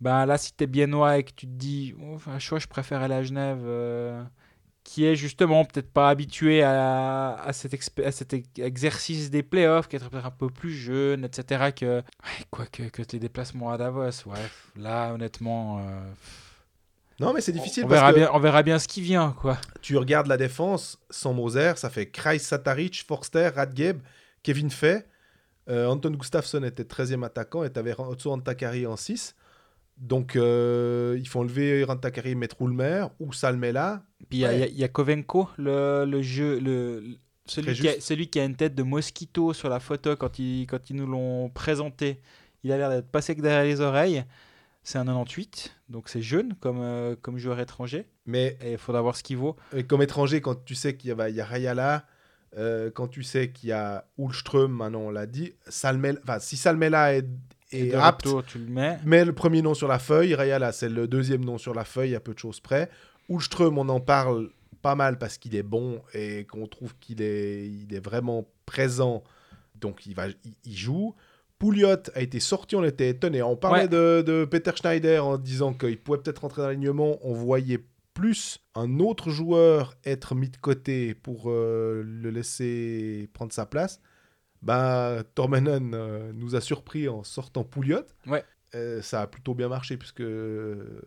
Ben 0.00 0.26
là, 0.26 0.38
si 0.38 0.52
tu 0.56 0.64
es 0.64 0.66
biennois 0.66 1.18
et 1.18 1.22
que 1.22 1.32
tu 1.32 1.46
te 1.46 1.52
dis, 1.52 1.94
enfin, 2.14 2.38
choix, 2.38 2.58
je 2.58 2.66
préfère 2.66 3.02
aller 3.02 3.14
à 3.14 3.22
Genève, 3.22 3.60
euh, 3.64 4.22
qui 4.84 5.04
est 5.06 5.14
justement 5.16 5.64
peut-être 5.64 5.90
pas 5.92 6.08
habitué 6.08 6.62
à, 6.62 7.34
à, 7.34 7.52
cet, 7.52 7.72
à 8.04 8.10
cet 8.12 8.32
ex- 8.32 8.48
exercice 8.58 9.30
des 9.30 9.42
playoffs, 9.42 9.88
qui 9.88 9.96
est 9.96 9.98
peut-être 10.00 10.26
un 10.26 10.30
peu 10.30 10.48
plus 10.50 10.72
jeune, 10.74 11.24
etc. 11.24 11.70
Que, 11.74 11.98
ouais, 12.00 12.44
quoi 12.50 12.66
que, 12.66 12.82
que 12.84 13.02
les 13.12 13.18
déplacements 13.20 13.70
à 13.70 13.78
Davos, 13.78 14.26
ouais, 14.26 14.38
là 14.76 15.12
honnêtement, 15.14 15.78
euh, 15.78 16.00
Non, 17.20 17.32
mais 17.32 17.40
c'est 17.40 17.52
difficile 17.52 17.84
on, 17.84 17.88
parce 17.88 18.00
verra 18.00 18.12
que 18.12 18.18
bien, 18.18 18.30
on 18.32 18.38
verra 18.40 18.62
bien 18.64 18.78
ce 18.80 18.88
qui 18.88 19.00
vient, 19.00 19.34
quoi. 19.40 19.56
tu 19.82 19.96
regardes 19.96 20.26
la 20.26 20.36
défense 20.36 20.98
sans 21.10 21.32
Moser, 21.32 21.74
ça 21.76 21.88
fait 21.88 22.10
Kreis 22.10 22.40
Sataric, 22.40 23.04
Forster, 23.06 23.50
Radgeb, 23.54 24.00
Kevin 24.42 24.70
Fay. 24.70 25.04
Euh, 25.68 25.86
Anton 25.86 26.10
Gustafsson 26.10 26.64
était 26.64 26.82
13e 26.82 27.24
attaquant 27.24 27.62
et 27.62 27.72
tu 27.72 27.78
avais 27.78 27.94
Otso 27.96 28.32
Antakari 28.32 28.84
en 28.84 28.96
6. 28.96 29.36
Donc, 29.98 30.36
euh, 30.36 31.16
il 31.18 31.28
faut 31.28 31.40
enlever 31.40 31.84
Rantakari 31.84 32.30
et 32.30 32.34
mettre 32.34 32.60
Ulmer 32.62 33.06
ou 33.20 33.32
Salmela. 33.32 34.02
Puis 34.28 34.38
il 34.38 34.40
y 34.40 34.44
a- 34.44 34.48
Ouais. 34.48 34.54
il 34.56 34.60
y, 34.60 34.62
a- 34.64 34.66
il 34.68 34.78
y 34.78 34.84
a 34.84 34.88
Kovenko, 34.88 35.48
le, 35.58 36.04
le 36.04 36.22
jeu, 36.22 36.58
le, 36.58 37.04
celui, 37.46 37.74
qui 37.74 37.88
a, 37.88 37.92
juste. 37.92 38.02
celui 38.02 38.28
qui 38.28 38.40
a 38.40 38.44
une 38.44 38.56
tête 38.56 38.74
de 38.74 38.82
mosquito 38.82 39.52
sur 39.52 39.68
la 39.68 39.78
photo 39.80 40.16
quand 40.16 40.38
ils, 40.38 40.66
quand 40.66 40.90
ils 40.90 40.96
nous 40.96 41.06
l'ont 41.06 41.50
présenté. 41.50 42.20
Il 42.64 42.72
a 42.72 42.76
l'air 42.78 42.90
d'être 42.90 43.08
passé 43.10 43.34
que 43.36 43.42
derrière 43.42 43.64
les 43.64 43.80
oreilles. 43.80 44.24
C'est 44.84 44.98
un 44.98 45.04
98, 45.04 45.76
donc 45.88 46.08
c'est 46.08 46.22
jeune 46.22 46.54
comme, 46.58 46.80
euh, 46.80 47.14
comme 47.22 47.38
joueur 47.38 47.60
étranger. 47.60 48.06
Mais 48.26 48.58
il 48.66 48.78
faudra 48.78 49.00
voir 49.02 49.16
ce 49.16 49.22
qu'il 49.22 49.36
vaut. 49.36 49.56
Et 49.76 49.84
comme 49.84 50.02
étranger, 50.02 50.40
quand 50.40 50.64
tu 50.64 50.74
sais 50.74 50.96
qu'il 50.96 51.10
y 51.16 51.20
a, 51.20 51.28
il 51.28 51.36
y 51.36 51.40
a 51.40 51.44
Rayala, 51.44 52.04
euh, 52.56 52.90
quand 52.92 53.06
tu 53.06 53.22
sais 53.22 53.50
qu'il 53.50 53.68
y 53.68 53.72
a 53.72 54.04
Ulström, 54.18 54.72
maintenant 54.72 55.02
on 55.02 55.10
l'a 55.10 55.26
dit, 55.26 55.52
Salmela, 55.68 56.18
enfin, 56.24 56.40
si 56.40 56.56
Salmela 56.56 57.14
est, 57.14 57.24
est 57.72 57.90
de 57.92 57.96
apte, 57.96 58.26
retour, 58.26 58.44
tu 58.44 58.58
le 58.58 58.66
mets. 58.66 58.98
mets 59.04 59.24
le 59.24 59.32
premier 59.32 59.62
nom 59.62 59.74
sur 59.74 59.88
la 59.88 59.98
feuille, 59.98 60.34
Rayala 60.34 60.72
c'est 60.72 60.88
le 60.88 61.06
deuxième 61.08 61.44
nom 61.44 61.58
sur 61.58 61.74
la 61.74 61.84
feuille, 61.84 62.14
à 62.14 62.20
peu 62.20 62.34
de 62.34 62.38
choses 62.38 62.60
près. 62.60 62.88
Ulström, 63.28 63.78
on 63.78 63.88
en 63.88 64.00
parle 64.00 64.50
pas 64.82 64.94
mal 64.94 65.18
parce 65.18 65.38
qu'il 65.38 65.54
est 65.54 65.62
bon 65.62 66.00
et 66.12 66.44
qu'on 66.44 66.66
trouve 66.66 66.94
qu'il 66.98 67.22
est, 67.22 67.66
il 67.68 67.94
est 67.94 68.04
vraiment 68.04 68.48
présent, 68.66 69.22
donc 69.80 70.06
il, 70.06 70.14
va, 70.14 70.28
il, 70.28 70.36
il 70.64 70.76
joue. 70.76 71.14
Pouliot 71.58 71.96
a 72.16 72.20
été 72.20 72.40
sorti, 72.40 72.74
on 72.74 72.82
était 72.84 73.08
étonné. 73.08 73.40
On 73.42 73.54
parlait 73.56 73.82
Ouais. 73.82 73.88
de, 73.88 74.22
de 74.26 74.44
Peter 74.44 74.72
Schneider 74.74 75.24
en 75.24 75.38
disant 75.38 75.72
qu'il 75.72 75.96
pouvait 75.98 76.18
peut-être 76.18 76.40
rentrer 76.40 76.62
dans 76.62 76.68
l'alignement. 76.68 77.18
On 77.22 77.32
voyait 77.34 77.78
plus 78.14 78.58
un 78.74 78.98
autre 78.98 79.30
joueur 79.30 79.94
être 80.04 80.34
mis 80.34 80.48
de 80.48 80.56
côté 80.56 81.14
pour 81.14 81.44
euh, 81.46 82.02
le 82.04 82.30
laisser 82.30 83.28
prendre 83.32 83.52
sa 83.52 83.64
place. 83.64 84.00
Bah, 84.62 85.22
Tormenon 85.34 85.90
euh, 85.92 86.32
nous 86.34 86.54
a 86.54 86.60
surpris 86.60 87.08
en 87.08 87.24
sortant 87.24 87.64
Pouliot. 87.64 88.02
Ouais. 88.26 88.44
Euh, 88.74 89.02
ça 89.02 89.22
a 89.22 89.26
plutôt 89.26 89.54
bien 89.54 89.68
marché 89.68 89.96
puisque 89.96 90.20
euh, 90.22 91.02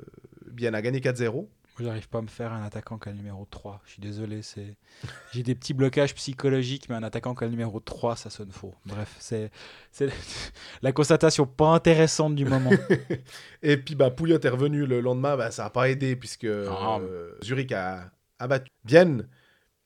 Bien 0.51 0.73
a 0.73 0.81
gagné 0.81 0.99
4-0. 0.99 1.47
Moi, 1.77 1.87
j'arrive 1.89 2.07
pas 2.07 2.19
à 2.19 2.21
me 2.21 2.27
faire 2.27 2.53
un 2.53 2.63
attaquant 2.63 2.99
le 3.05 3.11
numéro 3.13 3.45
3. 3.49 3.81
Je 3.85 3.91
suis 3.93 4.01
désolé, 4.01 4.41
c'est 4.41 4.77
j'ai 5.33 5.43
des 5.43 5.55
petits 5.55 5.73
blocages 5.73 6.13
psychologiques, 6.15 6.87
mais 6.89 6.95
un 6.95 7.03
attaquant 7.03 7.35
le 7.41 7.47
numéro 7.49 7.79
3, 7.79 8.15
ça 8.15 8.29
sonne 8.29 8.51
faux. 8.51 8.73
Bref, 8.85 9.15
c'est 9.19 9.51
la 10.81 10.91
constatation 10.91 11.45
pas 11.45 11.67
intéressante 11.69 12.35
du 12.35 12.45
moment. 12.45 12.71
Et 13.63 13.77
puis 13.77 13.95
bah, 13.95 14.09
Pouliot 14.11 14.39
est 14.39 14.49
revenu 14.49 14.85
le 14.85 15.01
lendemain, 15.01 15.35
bah, 15.35 15.51
ça 15.51 15.63
n'a 15.63 15.69
pas 15.69 15.89
aidé 15.89 16.15
puisque 16.15 16.45
Ah. 16.45 16.99
euh, 17.01 17.31
Zurich 17.43 17.71
a 17.71 18.11
abattu 18.39 18.69
Vienne. 18.85 19.27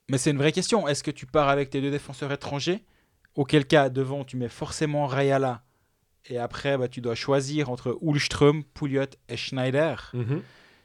Mais 0.10 0.18
c'est 0.18 0.32
une 0.32 0.38
vraie 0.38 0.52
question. 0.52 0.88
Est-ce 0.88 1.04
que 1.04 1.12
tu 1.12 1.26
pars 1.28 1.50
avec 1.50 1.70
tes 1.70 1.82
deux 1.82 1.92
défenseurs 1.92 2.32
étrangers 2.32 2.84
Auquel 3.40 3.66
cas, 3.66 3.88
devant, 3.88 4.26
tu 4.26 4.36
mets 4.36 4.50
forcément 4.50 5.08
Rayala. 5.08 5.64
Et 6.26 6.38
après, 6.38 6.78
bah, 6.78 6.90
tu 6.90 7.00
dois 7.00 7.16
choisir 7.16 7.70
entre 7.70 7.98
Ulström, 8.02 8.66
Pouliot 8.66 9.06
et 9.30 9.38
Schneider. 9.38 10.12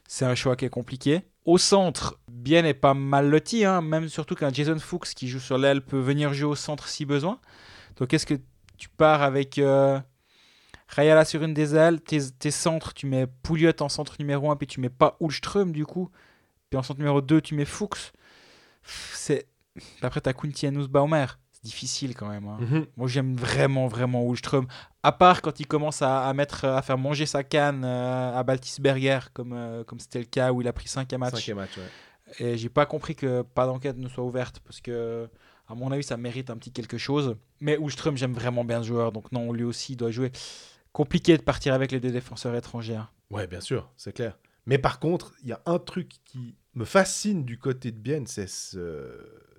C'est 0.07 0.23
un 0.23 0.35
choix 0.35 0.55
qui 0.55 0.63
est 0.63 0.69
compliqué. 0.69 1.23
Au 1.43 1.57
centre, 1.57 2.17
bien 2.31 2.61
n'est 2.61 2.73
pas 2.73 2.93
mal 2.93 3.29
loti, 3.29 3.65
hein, 3.65 3.81
même 3.81 4.07
surtout 4.07 4.35
qu'un 4.35 4.53
Jason 4.53 4.79
Fuchs 4.79 5.15
qui 5.15 5.27
joue 5.27 5.41
sur 5.41 5.57
l'aile 5.57 5.81
peut 5.81 5.99
venir 5.99 6.33
jouer 6.33 6.51
au 6.51 6.55
centre 6.55 6.87
si 6.87 7.03
besoin. 7.03 7.41
Donc 7.97 8.13
est-ce 8.13 8.25
que 8.25 8.35
tu 8.77 8.87
pars 8.87 9.21
avec 9.21 9.57
euh, 9.57 9.99
Rayala 10.87 11.25
sur 11.25 11.43
une 11.43 11.53
des 11.53 11.75
ailes, 11.75 11.99
tes, 11.99 12.21
tes 12.39 12.51
centres, 12.51 12.93
tu 12.93 13.05
mets 13.05 13.27
Pouliot 13.27 13.81
en 13.81 13.89
centre 13.89 14.15
numéro 14.17 14.49
1, 14.49 14.55
puis 14.55 14.67
tu 14.67 14.79
mets 14.79 14.87
pas 14.87 15.17
Ulström 15.19 15.73
du 15.73 15.85
coup, 15.85 16.09
puis 16.69 16.77
en 16.77 16.83
centre 16.83 16.99
numéro 16.99 17.19
2, 17.19 17.41
tu 17.41 17.53
mets 17.53 17.65
Fuchs. 17.65 18.13
C'est... 19.11 19.45
Après, 20.01 20.21
tu 20.21 20.29
as 20.29 20.33
Kunti 20.33 20.69
Baumer. 20.71 21.25
Difficile 21.65 22.15
quand 22.15 22.27
même. 22.29 22.47
hein. 22.47 22.57
Mhm. 22.61 22.85
Moi, 22.95 23.07
j'aime 23.07 23.35
vraiment, 23.35 23.87
vraiment 23.87 24.23
Ulström. 24.29 24.67
À 25.03 25.11
part 25.11 25.41
quand 25.41 25.59
il 25.59 25.65
commence 25.67 26.01
à, 26.01 26.27
à 26.27 26.33
mettre, 26.33 26.63
à 26.65 26.81
faire 26.81 26.97
manger 26.97 27.25
sa 27.25 27.43
canne 27.43 27.83
euh, 27.83 28.35
à 28.37 28.43
Baltisberger, 28.43 29.19
comme 29.33 29.53
euh, 29.53 29.83
comme 29.83 29.99
c'était 29.99 30.19
le 30.19 30.25
cas 30.25 30.51
où 30.51 30.61
il 30.61 30.67
a 30.67 30.73
pris 30.73 30.87
5 30.87 31.11
à 31.11 31.17
match. 31.17 31.33
Cinquième 31.35 31.57
match, 31.57 31.77
ouais. 31.77 31.83
Et 32.45 32.57
j'ai 32.57 32.69
pas 32.69 32.85
compris 32.85 33.15
que 33.15 33.41
pas 33.41 33.65
d'enquête 33.65 33.97
ne 33.97 34.07
soit 34.07 34.23
ouverte 34.23 34.59
parce 34.59 34.79
que, 34.81 35.27
à 35.67 35.75
mon 35.75 35.91
avis, 35.91 36.03
ça 36.03 36.17
mérite 36.17 36.49
un 36.49 36.57
petit 36.57 36.71
quelque 36.71 36.97
chose. 36.97 37.35
Mais 37.59 37.77
Ulström, 37.79 38.15
j'aime 38.17 38.33
vraiment 38.33 38.63
bien 38.63 38.81
ce 38.81 38.87
joueur, 38.87 39.11
donc 39.11 39.31
non, 39.31 39.51
lui 39.51 39.63
aussi 39.63 39.93
il 39.93 39.97
doit 39.97 40.11
jouer. 40.11 40.31
Compliqué 40.91 41.35
de 41.37 41.41
partir 41.43 41.73
avec 41.73 41.91
les 41.91 41.99
deux 41.99 42.11
défenseurs 42.11 42.55
étrangers. 42.55 42.95
hein. 42.95 43.09
Ouais, 43.29 43.47
bien 43.47 43.59
sûr, 43.61 43.91
c'est 43.97 44.13
clair. 44.13 44.37
Mais 44.65 44.77
par 44.77 44.99
contre, 44.99 45.33
il 45.43 45.49
y 45.49 45.51
a 45.53 45.61
un 45.65 45.77
truc 45.79 46.09
qui 46.25 46.55
me 46.73 46.85
fascine 46.85 47.43
du 47.43 47.57
côté 47.59 47.91
de 47.91 47.97
Bienne, 47.99 48.27
c'est 48.27 48.47
ce, 48.47 49.11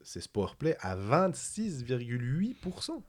c'est 0.06 0.20
ce 0.20 0.28
powerplay 0.28 0.76
à 0.80 0.96
26,8%. 0.96 3.02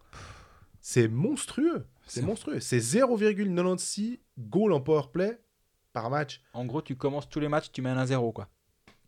C'est 0.82 1.08
monstrueux. 1.08 1.86
C'est 2.08 2.22
C'est- 2.22 2.26
monstrueux. 2.26 2.60
C'est 2.60 2.80
0,96 2.80 4.20
goals 4.40 4.74
en 4.74 4.82
powerplay 4.82 5.40
par 5.94 6.10
match. 6.10 6.42
En 6.54 6.66
gros, 6.66 6.82
tu 6.82 6.96
commences 6.96 7.30
tous 7.30 7.40
les 7.40 7.50
matchs, 7.50 7.72
tu 7.72 7.82
mènes 7.82 7.98
un 7.98 8.06
0 8.06 8.32
quoi. 8.32 8.48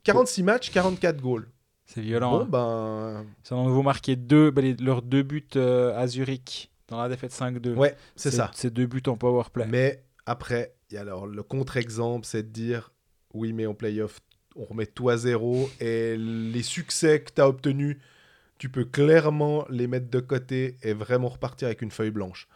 46 0.03 0.43
matchs, 0.43 0.71
44 0.71 1.21
goals. 1.21 1.49
C'est 1.85 2.01
violent. 2.01 2.45
Bon, 2.45 2.57
hein. 2.57 3.23
ben. 3.23 3.25
Ils 3.49 3.53
en 3.53 3.57
ont 3.59 3.67
nouveau 3.67 3.81
marqué 3.81 4.15
deux, 4.15 4.51
bah, 4.51 4.61
les- 4.61 4.75
leurs 4.75 5.01
deux 5.01 5.23
buts 5.23 5.47
euh, 5.55 5.97
à 5.97 6.07
Zurich 6.07 6.71
dans 6.87 7.01
la 7.01 7.09
défaite 7.09 7.31
5-2. 7.31 7.73
Ouais, 7.75 7.95
c'est 8.15 8.31
ça. 8.31 8.51
C'est 8.53 8.71
deux 8.73 8.85
buts 8.85 9.01
en 9.07 9.17
powerplay. 9.17 9.65
Mais 9.67 10.03
après, 10.25 10.75
a 10.95 10.99
alors 10.99 11.25
le 11.27 11.43
contre-exemple, 11.43 12.25
c'est 12.25 12.43
de 12.43 12.49
dire 12.49 12.91
oui, 13.33 13.53
mais 13.53 13.65
en 13.65 13.73
playoff, 13.73 14.19
on 14.55 14.65
remet 14.65 14.85
tout 14.87 15.09
à 15.09 15.17
zéro 15.17 15.69
et 15.79 16.17
les 16.17 16.63
succès 16.63 17.21
que 17.21 17.31
tu 17.33 17.41
as 17.41 17.47
obtenus, 17.47 17.97
tu 18.59 18.69
peux 18.69 18.85
clairement 18.85 19.65
les 19.69 19.87
mettre 19.87 20.09
de 20.09 20.19
côté 20.19 20.77
et 20.83 20.93
vraiment 20.93 21.29
repartir 21.29 21.67
avec 21.67 21.81
une 21.81 21.91
feuille 21.91 22.11
blanche. 22.11 22.47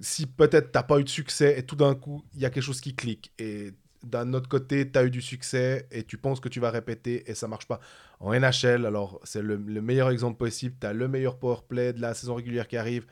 Si 0.00 0.26
peut-être 0.26 0.72
t'as 0.72 0.82
pas 0.82 0.98
eu 0.98 1.04
de 1.04 1.08
succès 1.08 1.58
et 1.58 1.62
tout 1.62 1.76
d'un 1.76 1.94
coup, 1.94 2.22
il 2.34 2.40
y 2.40 2.44
a 2.44 2.50
quelque 2.50 2.62
chose 2.62 2.80
qui 2.80 2.94
clique 2.94 3.32
et 3.38 3.72
d'un 4.02 4.34
autre 4.34 4.48
côté, 4.50 4.90
tu 4.90 4.98
as 4.98 5.04
eu 5.04 5.10
du 5.10 5.22
succès 5.22 5.86
et 5.90 6.02
tu 6.04 6.18
penses 6.18 6.38
que 6.40 6.50
tu 6.50 6.60
vas 6.60 6.70
répéter 6.70 7.28
et 7.30 7.34
ça 7.34 7.48
marche 7.48 7.66
pas. 7.66 7.80
En 8.20 8.34
NHL, 8.34 8.84
alors 8.84 9.18
c'est 9.24 9.40
le, 9.40 9.56
le 9.56 9.80
meilleur 9.80 10.10
exemple 10.10 10.36
possible, 10.36 10.76
tu 10.78 10.86
as 10.86 10.92
le 10.92 11.08
meilleur 11.08 11.38
power 11.38 11.58
play 11.66 11.92
de 11.94 12.00
la 12.02 12.12
saison 12.12 12.34
régulière 12.34 12.68
qui 12.68 12.76
arrive 12.76 13.06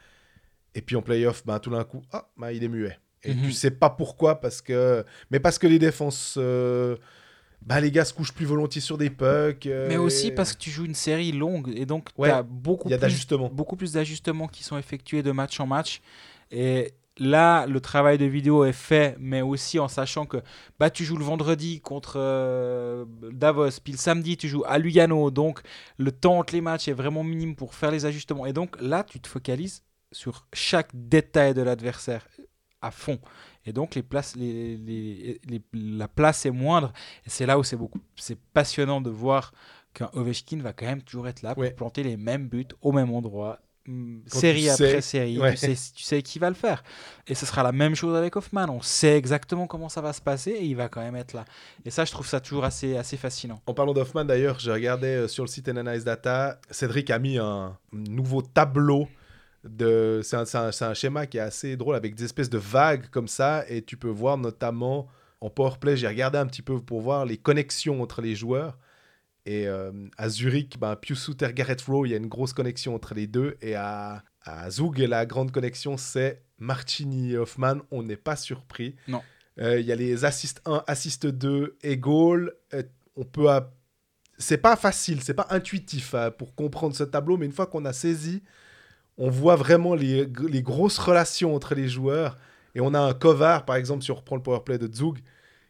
et 0.75 0.83
puis 0.83 0.97
en 0.97 1.03
playoff, 1.03 1.47
ben, 1.47 1.59
tout 1.61 1.71
d'un 1.71 1.85
coup, 1.85 2.03
ah, 2.13 2.31
ben, 2.37 2.51
il 2.53 2.65
est 2.65 2.69
muet. 2.69 2.99
Et 3.25 3.35
Mhm. 3.35 3.43
tu 3.43 3.53
sais 3.53 3.71
pas 3.71 3.91
pourquoi, 3.91 4.41
parce 4.41 4.63
que... 4.63 5.05
mais 5.31 5.41
parce 5.41 5.59
que 5.59 5.67
les 5.67 5.79
défenses, 5.79 6.37
euh, 6.39 6.97
ben, 7.67 7.81
les 7.81 7.91
gars 7.91 8.05
se 8.05 8.13
couchent 8.13 8.33
plus 8.33 8.47
volontiers 8.47 8.81
sur 8.81 8.99
des 8.99 9.11
pucks. 9.11 9.67
euh, 9.67 9.89
Mais 9.89 9.97
aussi 9.97 10.29
et- 10.29 10.33
parce 10.33 10.53
que 10.53 10.59
tu 10.59 10.71
joues 10.71 10.85
une 10.85 10.95
série 10.95 11.33
longue 11.33 11.73
et 11.77 11.87
donc 11.87 12.09
Ouais, 12.19 12.31
as 12.31 12.43
beaucoup 12.43 12.89
il 12.89 12.93
y 12.93 12.95
a 12.95 12.99
plus, 12.99 13.03
d'ajustements. 13.03 13.49
beaucoup 13.53 13.77
plus 13.77 13.93
d'ajustements 13.93 14.49
qui 14.49 14.65
sont 14.65 14.77
effectués 14.79 15.23
de 15.23 15.31
match 15.33 15.59
en 15.61 15.67
match. 15.67 16.01
Et 16.51 16.93
là, 17.19 17.67
le 17.67 17.81
travail 17.81 18.19
de 18.19 18.25
vidéo 18.25 18.65
est 18.65 18.73
fait, 18.73 19.17
mais 19.19 19.43
aussi 19.43 19.79
en 19.79 19.89
sachant 19.89 20.27
que 20.27 20.39
bah, 20.79 20.91
tu 20.91 21.05
joues 21.05 21.17
le 21.17 21.25
vendredi 21.25 21.81
contre 21.81 22.15
euh, 22.17 23.05
Davos, 23.33 23.71
puis 23.83 23.93
le 23.93 23.99
samedi, 23.99 24.37
tu 24.37 24.49
joues 24.49 24.65
à 24.67 24.79
Lugano. 24.79 25.31
Donc, 25.31 25.61
le 25.99 26.11
temps 26.13 26.39
entre 26.39 26.55
les 26.55 26.61
matchs 26.61 26.89
est 26.89 26.93
vraiment 26.93 27.23
minime 27.25 27.55
pour 27.55 27.75
faire 27.75 27.91
les 27.91 28.05
ajustements. 28.07 28.45
Et 28.47 28.53
donc, 28.53 28.77
là, 28.81 29.05
tu 29.05 29.21
te 29.21 29.29
focalises 29.29 29.83
sur 30.11 30.47
chaque 30.53 30.91
détail 30.95 31.55
de 31.55 31.63
l'adversaire 31.63 32.27
à 32.83 32.91
fond. 32.91 33.19
Et 33.67 33.73
donc, 33.73 33.95
les 33.95 34.03
places, 34.03 34.35
les, 34.37 34.77
les- 34.77 35.41
les- 35.49 35.63
la 35.73 36.09
place 36.09 36.45
est 36.47 36.51
moindre. 36.51 36.93
Et 37.27 37.31
c'est 37.31 37.47
là 37.47 37.59
où 37.59 37.63
c'est 37.63 37.77
beaucoup, 37.77 38.01
c'est 38.17 38.39
passionnant 38.53 39.01
de 39.01 39.11
voir 39.11 39.53
qu'un 39.95 40.11
Ovechkin 40.15 40.59
va 40.61 40.73
quand 40.73 40.87
même 40.87 41.03
toujours 41.03 41.29
être 41.29 41.43
là 41.43 41.55
pour 41.55 41.63
Ouais. 41.63 41.71
planter 41.71 42.03
les 42.03 42.17
mêmes 42.17 42.49
buts 42.49 42.67
au 42.81 42.93
même 42.93 43.13
endroit, 43.13 43.59
Quand 43.85 44.39
série 44.39 44.63
tu 44.63 44.69
après 44.71 44.87
sais- 44.95 45.01
série. 45.01 45.39
ouais. 45.39 45.53
Tu, 45.53 45.59
sais, 45.59 45.93
tu 45.95 46.03
sais 46.03 46.23
qui 46.23 46.39
va 46.39 46.49
le 46.49 46.55
faire. 46.55 46.83
Et 47.27 47.35
ce 47.35 47.45
sera 47.47 47.63
la 47.63 47.73
même 47.73 47.95
chose 47.95 48.17
avec 48.17 48.35
Hoffman. 48.37 48.67
On 48.69 48.81
sait 48.81 49.17
exactement 49.19 49.67
comment 49.67 49.89
ça 49.89 50.01
va 50.01 50.13
se 50.13 50.21
passer 50.21 50.53
et 50.53 50.65
il 50.65 50.75
va 50.77 50.89
quand 50.89 51.01
même 51.03 51.17
être 51.17 51.33
là. 51.35 51.45
Et 51.85 51.91
ça, 51.91 52.05
je 52.05 52.11
trouve 52.13 52.27
ça 52.27 52.41
toujours 52.41 52.65
assez, 52.65 52.97
assez 52.97 53.17
fascinant. 53.17 53.61
En 53.67 53.75
parlant 53.75 53.93
d'Hoffman, 53.93 54.25
d'ailleurs, 54.25 54.59
j'ai 54.61 54.73
regardé 54.73 55.09
euh, 55.09 55.29
sur 55.29 55.45
le 55.45 55.49
site 55.49 55.69
Analyze 55.69 56.05
Data, 56.05 56.59
Cédric 56.71 57.11
a 57.11 57.19
mis 57.19 57.39
un 57.39 57.77
nouveau 57.93 58.41
tableau. 58.43 59.09
De... 59.65 60.21
C'est 60.23 60.37
un, 60.37 60.95
schéma 60.95 61.27
qui 61.27 61.39
est 61.39 61.41
assez 61.41 61.77
drôle 61.77 61.95
avec 61.95 62.15
des 62.15 62.25
espèces 62.25 62.51
de 62.51 62.59
vagues 62.59 63.07
comme 63.11 63.29
ça. 63.29 63.65
Et 63.69 63.83
tu 63.83 63.97
peux 63.97 64.09
voir 64.09 64.39
notamment 64.39 65.09
en 65.41 65.51
powerplay, 65.51 65.97
j'ai 65.97 66.07
regardé 66.07 66.39
un 66.39 66.47
petit 66.47 66.63
peu 66.63 66.81
pour 66.81 67.01
voir 67.01 67.27
les 67.27 67.37
connexions 67.37 68.01
entre 68.03 68.23
les 68.23 68.35
joueurs. 68.35 68.79
Et 69.45 69.67
euh, 69.67 69.91
à 70.17 70.29
Zurich, 70.29 70.79
ben, 70.79 70.95
Pius 70.95 71.21
Suter, 71.25 71.53
Garrett 71.53 71.83
Rowe, 71.83 72.07
il 72.07 72.11
y 72.11 72.15
a 72.15 72.17
une 72.17 72.29
grosse 72.29 72.53
connexion 72.53 72.95
entre 72.95 73.15
les 73.15 73.27
deux. 73.27 73.57
Et 73.61 73.75
à, 73.75 74.23
à 74.45 74.71
Zug, 74.71 74.99
la 74.99 75.27
grande 75.27 75.51
connexion, 75.51 75.97
c'est 75.97 76.43
Marchini 76.59 77.33
et 77.33 77.39
Hoffman. 77.39 77.79
On 77.91 78.03
n'est 78.03 78.17
pas 78.17 78.37
surpris. 78.37 78.95
Non. 79.09 79.23
Euh, 79.61 79.81
Il 79.81 79.87
y 79.87 79.93
a 79.93 79.97
les 79.97 80.25
assist 80.25 80.61
1, 80.65 80.85
assist 80.87 81.27
2 81.27 81.79
et 81.83 81.97
goal. 81.97 82.55
Euh, 82.75 82.83
on 83.17 83.25
peut. 83.25 83.49
c'est 84.39 84.59
pas 84.59 84.77
facile, 84.77 85.23
c'est 85.23 85.35
pas 85.35 85.47
intuitif 85.51 86.15
euh, 86.15 86.31
pour 86.31 86.55
comprendre 86.55 86.97
ce 86.97 87.05
tableau, 87.05 87.37
mais 87.37 87.47
une 87.47 87.53
fois 87.53 87.67
qu'on 87.67 87.85
a 87.85 87.93
saisi, 87.93 88.43
on 89.19 89.31
voit 89.31 89.57
vraiment 89.57 89.95
les, 89.95 90.27
les 90.49 90.63
grosses 90.63 90.99
relations 90.99 91.55
entre 91.55 91.75
les 91.75 91.89
joueurs. 91.89 92.39
Et 92.75 92.81
on 92.81 92.95
a 92.95 93.01
un 93.01 93.13
Kovar, 93.15 93.65
par 93.65 93.77
exemple, 93.77 94.03
si 94.03 94.11
on 94.11 94.15
reprend 94.17 94.37
le 94.37 94.43
powerplay 94.43 94.79
de 94.79 94.93
Zug, 94.93 95.19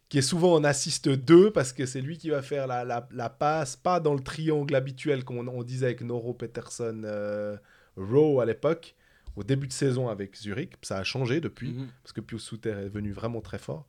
qui 0.08 0.18
est 0.18 0.22
souvent 0.22 0.54
en 0.54 0.62
assiste 0.64 1.08
2 1.08 1.50
parce 1.50 1.72
que 1.72 1.86
c'est 1.86 2.00
lui 2.00 2.18
qui 2.18 2.30
va 2.30 2.42
faire 2.42 2.66
la, 2.66 2.84
la, 2.84 3.08
la 3.12 3.28
passe, 3.30 3.76
pas 3.76 3.98
dans 3.98 4.14
le 4.14 4.20
triangle 4.20 4.74
habituel 4.74 5.24
qu'on 5.24 5.46
on 5.48 5.62
disait 5.62 5.86
avec 5.86 6.02
Noro 6.02 6.34
Peterson, 6.34 7.02
euh, 7.04 7.56
Rowe 7.96 8.40
à 8.40 8.44
l'époque, 8.44 8.94
au 9.36 9.42
début 9.42 9.66
de 9.66 9.72
saison 9.72 10.08
avec 10.08 10.36
Zurich. 10.36 10.74
Ça 10.82 10.98
a 10.98 11.02
changé 11.04 11.40
depuis, 11.40 11.72
Mhm. 11.72 11.88
parce 12.02 12.12
que 12.12 12.20
Pius 12.20 12.42
Souter 12.42 12.70
est 12.70 12.88
venu 12.90 13.10
vraiment 13.12 13.40
très 13.40 13.58
fort. 13.58 13.86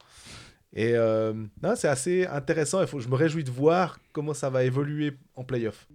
Et 0.75 0.93
euh, 0.95 1.33
c'est 1.75 1.87
assez 1.89 2.25
intéressant. 2.25 2.81
Il 2.81 2.87
faut, 2.87 2.99
je 2.99 3.07
me 3.07 3.15
réjouis 3.15 3.43
de 3.43 3.51
voir 3.51 3.99
comment 4.11 4.33
ça 4.33 4.49
va 4.49 4.63
évoluer 4.63 5.13
en 5.35 5.43
playoff. 5.43 5.87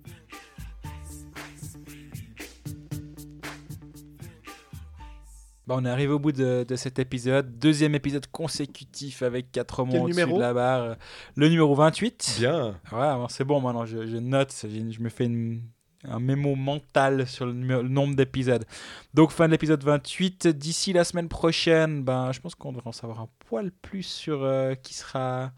Bah, 5.69 5.75
on 5.77 5.85
est 5.85 5.91
arrivé 5.91 6.11
au 6.15 6.19
bout 6.19 6.33
de, 6.33 6.65
de 6.67 6.77
cet 6.77 6.99
épisode. 6.99 7.59
Deuxième 7.59 7.95
épisode 7.95 8.27
consécutif 8.29 9.23
avec 9.23 9.53
4 9.53 9.85
mois 9.85 9.93
Quel 9.93 10.03
au-dessus 10.03 10.33
de 10.33 10.41
la 10.41 10.55
barre. 10.55 10.97
Le 11.37 11.49
numéro 11.51 11.75
28. 11.75 12.37
Bien. 12.39 12.81
Ouais, 12.91 13.27
c'est 13.29 13.45
bon 13.45 13.61
maintenant, 13.61 13.85
je, 13.85 14.07
je 14.07 14.17
note, 14.17 14.55
je 14.67 15.01
me 15.03 15.11
fais 15.11 15.27
une- 15.27 15.61
un 16.05 16.21
mémo 16.21 16.55
mental 16.55 17.27
sur 17.27 17.45
le, 17.45 17.53
nombre 17.53 18.17
d'épisodes. 18.17 18.65
Donc 19.13 19.31
fin 19.31 19.45
de 19.47 19.51
l'épisode 19.53 19.85
28, 19.85 20.47
d'ici 20.49 20.95
la 20.95 21.05
semaine 21.05 21.29
prochaine, 21.29 22.03
ben, 22.03 22.33
je 22.33 22.41
pense 22.41 22.55
qu'on 22.55 22.73
devrait 22.73 22.89
en 22.89 22.93
savoir 22.93 23.21
un 23.21 23.29
poil 23.41 23.71
plus 23.71 24.05
sur 24.05 24.45
euh, 24.45 24.75
qui 24.75 24.95
sera... 24.95 25.53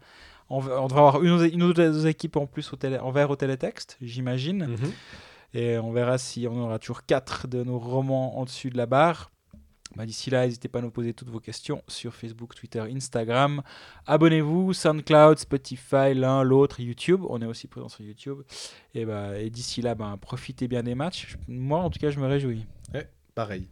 On, 0.49 0.57
on 0.57 0.87
devrait 0.87 0.99
avoir 1.07 1.23
une, 1.23 1.41
une 1.53 1.63
ou 1.63 1.71
deux 1.71 2.05
équipes 2.07 2.35
en 2.35 2.47
plus 2.47 2.73
au 2.73 2.75
télé, 2.75 2.97
en 2.99 3.11
vert 3.11 3.29
au 3.29 3.37
télétexte, 3.37 3.97
j'imagine. 4.01 4.65
Mhm. 4.65 4.91
Et 5.53 5.77
on 5.77 5.93
verra 5.93 6.17
si 6.17 6.47
on 6.49 6.57
aura 6.57 6.79
toujours 6.79 7.05
quatre 7.05 7.47
de 7.47 7.63
nos 7.63 7.79
romans 7.79 8.37
en 8.37 8.43
dessus 8.43 8.71
de 8.71 8.77
la 8.77 8.87
barre. 8.87 9.31
Bah, 9.95 10.05
D'ici 10.05 10.29
là, 10.29 10.45
n'hésitez 10.45 10.67
pas 10.67 10.79
à 10.79 10.81
nous 10.81 10.91
poser 10.91 11.13
toutes 11.13 11.29
vos 11.29 11.39
questions 11.39 11.83
sur 11.87 12.15
Facebook, 12.15 12.55
Twitter, 12.55 12.79
Instagram. 12.79 13.61
Abonnez-vous, 14.05 14.73
SoundCloud, 14.73 15.37
Spotify, 15.39 16.13
l'un, 16.13 16.43
l'autre, 16.43 16.79
YouTube. 16.79 17.21
On 17.29 17.41
est 17.41 17.45
aussi 17.45 17.67
présent 17.67 17.89
sur 17.89 18.03
YouTube. 18.03 18.39
Et, 18.93 19.05
bah, 19.05 19.37
et 19.37 19.49
d'ici 19.49 19.81
là, 19.81 19.95
bah, 19.95 20.17
profitez 20.19 20.67
bien 20.67 20.83
des 20.83 20.95
matchs. 20.95 21.35
Moi, 21.47 21.79
en 21.79 21.89
tout 21.89 21.99
cas, 21.99 22.09
je 22.09 22.19
me 22.19 22.27
réjouis. 22.27 22.65
Pareil. 23.35 23.67